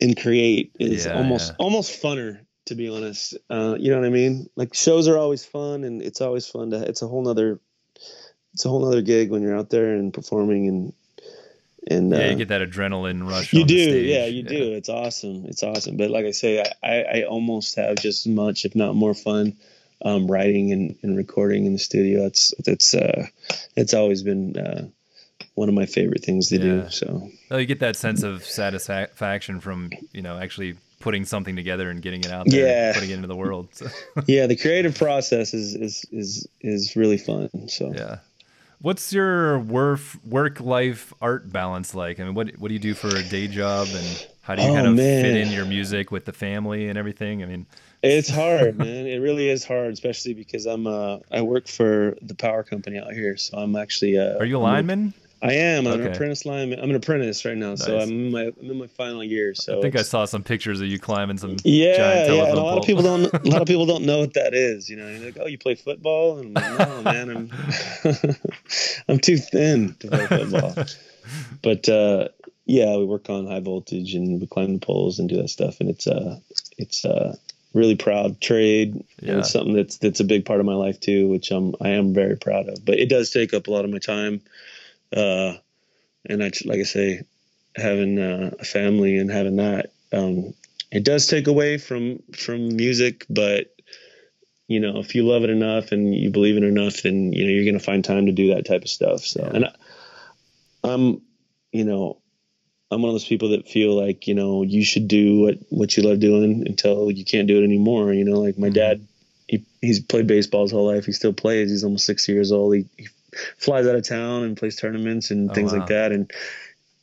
and 0.00 0.20
create 0.20 0.72
is 0.78 1.06
Yeah, 1.06 1.14
almost 1.14 1.50
yeah. 1.50 1.56
almost 1.58 2.02
funner 2.02 2.40
to 2.66 2.74
be 2.74 2.88
honest. 2.88 3.34
Uh, 3.48 3.76
you 3.78 3.90
know 3.90 3.98
what 3.98 4.06
I 4.06 4.10
mean? 4.10 4.48
Like 4.56 4.74
shows 4.74 5.08
are 5.08 5.16
always 5.18 5.44
fun, 5.44 5.84
and 5.84 6.02
it's 6.02 6.20
always 6.20 6.46
fun 6.46 6.70
to. 6.70 6.86
It's 6.86 7.02
a 7.02 7.08
whole 7.08 7.22
nother. 7.22 7.60
It's 8.54 8.64
a 8.64 8.68
whole 8.68 8.84
nother 8.84 9.02
gig 9.02 9.30
when 9.30 9.42
you're 9.42 9.56
out 9.56 9.70
there 9.70 9.94
and 9.94 10.12
performing 10.12 10.68
and 10.68 10.92
and 11.86 12.10
Yeah, 12.10 12.26
uh, 12.26 12.30
you 12.30 12.36
get 12.36 12.48
that 12.48 12.60
adrenaline 12.62 13.28
rush. 13.28 13.52
you 13.52 13.64
do, 13.64 13.74
yeah, 13.74 14.26
you 14.26 14.42
do. 14.42 14.72
It's 14.72 14.88
awesome. 14.88 15.44
It's 15.46 15.62
awesome. 15.62 15.96
But 15.96 16.10
like 16.10 16.26
I 16.26 16.32
say, 16.32 16.60
I, 16.60 16.72
I, 16.82 17.02
I 17.20 17.22
almost 17.24 17.76
have 17.76 17.96
just 17.96 18.26
as 18.26 18.32
much, 18.32 18.64
if 18.64 18.74
not 18.74 18.94
more 18.94 19.14
fun, 19.14 19.56
um, 20.04 20.30
writing 20.30 20.72
and, 20.72 20.96
and 21.02 21.16
recording 21.16 21.66
in 21.66 21.72
the 21.72 21.78
studio. 21.78 22.22
That's 22.22 22.54
it's 22.66 22.94
uh, 22.94 23.26
it's 23.76 23.94
always 23.94 24.22
been 24.22 24.56
uh, 24.56 24.88
one 25.54 25.68
of 25.68 25.74
my 25.74 25.86
favorite 25.86 26.24
things 26.24 26.48
to 26.48 26.56
Yeah. 26.56 26.62
do. 26.62 26.90
So 26.90 27.28
Well, 27.50 27.60
you 27.60 27.66
get 27.66 27.80
that 27.80 27.96
sense 27.96 28.22
of 28.22 28.44
satisfaction 28.44 29.60
from 29.60 29.90
you 30.12 30.22
know 30.22 30.38
actually 30.38 30.76
putting 31.00 31.24
something 31.24 31.54
together 31.54 31.90
and 31.90 32.02
getting 32.02 32.20
it 32.20 32.30
out 32.32 32.46
there, 32.48 32.66
Yeah. 32.66 32.86
and 32.88 32.94
putting 32.94 33.10
it 33.10 33.14
into 33.14 33.28
the 33.28 33.36
world. 33.36 33.68
So, 33.72 33.86
yeah, 34.26 34.46
the 34.46 34.56
creative 34.56 34.96
process 34.98 35.54
is 35.54 35.74
is 35.74 36.04
is 36.12 36.46
is 36.60 36.96
really 36.96 37.18
fun. 37.18 37.50
So 37.68 37.92
yeah. 37.94 38.18
What's 38.80 39.12
your 39.12 39.58
work 39.58 40.00
work 40.24 40.60
life 40.60 41.12
art 41.20 41.50
balance 41.52 41.94
like? 41.94 42.20
I 42.20 42.24
mean, 42.24 42.34
what 42.34 42.56
what 42.58 42.68
do 42.68 42.74
you 42.74 42.78
do 42.80 42.94
for 42.94 43.18
a 43.18 43.24
day 43.24 43.48
job, 43.48 43.94
and 43.94 44.20
how 44.42 44.54
do 44.54 44.62
you 44.62 44.70
Oh, 44.70 44.70
kind 44.70 44.86
of 44.86 45.00
fit 45.00 45.34
in 45.34 45.50
your 45.50 45.64
music 45.64 46.10
with 46.12 46.24
the 46.26 46.32
family 46.32 46.88
and 46.88 46.96
everything? 46.96 47.42
I 47.42 47.46
mean, 47.46 47.66
It's 48.02 48.28
hard, 48.30 48.76
man. 48.76 49.06
It 49.06 49.18
really 49.18 49.48
is 49.48 49.64
hard, 49.64 49.92
especially 49.92 50.34
because 50.34 50.66
I'm 50.66 50.86
uh 50.86 51.18
I 51.30 51.42
work 51.42 51.68
for 51.68 52.16
the 52.22 52.34
power 52.34 52.62
company 52.64 52.98
out 52.98 53.12
here, 53.12 53.36
so 53.36 53.58
I'm 53.58 53.76
actually 53.76 54.18
uh 54.18 54.40
are 54.40 54.44
you 54.46 54.56
a 54.58 54.60
lineman? 54.60 55.14
I 55.40 55.52
am. 55.52 55.86
I'm 55.86 56.00
an 56.00 56.12
apprentice 56.12 56.44
lineman. 56.44 56.80
I'm 56.80 56.90
an 56.90 56.96
apprentice 56.96 57.44
right 57.44 57.56
now, 57.56 57.76
so 57.76 57.98
I'm 57.98 58.08
in 58.10 58.30
my 58.32 58.42
I'm 58.60 58.70
in 58.70 58.78
my 58.78 58.86
final 58.88 59.22
year. 59.22 59.54
So 59.54 59.78
I 59.78 59.82
think 59.82 59.96
I 59.96 60.02
saw 60.02 60.24
some 60.24 60.42
pictures 60.42 60.80
of 60.80 60.88
you 60.88 60.98
climbing 60.98 61.38
some 61.38 61.56
yeah, 61.64 61.96
giant 61.96 62.34
yeah. 62.34 62.44
And 62.48 62.58
a 62.58 62.60
lot 62.62 62.70
pole. 62.70 62.78
of 62.78 62.86
people 62.86 63.02
don't 63.02 63.24
a 63.32 63.48
lot 63.50 63.62
of 63.62 63.68
people 63.68 63.86
don't 63.86 64.04
know 64.04 64.18
what 64.18 64.34
that 64.34 64.54
is. 64.54 64.88
You 64.88 64.96
know, 64.96 65.08
You're 65.08 65.26
like, 65.26 65.38
oh, 65.40 65.46
you 65.46 65.58
play 65.58 65.76
football? 65.76 66.38
And 66.38 66.58
I'm 66.58 66.76
like, 66.76 66.88
no, 66.88 67.02
man, 67.12 67.30
I'm 67.30 67.50
I'm 69.08 69.18
too 69.20 69.36
thin 69.38 69.94
to 70.00 70.08
play 70.08 70.26
football. 70.26 70.74
but 71.62 71.88
uh, 71.88 72.28
yeah, 72.66 72.96
we 72.96 73.04
work 73.04 73.30
on 73.30 73.46
high 73.46 73.60
voltage 73.60 74.14
and 74.14 74.40
we 74.40 74.46
climb 74.46 74.74
the 74.74 74.84
poles 74.84 75.18
and 75.18 75.28
do 75.28 75.36
that 75.36 75.48
stuff, 75.48 75.80
and 75.80 75.88
it's 75.88 76.06
uh 76.06 76.38
it's 76.78 77.04
uh 77.04 77.36
really 77.74 77.96
proud 77.96 78.40
trade 78.40 79.04
Yeah. 79.20 79.30
and 79.32 79.40
it's 79.40 79.50
something 79.52 79.74
that's 79.74 79.98
that's 79.98 80.20
a 80.20 80.24
big 80.24 80.44
part 80.46 80.58
of 80.58 80.66
my 80.66 80.74
life 80.74 80.98
too, 81.00 81.28
which 81.28 81.50
I'm 81.50 81.74
I 81.80 81.90
am 81.90 82.12
very 82.12 82.36
proud 82.36 82.68
of. 82.68 82.84
But 82.84 82.98
it 82.98 83.08
does 83.08 83.30
take 83.30 83.54
up 83.54 83.68
a 83.68 83.70
lot 83.70 83.84
of 83.84 83.90
my 83.90 83.98
time, 83.98 84.40
uh, 85.16 85.54
and 86.28 86.42
I 86.42 86.50
like 86.64 86.80
I 86.80 86.84
say, 86.84 87.22
having 87.76 88.18
uh, 88.18 88.50
a 88.58 88.64
family 88.64 89.18
and 89.18 89.30
having 89.30 89.56
that, 89.56 89.90
um, 90.12 90.54
it 90.90 91.04
does 91.04 91.26
take 91.26 91.46
away 91.46 91.78
from 91.78 92.22
from 92.36 92.76
music, 92.76 93.26
but. 93.30 93.74
You 94.70 94.80
know, 94.80 94.98
if 94.98 95.14
you 95.14 95.26
love 95.26 95.44
it 95.44 95.48
enough 95.50 95.92
and 95.92 96.14
you 96.14 96.30
believe 96.30 96.58
in 96.58 96.62
it 96.62 96.66
enough, 96.66 97.00
then 97.00 97.32
you 97.32 97.44
know 97.44 97.50
you're 97.50 97.64
gonna 97.64 97.82
find 97.82 98.04
time 98.04 98.26
to 98.26 98.32
do 98.32 98.54
that 98.54 98.66
type 98.66 98.82
of 98.82 98.90
stuff. 98.90 99.22
So, 99.24 99.40
Yeah. 99.40 99.50
and 99.54 99.64
I, 99.64 99.72
I'm, 100.84 101.22
you 101.72 101.84
know, 101.84 102.18
I'm 102.90 103.02
one 103.02 103.08
of 103.08 103.14
those 103.14 103.24
people 103.24 103.50
that 103.50 103.66
feel 103.68 103.94
like 103.94 104.26
you 104.26 104.34
know 104.34 104.62
you 104.62 104.84
should 104.84 105.08
do 105.08 105.40
what 105.40 105.54
what 105.70 105.96
you 105.96 106.02
love 106.02 106.20
doing 106.20 106.64
until 106.66 107.10
you 107.10 107.24
can't 107.24 107.48
do 107.48 107.58
it 107.60 107.64
anymore. 107.64 108.12
You 108.12 108.24
know, 108.24 108.40
like 108.40 108.58
my 108.58 108.68
Mhm. 108.68 108.74
dad, 108.74 109.06
he 109.46 109.64
he's 109.80 110.00
played 110.00 110.26
baseball 110.26 110.62
his 110.64 110.72
whole 110.72 110.86
life. 110.86 111.06
He 111.06 111.12
still 111.12 111.32
plays. 111.32 111.70
He's 111.70 111.84
almost 111.84 112.04
six 112.04 112.28
years 112.28 112.52
old. 112.52 112.74
He, 112.74 112.84
he 112.98 113.08
flies 113.58 113.86
out 113.86 113.94
of 113.94 114.06
town 114.06 114.42
and 114.44 114.56
plays 114.56 114.76
tournaments 114.76 115.30
and 115.30 115.50
Oh, 115.50 115.54
things 115.54 115.72
wow. 115.72 115.78
like 115.78 115.88
that. 115.88 116.12
And 116.12 116.30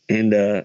and 0.09 0.33
uh, 0.33 0.63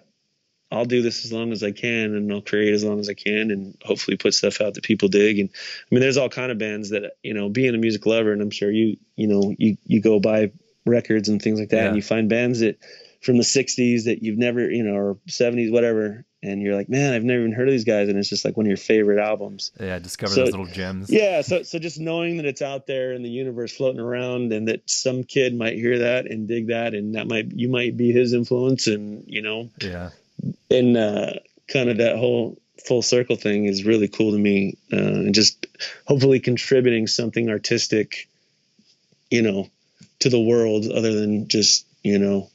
I'll 0.72 0.84
do 0.84 1.02
this 1.02 1.24
as 1.24 1.32
long 1.32 1.50
as 1.52 1.62
I 1.62 1.72
can, 1.72 2.14
and 2.14 2.32
I'll 2.32 2.42
create 2.42 2.72
as 2.74 2.84
long 2.84 3.00
as 3.00 3.08
I 3.08 3.14
can, 3.14 3.50
and 3.50 3.76
hopefully 3.82 4.16
put 4.16 4.34
stuff 4.34 4.60
out 4.60 4.74
that 4.74 4.84
people 4.84 5.08
dig. 5.08 5.38
And 5.38 5.48
I 5.50 5.94
mean, 5.94 6.00
there's 6.00 6.16
all 6.16 6.28
kind 6.28 6.52
of 6.52 6.58
bands 6.58 6.90
that 6.90 7.12
you 7.22 7.34
know, 7.34 7.48
being 7.48 7.74
a 7.74 7.78
music 7.78 8.06
lover, 8.06 8.32
and 8.32 8.40
I'm 8.42 8.50
sure 8.50 8.70
you 8.70 8.96
you 9.16 9.26
know 9.26 9.54
you 9.58 9.76
you 9.86 10.00
go 10.00 10.20
buy 10.20 10.52
records 10.86 11.28
and 11.28 11.40
things 11.42 11.58
like 11.58 11.70
that, 11.70 11.76
Yeah. 11.76 11.86
and 11.88 11.96
you 11.96 12.02
find 12.02 12.28
bands 12.28 12.60
that 12.60 12.78
from 13.20 13.36
the 13.36 13.42
60s 13.42 14.04
that 14.04 14.22
you've 14.22 14.38
never 14.38 14.70
you 14.70 14.82
know 14.82 14.94
or 14.94 15.14
70s 15.28 15.70
whatever 15.72 16.24
and 16.42 16.62
you're 16.62 16.74
like 16.74 16.88
man 16.88 17.12
i've 17.12 17.22
never 17.24 17.40
even 17.40 17.52
heard 17.52 17.68
of 17.68 17.72
these 17.72 17.84
guys 17.84 18.08
and 18.08 18.16
it's 18.18 18.28
just 18.28 18.44
like 18.44 18.56
one 18.56 18.64
of 18.66 18.68
your 18.68 18.76
favorite 18.76 19.18
albums 19.18 19.72
Yeah, 19.78 19.98
discover 19.98 20.32
So- 20.34 20.40
those 20.44 20.50
little 20.52 20.66
gems. 20.66 21.10
yeah 21.12 21.42
so 21.42 21.62
so 21.62 21.78
just 21.78 22.00
knowing 22.00 22.38
that 22.38 22.46
it's 22.46 22.62
out 22.62 22.86
there 22.86 23.12
in 23.12 23.22
the 23.22 23.28
universe 23.30 23.76
floating 23.76 24.00
around 24.00 24.52
and 24.52 24.68
that 24.68 24.88
some 24.88 25.24
kid 25.24 25.54
might 25.54 25.74
hear 25.74 25.98
that 26.00 26.26
and 26.26 26.48
dig 26.48 26.68
that 26.68 26.94
and 26.94 27.14
that 27.14 27.26
might 27.26 27.52
you 27.52 27.68
might 27.68 27.96
be 27.96 28.12
his 28.12 28.32
influence 28.32 28.86
and 28.86 29.24
you 29.26 29.42
know 29.42 29.70
Yeah. 29.80 30.10
and 30.70 30.96
uh 30.96 31.32
kind 31.68 31.90
of 31.90 31.98
that 31.98 32.16
whole 32.16 32.56
full 32.86 33.02
circle 33.02 33.36
thing 33.36 33.66
is 33.66 33.84
really 33.84 34.08
cool 34.08 34.32
to 34.32 34.38
me 34.38 34.78
uh, 34.92 34.96
and 34.96 35.34
just 35.34 35.66
hopefully 36.06 36.40
contributing 36.40 37.06
something 37.06 37.50
artistic 37.50 38.26
you 39.30 39.42
know 39.42 39.68
to 40.20 40.28
the 40.30 40.40
world 40.40 40.86
other 40.90 41.12
than 41.14 41.48
just 41.48 41.86
you 42.02 42.18
know 42.18 42.48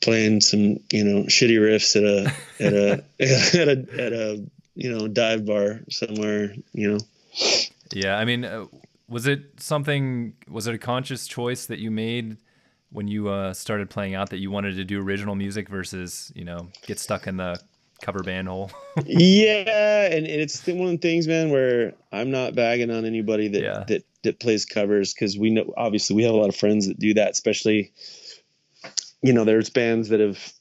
playing 0.00 0.40
some 0.40 0.78
you 0.92 1.04
know 1.04 1.24
shitty 1.24 1.58
riffs 1.58 1.96
at 1.96 2.04
a 2.04 2.32
at 2.64 2.72
a 2.72 3.04
at 3.60 3.68
a 3.68 4.04
at 4.04 4.12
a 4.12 4.44
you 4.74 4.90
know 4.96 5.08
dive 5.08 5.44
bar 5.44 5.80
somewhere 5.90 6.54
you 6.72 6.92
know 6.92 6.98
Yeah, 7.92 8.16
I 8.16 8.24
mean, 8.24 8.44
uh, 8.44 8.66
was 9.08 9.26
it 9.26 9.60
something? 9.60 10.34
Was 10.48 10.66
it 10.68 10.74
a 10.74 10.78
conscious 10.78 11.26
choice 11.26 11.66
that 11.66 11.80
you 11.80 11.90
made 11.90 12.36
when 12.92 13.08
you 13.08 13.28
uh, 13.28 13.52
started 13.52 13.90
playing 13.90 14.14
out 14.14 14.30
that 14.30 14.38
you 14.38 14.50
wanted 14.50 14.76
to 14.76 14.84
do 14.84 15.00
original 15.02 15.34
music 15.34 15.68
versus 15.68 16.32
you 16.34 16.44
know 16.44 16.68
get 16.86 16.98
stuck 16.98 17.26
in 17.26 17.36
the 17.36 17.60
cover 18.02 18.22
band 18.22 18.48
hole? 18.48 18.70
yeah 19.06 20.06
and, 20.06 20.26
and 20.26 20.40
it's 20.40 20.66
one 20.66 20.86
of 20.86 20.90
the 20.92 20.96
things 20.98 21.28
man 21.28 21.50
where 21.50 21.92
i'm 22.10 22.30
not 22.30 22.54
bagging 22.54 22.90
on 22.90 23.04
anybody 23.04 23.48
that 23.48 23.62
Yeah. 23.62 23.84
that 23.88 24.02
that 24.22 24.40
plays 24.40 24.64
covers 24.64 25.12
because 25.12 25.36
we 25.36 25.50
know 25.50 25.72
obviously 25.76 26.16
we 26.16 26.22
have 26.24 26.32
a 26.32 26.36
lot 26.36 26.48
of 26.48 26.56
friends 26.56 26.88
that 26.88 26.98
do 26.98 27.12
that 27.14 27.30
especially 27.32 27.92
you 29.22 29.32
know 29.32 29.44
there's 29.44 29.70
bands 29.70 30.08
that 30.10 30.20
have 30.20 30.52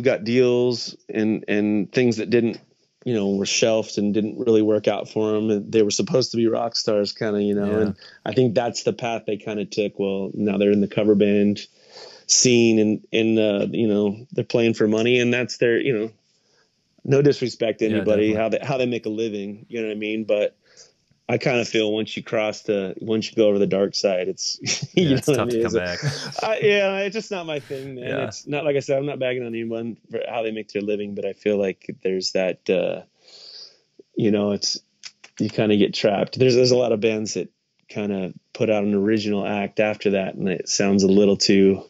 got 0.00 0.24
deals 0.24 0.96
and 1.08 1.44
and 1.48 1.92
things 1.92 2.16
that 2.18 2.30
didn't 2.30 2.60
you 3.04 3.14
know 3.14 3.30
were 3.36 3.46
shelved 3.46 3.96
and 3.98 4.12
didn't 4.12 4.38
really 4.38 4.62
work 4.62 4.86
out 4.88 5.08
for 5.08 5.32
them 5.32 5.70
they 5.70 5.82
were 5.82 5.90
supposed 5.90 6.30
to 6.30 6.36
be 6.36 6.46
rock 6.46 6.76
stars 6.76 7.12
kind 7.12 7.34
of 7.36 7.42
you 7.42 7.54
know 7.54 7.70
Yeah. 7.70 7.80
and 7.86 7.96
i 8.26 8.32
think 8.32 8.54
that's 8.54 8.82
the 8.82 8.92
path 8.92 9.22
they 9.26 9.36
kind 9.36 9.60
of 9.60 9.70
took 9.70 9.98
well 9.98 10.30
now 10.34 10.58
they're 10.58 10.72
in 10.72 10.80
the 10.80 10.88
cover 10.88 11.14
band 11.14 11.66
scene 12.26 12.78
and 12.78 13.06
and 13.12 13.38
uh, 13.38 13.66
you 13.70 13.88
know 13.88 14.26
they're 14.32 14.44
playing 14.44 14.74
for 14.74 14.86
money 14.86 15.18
and 15.20 15.32
that's 15.32 15.56
their 15.56 15.80
you 15.80 15.98
know 15.98 16.10
no 17.04 17.22
disrespect 17.22 17.78
to 17.78 17.86
anybody 17.86 18.32
definitely. 18.32 18.34
how 18.34 18.48
they 18.50 18.58
how 18.62 18.76
they 18.76 18.86
make 18.86 19.06
a 19.06 19.10
living 19.10 19.64
you 19.68 19.80
know 19.80 19.88
what 19.88 19.94
i 19.94 19.98
mean 19.98 20.24
but 20.24 20.57
i 21.28 21.36
kind 21.38 21.60
of 21.60 21.68
feel 21.68 21.92
once 21.92 22.16
you 22.16 22.22
cross 22.22 22.62
the 22.62 22.94
once 23.00 23.30
you 23.30 23.36
go 23.36 23.48
over 23.48 23.58
the 23.58 23.66
dark 23.66 23.94
side 23.94 24.28
it's 24.28 24.58
you 24.94 25.04
yeah, 25.04 25.10
know 25.10 25.16
it's 25.16 25.26
what 25.28 25.38
I 25.38 25.42
tough 25.44 25.48
to 25.50 25.62
come 25.62 25.76
It's- 25.76 26.32
back. 26.32 26.42
I, 26.44 26.58
yeah, 26.60 26.98
it's 27.00 27.14
just 27.14 27.30
not 27.30 27.46
my 27.46 27.60
thing, 27.60 27.94
man. 27.96 28.04
Yeah. 28.04 28.26
It's 28.28 28.46
not 28.46 28.64
like 28.64 28.76
I 28.76 28.80
said, 28.80 28.98
I'm 28.98 29.06
not 29.06 29.18
bagging 29.18 29.42
on 29.42 29.48
anyone 29.48 29.96
for 30.10 30.20
how 30.28 30.42
they 30.42 30.50
make 30.52 30.72
their 30.72 30.82
living, 30.82 31.14
but 31.14 31.24
I 31.24 31.32
feel 31.34 31.58
like 31.58 31.86
there's 32.02 32.32
that, 32.32 32.68
uh, 32.70 33.02
you 34.14 34.30
know, 34.30 34.52
it's 34.52 34.78
you 35.38 35.48
kind 35.50 35.70
of 35.72 35.78
get 35.78 35.94
trapped. 35.94 36.38
There's 36.38 36.54
there's 36.54 36.70
a 36.72 36.76
lot 36.76 36.92
of 36.92 37.00
bands 37.00 37.34
that 37.34 37.48
kind 37.88 38.12
of 38.12 38.34
put 38.52 38.70
out 38.70 38.84
an 38.84 38.94
original 38.94 39.46
act 39.46 39.80
after 39.80 40.10
that, 40.10 40.34
and 40.34 40.48
it 40.48 40.68
sounds 40.68 41.02
a 41.04 41.08
little 41.08 41.36
too 41.36 41.82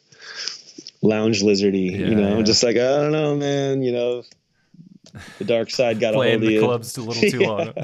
lounge 1.02 1.42
lizardy, 1.42 1.90
Yeah, 1.92 2.08
you 2.08 2.14
know, 2.14 2.42
just 2.42 2.62
like 2.62 2.76
I 2.76 2.80
don't 2.98 3.12
know, 3.12 3.36
man, 3.36 3.82
you 3.82 3.92
know. 3.92 4.22
The 5.38 5.44
dark 5.44 5.70
side 5.70 6.00
got 6.00 6.14
a 6.14 6.16
hold 6.16 6.26
of 6.26 6.40
the 6.40 6.52
you. 6.52 6.60
clubs 6.60 6.96
a 6.96 7.02
little 7.02 7.30
too 7.30 7.38
Yeah. 7.40 7.48
long. 7.48 7.74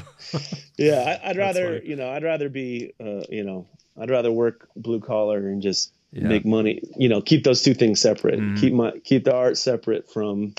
Yeah, 0.76 1.18
I, 1.22 1.30
I'd 1.30 1.36
rather, 1.36 1.78
you 1.78 1.96
know, 1.96 2.10
I'd 2.10 2.24
rather 2.24 2.48
be, 2.48 2.92
uh, 3.00 3.22
you 3.28 3.44
know, 3.44 3.66
I'd 3.98 4.10
rather 4.10 4.32
work 4.32 4.68
blue 4.76 5.00
collar 5.00 5.38
and 5.38 5.62
just 5.62 5.92
yeah. 6.12 6.26
make 6.26 6.44
money. 6.44 6.80
You 6.96 7.08
know, 7.08 7.20
keep 7.20 7.44
those 7.44 7.62
two 7.62 7.74
things 7.74 8.00
separate. 8.00 8.38
Mm-hmm. 8.38 8.56
Keep 8.56 8.72
my 8.72 8.90
keep 9.04 9.24
the 9.24 9.34
art 9.34 9.58
separate 9.58 10.10
from 10.12 10.54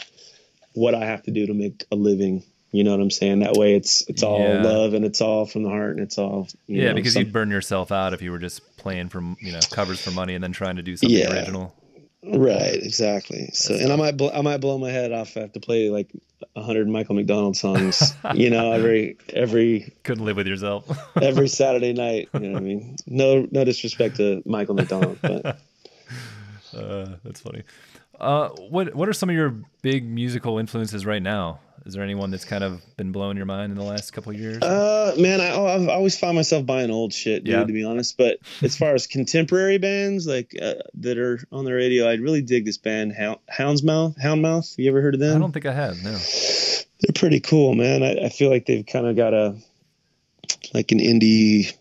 what 0.74 0.96
I 0.96 1.06
have 1.06 1.24
to 1.24 1.32
do 1.32 1.48
to 1.48 1.54
make 1.54 1.86
a 1.92 1.96
living. 1.96 2.44
You 2.72 2.84
know 2.84 2.92
what 2.92 3.00
I'm 3.00 3.12
saying? 3.12 3.40
That 3.40 3.54
way, 3.54 3.76
it's 3.76 4.02
it's 4.10 4.24
all 4.24 4.40
yeah. 4.40 4.62
love 4.62 4.94
and 4.94 5.06
it's 5.06 5.22
all 5.22 5.46
from 5.46 5.64
the 5.64 5.70
heart 5.70 5.92
and 5.92 6.02
it's 6.02 6.18
all 6.18 6.48
yeah. 6.68 6.90
Know, 6.90 6.96
because 6.96 7.14
some, 7.14 7.24
you'd 7.24 7.34
burn 7.34 7.50
yourself 7.50 7.92
out 7.92 8.14
if 8.14 8.22
you 8.22 8.32
were 8.32 8.40
just 8.40 8.78
playing 8.78 9.10
from 9.10 9.38
you 9.40 9.52
know 9.52 9.60
covers 9.72 10.02
for 10.02 10.12
money 10.12 10.36
and 10.36 10.44
then 10.44 10.52
trying 10.52 10.76
to 10.76 10.82
do 10.82 10.98
something 10.98 11.18
yeah. 11.18 11.34
original. 11.34 11.74
Right, 12.28 12.82
exactly. 12.82 13.50
So, 13.54 13.74
That's 13.74 13.84
and 13.84 13.94
I 13.94 13.96
might 13.96 14.18
bl- 14.18 14.30
I 14.34 14.42
might 14.42 14.58
blow 14.58 14.78
my 14.78 14.90
head 14.90 15.12
off. 15.12 15.30
if 15.32 15.38
I 15.38 15.40
have 15.42 15.54
to 15.54 15.60
play 15.60 15.90
like 15.90 16.10
a 16.56 16.64
hundred 16.64 16.88
Michael 16.88 17.16
McDonald 17.16 17.56
songs. 17.56 18.14
you 18.34 18.50
know, 18.50 18.72
every 18.72 19.18
every 19.30 19.94
couldn't 20.04 20.26
live 20.26 20.38
with 20.38 20.48
yourself. 20.48 20.86
every 21.22 21.48
Saturday 21.48 21.94
night. 21.94 22.30
You 22.34 22.40
know 22.40 22.54
what 22.54 22.62
I 22.62 22.66
mean? 22.66 22.96
No, 23.06 23.48
no 23.52 23.64
disrespect 23.64 24.18
to 24.18 24.42
Michael 24.46 24.76
McDonald, 24.76 25.20
but 25.22 25.46
uh, 26.76 27.08
that's 27.24 27.42
funny. 27.42 27.64
Uh, 28.20 28.50
what 28.70 28.96
what 28.96 29.08
are 29.08 29.14
some 29.14 29.30
of 29.30 29.36
your 29.36 29.54
big 29.82 30.06
musical 30.08 30.58
influences 30.58 31.06
right 31.06 31.22
now? 31.22 31.60
Is 31.86 31.94
there 31.94 32.04
anyone 32.04 32.32
that's 32.32 32.46
kind 32.46 32.64
of 32.64 32.82
been 32.98 33.12
blowing 33.12 33.38
your 33.38 33.46
mind 33.46 33.72
in 33.72 33.78
the 33.78 33.84
last 33.84 34.12
couple 34.12 34.32
of 34.32 34.40
years? 34.40 34.60
Uh, 34.62 35.14
man, 35.20 35.40
I, 35.40 35.56
I've 35.56 35.88
always 35.88 36.18
found 36.18 36.36
myself 36.36 36.66
buying 36.66 36.90
old 36.90 37.14
shit, 37.14 37.44
dude. 37.44 37.54
Yeah. 37.54 37.64
To 37.64 37.72
be 37.72 37.84
honest, 37.84 38.18
but 38.18 38.40
as 38.64 38.76
far 38.76 38.96
as 38.96 39.06
contemporary 39.06 39.78
bands 39.78 40.26
like 40.26 40.56
uh, 40.60 40.76
that 40.96 41.20
are 41.20 41.40
on 41.52 41.64
the 41.64 41.74
radio, 41.74 42.08
I 42.08 42.16
really 42.16 42.42
dig 42.42 42.66
this 42.66 42.80
band 42.80 43.14
Hound, 43.14 43.38
Houndsmouth. 43.56 44.20
Houndmouth. 44.20 44.72
Have 44.72 44.80
you 44.80 44.90
ever 44.90 45.02
heard 45.02 45.14
of 45.14 45.20
them? 45.20 45.36
I 45.36 45.40
don't 45.40 45.52
think 45.52 45.68
I 45.68 45.74
have. 45.74 46.02
No. 46.04 46.18
They're 47.02 47.14
pretty 47.14 47.40
cool, 47.40 47.76
man. 47.76 48.02
I, 48.02 48.26
I 48.26 48.30
feel 48.30 48.50
like 48.50 48.66
they've 48.66 48.86
kind 48.86 49.06
of 49.06 49.16
got 49.16 49.36
a 49.36 49.56
like 50.74 50.92
an 50.92 51.00
indie 51.00 51.72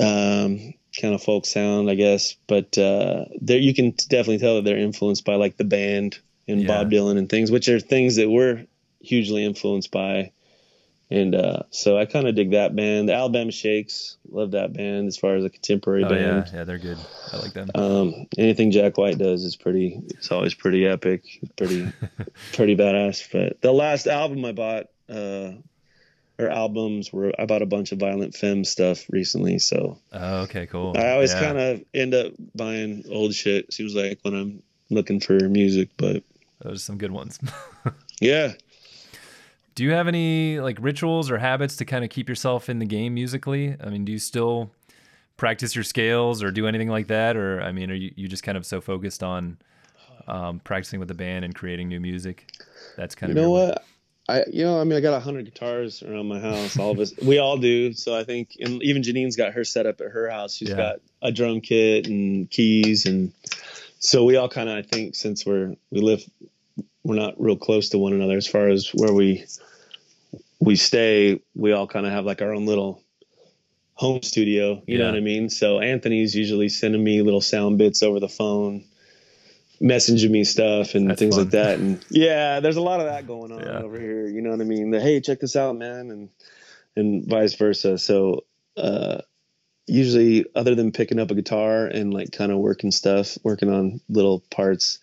um, 0.00 0.72
kind 0.98 1.14
of 1.14 1.22
folk 1.22 1.44
sound, 1.44 1.90
I 1.90 1.94
guess. 1.94 2.36
But 2.46 2.78
uh, 2.78 3.26
there, 3.38 3.58
you 3.58 3.74
can 3.74 3.90
definitely 3.90 4.38
tell 4.38 4.56
that 4.56 4.64
they're 4.64 4.78
influenced 4.78 5.26
by 5.26 5.34
like 5.34 5.58
the 5.58 5.64
band 5.64 6.18
and 6.48 6.62
yeah. 6.62 6.68
Bob 6.68 6.90
Dylan 6.90 7.18
and 7.18 7.28
things, 7.28 7.50
which 7.50 7.68
are 7.68 7.80
things 7.80 8.16
that 8.16 8.30
we're 8.30 8.66
hugely 9.02 9.44
influenced 9.44 9.90
by. 9.90 10.32
And 11.10 11.34
uh, 11.34 11.64
so 11.68 11.98
I 11.98 12.06
kind 12.06 12.26
of 12.26 12.34
dig 12.34 12.52
that 12.52 12.74
band. 12.74 13.10
The 13.10 13.14
Alabama 13.14 13.52
Shakes, 13.52 14.16
love 14.30 14.52
that 14.52 14.72
band 14.72 15.08
as 15.08 15.18
far 15.18 15.36
as 15.36 15.44
a 15.44 15.50
contemporary 15.50 16.04
oh, 16.04 16.08
band. 16.08 16.46
Yeah, 16.46 16.58
yeah, 16.58 16.64
they're 16.64 16.78
good. 16.78 16.96
I 17.30 17.36
like 17.36 17.52
them. 17.52 17.68
Um, 17.74 18.28
anything 18.38 18.70
Jack 18.70 18.96
White 18.96 19.18
does 19.18 19.44
is 19.44 19.54
pretty. 19.54 20.00
It's 20.08 20.32
always 20.32 20.54
pretty 20.54 20.86
epic, 20.86 21.24
pretty, 21.56 21.92
pretty 22.54 22.76
badass. 22.76 23.30
But 23.30 23.60
the 23.60 23.72
last 23.72 24.06
album 24.06 24.42
I 24.46 24.52
bought, 24.52 24.86
uh, 25.10 25.52
or 26.38 26.48
albums, 26.48 27.12
were 27.12 27.32
I 27.38 27.44
bought 27.44 27.60
a 27.60 27.66
bunch 27.66 27.92
of 27.92 27.98
Violent 27.98 28.34
Femmes 28.34 28.70
stuff 28.70 29.04
recently. 29.10 29.58
So. 29.58 29.98
Oh, 30.14 30.42
okay, 30.44 30.66
cool. 30.66 30.94
I 30.96 31.10
always 31.10 31.34
yeah. 31.34 31.40
kind 31.40 31.58
of 31.58 31.84
end 31.92 32.14
up 32.14 32.32
buying 32.54 33.04
old 33.10 33.34
shit. 33.34 33.70
Seems 33.70 33.94
like 33.94 34.20
when 34.22 34.34
I'm 34.34 34.62
looking 34.88 35.20
for 35.20 35.34
music, 35.34 35.90
but 35.98 36.22
those 36.62 36.76
are 36.76 36.78
some 36.78 36.96
good 36.96 37.12
ones. 37.12 37.38
yeah. 38.20 38.52
Do 39.74 39.84
you 39.84 39.92
have 39.92 40.08
any 40.08 40.60
like 40.60 40.78
rituals 40.80 41.30
or 41.30 41.38
habits 41.38 41.76
to 41.76 41.84
kind 41.84 42.04
of 42.04 42.10
keep 42.10 42.28
yourself 42.28 42.68
in 42.68 42.78
the 42.78 42.84
game 42.86 43.14
musically? 43.14 43.76
I 43.82 43.88
mean, 43.88 44.04
do 44.04 44.12
you 44.12 44.18
still 44.18 44.70
practice 45.36 45.74
your 45.74 45.84
scales 45.84 46.42
or 46.42 46.50
do 46.50 46.66
anything 46.66 46.88
like 46.88 47.06
that? 47.08 47.36
Or, 47.36 47.62
I 47.62 47.72
mean, 47.72 47.90
are 47.90 47.94
you, 47.94 48.12
you 48.14 48.28
just 48.28 48.42
kind 48.42 48.58
of 48.58 48.66
so 48.66 48.80
focused 48.80 49.22
on 49.22 49.58
um, 50.26 50.60
practicing 50.60 50.98
with 50.98 51.08
the 51.08 51.14
band 51.14 51.44
and 51.44 51.54
creating 51.54 51.88
new 51.88 52.00
music? 52.00 52.50
That's 52.96 53.14
kind 53.14 53.32
you 53.32 53.38
of 53.38 53.44
know 53.44 53.50
what? 53.50 53.84
I 54.28 54.44
you 54.52 54.62
know 54.64 54.80
I 54.80 54.84
mean 54.84 54.96
I 54.96 55.00
got 55.00 55.14
a 55.14 55.20
hundred 55.20 55.46
guitars 55.46 56.02
around 56.02 56.28
my 56.28 56.38
house. 56.38 56.78
All 56.78 56.92
of 56.92 56.98
us 57.00 57.12
we 57.22 57.38
all 57.38 57.58
do. 57.58 57.92
So 57.92 58.16
I 58.16 58.24
think 58.24 58.56
and 58.60 58.82
even 58.82 59.02
Janine's 59.02 59.36
got 59.36 59.52
her 59.54 59.64
set 59.64 59.86
up 59.86 60.00
at 60.00 60.12
her 60.12 60.30
house. 60.30 60.54
She's 60.54 60.70
yeah. 60.70 60.76
got 60.76 60.96
a 61.20 61.32
drum 61.32 61.60
kit 61.60 62.06
and 62.06 62.48
keys 62.48 63.06
and 63.06 63.32
so 63.98 64.24
we 64.24 64.36
all 64.36 64.48
kind 64.48 64.68
of 64.68 64.76
I 64.76 64.82
think 64.82 65.16
since 65.16 65.44
we're 65.44 65.74
we 65.90 66.00
live 66.00 66.24
we're 67.04 67.16
not 67.16 67.40
real 67.40 67.56
close 67.56 67.90
to 67.90 67.98
one 67.98 68.12
another 68.12 68.36
as 68.36 68.46
far 68.46 68.68
as 68.68 68.90
where 68.94 69.12
we 69.12 69.44
we 70.60 70.76
stay. 70.76 71.40
We 71.54 71.72
all 71.72 71.86
kind 71.86 72.06
of 72.06 72.12
have 72.12 72.24
like 72.24 72.42
our 72.42 72.54
own 72.54 72.66
little 72.66 73.02
home 73.94 74.22
studio. 74.22 74.82
You 74.86 74.98
yeah. 74.98 74.98
know 74.98 75.10
what 75.10 75.16
I 75.16 75.20
mean? 75.20 75.48
So 75.50 75.80
Anthony's 75.80 76.34
usually 76.34 76.68
sending 76.68 77.02
me 77.02 77.22
little 77.22 77.40
sound 77.40 77.78
bits 77.78 78.02
over 78.02 78.20
the 78.20 78.28
phone, 78.28 78.84
messaging 79.80 80.30
me 80.30 80.44
stuff 80.44 80.94
and 80.94 81.10
That's 81.10 81.18
things 81.18 81.34
fun. 81.34 81.44
like 81.44 81.52
that. 81.52 81.78
And 81.78 82.04
yeah, 82.10 82.60
there's 82.60 82.76
a 82.76 82.82
lot 82.82 83.00
of 83.00 83.06
that 83.06 83.26
going 83.26 83.52
on 83.52 83.60
yeah. 83.60 83.80
over 83.80 83.98
here. 83.98 84.26
You 84.26 84.40
know 84.42 84.50
what 84.50 84.60
I 84.60 84.64
mean? 84.64 84.90
The 84.90 85.00
hey, 85.00 85.20
check 85.20 85.40
this 85.40 85.56
out, 85.56 85.76
man, 85.76 86.10
and 86.10 86.28
and 86.94 87.26
vice 87.28 87.54
versa. 87.54 87.98
So 87.98 88.44
uh, 88.76 89.22
usually, 89.86 90.46
other 90.54 90.74
than 90.74 90.92
picking 90.92 91.18
up 91.18 91.30
a 91.30 91.34
guitar 91.34 91.86
and 91.86 92.14
like 92.14 92.32
kind 92.32 92.52
of 92.52 92.58
working 92.58 92.90
stuff, 92.90 93.36
working 93.42 93.70
on 93.70 94.00
little 94.08 94.40
parts 94.50 94.98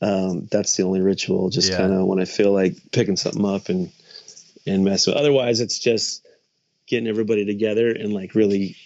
um, 0.00 0.48
that's 0.50 0.76
the 0.76 0.84
only 0.84 1.00
ritual. 1.00 1.50
Just 1.50 1.70
yeah. 1.70 1.78
kind 1.78 1.92
of 1.92 2.06
when 2.06 2.20
I 2.20 2.24
feel 2.24 2.52
like 2.52 2.76
picking 2.92 3.16
something 3.16 3.44
up 3.44 3.68
and 3.68 3.92
and 4.66 4.84
mess 4.84 5.06
with. 5.06 5.16
Otherwise, 5.16 5.60
it's 5.60 5.78
just 5.78 6.26
getting 6.86 7.08
everybody 7.08 7.44
together 7.44 7.90
and 7.90 8.12
like 8.12 8.34
really 8.34 8.76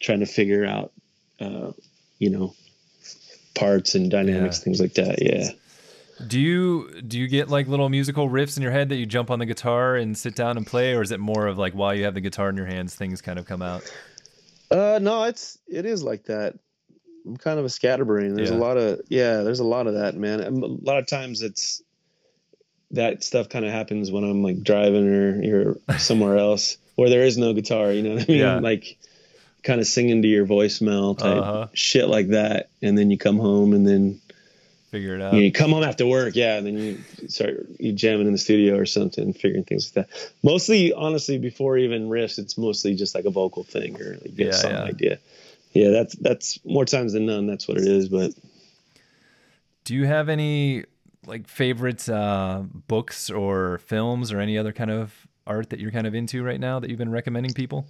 trying 0.00 0.20
to 0.20 0.26
figure 0.26 0.64
out, 0.64 0.92
uh, 1.40 1.72
you 2.18 2.30
know, 2.30 2.54
parts 3.54 3.94
and 3.94 4.10
dynamics, 4.10 4.58
yeah. 4.58 4.64
things 4.64 4.80
like 4.80 4.94
that. 4.94 5.22
Yeah. 5.22 5.50
Do 6.26 6.38
you 6.40 7.00
do 7.02 7.18
you 7.18 7.28
get 7.28 7.48
like 7.48 7.68
little 7.68 7.88
musical 7.88 8.28
riffs 8.28 8.56
in 8.56 8.62
your 8.62 8.72
head 8.72 8.90
that 8.90 8.96
you 8.96 9.06
jump 9.06 9.30
on 9.30 9.38
the 9.38 9.46
guitar 9.46 9.96
and 9.96 10.16
sit 10.16 10.34
down 10.34 10.56
and 10.56 10.66
play, 10.66 10.94
or 10.94 11.02
is 11.02 11.10
it 11.10 11.20
more 11.20 11.46
of 11.46 11.58
like 11.58 11.72
while 11.74 11.94
you 11.94 12.04
have 12.04 12.14
the 12.14 12.20
guitar 12.20 12.48
in 12.48 12.56
your 12.56 12.66
hands, 12.66 12.94
things 12.94 13.20
kind 13.20 13.38
of 13.38 13.46
come 13.46 13.62
out? 13.62 13.82
Uh, 14.70 14.98
no, 15.02 15.24
it's 15.24 15.58
it 15.66 15.84
is 15.84 16.02
like 16.02 16.24
that. 16.24 16.54
I'm 17.26 17.36
kind 17.36 17.58
of 17.58 17.64
a 17.64 17.68
scatterbrain. 17.68 18.34
There's 18.34 18.50
yeah. 18.50 18.56
a 18.56 18.58
lot 18.58 18.76
of 18.76 19.00
yeah, 19.08 19.42
there's 19.42 19.60
a 19.60 19.64
lot 19.64 19.86
of 19.86 19.94
that, 19.94 20.16
man. 20.16 20.40
A 20.40 20.50
lot 20.50 20.98
of 20.98 21.06
times 21.06 21.42
it's 21.42 21.82
that 22.92 23.24
stuff 23.24 23.48
kind 23.48 23.64
of 23.64 23.72
happens 23.72 24.10
when 24.10 24.24
I'm 24.24 24.42
like 24.42 24.62
driving 24.62 25.08
or 25.08 25.42
you're 25.42 25.76
somewhere 25.98 26.36
else 26.36 26.76
where 26.94 27.08
there 27.08 27.22
is 27.22 27.38
no 27.38 27.52
guitar. 27.52 27.92
You 27.92 28.02
know 28.02 28.14
what 28.14 28.24
I 28.24 28.26
mean? 28.26 28.38
Yeah. 28.38 28.58
Like 28.58 28.98
kind 29.62 29.80
of 29.80 29.86
singing 29.86 30.22
to 30.22 30.28
your 30.28 30.46
voicemail 30.46 31.16
type 31.16 31.38
uh-huh. 31.38 31.66
shit 31.72 32.08
like 32.08 32.28
that, 32.28 32.68
and 32.80 32.96
then 32.98 33.10
you 33.10 33.18
come 33.18 33.38
home 33.38 33.72
and 33.72 33.86
then 33.86 34.20
figure 34.90 35.14
it 35.14 35.22
out. 35.22 35.34
You, 35.34 35.52
come 35.52 35.70
home 35.70 35.84
after 35.84 36.04
work, 36.04 36.34
yeah, 36.34 36.56
and 36.56 36.66
then 36.66 36.76
you 36.76 37.28
start 37.28 37.66
you 37.78 37.92
jamming 37.92 38.26
in 38.26 38.32
the 38.32 38.38
studio 38.38 38.76
or 38.76 38.86
something, 38.86 39.32
figuring 39.32 39.64
things 39.64 39.92
like 39.94 40.08
that. 40.08 40.32
Mostly, 40.42 40.92
honestly, 40.92 41.38
before 41.38 41.78
even 41.78 42.08
riffs, 42.08 42.38
it's 42.38 42.58
mostly 42.58 42.94
just 42.94 43.14
like 43.14 43.24
a 43.24 43.30
vocal 43.30 43.62
thing 43.62 44.00
or 44.00 44.18
like 44.20 44.34
get 44.34 44.46
yeah, 44.48 44.52
some 44.52 44.72
yeah. 44.72 44.82
idea 44.82 45.18
yeah, 45.72 45.90
that's 45.90 46.14
that's 46.16 46.58
more 46.64 46.84
times 46.84 47.12
than 47.12 47.26
none. 47.26 47.46
That's 47.46 47.66
what 47.66 47.78
it 47.78 47.86
is. 47.86 48.08
But 48.08 48.32
do 49.84 49.94
you 49.94 50.06
have 50.06 50.28
any 50.28 50.84
like 51.26 51.48
favorite 51.48 52.08
uh, 52.08 52.62
books 52.88 53.30
or 53.30 53.78
films 53.78 54.32
or 54.32 54.40
any 54.40 54.58
other 54.58 54.72
kind 54.72 54.90
of 54.90 55.14
art 55.46 55.70
that 55.70 55.80
you're 55.80 55.90
kind 55.90 56.06
of 56.06 56.14
into 56.14 56.42
right 56.42 56.60
now 56.60 56.78
that 56.80 56.90
you've 56.90 56.98
been 56.98 57.10
recommending 57.10 57.52
people? 57.52 57.86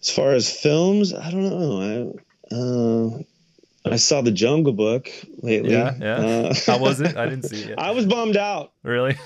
As 0.00 0.10
far 0.10 0.32
as 0.32 0.50
films, 0.50 1.14
I 1.14 1.30
don't 1.30 1.48
know. 1.48 2.14
I 2.50 2.54
uh, 2.54 3.22
I 3.84 3.96
saw 3.96 4.20
the 4.20 4.30
Jungle 4.30 4.72
Book 4.72 5.10
lately. 5.38 5.72
Yeah, 5.72 5.94
yeah. 6.00 6.16
Uh, 6.16 6.54
How 6.66 6.78
was 6.78 7.00
it? 7.00 7.16
I 7.16 7.28
didn't 7.28 7.44
see 7.44 7.64
it. 7.64 7.74
I 7.78 7.90
was 7.90 8.06
bummed 8.06 8.36
out. 8.36 8.72
Really? 8.82 9.16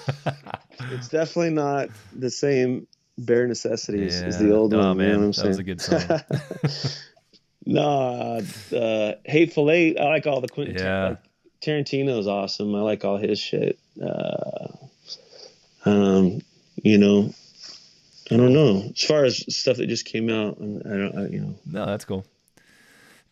it's 0.90 1.08
definitely 1.08 1.50
not 1.50 1.90
the 2.14 2.30
same 2.30 2.86
bare 3.18 3.46
necessities 3.46 4.20
yeah. 4.20 4.26
as 4.26 4.38
the 4.38 4.54
old 4.54 4.74
oh, 4.74 4.78
one. 4.78 4.98
man, 4.98 5.08
you 5.08 5.16
know 5.18 5.32
that 5.32 5.46
was 5.46 5.58
a 5.58 5.62
good 5.62 5.80
song. 5.80 6.00
No, 7.66 8.40
uh, 8.72 9.12
Hateful 9.24 9.70
Eight. 9.70 9.98
I 9.98 10.04
like 10.04 10.26
all 10.26 10.40
the 10.40 10.48
Quentin. 10.48 10.76
Yeah. 10.76 11.08
Like, 11.08 11.18
Tarantino's 11.60 12.28
awesome. 12.28 12.74
I 12.74 12.80
like 12.80 13.04
all 13.04 13.16
his 13.16 13.40
shit. 13.40 13.78
Uh, 14.00 14.68
um, 15.84 16.40
you 16.76 16.96
know, 16.96 17.34
I 18.30 18.36
don't 18.36 18.52
know. 18.52 18.90
As 18.90 19.02
far 19.02 19.24
as 19.24 19.44
stuff 19.54 19.78
that 19.78 19.88
just 19.88 20.04
came 20.04 20.30
out, 20.30 20.58
I 20.60 20.62
don't, 20.62 21.18
I, 21.18 21.26
you 21.28 21.40
know. 21.40 21.54
No, 21.66 21.86
that's 21.86 22.04
cool. 22.04 22.24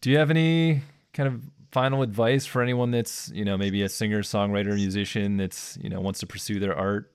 Do 0.01 0.11
you 0.11 0.19
have 0.19 0.31
any 0.31 0.83
kind 1.13 1.29
of 1.29 1.41
final 1.71 2.03
advice 2.03 2.45
for 2.45 2.63
anyone 2.63 2.91
that's, 2.91 3.31
you 3.33 3.45
know, 3.45 3.57
maybe 3.57 3.83
a 3.83 3.89
singer, 3.89 4.23
songwriter, 4.23 4.75
musician 4.75 5.37
that's, 5.37 5.79
you 5.81 5.91
know, 5.91 6.01
wants 6.01 6.21
to 6.21 6.27
pursue 6.27 6.59
their 6.59 6.77
art 6.77 7.13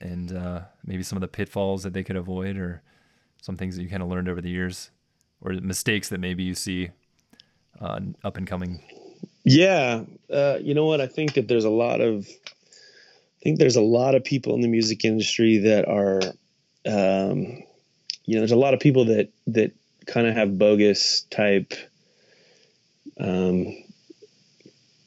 and 0.00 0.32
uh, 0.32 0.60
maybe 0.84 1.02
some 1.02 1.16
of 1.16 1.20
the 1.20 1.28
pitfalls 1.28 1.82
that 1.82 1.92
they 1.92 2.04
could 2.04 2.16
avoid 2.16 2.56
or 2.56 2.82
some 3.42 3.56
things 3.56 3.76
that 3.76 3.82
you 3.82 3.88
kind 3.88 4.02
of 4.02 4.08
learned 4.08 4.28
over 4.28 4.40
the 4.40 4.50
years? 4.50 4.90
Or 5.40 5.52
mistakes 5.52 6.08
that 6.08 6.20
maybe 6.20 6.42
you 6.42 6.54
see 6.54 6.90
uh, 7.80 8.00
up 8.24 8.36
and 8.36 8.46
coming? 8.46 8.82
Yeah, 9.44 10.02
uh, 10.32 10.58
you 10.60 10.74
know 10.74 10.84
what? 10.84 11.00
I 11.00 11.06
think 11.06 11.34
that 11.34 11.48
there's 11.48 11.64
a 11.64 11.70
lot 11.70 12.00
of, 12.00 12.26
I 12.26 13.42
think 13.42 13.58
there's 13.58 13.76
a 13.76 13.82
lot 13.82 14.14
of 14.14 14.24
people 14.24 14.54
in 14.54 14.60
the 14.60 14.68
music 14.68 15.04
industry 15.04 15.58
that 15.58 15.88
are, 15.88 16.20
um, 16.86 17.62
you 18.24 18.34
know, 18.34 18.40
there's 18.40 18.52
a 18.52 18.56
lot 18.56 18.74
of 18.74 18.80
people 18.80 19.06
that 19.06 19.30
that 19.46 19.72
kind 20.06 20.26
of 20.26 20.34
have 20.34 20.58
bogus 20.58 21.22
type. 21.30 21.72
Um, 23.18 23.74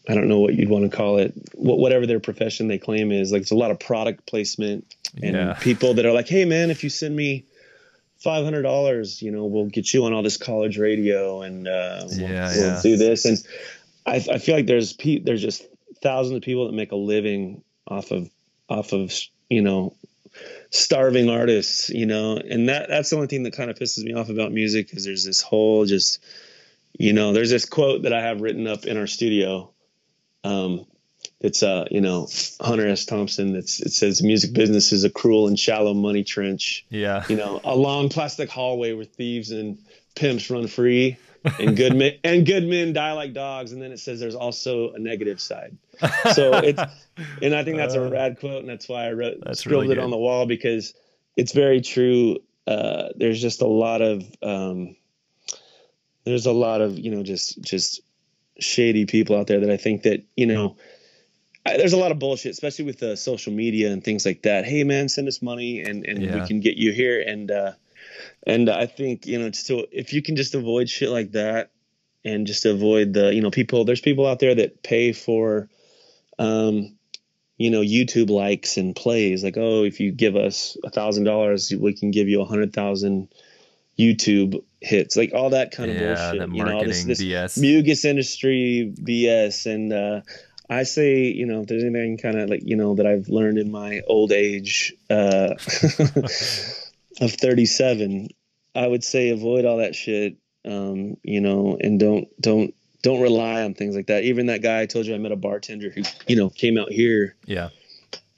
I 0.10 0.16
don't 0.16 0.28
know 0.28 0.40
what 0.40 0.56
you'd 0.56 0.70
want 0.70 0.90
to 0.90 0.96
call 0.96 1.18
it, 1.18 1.34
whatever 1.54 2.08
their 2.08 2.20
profession 2.20 2.68
they 2.68 2.80
claim 2.80 3.12
is. 3.12 3.32
Like, 3.32 3.44
it's 3.44 3.52
a 3.52 3.56
lot 3.56 3.72
of 3.72 3.80
product 3.80 4.26
placement 4.26 4.92
and 5.22 5.36
yeah. 5.36 5.54
people 5.62 5.94
that 5.94 6.06
are 6.06 6.12
like, 6.12 6.28
"Hey, 6.28 6.46
man, 6.46 6.72
if 6.72 6.84
you 6.84 6.90
send 6.90 7.16
me 7.16 7.46
five 8.24 8.44
hundred 8.44 8.62
dollars, 8.64 9.22
you 9.22 9.32
know, 9.32 9.46
we'll 9.46 9.66
get 9.68 9.94
you 9.94 10.06
on 10.06 10.14
all 10.14 10.24
this 10.24 10.38
college 10.38 10.78
radio, 10.78 11.42
and 11.42 11.68
uh, 11.68 12.04
we'll, 12.08 12.20
Yeah, 12.20 12.50
we'll 12.56 12.66
yeah. 12.68 12.80
do 12.82 12.98
this. 12.98 13.26
And 13.26 13.38
I, 14.06 14.16
I 14.16 14.38
feel 14.38 14.56
like 14.56 14.68
there's 14.68 14.94
pe- 14.94 15.20
there's 15.20 15.42
just 15.42 15.64
thousands 16.02 16.38
of 16.38 16.44
people 16.44 16.68
that 16.68 16.74
make 16.74 16.92
a 16.92 16.96
living 16.96 17.64
off 17.88 18.12
of 18.12 18.30
off 18.70 18.94
of 18.94 19.14
you 19.50 19.62
know 19.62 19.96
starving 20.70 21.30
artists, 21.30 21.90
you 21.90 22.06
know, 22.06 22.38
and 22.38 22.70
that 22.70 22.88
that's 22.90 23.10
the 23.10 23.16
only 23.18 23.28
thing 23.28 23.44
that 23.44 23.54
kind 23.56 23.70
of 23.70 23.78
pisses 23.78 24.04
me 24.04 24.14
off 24.14 24.30
about 24.30 24.52
music 24.52 24.88
because 24.90 25.04
there's 25.06 25.26
this 25.26 25.42
whole 25.42 25.86
just 25.86 26.20
you 26.98 27.14
know 27.14 27.34
there's 27.34 27.50
this 27.50 27.66
quote 27.66 28.04
that 28.04 28.14
I 28.14 28.22
have 28.22 28.42
written 28.42 28.68
up 28.68 28.86
in 28.86 28.98
our 28.98 29.08
studio. 29.08 29.72
Um, 30.44 30.86
it's 31.42 31.64
uh 31.64 31.86
you 31.92 32.00
know 32.02 32.28
Hunter 32.62 32.88
S. 32.88 33.06
Thompson. 33.06 33.54
That's 33.54 33.82
it 33.82 33.92
says 33.92 34.22
music 34.24 34.54
business 34.54 34.92
is 34.92 35.04
a 35.04 35.10
cruel 35.10 35.48
and 35.48 35.58
shallow 35.60 35.94
money 35.94 36.24
trench 36.24 36.86
Yeah. 36.90 37.26
you 37.28 37.36
know, 37.36 37.60
a 37.64 37.76
long 37.76 38.10
plastic 38.10 38.50
hallway 38.50 38.94
where 38.94 39.06
thieves 39.06 39.52
and 39.52 39.78
pimps 40.16 40.50
run 40.50 40.68
free 40.68 41.18
and 41.60 41.76
good 41.76 41.96
men 41.96 42.14
and 42.24 42.46
good 42.46 42.66
men 42.68 42.94
die 42.94 43.14
like 43.14 43.34
dogs. 43.34 43.72
And 43.72 43.82
then 43.82 43.92
it 43.92 44.00
says 44.00 44.20
there's 44.20 44.36
also 44.36 44.92
a 44.94 45.00
negative 45.00 45.42
side. 45.42 45.76
So 46.34 46.54
it's, 46.58 46.82
and 47.42 47.56
I 47.56 47.64
think 47.64 47.78
that's 47.78 47.96
a 47.96 48.10
rad 48.10 48.40
quote. 48.40 48.60
And 48.62 48.70
that's 48.70 48.88
why 48.88 49.08
I 49.08 49.14
wrote, 49.14 49.38
Uh, 49.38 49.46
That's 49.46 49.60
scribbled 49.62 49.84
really 49.90 49.98
it 49.98 50.04
on 50.04 50.12
the 50.12 50.18
wall 50.18 50.46
because 50.46 50.94
it's 51.36 51.54
very 51.54 51.82
true. 51.82 52.38
Uh, 52.68 53.10
there's 53.16 53.42
just 53.42 53.62
a 53.62 53.68
lot 53.68 54.02
of, 54.04 54.24
um, 54.44 54.96
there's 56.26 56.46
a 56.46 56.52
lot 56.52 56.82
of, 56.82 57.00
you 57.00 57.12
know, 57.12 57.24
just, 57.24 57.60
just 57.62 58.02
shady 58.60 59.06
people 59.06 59.36
out 59.36 59.48
there 59.48 59.60
that 59.62 59.70
I 59.72 59.78
think 59.78 60.04
that, 60.04 60.24
you 60.36 60.46
know, 60.46 60.78
I, 61.66 61.78
there's 61.78 61.94
a 61.94 61.98
lot 61.98 62.12
of 62.12 62.20
bullshit, 62.20 62.52
especially 62.52 62.86
with 62.86 63.04
uh, 63.04 63.16
social 63.16 63.54
media 63.54 63.92
and 63.92 64.04
things 64.04 64.26
like 64.26 64.44
that. 64.44 64.66
Hey 64.66 64.84
man, 64.84 65.10
send 65.10 65.28
us 65.28 65.42
money 65.42 65.82
and, 65.82 66.06
and 66.06 66.24
Yeah. 66.24 66.36
we 66.42 66.48
can 66.48 66.60
get 66.60 66.78
you 66.78 66.92
here. 66.92 67.22
And, 67.22 67.52
uh, 67.52 67.74
and 68.48 68.70
I 68.70 68.88
think, 68.88 69.26
you 69.28 69.38
know, 69.40 69.50
just 69.50 69.70
if 69.92 70.14
you 70.14 70.22
can 70.22 70.36
just 70.36 70.56
avoid 70.56 70.90
shit 70.90 71.10
like 71.10 71.34
that 71.34 71.72
and 72.26 72.48
just 72.48 72.66
avoid 72.66 73.14
the, 73.14 73.34
you 73.34 73.42
know, 73.42 73.52
people, 73.52 73.86
there's 73.86 74.02
people 74.02 74.26
out 74.26 74.40
there 74.40 74.56
that 74.56 74.82
pay 74.84 75.14
for, 75.14 75.70
um, 76.40 76.96
you 77.58 77.70
know, 77.70 77.82
YouTube 77.82 78.32
likes 78.32 78.78
and 78.78 78.96
plays 78.96 79.44
like, 79.44 79.58
oh, 79.58 79.84
if 79.84 80.00
you 80.00 80.12
give 80.12 80.36
us 80.36 80.78
a 80.84 80.90
thousand 80.90 81.26
dollars, 81.26 81.72
we 81.78 81.94
can 81.94 82.10
give 82.10 82.28
you 82.28 82.42
a 82.42 82.46
hundred 82.46 82.74
thousand 82.74 83.28
YouTube 84.00 84.64
hits, 84.80 85.16
like 85.16 85.32
all 85.34 85.52
that 85.52 85.72
kind 85.72 85.92
of 85.92 85.98
Yeah, 85.98 86.32
bullshit. 86.32 86.56
you 86.56 86.64
know, 86.64 86.74
all 86.74 86.86
this, 86.86 87.06
marketing 87.06 87.08
this 87.08 87.56
BS. 87.56 87.62
Mucus 87.62 88.06
industry 88.06 88.92
BS. 89.00 89.72
And, 89.72 89.94
uh, 89.94 90.22
I 90.72 90.84
say, 90.84 91.26
you 91.26 91.46
know, 91.46 91.62
if 91.62 91.68
there's 91.68 91.84
anything 91.84 92.18
kind 92.18 92.40
of 92.40 92.50
like, 92.50 92.62
you 92.64 92.76
know, 92.78 92.96
that 92.96 93.06
I've 93.06 93.28
learned 93.28 93.58
in 93.58 93.72
my 93.72 94.02
old 94.08 94.32
age, 94.32 94.94
uh, 95.10 95.56
of 97.20 97.32
37, 97.32 98.30
I 98.76 98.88
would 98.88 99.04
say 99.04 99.30
avoid 99.30 99.66
all 99.66 99.78
that 99.78 99.96
shit. 99.96 100.38
Um, 100.64 101.18
you 101.24 101.42
know, 101.42 101.78
and 101.80 102.00
don't, 102.00 102.28
don't, 102.40 102.74
don't 103.02 103.22
rely 103.22 103.64
on 103.64 103.74
things 103.74 103.96
like 103.96 104.08
that. 104.08 104.24
Even 104.24 104.46
that 104.46 104.62
guy 104.62 104.82
I 104.82 104.86
told 104.86 105.08
you 105.08 105.16
I 105.16 105.18
met 105.18 105.32
a 105.32 105.36
bartender 105.36 105.90
who, 105.90 106.04
you 106.28 106.36
know, 106.36 106.50
came 106.52 106.78
out 106.78 106.92
here 106.92 107.36
Yeah. 107.48 107.70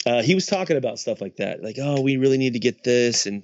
uh, 0.05 0.21
he 0.23 0.33
was 0.33 0.45
talking 0.45 0.77
about 0.77 0.99
stuff 0.99 1.19
like 1.19 1.35
that, 1.37 1.61
like, 1.61 1.75
oh, 1.79 2.01
we 2.01 2.15
really 2.17 2.37
need 2.37 2.53
to 2.53 2.59
get 2.59 2.83
this 2.83 3.25
and 3.25 3.43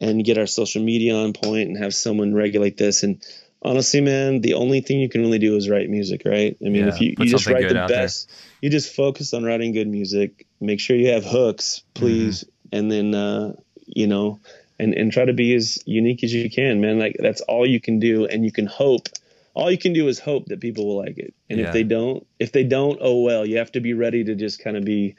and 0.00 0.24
get 0.24 0.36
our 0.36 0.46
social 0.46 0.82
media 0.82 1.14
on 1.14 1.32
point 1.32 1.68
and 1.68 1.78
have 1.78 1.94
someone 1.94 2.34
regulate 2.34 2.76
this. 2.76 3.02
And 3.02 3.22
honestly, 3.66 4.00
man, 4.00 4.40
the 4.40 4.54
only 4.54 4.80
thing 4.80 5.00
you 5.00 5.08
can 5.08 5.20
really 5.22 5.38
do 5.38 5.56
is 5.56 5.68
write 5.68 5.90
music, 5.90 6.22
right? 6.24 6.56
I 6.60 6.64
mean, 6.64 6.86
Yeah, 6.86 6.88
if 6.94 7.00
you, 7.00 7.14
you 7.18 7.26
just 7.26 7.46
write 7.46 7.68
the 7.68 7.80
out 7.80 7.88
there. 7.88 8.02
best, 8.04 8.30
you 8.62 8.70
just 8.70 8.94
focus 8.94 9.34
on 9.34 9.44
writing 9.44 9.72
good 9.72 9.88
music. 9.88 10.46
Make 10.60 10.80
sure 10.80 10.96
you 10.96 11.10
have 11.10 11.24
hooks, 11.24 11.82
please, 11.94 12.44
Mm-hmm. 12.44 12.76
and 12.78 12.90
then 12.90 13.14
uh, 13.14 13.52
you 13.86 14.06
know, 14.06 14.40
and 14.78 14.94
and 14.94 15.12
try 15.12 15.24
to 15.24 15.32
be 15.32 15.54
as 15.54 15.78
unique 15.86 16.24
as 16.24 16.32
you 16.32 16.48
can, 16.50 16.80
man. 16.80 16.98
Like 16.98 17.16
that's 17.18 17.40
all 17.42 17.66
you 17.66 17.80
can 17.80 17.98
do, 18.00 18.26
and 18.26 18.44
you 18.44 18.52
can 18.52 18.66
hope. 18.66 19.08
All 19.54 19.70
you 19.70 19.78
can 19.78 19.92
do 19.94 20.08
is 20.08 20.18
hope 20.18 20.46
that 20.46 20.60
people 20.60 20.86
will 20.86 20.98
like 20.98 21.18
it, 21.18 21.32
and 21.48 21.58
Yeah. 21.60 21.66
if 21.68 21.72
they 21.72 21.82
don't, 21.82 22.26
if 22.38 22.52
they 22.52 22.64
don't, 22.64 22.98
oh 23.00 23.20
well. 23.22 23.46
You 23.46 23.58
have 23.58 23.72
to 23.72 23.80
be 23.80 23.94
ready 23.94 24.24
to 24.24 24.34
just 24.34 24.62
kind 24.62 24.76
of 24.76 24.84
be 24.84 25.14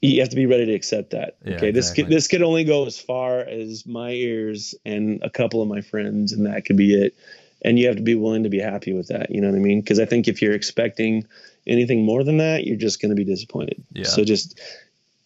you 0.00 0.20
have 0.20 0.30
to 0.30 0.36
be 0.36 0.46
ready 0.46 0.66
to 0.66 0.74
accept 0.74 1.10
that. 1.10 1.36
Yeah, 1.44 1.56
okay, 1.56 1.70
this 1.70 1.90
exactly. 1.90 2.04
could 2.04 2.12
this 2.12 2.28
could 2.28 2.42
only 2.42 2.64
go 2.64 2.86
as 2.86 2.98
far 2.98 3.40
as 3.40 3.86
my 3.86 4.10
ears 4.10 4.74
and 4.84 5.22
a 5.22 5.30
couple 5.30 5.62
of 5.62 5.68
my 5.68 5.82
friends, 5.82 6.32
and 6.32 6.46
that 6.46 6.64
could 6.64 6.76
be 6.76 6.94
it. 6.94 7.14
And 7.62 7.78
you 7.78 7.88
have 7.88 7.96
to 7.96 8.02
be 8.02 8.14
willing 8.14 8.44
to 8.44 8.48
be 8.48 8.58
happy 8.58 8.94
with 8.94 9.08
that. 9.08 9.30
You 9.30 9.42
know 9.42 9.50
what 9.50 9.56
I 9.56 9.60
mean? 9.60 9.80
Because 9.82 10.00
I 10.00 10.06
think 10.06 10.28
if 10.28 10.40
you're 10.40 10.54
expecting 10.54 11.26
anything 11.66 12.06
more 12.06 12.24
than 12.24 12.38
that, 12.38 12.64
you're 12.64 12.78
just 12.78 13.02
going 13.02 13.10
to 13.10 13.14
be 13.14 13.24
disappointed. 13.24 13.84
Yeah. 13.92 14.04
So 14.04 14.24
just 14.24 14.58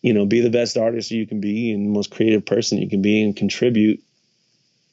you 0.03 0.13
know, 0.13 0.27
be 0.27 0.41
the 0.43 0.51
best 0.51 0.77
artist 0.77 1.11
you 1.11 1.27
can 1.27 1.41
be 1.41 1.73
and 1.73 1.87
the 1.87 1.91
most 1.91 2.11
creative 2.11 2.45
person 2.45 2.77
you 2.77 2.91
can 2.91 3.01
be, 3.01 3.23
and 3.23 3.35
contribute 3.35 4.03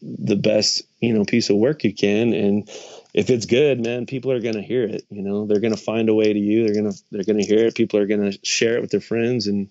the 0.01 0.37
best 0.37 0.83
you 0.99 1.13
know 1.13 1.25
piece 1.25 1.49
of 1.49 1.57
work 1.57 1.83
you 1.83 1.93
can. 1.93 2.33
And 2.33 2.69
if 3.13 3.29
it's 3.29 3.45
good, 3.45 3.83
man, 3.83 4.05
people 4.05 4.31
are 4.31 4.39
going 4.39 4.55
to 4.55 4.61
hear 4.61 4.83
it. 4.83 5.03
You 5.09 5.21
know, 5.21 5.45
they're 5.45 5.59
going 5.59 5.75
to 5.75 5.81
find 5.81 6.07
a 6.09 6.13
way 6.13 6.31
to 6.31 6.39
you. 6.39 6.65
They're 6.65 6.81
going 6.81 6.91
to 6.93 6.99
they're 7.11 7.23
going 7.23 7.39
to 7.39 7.45
hear 7.45 7.65
it. 7.67 7.75
People 7.75 7.99
are 7.99 8.07
going 8.07 8.31
to 8.31 8.39
share 8.43 8.75
it 8.77 8.81
with 8.81 8.91
their 8.91 9.01
friends, 9.01 9.47
and 9.47 9.69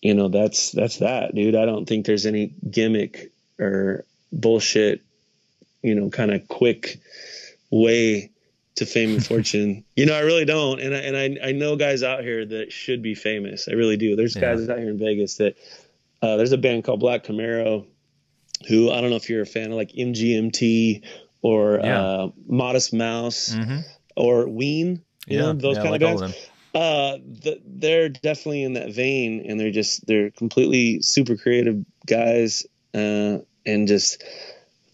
you 0.00 0.14
know 0.14 0.28
that's 0.28 0.70
that's 0.72 0.98
that, 0.98 1.34
dude. 1.34 1.56
I 1.56 1.64
don't 1.66 1.86
think 1.86 2.06
there's 2.06 2.26
any 2.26 2.46
gimmick 2.68 3.32
or 3.58 4.04
bullshit, 4.32 5.02
you 5.82 5.94
know, 5.94 6.10
kind 6.10 6.32
of 6.32 6.46
quick 6.48 7.00
way 7.70 8.30
to 8.76 8.86
fame 8.86 9.14
and 9.14 9.26
fortune. 9.32 9.84
you 9.96 10.06
know, 10.06 10.14
I 10.14 10.20
really 10.20 10.44
don't. 10.44 10.80
And 10.80 10.94
I 10.94 10.98
and 10.98 11.16
I 11.42 11.48
I 11.48 11.52
know 11.52 11.76
guys 11.76 12.02
out 12.02 12.22
here 12.22 12.44
that 12.44 12.72
should 12.72 13.02
be 13.02 13.14
famous. 13.14 13.68
I 13.68 13.72
really 13.72 13.96
do. 13.96 14.16
There's 14.16 14.34
Yeah. 14.36 14.54
guys 14.54 14.68
out 14.68 14.78
here 14.78 14.90
in 14.90 14.98
Vegas 14.98 15.36
that 15.36 15.56
uh, 16.22 16.36
there's 16.36 16.52
a 16.52 16.58
band 16.58 16.84
called 16.84 17.00
Black 17.00 17.24
Camaro, 17.24 17.84
who 18.68 18.90
I 18.90 19.00
don't 19.00 19.10
know 19.10 19.16
if 19.16 19.28
you're 19.28 19.42
a 19.42 19.46
fan 19.46 19.72
of, 19.72 19.76
like 19.76 19.90
MGMT 19.92 21.02
or 21.42 21.80
Yeah. 21.82 22.00
uh, 22.02 22.30
Modest 22.46 22.92
Mouse 22.94 23.50
Mm-hmm. 23.54 23.78
or 24.16 24.48
Ween. 24.48 25.02
You 25.26 25.36
Yeah. 25.38 25.40
know, 25.40 25.52
those 25.54 25.76
yeah, 25.76 25.82
kind 25.82 25.92
like 25.92 26.02
of 26.02 26.08
all 26.08 26.18
bands. 26.20 26.36
of 26.36 26.42
them. 26.42 26.48
Uh, 26.74 27.18
th- 27.42 27.60
they're 27.66 28.08
definitely 28.08 28.62
in 28.62 28.72
that 28.74 28.92
vein, 28.92 29.44
and 29.46 29.60
they're 29.60 29.70
just 29.70 30.06
they're 30.06 30.30
completely 30.30 31.02
super 31.02 31.36
creative 31.36 31.84
guys, 32.06 32.64
uh, 32.94 33.38
and 33.66 33.86
just 33.88 34.24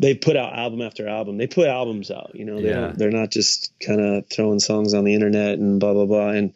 they 0.01 0.15
put 0.15 0.37
out 0.37 0.57
album 0.59 0.83
after 0.83 1.09
album. 1.09 1.39
They 1.39 1.47
put 1.47 1.69
albums 1.69 2.11
out, 2.11 2.33
you 2.35 2.45
know. 2.45 2.61
They 2.61 2.71
Yeah. 2.71 2.93
they're 2.97 3.13
not 3.13 3.31
just 3.31 3.73
kind 3.81 4.01
of 4.01 4.27
throwing 4.29 4.59
songs 4.61 4.93
on 4.95 5.05
the 5.05 5.15
internet 5.15 5.59
and 5.59 5.79
blah 5.79 5.93
blah 5.93 6.07
blah. 6.07 6.31
And 6.31 6.53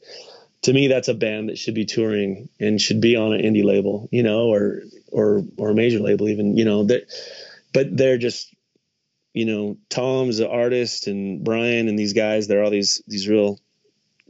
to 0.62 0.72
me, 0.72 0.88
that's 0.88 1.08
a 1.08 1.14
band 1.14 1.48
that 1.48 1.58
should 1.58 1.74
be 1.74 1.84
touring 1.84 2.48
and 2.60 2.80
should 2.80 3.00
be 3.00 3.14
on 3.16 3.32
an 3.32 3.42
indie 3.42 3.64
label, 3.64 4.08
you 4.12 4.22
know, 4.24 4.48
or 4.52 4.82
or 5.12 5.44
or 5.56 5.70
a 5.70 5.74
major 5.74 6.00
label 6.00 6.28
even, 6.28 6.56
you 6.56 6.64
know. 6.64 6.84
That, 6.84 7.06
but 7.72 7.96
they're 7.96 8.18
just 8.18 8.52
you 9.34 9.44
know, 9.46 9.76
Tom's 9.88 10.40
an 10.40 10.48
artist 10.48 11.06
and 11.06 11.42
Brian 11.44 11.88
and 11.88 11.98
these 11.98 12.12
guys, 12.12 12.48
they're 12.48 12.62
all 12.62 12.70
these 12.70 13.02
these 13.06 13.28
real 13.28 13.58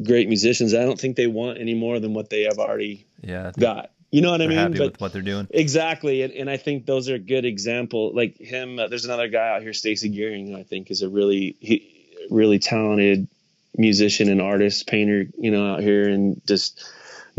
great 0.03 0.29
musicians. 0.29 0.75
I 0.75 0.85
don't 0.85 0.99
think 0.99 1.17
they 1.17 1.27
want 1.27 1.59
any 1.59 1.75
more 1.75 1.99
than 2.01 2.15
what 2.15 2.31
they 2.31 2.43
have 2.43 2.59
already 2.59 3.07
Yeah. 3.23 3.53
got. 3.59 3.91
You 4.11 4.21
know 4.21 4.31
what 4.31 4.43
I 4.43 4.47
mean? 4.47 4.59
happy 4.59 4.79
But 4.79 4.93
with 4.93 5.01
what 5.01 5.13
they're 5.15 5.23
doing. 5.23 5.47
exactly, 5.51 6.23
and, 6.23 6.33
and 6.35 6.51
I 6.51 6.59
think 6.59 6.85
those 6.85 7.09
are 7.09 7.15
a 7.15 7.19
good 7.19 7.45
example. 7.47 8.13
Like 8.15 8.37
him, 8.37 8.79
uh, 8.79 8.89
there's 8.89 9.07
another 9.07 9.29
guy 9.29 9.49
out 9.57 9.63
here, 9.63 9.73
Stacy 9.73 10.11
Gearing, 10.11 10.49
who 10.49 10.57
I 10.59 10.65
think 10.65 10.91
is 10.91 11.01
a 11.03 11.09
really 11.09 11.57
he, 11.61 11.89
really 12.31 12.59
talented 12.59 13.29
musician 13.77 14.29
and 14.29 14.43
artist, 14.43 14.87
painter. 14.87 15.25
You 15.39 15.51
know, 15.51 15.73
out 15.73 15.81
here 15.81 16.09
and 16.09 16.41
just 16.47 16.85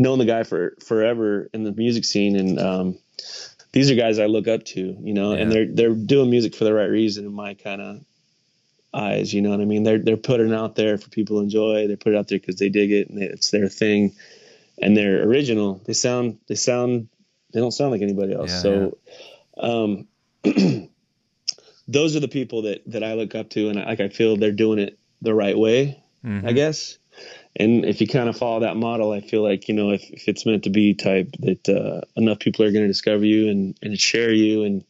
known 0.00 0.18
the 0.18 0.24
guy 0.24 0.42
for 0.42 0.74
forever 0.84 1.48
in 1.54 1.62
the 1.64 1.72
music 1.72 2.04
scene 2.04 2.36
and. 2.36 2.58
um 2.58 2.98
these 3.74 3.90
are 3.90 3.96
guys 3.96 4.18
I 4.20 4.26
look 4.26 4.46
up 4.48 4.64
to, 4.66 4.96
you 5.00 5.14
know, 5.14 5.32
and 5.32 5.50
they're 5.52 5.66
they're 5.66 5.94
doing 5.94 6.30
music 6.30 6.54
for 6.54 6.64
the 6.64 6.72
right 6.72 6.88
reason 6.88 7.26
in 7.26 7.32
my 7.32 7.54
kind 7.54 7.82
of 7.82 8.00
eyes. 8.94 9.34
You 9.34 9.42
know 9.42 9.50
what 9.50 9.60
I 9.60 9.64
mean? 9.64 9.82
They're 9.82 9.98
they're 9.98 10.16
putting 10.16 10.50
it 10.50 10.54
out 10.54 10.76
there 10.76 10.96
for 10.96 11.10
people 11.10 11.38
to 11.38 11.42
enjoy. 11.42 11.88
They 11.88 11.96
put 11.96 12.14
it 12.14 12.16
out 12.16 12.28
there 12.28 12.38
because 12.38 12.56
they 12.56 12.68
dig 12.68 12.92
it 12.92 13.10
and 13.10 13.20
it's 13.20 13.50
their 13.50 13.68
thing, 13.68 14.12
and 14.80 14.96
they're 14.96 15.24
original. 15.28 15.82
They 15.84 15.92
sound 15.92 16.38
they 16.46 16.54
sound 16.54 17.08
they 17.52 17.60
don't 17.60 17.72
sound 17.72 17.90
like 17.90 18.02
anybody 18.02 18.32
else. 18.32 18.50
Yeah, 18.50 18.60
so, 18.60 18.98
um, 19.58 20.06
those 21.88 22.16
are 22.16 22.20
the 22.20 22.28
people 22.28 22.62
that 22.62 22.82
that 22.86 23.02
I 23.02 23.14
look 23.14 23.34
up 23.34 23.50
to, 23.50 23.68
and 23.70 23.78
I, 23.80 23.86
like 23.86 24.00
I 24.00 24.08
feel 24.08 24.36
they're 24.36 24.52
doing 24.52 24.78
it 24.78 24.98
the 25.20 25.34
right 25.34 25.58
way. 25.58 26.00
Mhm. 26.24 26.46
I 26.46 26.52
guess. 26.52 26.98
And 27.56 27.84
if 27.84 28.00
you 28.00 28.08
kind 28.08 28.28
of 28.28 28.36
follow 28.36 28.60
that 28.60 28.76
model, 28.76 29.12
I 29.12 29.20
feel 29.20 29.42
like 29.42 29.68
you 29.68 29.74
know 29.74 29.90
if, 29.90 30.02
if 30.10 30.28
it's 30.28 30.44
meant 30.44 30.64
to 30.64 30.70
be 30.70 30.94
type 30.94 31.30
that 31.40 31.68
uh, 31.68 32.00
enough 32.16 32.40
people 32.40 32.64
are 32.64 32.72
going 32.72 32.84
to 32.84 32.88
discover 32.88 33.24
you 33.24 33.48
and, 33.48 33.76
and 33.82 33.98
share 33.98 34.32
you 34.32 34.64
and 34.64 34.84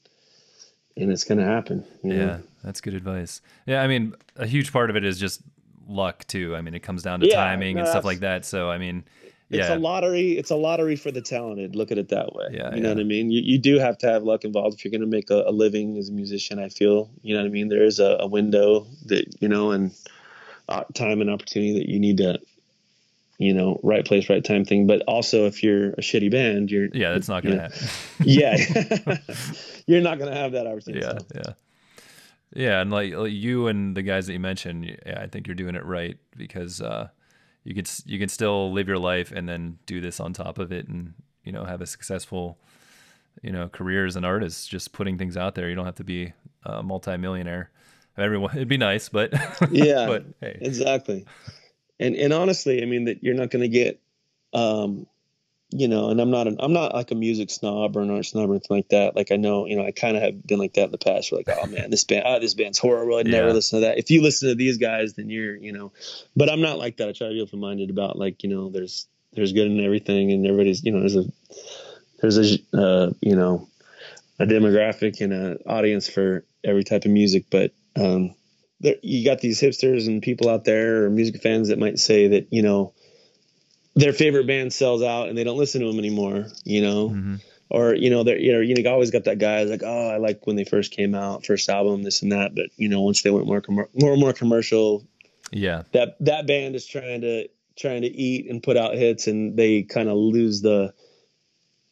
and 0.96 1.10
it's 1.10 1.24
going 1.24 1.38
to 1.38 1.44
happen. 1.44 1.84
you 2.02 2.14
know? 2.14 2.24
Yeah, 2.26 2.38
that's 2.62 2.80
good 2.80 2.94
advice. 2.94 3.40
Yeah, 3.66 3.82
I 3.82 3.88
mean, 3.88 4.14
a 4.36 4.46
huge 4.46 4.72
part 4.72 4.90
of 4.90 4.96
it 4.96 5.04
is 5.04 5.18
just 5.18 5.42
luck 5.86 6.24
too. 6.26 6.54
I 6.56 6.62
mean, 6.62 6.74
it 6.74 6.80
comes 6.80 7.02
down 7.02 7.20
to 7.20 7.28
Yeah, 7.28 7.36
timing 7.36 7.76
no, 7.76 7.80
and 7.80 7.88
stuff 7.88 8.04
like 8.04 8.20
that. 8.20 8.44
So, 8.44 8.70
I 8.70 8.78
mean, 8.78 9.04
It's 9.50 9.68
yeah, 9.68 9.74
a 9.74 9.76
lottery. 9.76 10.38
It's 10.38 10.50
a 10.50 10.56
lottery 10.56 10.96
for 10.96 11.10
the 11.10 11.20
talented. 11.20 11.76
Look 11.76 11.92
at 11.92 11.98
it 11.98 12.08
that 12.10 12.34
way. 12.34 12.46
Yeah, 12.52 12.74
you 12.74 12.80
know 12.80 12.88
yeah. 12.88 12.94
what 12.94 13.00
I 13.00 13.04
mean. 13.04 13.30
You, 13.30 13.42
you 13.42 13.58
do 13.58 13.78
have 13.78 13.98
to 13.98 14.06
have 14.06 14.22
luck 14.22 14.44
involved 14.44 14.78
if 14.78 14.84
you're 14.84 14.90
going 14.90 15.00
to 15.00 15.06
make 15.06 15.30
a, 15.30 15.44
a 15.46 15.52
living 15.52 15.98
as 15.98 16.08
a 16.08 16.12
musician. 16.12 16.58
I 16.58 16.68
feel. 16.68 17.10
You 17.22 17.34
know 17.34 17.42
what 17.42 17.48
I 17.48 17.50
mean. 17.50 17.68
There 17.68 17.84
is 17.84 17.98
a, 17.98 18.16
a 18.20 18.26
window 18.26 18.86
that 19.06 19.42
you 19.42 19.48
know 19.48 19.72
and 19.72 19.92
uh, 20.68 20.84
time 20.94 21.20
and 21.20 21.28
opportunity 21.28 21.78
that 21.78 21.88
you 21.88 21.98
need 21.98 22.18
to 22.18 22.40
you 23.38 23.52
know, 23.52 23.80
right 23.82 24.04
place, 24.04 24.28
right 24.28 24.44
time 24.44 24.64
thing. 24.64 24.86
But 24.86 25.02
also, 25.02 25.46
if 25.46 25.62
you're 25.62 25.90
a 25.90 26.00
shitty 26.00 26.30
band, 26.30 26.70
you're 26.70 26.88
yeah, 26.92 27.12
that's 27.12 27.28
not 27.28 27.42
gonna 27.42 27.62
happen. 27.62 27.88
yeah, 28.20 28.56
you're 29.86 30.00
not 30.00 30.18
gonna 30.18 30.34
have 30.34 30.52
that 30.52 30.66
opportunity. 30.66 31.04
Yeah, 31.04 31.18
so. 31.18 31.26
yeah, 31.34 31.52
yeah. 32.54 32.80
And 32.80 32.90
like, 32.90 33.12
like, 33.14 33.32
you 33.32 33.66
and 33.68 33.96
the 33.96 34.02
guys 34.02 34.26
that 34.26 34.32
you 34.34 34.40
mentioned, 34.40 34.84
yeah, 34.84 35.20
I 35.20 35.26
think 35.26 35.46
you're 35.46 35.56
doing 35.56 35.74
it 35.74 35.84
right 35.84 36.16
because 36.36 36.80
uh, 36.80 37.08
you 37.64 37.74
could 37.74 37.90
you 38.06 38.18
can 38.18 38.28
still 38.28 38.72
live 38.72 38.88
your 38.88 38.98
life 38.98 39.32
and 39.32 39.48
then 39.48 39.78
do 39.86 40.00
this 40.00 40.20
on 40.20 40.32
top 40.32 40.58
of 40.58 40.72
it, 40.72 40.88
and 40.88 41.14
you 41.42 41.52
know, 41.52 41.64
have 41.64 41.80
a 41.80 41.86
successful 41.86 42.58
you 43.42 43.50
know 43.50 43.68
career 43.68 44.06
as 44.06 44.16
an 44.16 44.24
artist. 44.24 44.70
Just 44.70 44.92
putting 44.92 45.18
things 45.18 45.36
out 45.36 45.56
there. 45.56 45.68
You 45.68 45.74
don't 45.74 45.86
have 45.86 45.96
to 45.96 46.04
be 46.04 46.32
a 46.64 46.82
multimillionaire. 46.82 47.70
Everyone, 48.16 48.54
it'd 48.54 48.68
be 48.68 48.76
nice, 48.76 49.08
but 49.08 49.32
yeah, 49.72 50.06
but 50.06 50.24
hey, 50.40 50.58
exactly 50.60 51.26
and 51.98 52.14
and 52.16 52.32
honestly, 52.32 52.82
I 52.82 52.86
mean 52.86 53.04
that 53.04 53.22
you're 53.22 53.34
not 53.34 53.50
going 53.50 53.62
to 53.62 53.68
get, 53.68 54.00
um, 54.52 55.06
you 55.70 55.88
know, 55.88 56.10
and 56.10 56.20
I'm 56.20 56.30
not 56.30 56.46
an, 56.46 56.56
I'm 56.60 56.72
not 56.72 56.94
like 56.94 57.10
a 57.10 57.14
music 57.14 57.50
snob 57.50 57.96
or 57.96 58.02
an 58.02 58.10
art 58.10 58.26
snob 58.26 58.48
or 58.48 58.52
anything 58.52 58.76
like 58.76 58.88
that. 58.90 59.16
Like 59.16 59.32
I 59.32 59.36
know, 59.36 59.66
you 59.66 59.76
know, 59.76 59.84
I 59.84 59.90
kind 59.90 60.16
of 60.16 60.22
have 60.22 60.46
been 60.46 60.58
like 60.58 60.74
that 60.74 60.84
in 60.84 60.90
the 60.90 60.98
past. 60.98 61.30
We're 61.30 61.38
like, 61.38 61.48
oh 61.50 61.66
man, 61.66 61.90
this 61.90 62.04
band, 62.04 62.24
oh, 62.26 62.38
this 62.40 62.54
band's 62.54 62.78
horrible. 62.78 63.16
I'd 63.16 63.26
yeah. 63.26 63.40
never 63.40 63.52
listen 63.52 63.80
to 63.80 63.86
that. 63.86 63.98
If 63.98 64.10
you 64.10 64.22
listen 64.22 64.48
to 64.48 64.54
these 64.54 64.78
guys, 64.78 65.14
then 65.14 65.30
you're, 65.30 65.56
you 65.56 65.72
know, 65.72 65.92
but 66.36 66.50
I'm 66.50 66.60
not 66.60 66.78
like 66.78 66.98
that. 66.98 67.08
I 67.08 67.12
try 67.12 67.28
to 67.28 67.34
be 67.34 67.40
open 67.40 67.60
minded 67.60 67.90
about 67.90 68.18
like, 68.18 68.42
you 68.42 68.50
know, 68.50 68.70
there's 68.70 69.06
there's 69.32 69.52
good 69.52 69.66
in 69.66 69.84
everything, 69.84 70.32
and 70.32 70.46
everybody's, 70.46 70.84
you 70.84 70.92
know, 70.92 71.00
there's 71.00 71.16
a 71.16 71.24
there's 72.20 72.38
a 72.38 72.58
uh, 72.76 73.10
you 73.20 73.36
know 73.36 73.68
a 74.38 74.46
demographic 74.46 75.20
and 75.20 75.32
an 75.32 75.58
audience 75.66 76.08
for 76.08 76.44
every 76.64 76.84
type 76.84 77.04
of 77.04 77.10
music, 77.10 77.46
but 77.50 77.72
um, 77.96 78.34
you 79.02 79.24
got 79.24 79.40
these 79.40 79.60
hipsters 79.60 80.06
and 80.06 80.22
people 80.22 80.48
out 80.48 80.64
there 80.64 81.04
or 81.04 81.10
music 81.10 81.40
fans 81.42 81.68
that 81.68 81.78
might 81.78 81.98
say 81.98 82.28
that 82.28 82.48
you 82.50 82.62
know 82.62 82.92
their 83.94 84.12
favorite 84.12 84.46
band 84.46 84.72
sells 84.72 85.02
out 85.02 85.28
and 85.28 85.38
they 85.38 85.44
don't 85.44 85.58
listen 85.58 85.80
to 85.80 85.86
them 85.86 85.98
anymore 85.98 86.46
you 86.64 86.82
know 86.82 87.08
mm-hmm. 87.08 87.36
or 87.70 87.94
you 87.94 88.10
know 88.10 88.22
they're 88.24 88.38
you 88.38 88.52
know 88.52 88.60
you 88.60 88.88
always 88.88 89.10
got 89.10 89.24
that 89.24 89.38
guy 89.38 89.62
like 89.64 89.82
oh 89.84 90.08
i 90.08 90.16
like 90.18 90.46
when 90.46 90.56
they 90.56 90.64
first 90.64 90.92
came 90.92 91.14
out 91.14 91.46
first 91.46 91.68
album 91.68 92.02
this 92.02 92.22
and 92.22 92.32
that 92.32 92.54
but 92.54 92.66
you 92.76 92.88
know 92.88 93.00
once 93.00 93.22
they 93.22 93.30
went 93.30 93.46
more 93.46 93.60
com- 93.60 93.86
more 93.94 94.12
and 94.12 94.20
more 94.20 94.32
commercial 94.32 95.06
yeah 95.50 95.82
that 95.92 96.16
that 96.20 96.46
band 96.46 96.74
is 96.74 96.86
trying 96.86 97.20
to 97.20 97.48
trying 97.76 98.02
to 98.02 98.08
eat 98.08 98.48
and 98.50 98.62
put 98.62 98.76
out 98.76 98.94
hits 98.94 99.26
and 99.26 99.56
they 99.56 99.82
kind 99.82 100.08
of 100.08 100.16
lose 100.16 100.60
the 100.62 100.92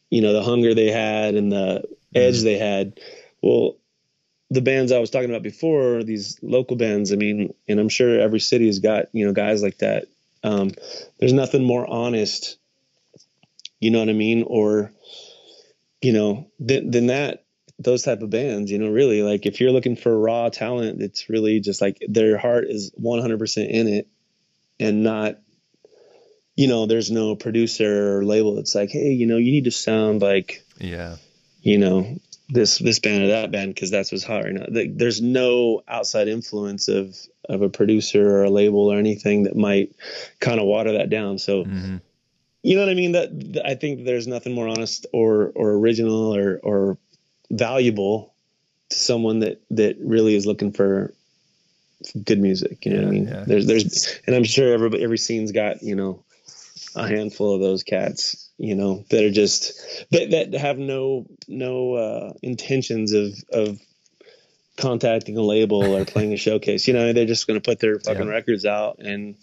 you 0.09 0.21
know 0.21 0.33
the 0.33 0.43
hunger 0.43 0.73
they 0.73 0.91
had 0.91 1.35
and 1.35 1.51
the 1.51 1.83
edge 2.13 2.35
mm-hmm. 2.35 2.45
they 2.45 2.57
had 2.57 2.99
well 3.41 3.77
the 4.53 4.61
bands 4.61 4.91
I 4.91 4.99
was 4.99 5.09
talking 5.09 5.29
about 5.29 5.41
before, 5.41 6.03
these 6.03 6.37
local 6.43 6.77
bands, 6.77 7.11
I 7.11 7.15
mean, 7.15 7.53
and 7.67 7.79
I'm 7.79 7.89
sure 7.89 8.19
every 8.19 8.39
city 8.39 8.67
has 8.67 8.79
got, 8.79 9.07
you 9.11 9.25
know, 9.25 9.33
guys 9.33 9.63
like 9.63 9.79
that. 9.79 10.05
Um, 10.43 10.71
there's 11.19 11.33
nothing 11.33 11.63
more 11.63 11.89
honest, 11.89 12.57
you 13.79 13.89
know 13.89 13.99
what 13.99 14.09
I 14.09 14.13
mean? 14.13 14.43
Or, 14.45 14.91
you 16.01 16.13
know, 16.13 16.51
than, 16.59 16.91
than 16.91 17.07
that, 17.07 17.45
those 17.79 18.03
type 18.03 18.21
of 18.21 18.29
bands, 18.29 18.69
you 18.69 18.77
know, 18.77 18.89
really 18.89 19.23
like 19.23 19.47
if 19.47 19.59
you're 19.59 19.71
looking 19.71 19.95
for 19.95 20.17
raw 20.17 20.49
talent, 20.49 21.01
it's 21.01 21.29
really 21.29 21.59
just 21.59 21.81
like 21.81 21.97
their 22.07 22.37
heart 22.37 22.65
is 22.69 22.91
100% 22.91 23.69
in 23.69 23.87
it 23.87 24.07
and 24.79 25.03
not, 25.03 25.39
you 26.55 26.67
know, 26.67 26.85
there's 26.85 27.09
no 27.09 27.35
producer 27.35 28.19
or 28.19 28.23
label 28.23 28.59
It's 28.59 28.75
like, 28.75 28.91
hey, 28.91 29.13
you 29.13 29.25
know, 29.25 29.37
you 29.37 29.51
need 29.51 29.63
to 29.63 29.71
sound 29.71 30.21
like, 30.21 30.63
yeah, 30.77 31.15
you 31.61 31.79
know, 31.79 32.19
this 32.53 32.77
this 32.77 32.99
band 32.99 33.23
or 33.23 33.27
that 33.27 33.51
band 33.51 33.73
because 33.73 33.89
that's 33.89 34.11
what's 34.11 34.23
hot 34.23 34.43
right 34.43 34.53
now. 34.53 34.65
There's 34.69 35.21
no 35.21 35.81
outside 35.87 36.27
influence 36.27 36.87
of 36.87 37.17
of 37.49 37.61
a 37.61 37.69
producer 37.69 38.37
or 38.37 38.43
a 38.43 38.49
label 38.49 38.91
or 38.91 38.97
anything 38.97 39.43
that 39.43 39.55
might 39.55 39.95
kind 40.39 40.59
of 40.59 40.67
water 40.67 40.93
that 40.93 41.09
down. 41.09 41.39
So, 41.39 41.65
mm-hmm. 41.65 41.97
you 42.61 42.75
know 42.75 42.81
what 42.81 42.91
I 42.91 42.93
mean? 42.93 43.13
That, 43.13 43.61
I 43.65 43.75
think 43.75 44.05
there's 44.05 44.27
nothing 44.27 44.53
more 44.53 44.67
honest 44.67 45.07
or 45.11 45.51
or 45.55 45.71
original 45.71 46.35
or 46.35 46.59
or 46.63 46.97
valuable 47.49 48.33
to 48.89 48.97
someone 48.97 49.39
that 49.39 49.61
that 49.71 49.97
really 49.99 50.35
is 50.35 50.45
looking 50.45 50.71
for 50.71 51.13
good 52.23 52.39
music. 52.39 52.85
You 52.85 52.93
know 52.93 52.99
yeah, 52.99 53.05
what 53.05 53.09
I 53.09 53.13
mean? 53.13 53.27
Yeah. 53.27 53.43
There's 53.47 53.65
there's 53.65 54.19
and 54.27 54.35
I'm 54.35 54.43
sure 54.43 54.73
every 54.73 55.03
every 55.03 55.17
scene's 55.17 55.51
got 55.51 55.81
you 55.81 55.95
know 55.95 56.23
a 56.95 57.07
handful 57.07 57.55
of 57.55 57.61
those 57.61 57.83
cats 57.83 58.49
you 58.57 58.75
know 58.75 59.03
that 59.09 59.23
are 59.23 59.31
just 59.31 59.73
that 60.11 60.31
that 60.31 60.53
have 60.53 60.77
no 60.77 61.25
no 61.47 61.93
uh, 61.93 62.33
intentions 62.41 63.13
of 63.13 63.33
of 63.51 63.79
contacting 64.77 65.37
a 65.37 65.41
label 65.41 65.83
or 65.83 66.05
playing 66.05 66.33
a 66.33 66.37
showcase. 66.47 66.87
You 66.87 66.93
know, 66.93 67.13
they're 67.13 67.25
just 67.25 67.47
going 67.47 67.59
to 67.59 67.63
put 67.63 67.79
their 67.79 67.99
fucking 67.99 68.27
yeah. 68.27 68.31
records 68.31 68.65
out 68.65 68.99
and 68.99 69.35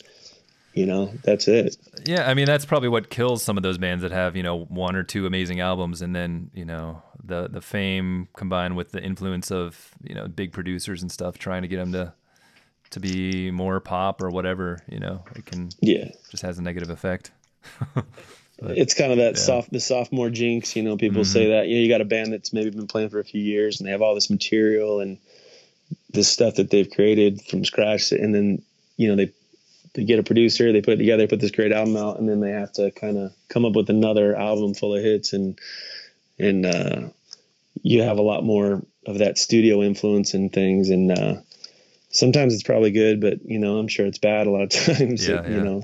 you 0.72 0.86
know, 0.86 1.12
that's 1.24 1.48
it. 1.48 1.76
Yeah, 2.06 2.30
I 2.30 2.34
mean 2.34 2.46
that's 2.46 2.64
probably 2.64 2.88
what 2.88 3.10
kills 3.10 3.42
some 3.42 3.56
of 3.56 3.64
those 3.64 3.76
bands 3.76 4.02
that 4.02 4.12
have, 4.12 4.36
you 4.36 4.44
know, 4.44 4.60
one 4.64 4.94
or 4.94 5.02
two 5.02 5.26
amazing 5.26 5.58
albums 5.60 6.00
and 6.00 6.14
then, 6.14 6.50
you 6.54 6.64
know, 6.64 7.02
the 7.24 7.48
the 7.48 7.60
fame 7.60 8.28
combined 8.36 8.76
with 8.76 8.92
the 8.92 9.02
influence 9.02 9.50
of, 9.50 9.90
you 10.02 10.14
know, 10.14 10.28
big 10.28 10.52
producers 10.52 11.02
and 11.02 11.10
stuff 11.10 11.38
trying 11.38 11.62
to 11.62 11.68
get 11.68 11.76
them 11.76 11.92
to 11.92 12.12
to 12.90 13.00
be 13.00 13.50
more 13.50 13.80
pop 13.80 14.22
or 14.22 14.30
whatever, 14.30 14.78
you 14.88 15.00
know, 15.00 15.24
it 15.34 15.44
can 15.44 15.70
yeah, 15.80 16.08
just 16.30 16.42
has 16.42 16.58
a 16.58 16.62
negative 16.62 16.90
effect. 16.90 17.32
It's 18.62 18.94
kind 18.94 19.10
of 19.10 19.18
that 19.18 19.36
yeah. 19.36 19.40
soft, 19.40 19.72
the 19.72 19.80
sophomore 19.80 20.28
jinx. 20.28 20.76
You 20.76 20.82
know, 20.82 20.96
people 20.96 21.22
mm-hmm. 21.22 21.32
say 21.32 21.50
that 21.50 21.68
you 21.68 21.76
know 21.76 21.82
you 21.82 21.88
got 21.88 22.02
a 22.02 22.04
band 22.04 22.32
that's 22.32 22.52
maybe 22.52 22.70
been 22.70 22.86
playing 22.86 23.08
for 23.08 23.18
a 23.18 23.24
few 23.24 23.40
years 23.40 23.80
and 23.80 23.86
they 23.86 23.92
have 23.92 24.02
all 24.02 24.14
this 24.14 24.28
material 24.28 25.00
and 25.00 25.18
this 26.10 26.28
stuff 26.28 26.56
that 26.56 26.70
they've 26.70 26.90
created 26.90 27.40
from 27.42 27.64
scratch, 27.64 28.12
and 28.12 28.34
then 28.34 28.62
you 28.96 29.08
know 29.08 29.16
they 29.16 29.32
they 29.94 30.04
get 30.04 30.18
a 30.18 30.22
producer, 30.22 30.72
they 30.72 30.82
put 30.82 30.94
it 30.94 30.98
together, 30.98 31.26
put 31.26 31.40
this 31.40 31.50
great 31.50 31.72
album 31.72 31.96
out, 31.96 32.18
and 32.18 32.28
then 32.28 32.40
they 32.40 32.50
have 32.50 32.72
to 32.72 32.90
kind 32.90 33.16
of 33.16 33.32
come 33.48 33.64
up 33.64 33.74
with 33.74 33.90
another 33.90 34.36
album 34.36 34.74
full 34.74 34.94
of 34.94 35.02
hits, 35.02 35.32
and 35.32 35.58
and 36.38 36.66
uh, 36.66 37.08
you 37.82 38.02
have 38.02 38.18
a 38.18 38.22
lot 38.22 38.44
more 38.44 38.82
of 39.06 39.18
that 39.18 39.38
studio 39.38 39.82
influence 39.82 40.34
and 40.34 40.52
things, 40.52 40.90
and 40.90 41.10
uh, 41.10 41.36
sometimes 42.10 42.52
it's 42.52 42.62
probably 42.62 42.90
good, 42.90 43.20
but 43.20 43.44
you 43.44 43.58
know 43.58 43.78
I'm 43.78 43.88
sure 43.88 44.06
it's 44.06 44.18
bad 44.18 44.46
a 44.46 44.50
lot 44.50 44.62
of 44.62 44.70
times. 44.96 45.26
Yeah, 45.26 45.48
you 45.48 45.62
know 45.62 45.82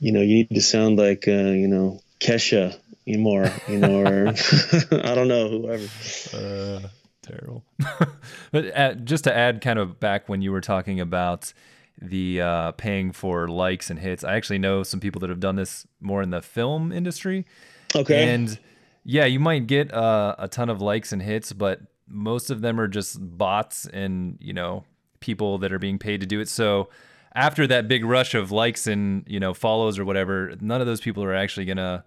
you 0.00 0.12
know, 0.12 0.20
you 0.20 0.34
need 0.36 0.50
to 0.50 0.62
sound 0.62 0.98
like, 0.98 1.28
uh, 1.28 1.32
you 1.32 1.68
know, 1.68 2.00
Kesha 2.18 2.76
more, 3.06 3.50
you 3.68 3.78
know, 3.78 4.00
or 4.00 4.28
I 4.92 5.14
don't 5.14 5.28
know, 5.28 5.48
whoever. 5.48 5.88
Uh, 6.34 6.88
terrible. 7.22 7.64
but 8.52 8.76
uh, 8.76 8.94
just 8.94 9.24
to 9.24 9.36
add 9.36 9.60
kind 9.60 9.78
of 9.78 10.00
back 10.00 10.28
when 10.28 10.42
you 10.42 10.52
were 10.52 10.60
talking 10.60 11.00
about 11.00 11.52
the 12.00 12.40
uh, 12.40 12.72
paying 12.72 13.12
for 13.12 13.48
likes 13.48 13.90
and 13.90 13.98
hits, 13.98 14.24
I 14.24 14.34
actually 14.34 14.58
know 14.58 14.82
some 14.82 15.00
people 15.00 15.20
that 15.20 15.30
have 15.30 15.40
done 15.40 15.56
this 15.56 15.86
more 16.00 16.22
in 16.22 16.30
the 16.30 16.42
film 16.42 16.92
industry. 16.92 17.46
Okay. 17.94 18.32
And 18.32 18.58
yeah, 19.04 19.24
you 19.24 19.40
might 19.40 19.66
get 19.66 19.92
uh, 19.92 20.36
a 20.38 20.48
ton 20.48 20.70
of 20.70 20.80
likes 20.80 21.12
and 21.12 21.22
hits, 21.22 21.52
but 21.52 21.80
most 22.08 22.50
of 22.50 22.60
them 22.60 22.80
are 22.80 22.88
just 22.88 23.18
bots 23.20 23.86
and, 23.86 24.36
you 24.40 24.52
know, 24.52 24.84
people 25.20 25.58
that 25.58 25.72
are 25.72 25.78
being 25.78 25.98
paid 25.98 26.20
to 26.20 26.26
do 26.26 26.40
it. 26.40 26.48
So, 26.48 26.88
after 27.34 27.66
that 27.66 27.88
big 27.88 28.04
rush 28.04 28.34
of 28.34 28.50
likes 28.50 28.86
and 28.86 29.24
you 29.26 29.40
know 29.40 29.54
follows 29.54 29.98
or 29.98 30.04
whatever, 30.04 30.54
none 30.60 30.80
of 30.80 30.86
those 30.86 31.00
people 31.00 31.22
are 31.24 31.34
actually 31.34 31.66
gonna 31.66 32.04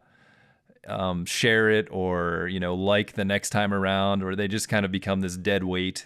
um, 0.88 1.26
share 1.26 1.70
it 1.70 1.88
or 1.92 2.48
you 2.52 2.60
know 2.60 2.76
like 2.76 3.14
the 3.14 3.26
next 3.26 3.52
time 3.52 3.74
around, 3.74 4.24
or 4.24 4.36
they 4.36 4.48
just 4.48 4.70
kind 4.70 4.86
of 4.86 4.92
become 4.92 5.22
this 5.22 5.38
dead 5.38 5.64
weight 5.64 6.06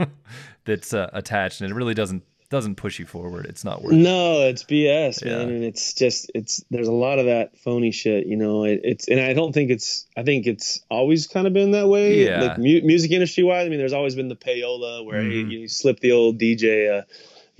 that's 0.64 0.92
uh, 0.92 1.10
attached, 1.12 1.60
and 1.60 1.70
it 1.70 1.74
really 1.74 1.94
doesn't 1.94 2.22
doesn't 2.50 2.74
push 2.74 2.98
you 2.98 3.06
forward. 3.06 3.46
It's 3.46 3.64
not 3.64 3.82
worth. 3.82 3.94
No, 3.94 4.42
it's 4.42 4.64
BS, 4.64 5.24
yeah. 5.24 5.38
man, 5.38 5.48
and 5.50 5.64
it's 5.64 5.94
just 5.94 6.30
it's 6.34 6.62
there's 6.70 6.88
a 6.88 6.92
lot 6.92 7.20
of 7.20 7.26
that 7.26 7.56
phony 7.56 7.92
shit, 7.92 8.26
you 8.26 8.36
know. 8.36 8.64
It, 8.64 8.80
it's 8.82 9.08
and 9.08 9.20
I 9.20 9.32
don't 9.32 9.52
think 9.52 9.70
it's 9.70 10.06
I 10.16 10.24
think 10.24 10.46
it's 10.46 10.80
always 10.90 11.28
kind 11.28 11.46
of 11.46 11.52
been 11.52 11.70
that 11.70 11.86
way. 11.86 12.24
Yeah. 12.24 12.42
Like 12.42 12.58
mu- 12.58 12.82
music 12.82 13.12
industry 13.12 13.44
wise, 13.44 13.66
I 13.66 13.68
mean, 13.68 13.78
there's 13.78 13.92
always 13.92 14.16
been 14.16 14.28
the 14.28 14.36
payola 14.36 15.04
where 15.04 15.22
mm-hmm. 15.22 15.50
you, 15.50 15.60
you, 15.60 15.68
slip 15.68 16.00
the 16.00 16.12
old 16.12 16.38
DJ. 16.38 17.00
Uh, 17.00 17.02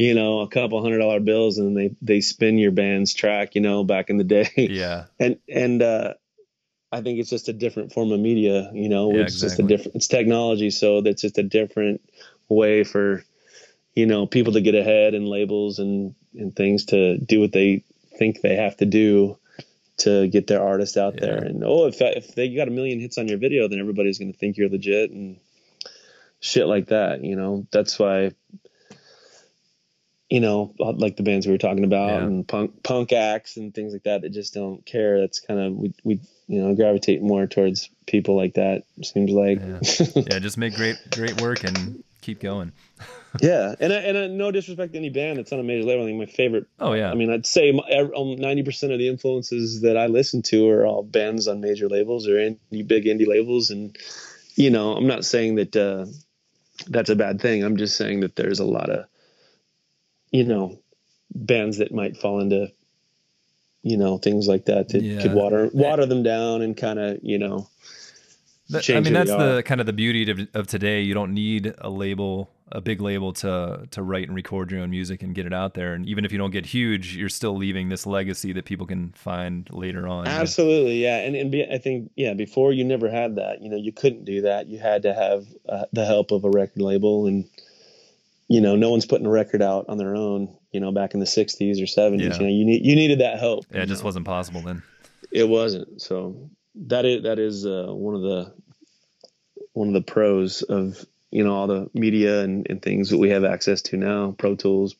you 0.00 0.14
know, 0.14 0.40
a 0.40 0.48
couple 0.48 0.80
hundred 0.80 0.96
dollar 0.96 1.20
bills 1.20 1.58
and 1.58 1.76
they, 1.76 1.94
they 2.00 2.22
spin 2.22 2.56
your 2.56 2.70
band's 2.70 3.12
track, 3.12 3.54
you 3.54 3.60
know, 3.60 3.84
back 3.84 4.08
in 4.08 4.16
the 4.16 4.24
day. 4.24 4.48
Yeah. 4.56 5.04
And, 5.20 5.36
and, 5.46 5.82
uh, 5.82 6.14
I 6.90 7.02
think 7.02 7.18
it's 7.18 7.28
just 7.28 7.50
a 7.50 7.52
different 7.52 7.92
form 7.92 8.10
of 8.10 8.18
media, 8.18 8.70
you 8.72 8.88
know, 8.88 9.12
yeah, 9.12 9.24
it's 9.24 9.34
exactly. 9.34 9.48
just 9.48 9.58
a 9.58 9.62
different, 9.76 9.96
it's 9.96 10.08
technology. 10.08 10.70
So 10.70 11.02
that's 11.02 11.20
just 11.20 11.36
a 11.36 11.42
different 11.42 12.00
way 12.48 12.82
for, 12.82 13.22
you 13.94 14.06
know, 14.06 14.26
people 14.26 14.54
to 14.54 14.62
get 14.62 14.74
ahead 14.74 15.12
and 15.12 15.28
labels 15.28 15.78
and, 15.78 16.14
and 16.34 16.56
things 16.56 16.86
to 16.86 17.18
do 17.18 17.38
what 17.40 17.52
they 17.52 17.84
think 18.16 18.40
they 18.40 18.56
have 18.56 18.78
to 18.78 18.86
do 18.86 19.36
to 19.98 20.28
get 20.28 20.46
their 20.46 20.62
artist 20.62 20.96
out 20.96 21.16
yeah. 21.16 21.26
there. 21.26 21.44
And, 21.44 21.62
oh, 21.62 21.88
if, 21.88 22.00
if 22.00 22.34
they 22.34 22.54
got 22.54 22.68
a 22.68 22.72
million 22.72 23.00
hits 23.00 23.18
on 23.18 23.28
your 23.28 23.38
video, 23.38 23.68
then 23.68 23.78
everybody's 23.78 24.18
going 24.18 24.32
to 24.32 24.38
think 24.38 24.56
you're 24.56 24.70
legit 24.70 25.10
and 25.10 25.38
shit 26.40 26.66
like 26.66 26.86
that. 26.86 27.22
You 27.22 27.36
know, 27.36 27.66
that's 27.70 27.98
why 27.98 28.32
you 30.30 30.40
know, 30.40 30.72
like 30.78 31.16
the 31.16 31.24
bands 31.24 31.46
we 31.46 31.52
were 31.52 31.58
talking 31.58 31.84
about 31.84 32.10
yeah. 32.10 32.26
and 32.26 32.46
punk 32.46 32.82
punk 32.82 33.12
acts 33.12 33.56
and 33.56 33.74
things 33.74 33.92
like 33.92 34.04
that 34.04 34.22
that 34.22 34.30
just 34.30 34.54
don't 34.54 34.84
care. 34.86 35.20
That's 35.20 35.40
kind 35.40 35.60
of 35.60 35.74
we 35.74 35.92
we 36.04 36.20
you 36.46 36.62
know 36.62 36.74
gravitate 36.74 37.20
more 37.20 37.46
towards 37.46 37.90
people 38.06 38.36
like 38.36 38.54
that. 38.54 38.84
Seems 39.02 39.32
like 39.32 39.58
yeah. 39.60 40.22
yeah, 40.30 40.38
just 40.38 40.56
make 40.56 40.74
great 40.76 40.96
great 41.10 41.40
work 41.40 41.64
and 41.64 42.04
keep 42.20 42.40
going. 42.40 42.72
yeah, 43.40 43.74
and 43.80 43.92
I, 43.92 43.96
and 43.96 44.18
I, 44.18 44.26
no 44.28 44.52
disrespect 44.52 44.92
to 44.92 44.98
any 44.98 45.10
band 45.10 45.38
that's 45.38 45.52
on 45.52 45.58
a 45.58 45.64
major 45.64 45.84
label. 45.84 46.04
I 46.04 46.06
think 46.06 46.18
my 46.18 46.26
favorite. 46.26 46.66
Oh 46.78 46.92
yeah. 46.92 47.10
I 47.10 47.14
mean, 47.14 47.30
I'd 47.30 47.46
say 47.46 47.70
um, 47.70 48.36
ninety 48.36 48.62
percent 48.62 48.92
of 48.92 49.00
the 49.00 49.08
influences 49.08 49.80
that 49.80 49.96
I 49.96 50.06
listen 50.06 50.42
to 50.42 50.68
are 50.68 50.86
all 50.86 51.02
bands 51.02 51.48
on 51.48 51.60
major 51.60 51.88
labels 51.88 52.28
or 52.28 52.34
indie, 52.34 52.86
big 52.86 53.06
indie 53.06 53.26
labels, 53.26 53.70
and 53.70 53.96
you 54.54 54.70
know, 54.70 54.94
I'm 54.94 55.06
not 55.06 55.24
saying 55.24 55.56
that 55.56 55.74
uh, 55.74 56.06
that's 56.86 57.10
a 57.10 57.16
bad 57.16 57.40
thing. 57.40 57.64
I'm 57.64 57.76
just 57.76 57.96
saying 57.96 58.20
that 58.20 58.36
there's 58.36 58.60
a 58.60 58.64
lot 58.64 58.90
of, 58.90 59.06
you 60.30 60.44
know, 60.44 60.78
bands 61.34 61.78
that 61.78 61.92
might 61.92 62.16
fall 62.16 62.40
into, 62.40 62.72
you 63.82 63.96
know, 63.96 64.18
things 64.18 64.46
like 64.48 64.66
that 64.66 64.88
that 64.88 65.02
yeah. 65.02 65.22
could 65.22 65.32
water 65.32 65.70
water 65.72 66.06
them 66.06 66.22
down 66.22 66.62
and 66.62 66.76
kind 66.76 66.98
of, 66.98 67.18
you 67.22 67.38
know. 67.38 67.68
I 68.72 69.00
mean, 69.00 69.12
that's 69.12 69.30
the 69.30 69.64
kind 69.66 69.80
of 69.80 69.86
the 69.86 69.92
beauty 69.92 70.30
of, 70.30 70.40
of 70.54 70.66
today. 70.68 71.00
You 71.00 71.12
don't 71.12 71.34
need 71.34 71.74
a 71.78 71.90
label 71.90 72.50
a 72.72 72.80
big 72.80 73.00
label 73.00 73.32
to 73.32 73.86
to 73.90 74.02
write 74.02 74.28
and 74.28 74.36
record 74.36 74.70
your 74.70 74.80
own 74.80 74.90
music 74.90 75.22
and 75.22 75.34
get 75.34 75.46
it 75.46 75.52
out 75.52 75.74
there. 75.74 75.94
And 75.94 76.06
even 76.06 76.24
if 76.24 76.32
you 76.32 76.38
don't 76.38 76.50
get 76.50 76.66
huge, 76.66 77.16
you're 77.16 77.28
still 77.28 77.56
leaving 77.56 77.88
this 77.88 78.06
legacy 78.06 78.52
that 78.52 78.64
people 78.64 78.86
can 78.86 79.10
find 79.12 79.68
later 79.70 80.06
on. 80.06 80.26
Absolutely, 80.26 81.02
yeah. 81.02 81.18
And 81.18 81.34
and 81.34 81.50
be, 81.50 81.64
I 81.64 81.78
think 81.78 82.10
yeah, 82.16 82.34
before 82.34 82.72
you 82.72 82.84
never 82.84 83.10
had 83.10 83.36
that. 83.36 83.60
You 83.62 83.70
know, 83.70 83.76
you 83.76 83.92
couldn't 83.92 84.24
do 84.24 84.42
that. 84.42 84.68
You 84.68 84.78
had 84.78 85.02
to 85.02 85.14
have 85.14 85.46
uh, 85.68 85.86
the 85.92 86.04
help 86.04 86.30
of 86.30 86.44
a 86.44 86.50
record 86.50 86.82
label, 86.82 87.26
and 87.26 87.48
you 88.50 88.60
know, 88.60 88.74
no 88.74 88.90
one's 88.90 89.06
putting 89.06 89.26
a 89.26 89.30
record 89.30 89.62
out 89.62 89.86
on 89.88 89.96
their 89.96 90.16
own. 90.16 90.54
You 90.72 90.80
know, 90.80 90.92
back 90.92 91.14
in 91.14 91.20
the 91.20 91.26
'60s 91.26 91.80
or 91.80 91.86
'70s, 91.86 92.20
yeah. 92.20 92.34
you 92.34 92.40
know, 92.40 92.48
you 92.48 92.64
need 92.64 92.84
you 92.84 92.96
needed 92.96 93.20
that 93.20 93.38
help. 93.38 93.64
Yeah, 93.72 93.82
it 93.82 93.86
just 93.86 94.02
know? 94.02 94.06
wasn't 94.06 94.26
possible 94.26 94.60
then. 94.60 94.82
It 95.32 95.48
wasn't. 95.48 96.02
So 96.02 96.50
that 96.74 97.04
is 97.04 97.22
that 97.22 97.38
is 97.38 97.64
uh, 97.64 97.86
one 97.88 98.16
of 98.16 98.22
the 98.22 98.52
one 99.72 99.88
of 99.88 99.94
the 99.94 100.02
pros 100.02 100.62
of 100.62 101.06
you 101.30 101.44
know 101.44 101.54
all 101.54 101.68
the 101.68 101.88
media 101.94 102.42
and, 102.42 102.66
and 102.68 102.82
things 102.82 103.10
that 103.10 103.18
we 103.18 103.30
have 103.30 103.44
access 103.44 103.82
to 103.82 103.96
now 103.96 104.34
pro 104.36 104.56
tools 104.56 104.96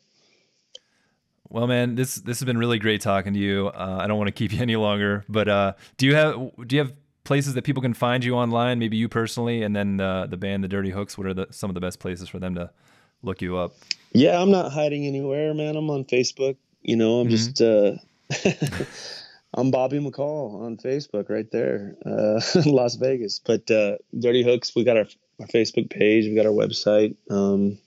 well 1.48 1.66
man 1.66 1.96
this 1.96 2.16
this 2.16 2.38
has 2.38 2.46
been 2.46 2.58
really 2.58 2.78
great 2.78 3.00
talking 3.00 3.32
to 3.32 3.38
you 3.38 3.68
uh, 3.68 3.98
i 4.00 4.06
don't 4.06 4.16
want 4.16 4.28
to 4.28 4.32
keep 4.32 4.52
you 4.52 4.60
any 4.60 4.76
longer 4.76 5.24
but 5.28 5.48
uh, 5.48 5.72
do 5.96 6.06
you 6.06 6.14
have 6.14 6.34
do 6.66 6.76
you 6.76 6.82
have 6.82 6.92
places 7.24 7.54
that 7.54 7.62
people 7.62 7.82
can 7.82 7.94
find 7.94 8.24
you 8.24 8.34
online 8.34 8.78
maybe 8.78 8.96
you 8.96 9.08
personally 9.08 9.62
and 9.62 9.74
then 9.74 10.00
uh, 10.00 10.26
the 10.26 10.36
band 10.36 10.62
the 10.62 10.68
dirty 10.68 10.90
hooks 10.90 11.18
what 11.18 11.26
are 11.26 11.34
the, 11.34 11.46
some 11.50 11.68
of 11.68 11.74
the 11.74 11.80
best 11.80 11.98
places 11.98 12.28
for 12.28 12.38
them 12.38 12.54
to 12.54 12.70
look 13.22 13.42
you 13.42 13.56
up 13.56 13.72
yeah 14.12 14.40
i'm 14.40 14.50
not 14.50 14.72
hiding 14.72 15.06
anywhere 15.06 15.54
man 15.54 15.76
i'm 15.76 15.90
on 15.90 16.04
facebook 16.04 16.56
you 16.82 16.96
know 16.96 17.20
i'm 17.20 17.28
mm-hmm. 17.28 17.36
just 17.36 17.60
uh 17.60 17.96
I'm 19.52 19.72
Bobby 19.72 19.98
McCall 19.98 20.62
on 20.62 20.76
Facebook 20.76 21.28
right 21.28 21.50
there, 21.50 21.96
uh, 22.06 22.40
Las 22.66 22.94
Vegas. 22.94 23.40
But 23.40 23.68
uh, 23.70 23.96
Dirty 24.16 24.44
Hooks, 24.44 24.74
we 24.76 24.84
got 24.84 24.96
our 24.96 25.06
our 25.40 25.46
Facebook 25.46 25.90
page. 25.90 26.26
We've 26.26 26.36
got 26.36 26.46
our 26.46 26.52
website. 26.52 27.16
Um, 27.30 27.78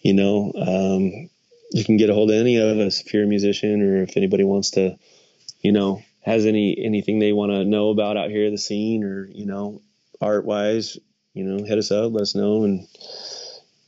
you 0.00 0.14
know, 0.14 0.52
um, 0.56 1.28
you 1.72 1.84
can 1.84 1.96
get 1.96 2.10
a 2.10 2.14
hold 2.14 2.30
of 2.30 2.36
any 2.36 2.56
of 2.56 2.78
us 2.78 3.00
if 3.00 3.12
you're 3.12 3.24
a 3.24 3.28
musician 3.28 3.82
or 3.82 4.02
if 4.02 4.16
anybody 4.16 4.44
wants 4.44 4.70
to, 4.72 4.96
you 5.60 5.72
know, 5.72 6.02
has 6.22 6.46
any 6.46 6.76
anything 6.82 7.18
they 7.18 7.32
want 7.32 7.52
to 7.52 7.64
know 7.64 7.90
about 7.90 8.16
out 8.16 8.30
here, 8.30 8.50
the 8.50 8.58
scene 8.58 9.04
or 9.04 9.26
you 9.26 9.44
know, 9.44 9.82
art 10.20 10.46
wise, 10.46 10.96
you 11.34 11.44
know, 11.44 11.62
hit 11.64 11.76
us 11.76 11.90
up, 11.90 12.12
let 12.12 12.22
us 12.22 12.34
know, 12.34 12.64
and 12.64 12.86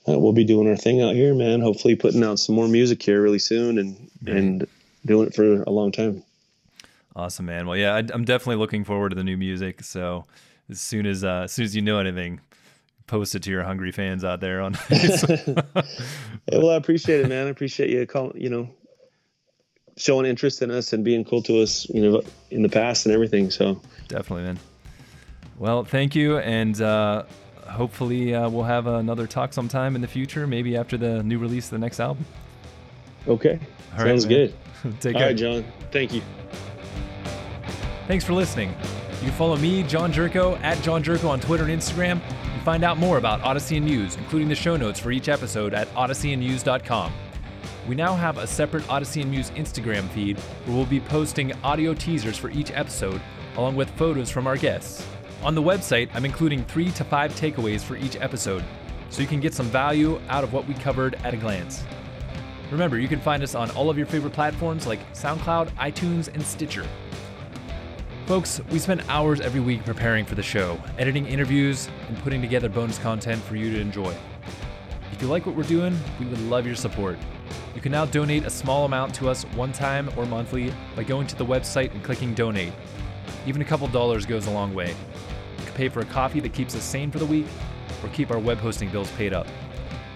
uh, 0.08 0.18
we'll 0.18 0.32
be 0.32 0.44
doing 0.44 0.68
our 0.68 0.76
thing 0.76 1.02
out 1.02 1.14
here, 1.14 1.34
man. 1.34 1.60
Hopefully, 1.60 1.96
putting 1.96 2.24
out 2.24 2.38
some 2.38 2.54
more 2.54 2.68
music 2.68 3.02
here 3.02 3.20
really 3.22 3.38
soon, 3.38 3.78
and 3.78 4.10
and 4.26 4.66
doing 5.04 5.28
it 5.28 5.34
for 5.34 5.62
a 5.62 5.70
long 5.70 5.92
time. 5.92 6.22
Awesome, 7.14 7.46
man. 7.46 7.66
Well, 7.66 7.76
yeah, 7.76 7.94
I, 7.94 7.98
I'm 7.98 8.24
definitely 8.24 8.56
looking 8.56 8.84
forward 8.84 9.08
to 9.10 9.16
the 9.16 9.24
new 9.24 9.36
music. 9.36 9.82
So 9.82 10.26
as 10.70 10.80
soon 10.80 11.06
as 11.06 11.24
uh, 11.24 11.42
as 11.44 11.52
soon 11.52 11.64
as 11.64 11.74
you 11.74 11.82
know 11.82 11.98
anything, 11.98 12.40
post 13.06 13.34
it 13.34 13.42
to 13.42 13.50
your 13.50 13.64
hungry 13.64 13.90
fans 13.90 14.22
out 14.22 14.40
there 14.40 14.60
on. 14.60 14.78
well, 16.52 16.70
I 16.70 16.76
appreciate 16.76 17.20
it, 17.20 17.28
man. 17.28 17.48
I 17.48 17.50
appreciate 17.50 17.90
you 17.90 18.06
calling. 18.06 18.40
You 18.40 18.50
know, 18.50 18.70
showing 19.96 20.26
interest 20.26 20.62
in 20.62 20.70
us 20.70 20.92
and 20.92 21.04
being 21.04 21.24
cool 21.24 21.42
to 21.42 21.60
us. 21.60 21.88
You 21.88 22.02
know, 22.02 22.22
in 22.50 22.62
the 22.62 22.68
past 22.68 23.04
and 23.06 23.14
everything. 23.14 23.50
So 23.50 23.80
definitely, 24.06 24.44
man. 24.44 24.58
Well, 25.58 25.84
thank 25.84 26.14
you, 26.14 26.38
and 26.38 26.80
uh, 26.80 27.24
hopefully 27.68 28.34
uh, 28.34 28.48
we'll 28.48 28.64
have 28.64 28.86
another 28.86 29.26
talk 29.26 29.52
sometime 29.52 29.94
in 29.94 30.00
the 30.00 30.08
future. 30.08 30.46
Maybe 30.46 30.76
after 30.76 30.96
the 30.96 31.22
new 31.22 31.38
release 31.38 31.66
of 31.66 31.70
the 31.72 31.78
next 31.78 32.00
album. 32.00 32.24
Okay. 33.26 33.58
All 33.92 34.04
Sounds 34.04 34.26
right, 34.26 34.52
good. 34.82 35.00
Take 35.00 35.14
care. 35.14 35.22
All 35.22 35.28
right, 35.28 35.36
John. 35.36 35.64
Thank 35.90 36.12
you. 36.12 36.22
Thanks 38.06 38.24
for 38.24 38.32
listening. 38.32 38.70
You 39.20 39.28
can 39.28 39.32
follow 39.32 39.56
me, 39.56 39.82
John 39.82 40.12
Jurko, 40.12 40.58
at 40.62 40.80
John 40.82 41.02
Jurko 41.02 41.28
on 41.28 41.40
Twitter 41.40 41.64
and 41.64 41.72
Instagram, 41.72 42.20
and 42.22 42.62
find 42.62 42.84
out 42.84 42.96
more 42.96 43.18
about 43.18 43.40
Odyssey 43.42 43.76
and 43.76 43.84
News, 43.84 44.16
including 44.16 44.48
the 44.48 44.54
show 44.54 44.76
notes 44.76 45.00
for 45.00 45.10
each 45.10 45.28
episode 45.28 45.74
at 45.74 45.92
odysseyandnews.com. 45.94 47.12
We 47.88 47.94
now 47.94 48.14
have 48.14 48.38
a 48.38 48.46
separate 48.46 48.88
Odyssey 48.88 49.22
and 49.22 49.30
News 49.30 49.50
Instagram 49.52 50.08
feed 50.10 50.38
where 50.38 50.76
we'll 50.76 50.86
be 50.86 51.00
posting 51.00 51.52
audio 51.64 51.94
teasers 51.94 52.36
for 52.36 52.50
each 52.50 52.70
episode, 52.70 53.20
along 53.56 53.76
with 53.76 53.90
photos 53.90 54.30
from 54.30 54.46
our 54.46 54.56
guests. 54.56 55.04
On 55.44 55.54
the 55.54 55.62
website, 55.62 56.10
I'm 56.14 56.24
including 56.24 56.64
three 56.64 56.90
to 56.90 57.04
five 57.04 57.32
takeaways 57.34 57.80
for 57.80 57.96
each 57.96 58.16
episode, 58.16 58.64
so 59.08 59.22
you 59.22 59.28
can 59.28 59.38
get 59.38 59.54
some 59.54 59.66
value 59.66 60.20
out 60.28 60.42
of 60.42 60.52
what 60.52 60.66
we 60.66 60.74
covered 60.74 61.14
at 61.22 61.32
a 61.32 61.36
glance. 61.36 61.84
Remember, 62.72 62.98
you 62.98 63.06
can 63.06 63.20
find 63.20 63.42
us 63.44 63.54
on 63.54 63.70
all 63.70 63.88
of 63.88 63.96
your 63.96 64.06
favorite 64.06 64.32
platforms 64.32 64.84
like 64.84 64.98
SoundCloud, 65.12 65.70
iTunes, 65.76 66.26
and 66.26 66.42
Stitcher. 66.42 66.84
Folks, 68.26 68.60
we 68.70 68.80
spend 68.80 69.02
hours 69.08 69.40
every 69.40 69.60
week 69.60 69.84
preparing 69.84 70.24
for 70.24 70.34
the 70.34 70.42
show, 70.42 70.76
editing 70.98 71.24
interviews, 71.24 71.88
and 72.08 72.18
putting 72.18 72.42
together 72.42 72.68
bonus 72.68 72.98
content 72.98 73.40
for 73.44 73.54
you 73.54 73.72
to 73.72 73.80
enjoy. 73.80 74.14
If 75.12 75.22
you 75.22 75.28
like 75.28 75.46
what 75.46 75.54
we're 75.54 75.62
doing, 75.62 75.96
we 76.18 76.26
would 76.26 76.40
love 76.42 76.66
your 76.66 76.74
support. 76.74 77.16
You 77.76 77.80
can 77.80 77.92
now 77.92 78.06
donate 78.06 78.44
a 78.44 78.50
small 78.50 78.84
amount 78.86 79.14
to 79.14 79.28
us 79.28 79.44
one 79.54 79.72
time 79.72 80.10
or 80.16 80.26
monthly 80.26 80.74
by 80.96 81.04
going 81.04 81.28
to 81.28 81.36
the 81.36 81.46
website 81.46 81.92
and 81.92 82.02
clicking 82.02 82.34
donate. 82.34 82.72
Even 83.46 83.62
a 83.62 83.64
couple 83.64 83.86
dollars 83.86 84.26
goes 84.26 84.46
a 84.46 84.50
long 84.50 84.74
way. 84.74 84.94
Pay 85.78 85.88
for 85.88 86.00
a 86.00 86.04
coffee 86.06 86.40
that 86.40 86.52
keeps 86.52 86.74
us 86.74 86.82
sane 86.82 87.08
for 87.08 87.20
the 87.20 87.24
week 87.24 87.46
or 88.02 88.08
keep 88.08 88.32
our 88.32 88.40
web 88.40 88.58
hosting 88.58 88.90
bills 88.90 89.08
paid 89.12 89.32
up. 89.32 89.46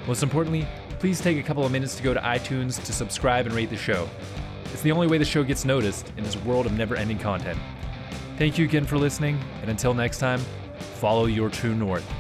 Most 0.09 0.25
importantly, 0.25 0.67
please 0.99 1.21
take 1.21 1.39
a 1.39 1.43
couple 1.43 1.65
of 1.65 1.71
minutes 1.71 1.95
to 1.95 2.03
go 2.03 2.13
to 2.13 2.19
iTunes 2.19 2.83
to 2.85 2.93
subscribe 2.93 3.47
and 3.47 3.55
rate 3.55 3.71
the 3.71 3.77
show. 3.77 4.11
It's 4.73 4.83
the 4.83 4.91
only 4.91 5.07
way 5.07 5.19
the 5.19 5.25
show 5.25 5.45
gets 5.45 5.65
noticed 5.65 6.13
in 6.17 6.25
this 6.25 6.35
world 6.39 6.67
of 6.67 6.73
never 6.73 6.97
ending 6.97 7.21
content. 7.21 7.61
Thank 8.39 8.59
you 8.59 8.65
again 8.65 8.85
for 8.85 8.99
listening, 8.99 9.39
and 9.61 9.71
until 9.71 9.95
next 9.95 10.19
time, 10.19 10.41
follow 10.97 11.27
your 11.27 11.49
true 11.49 11.77
north. 11.77 12.13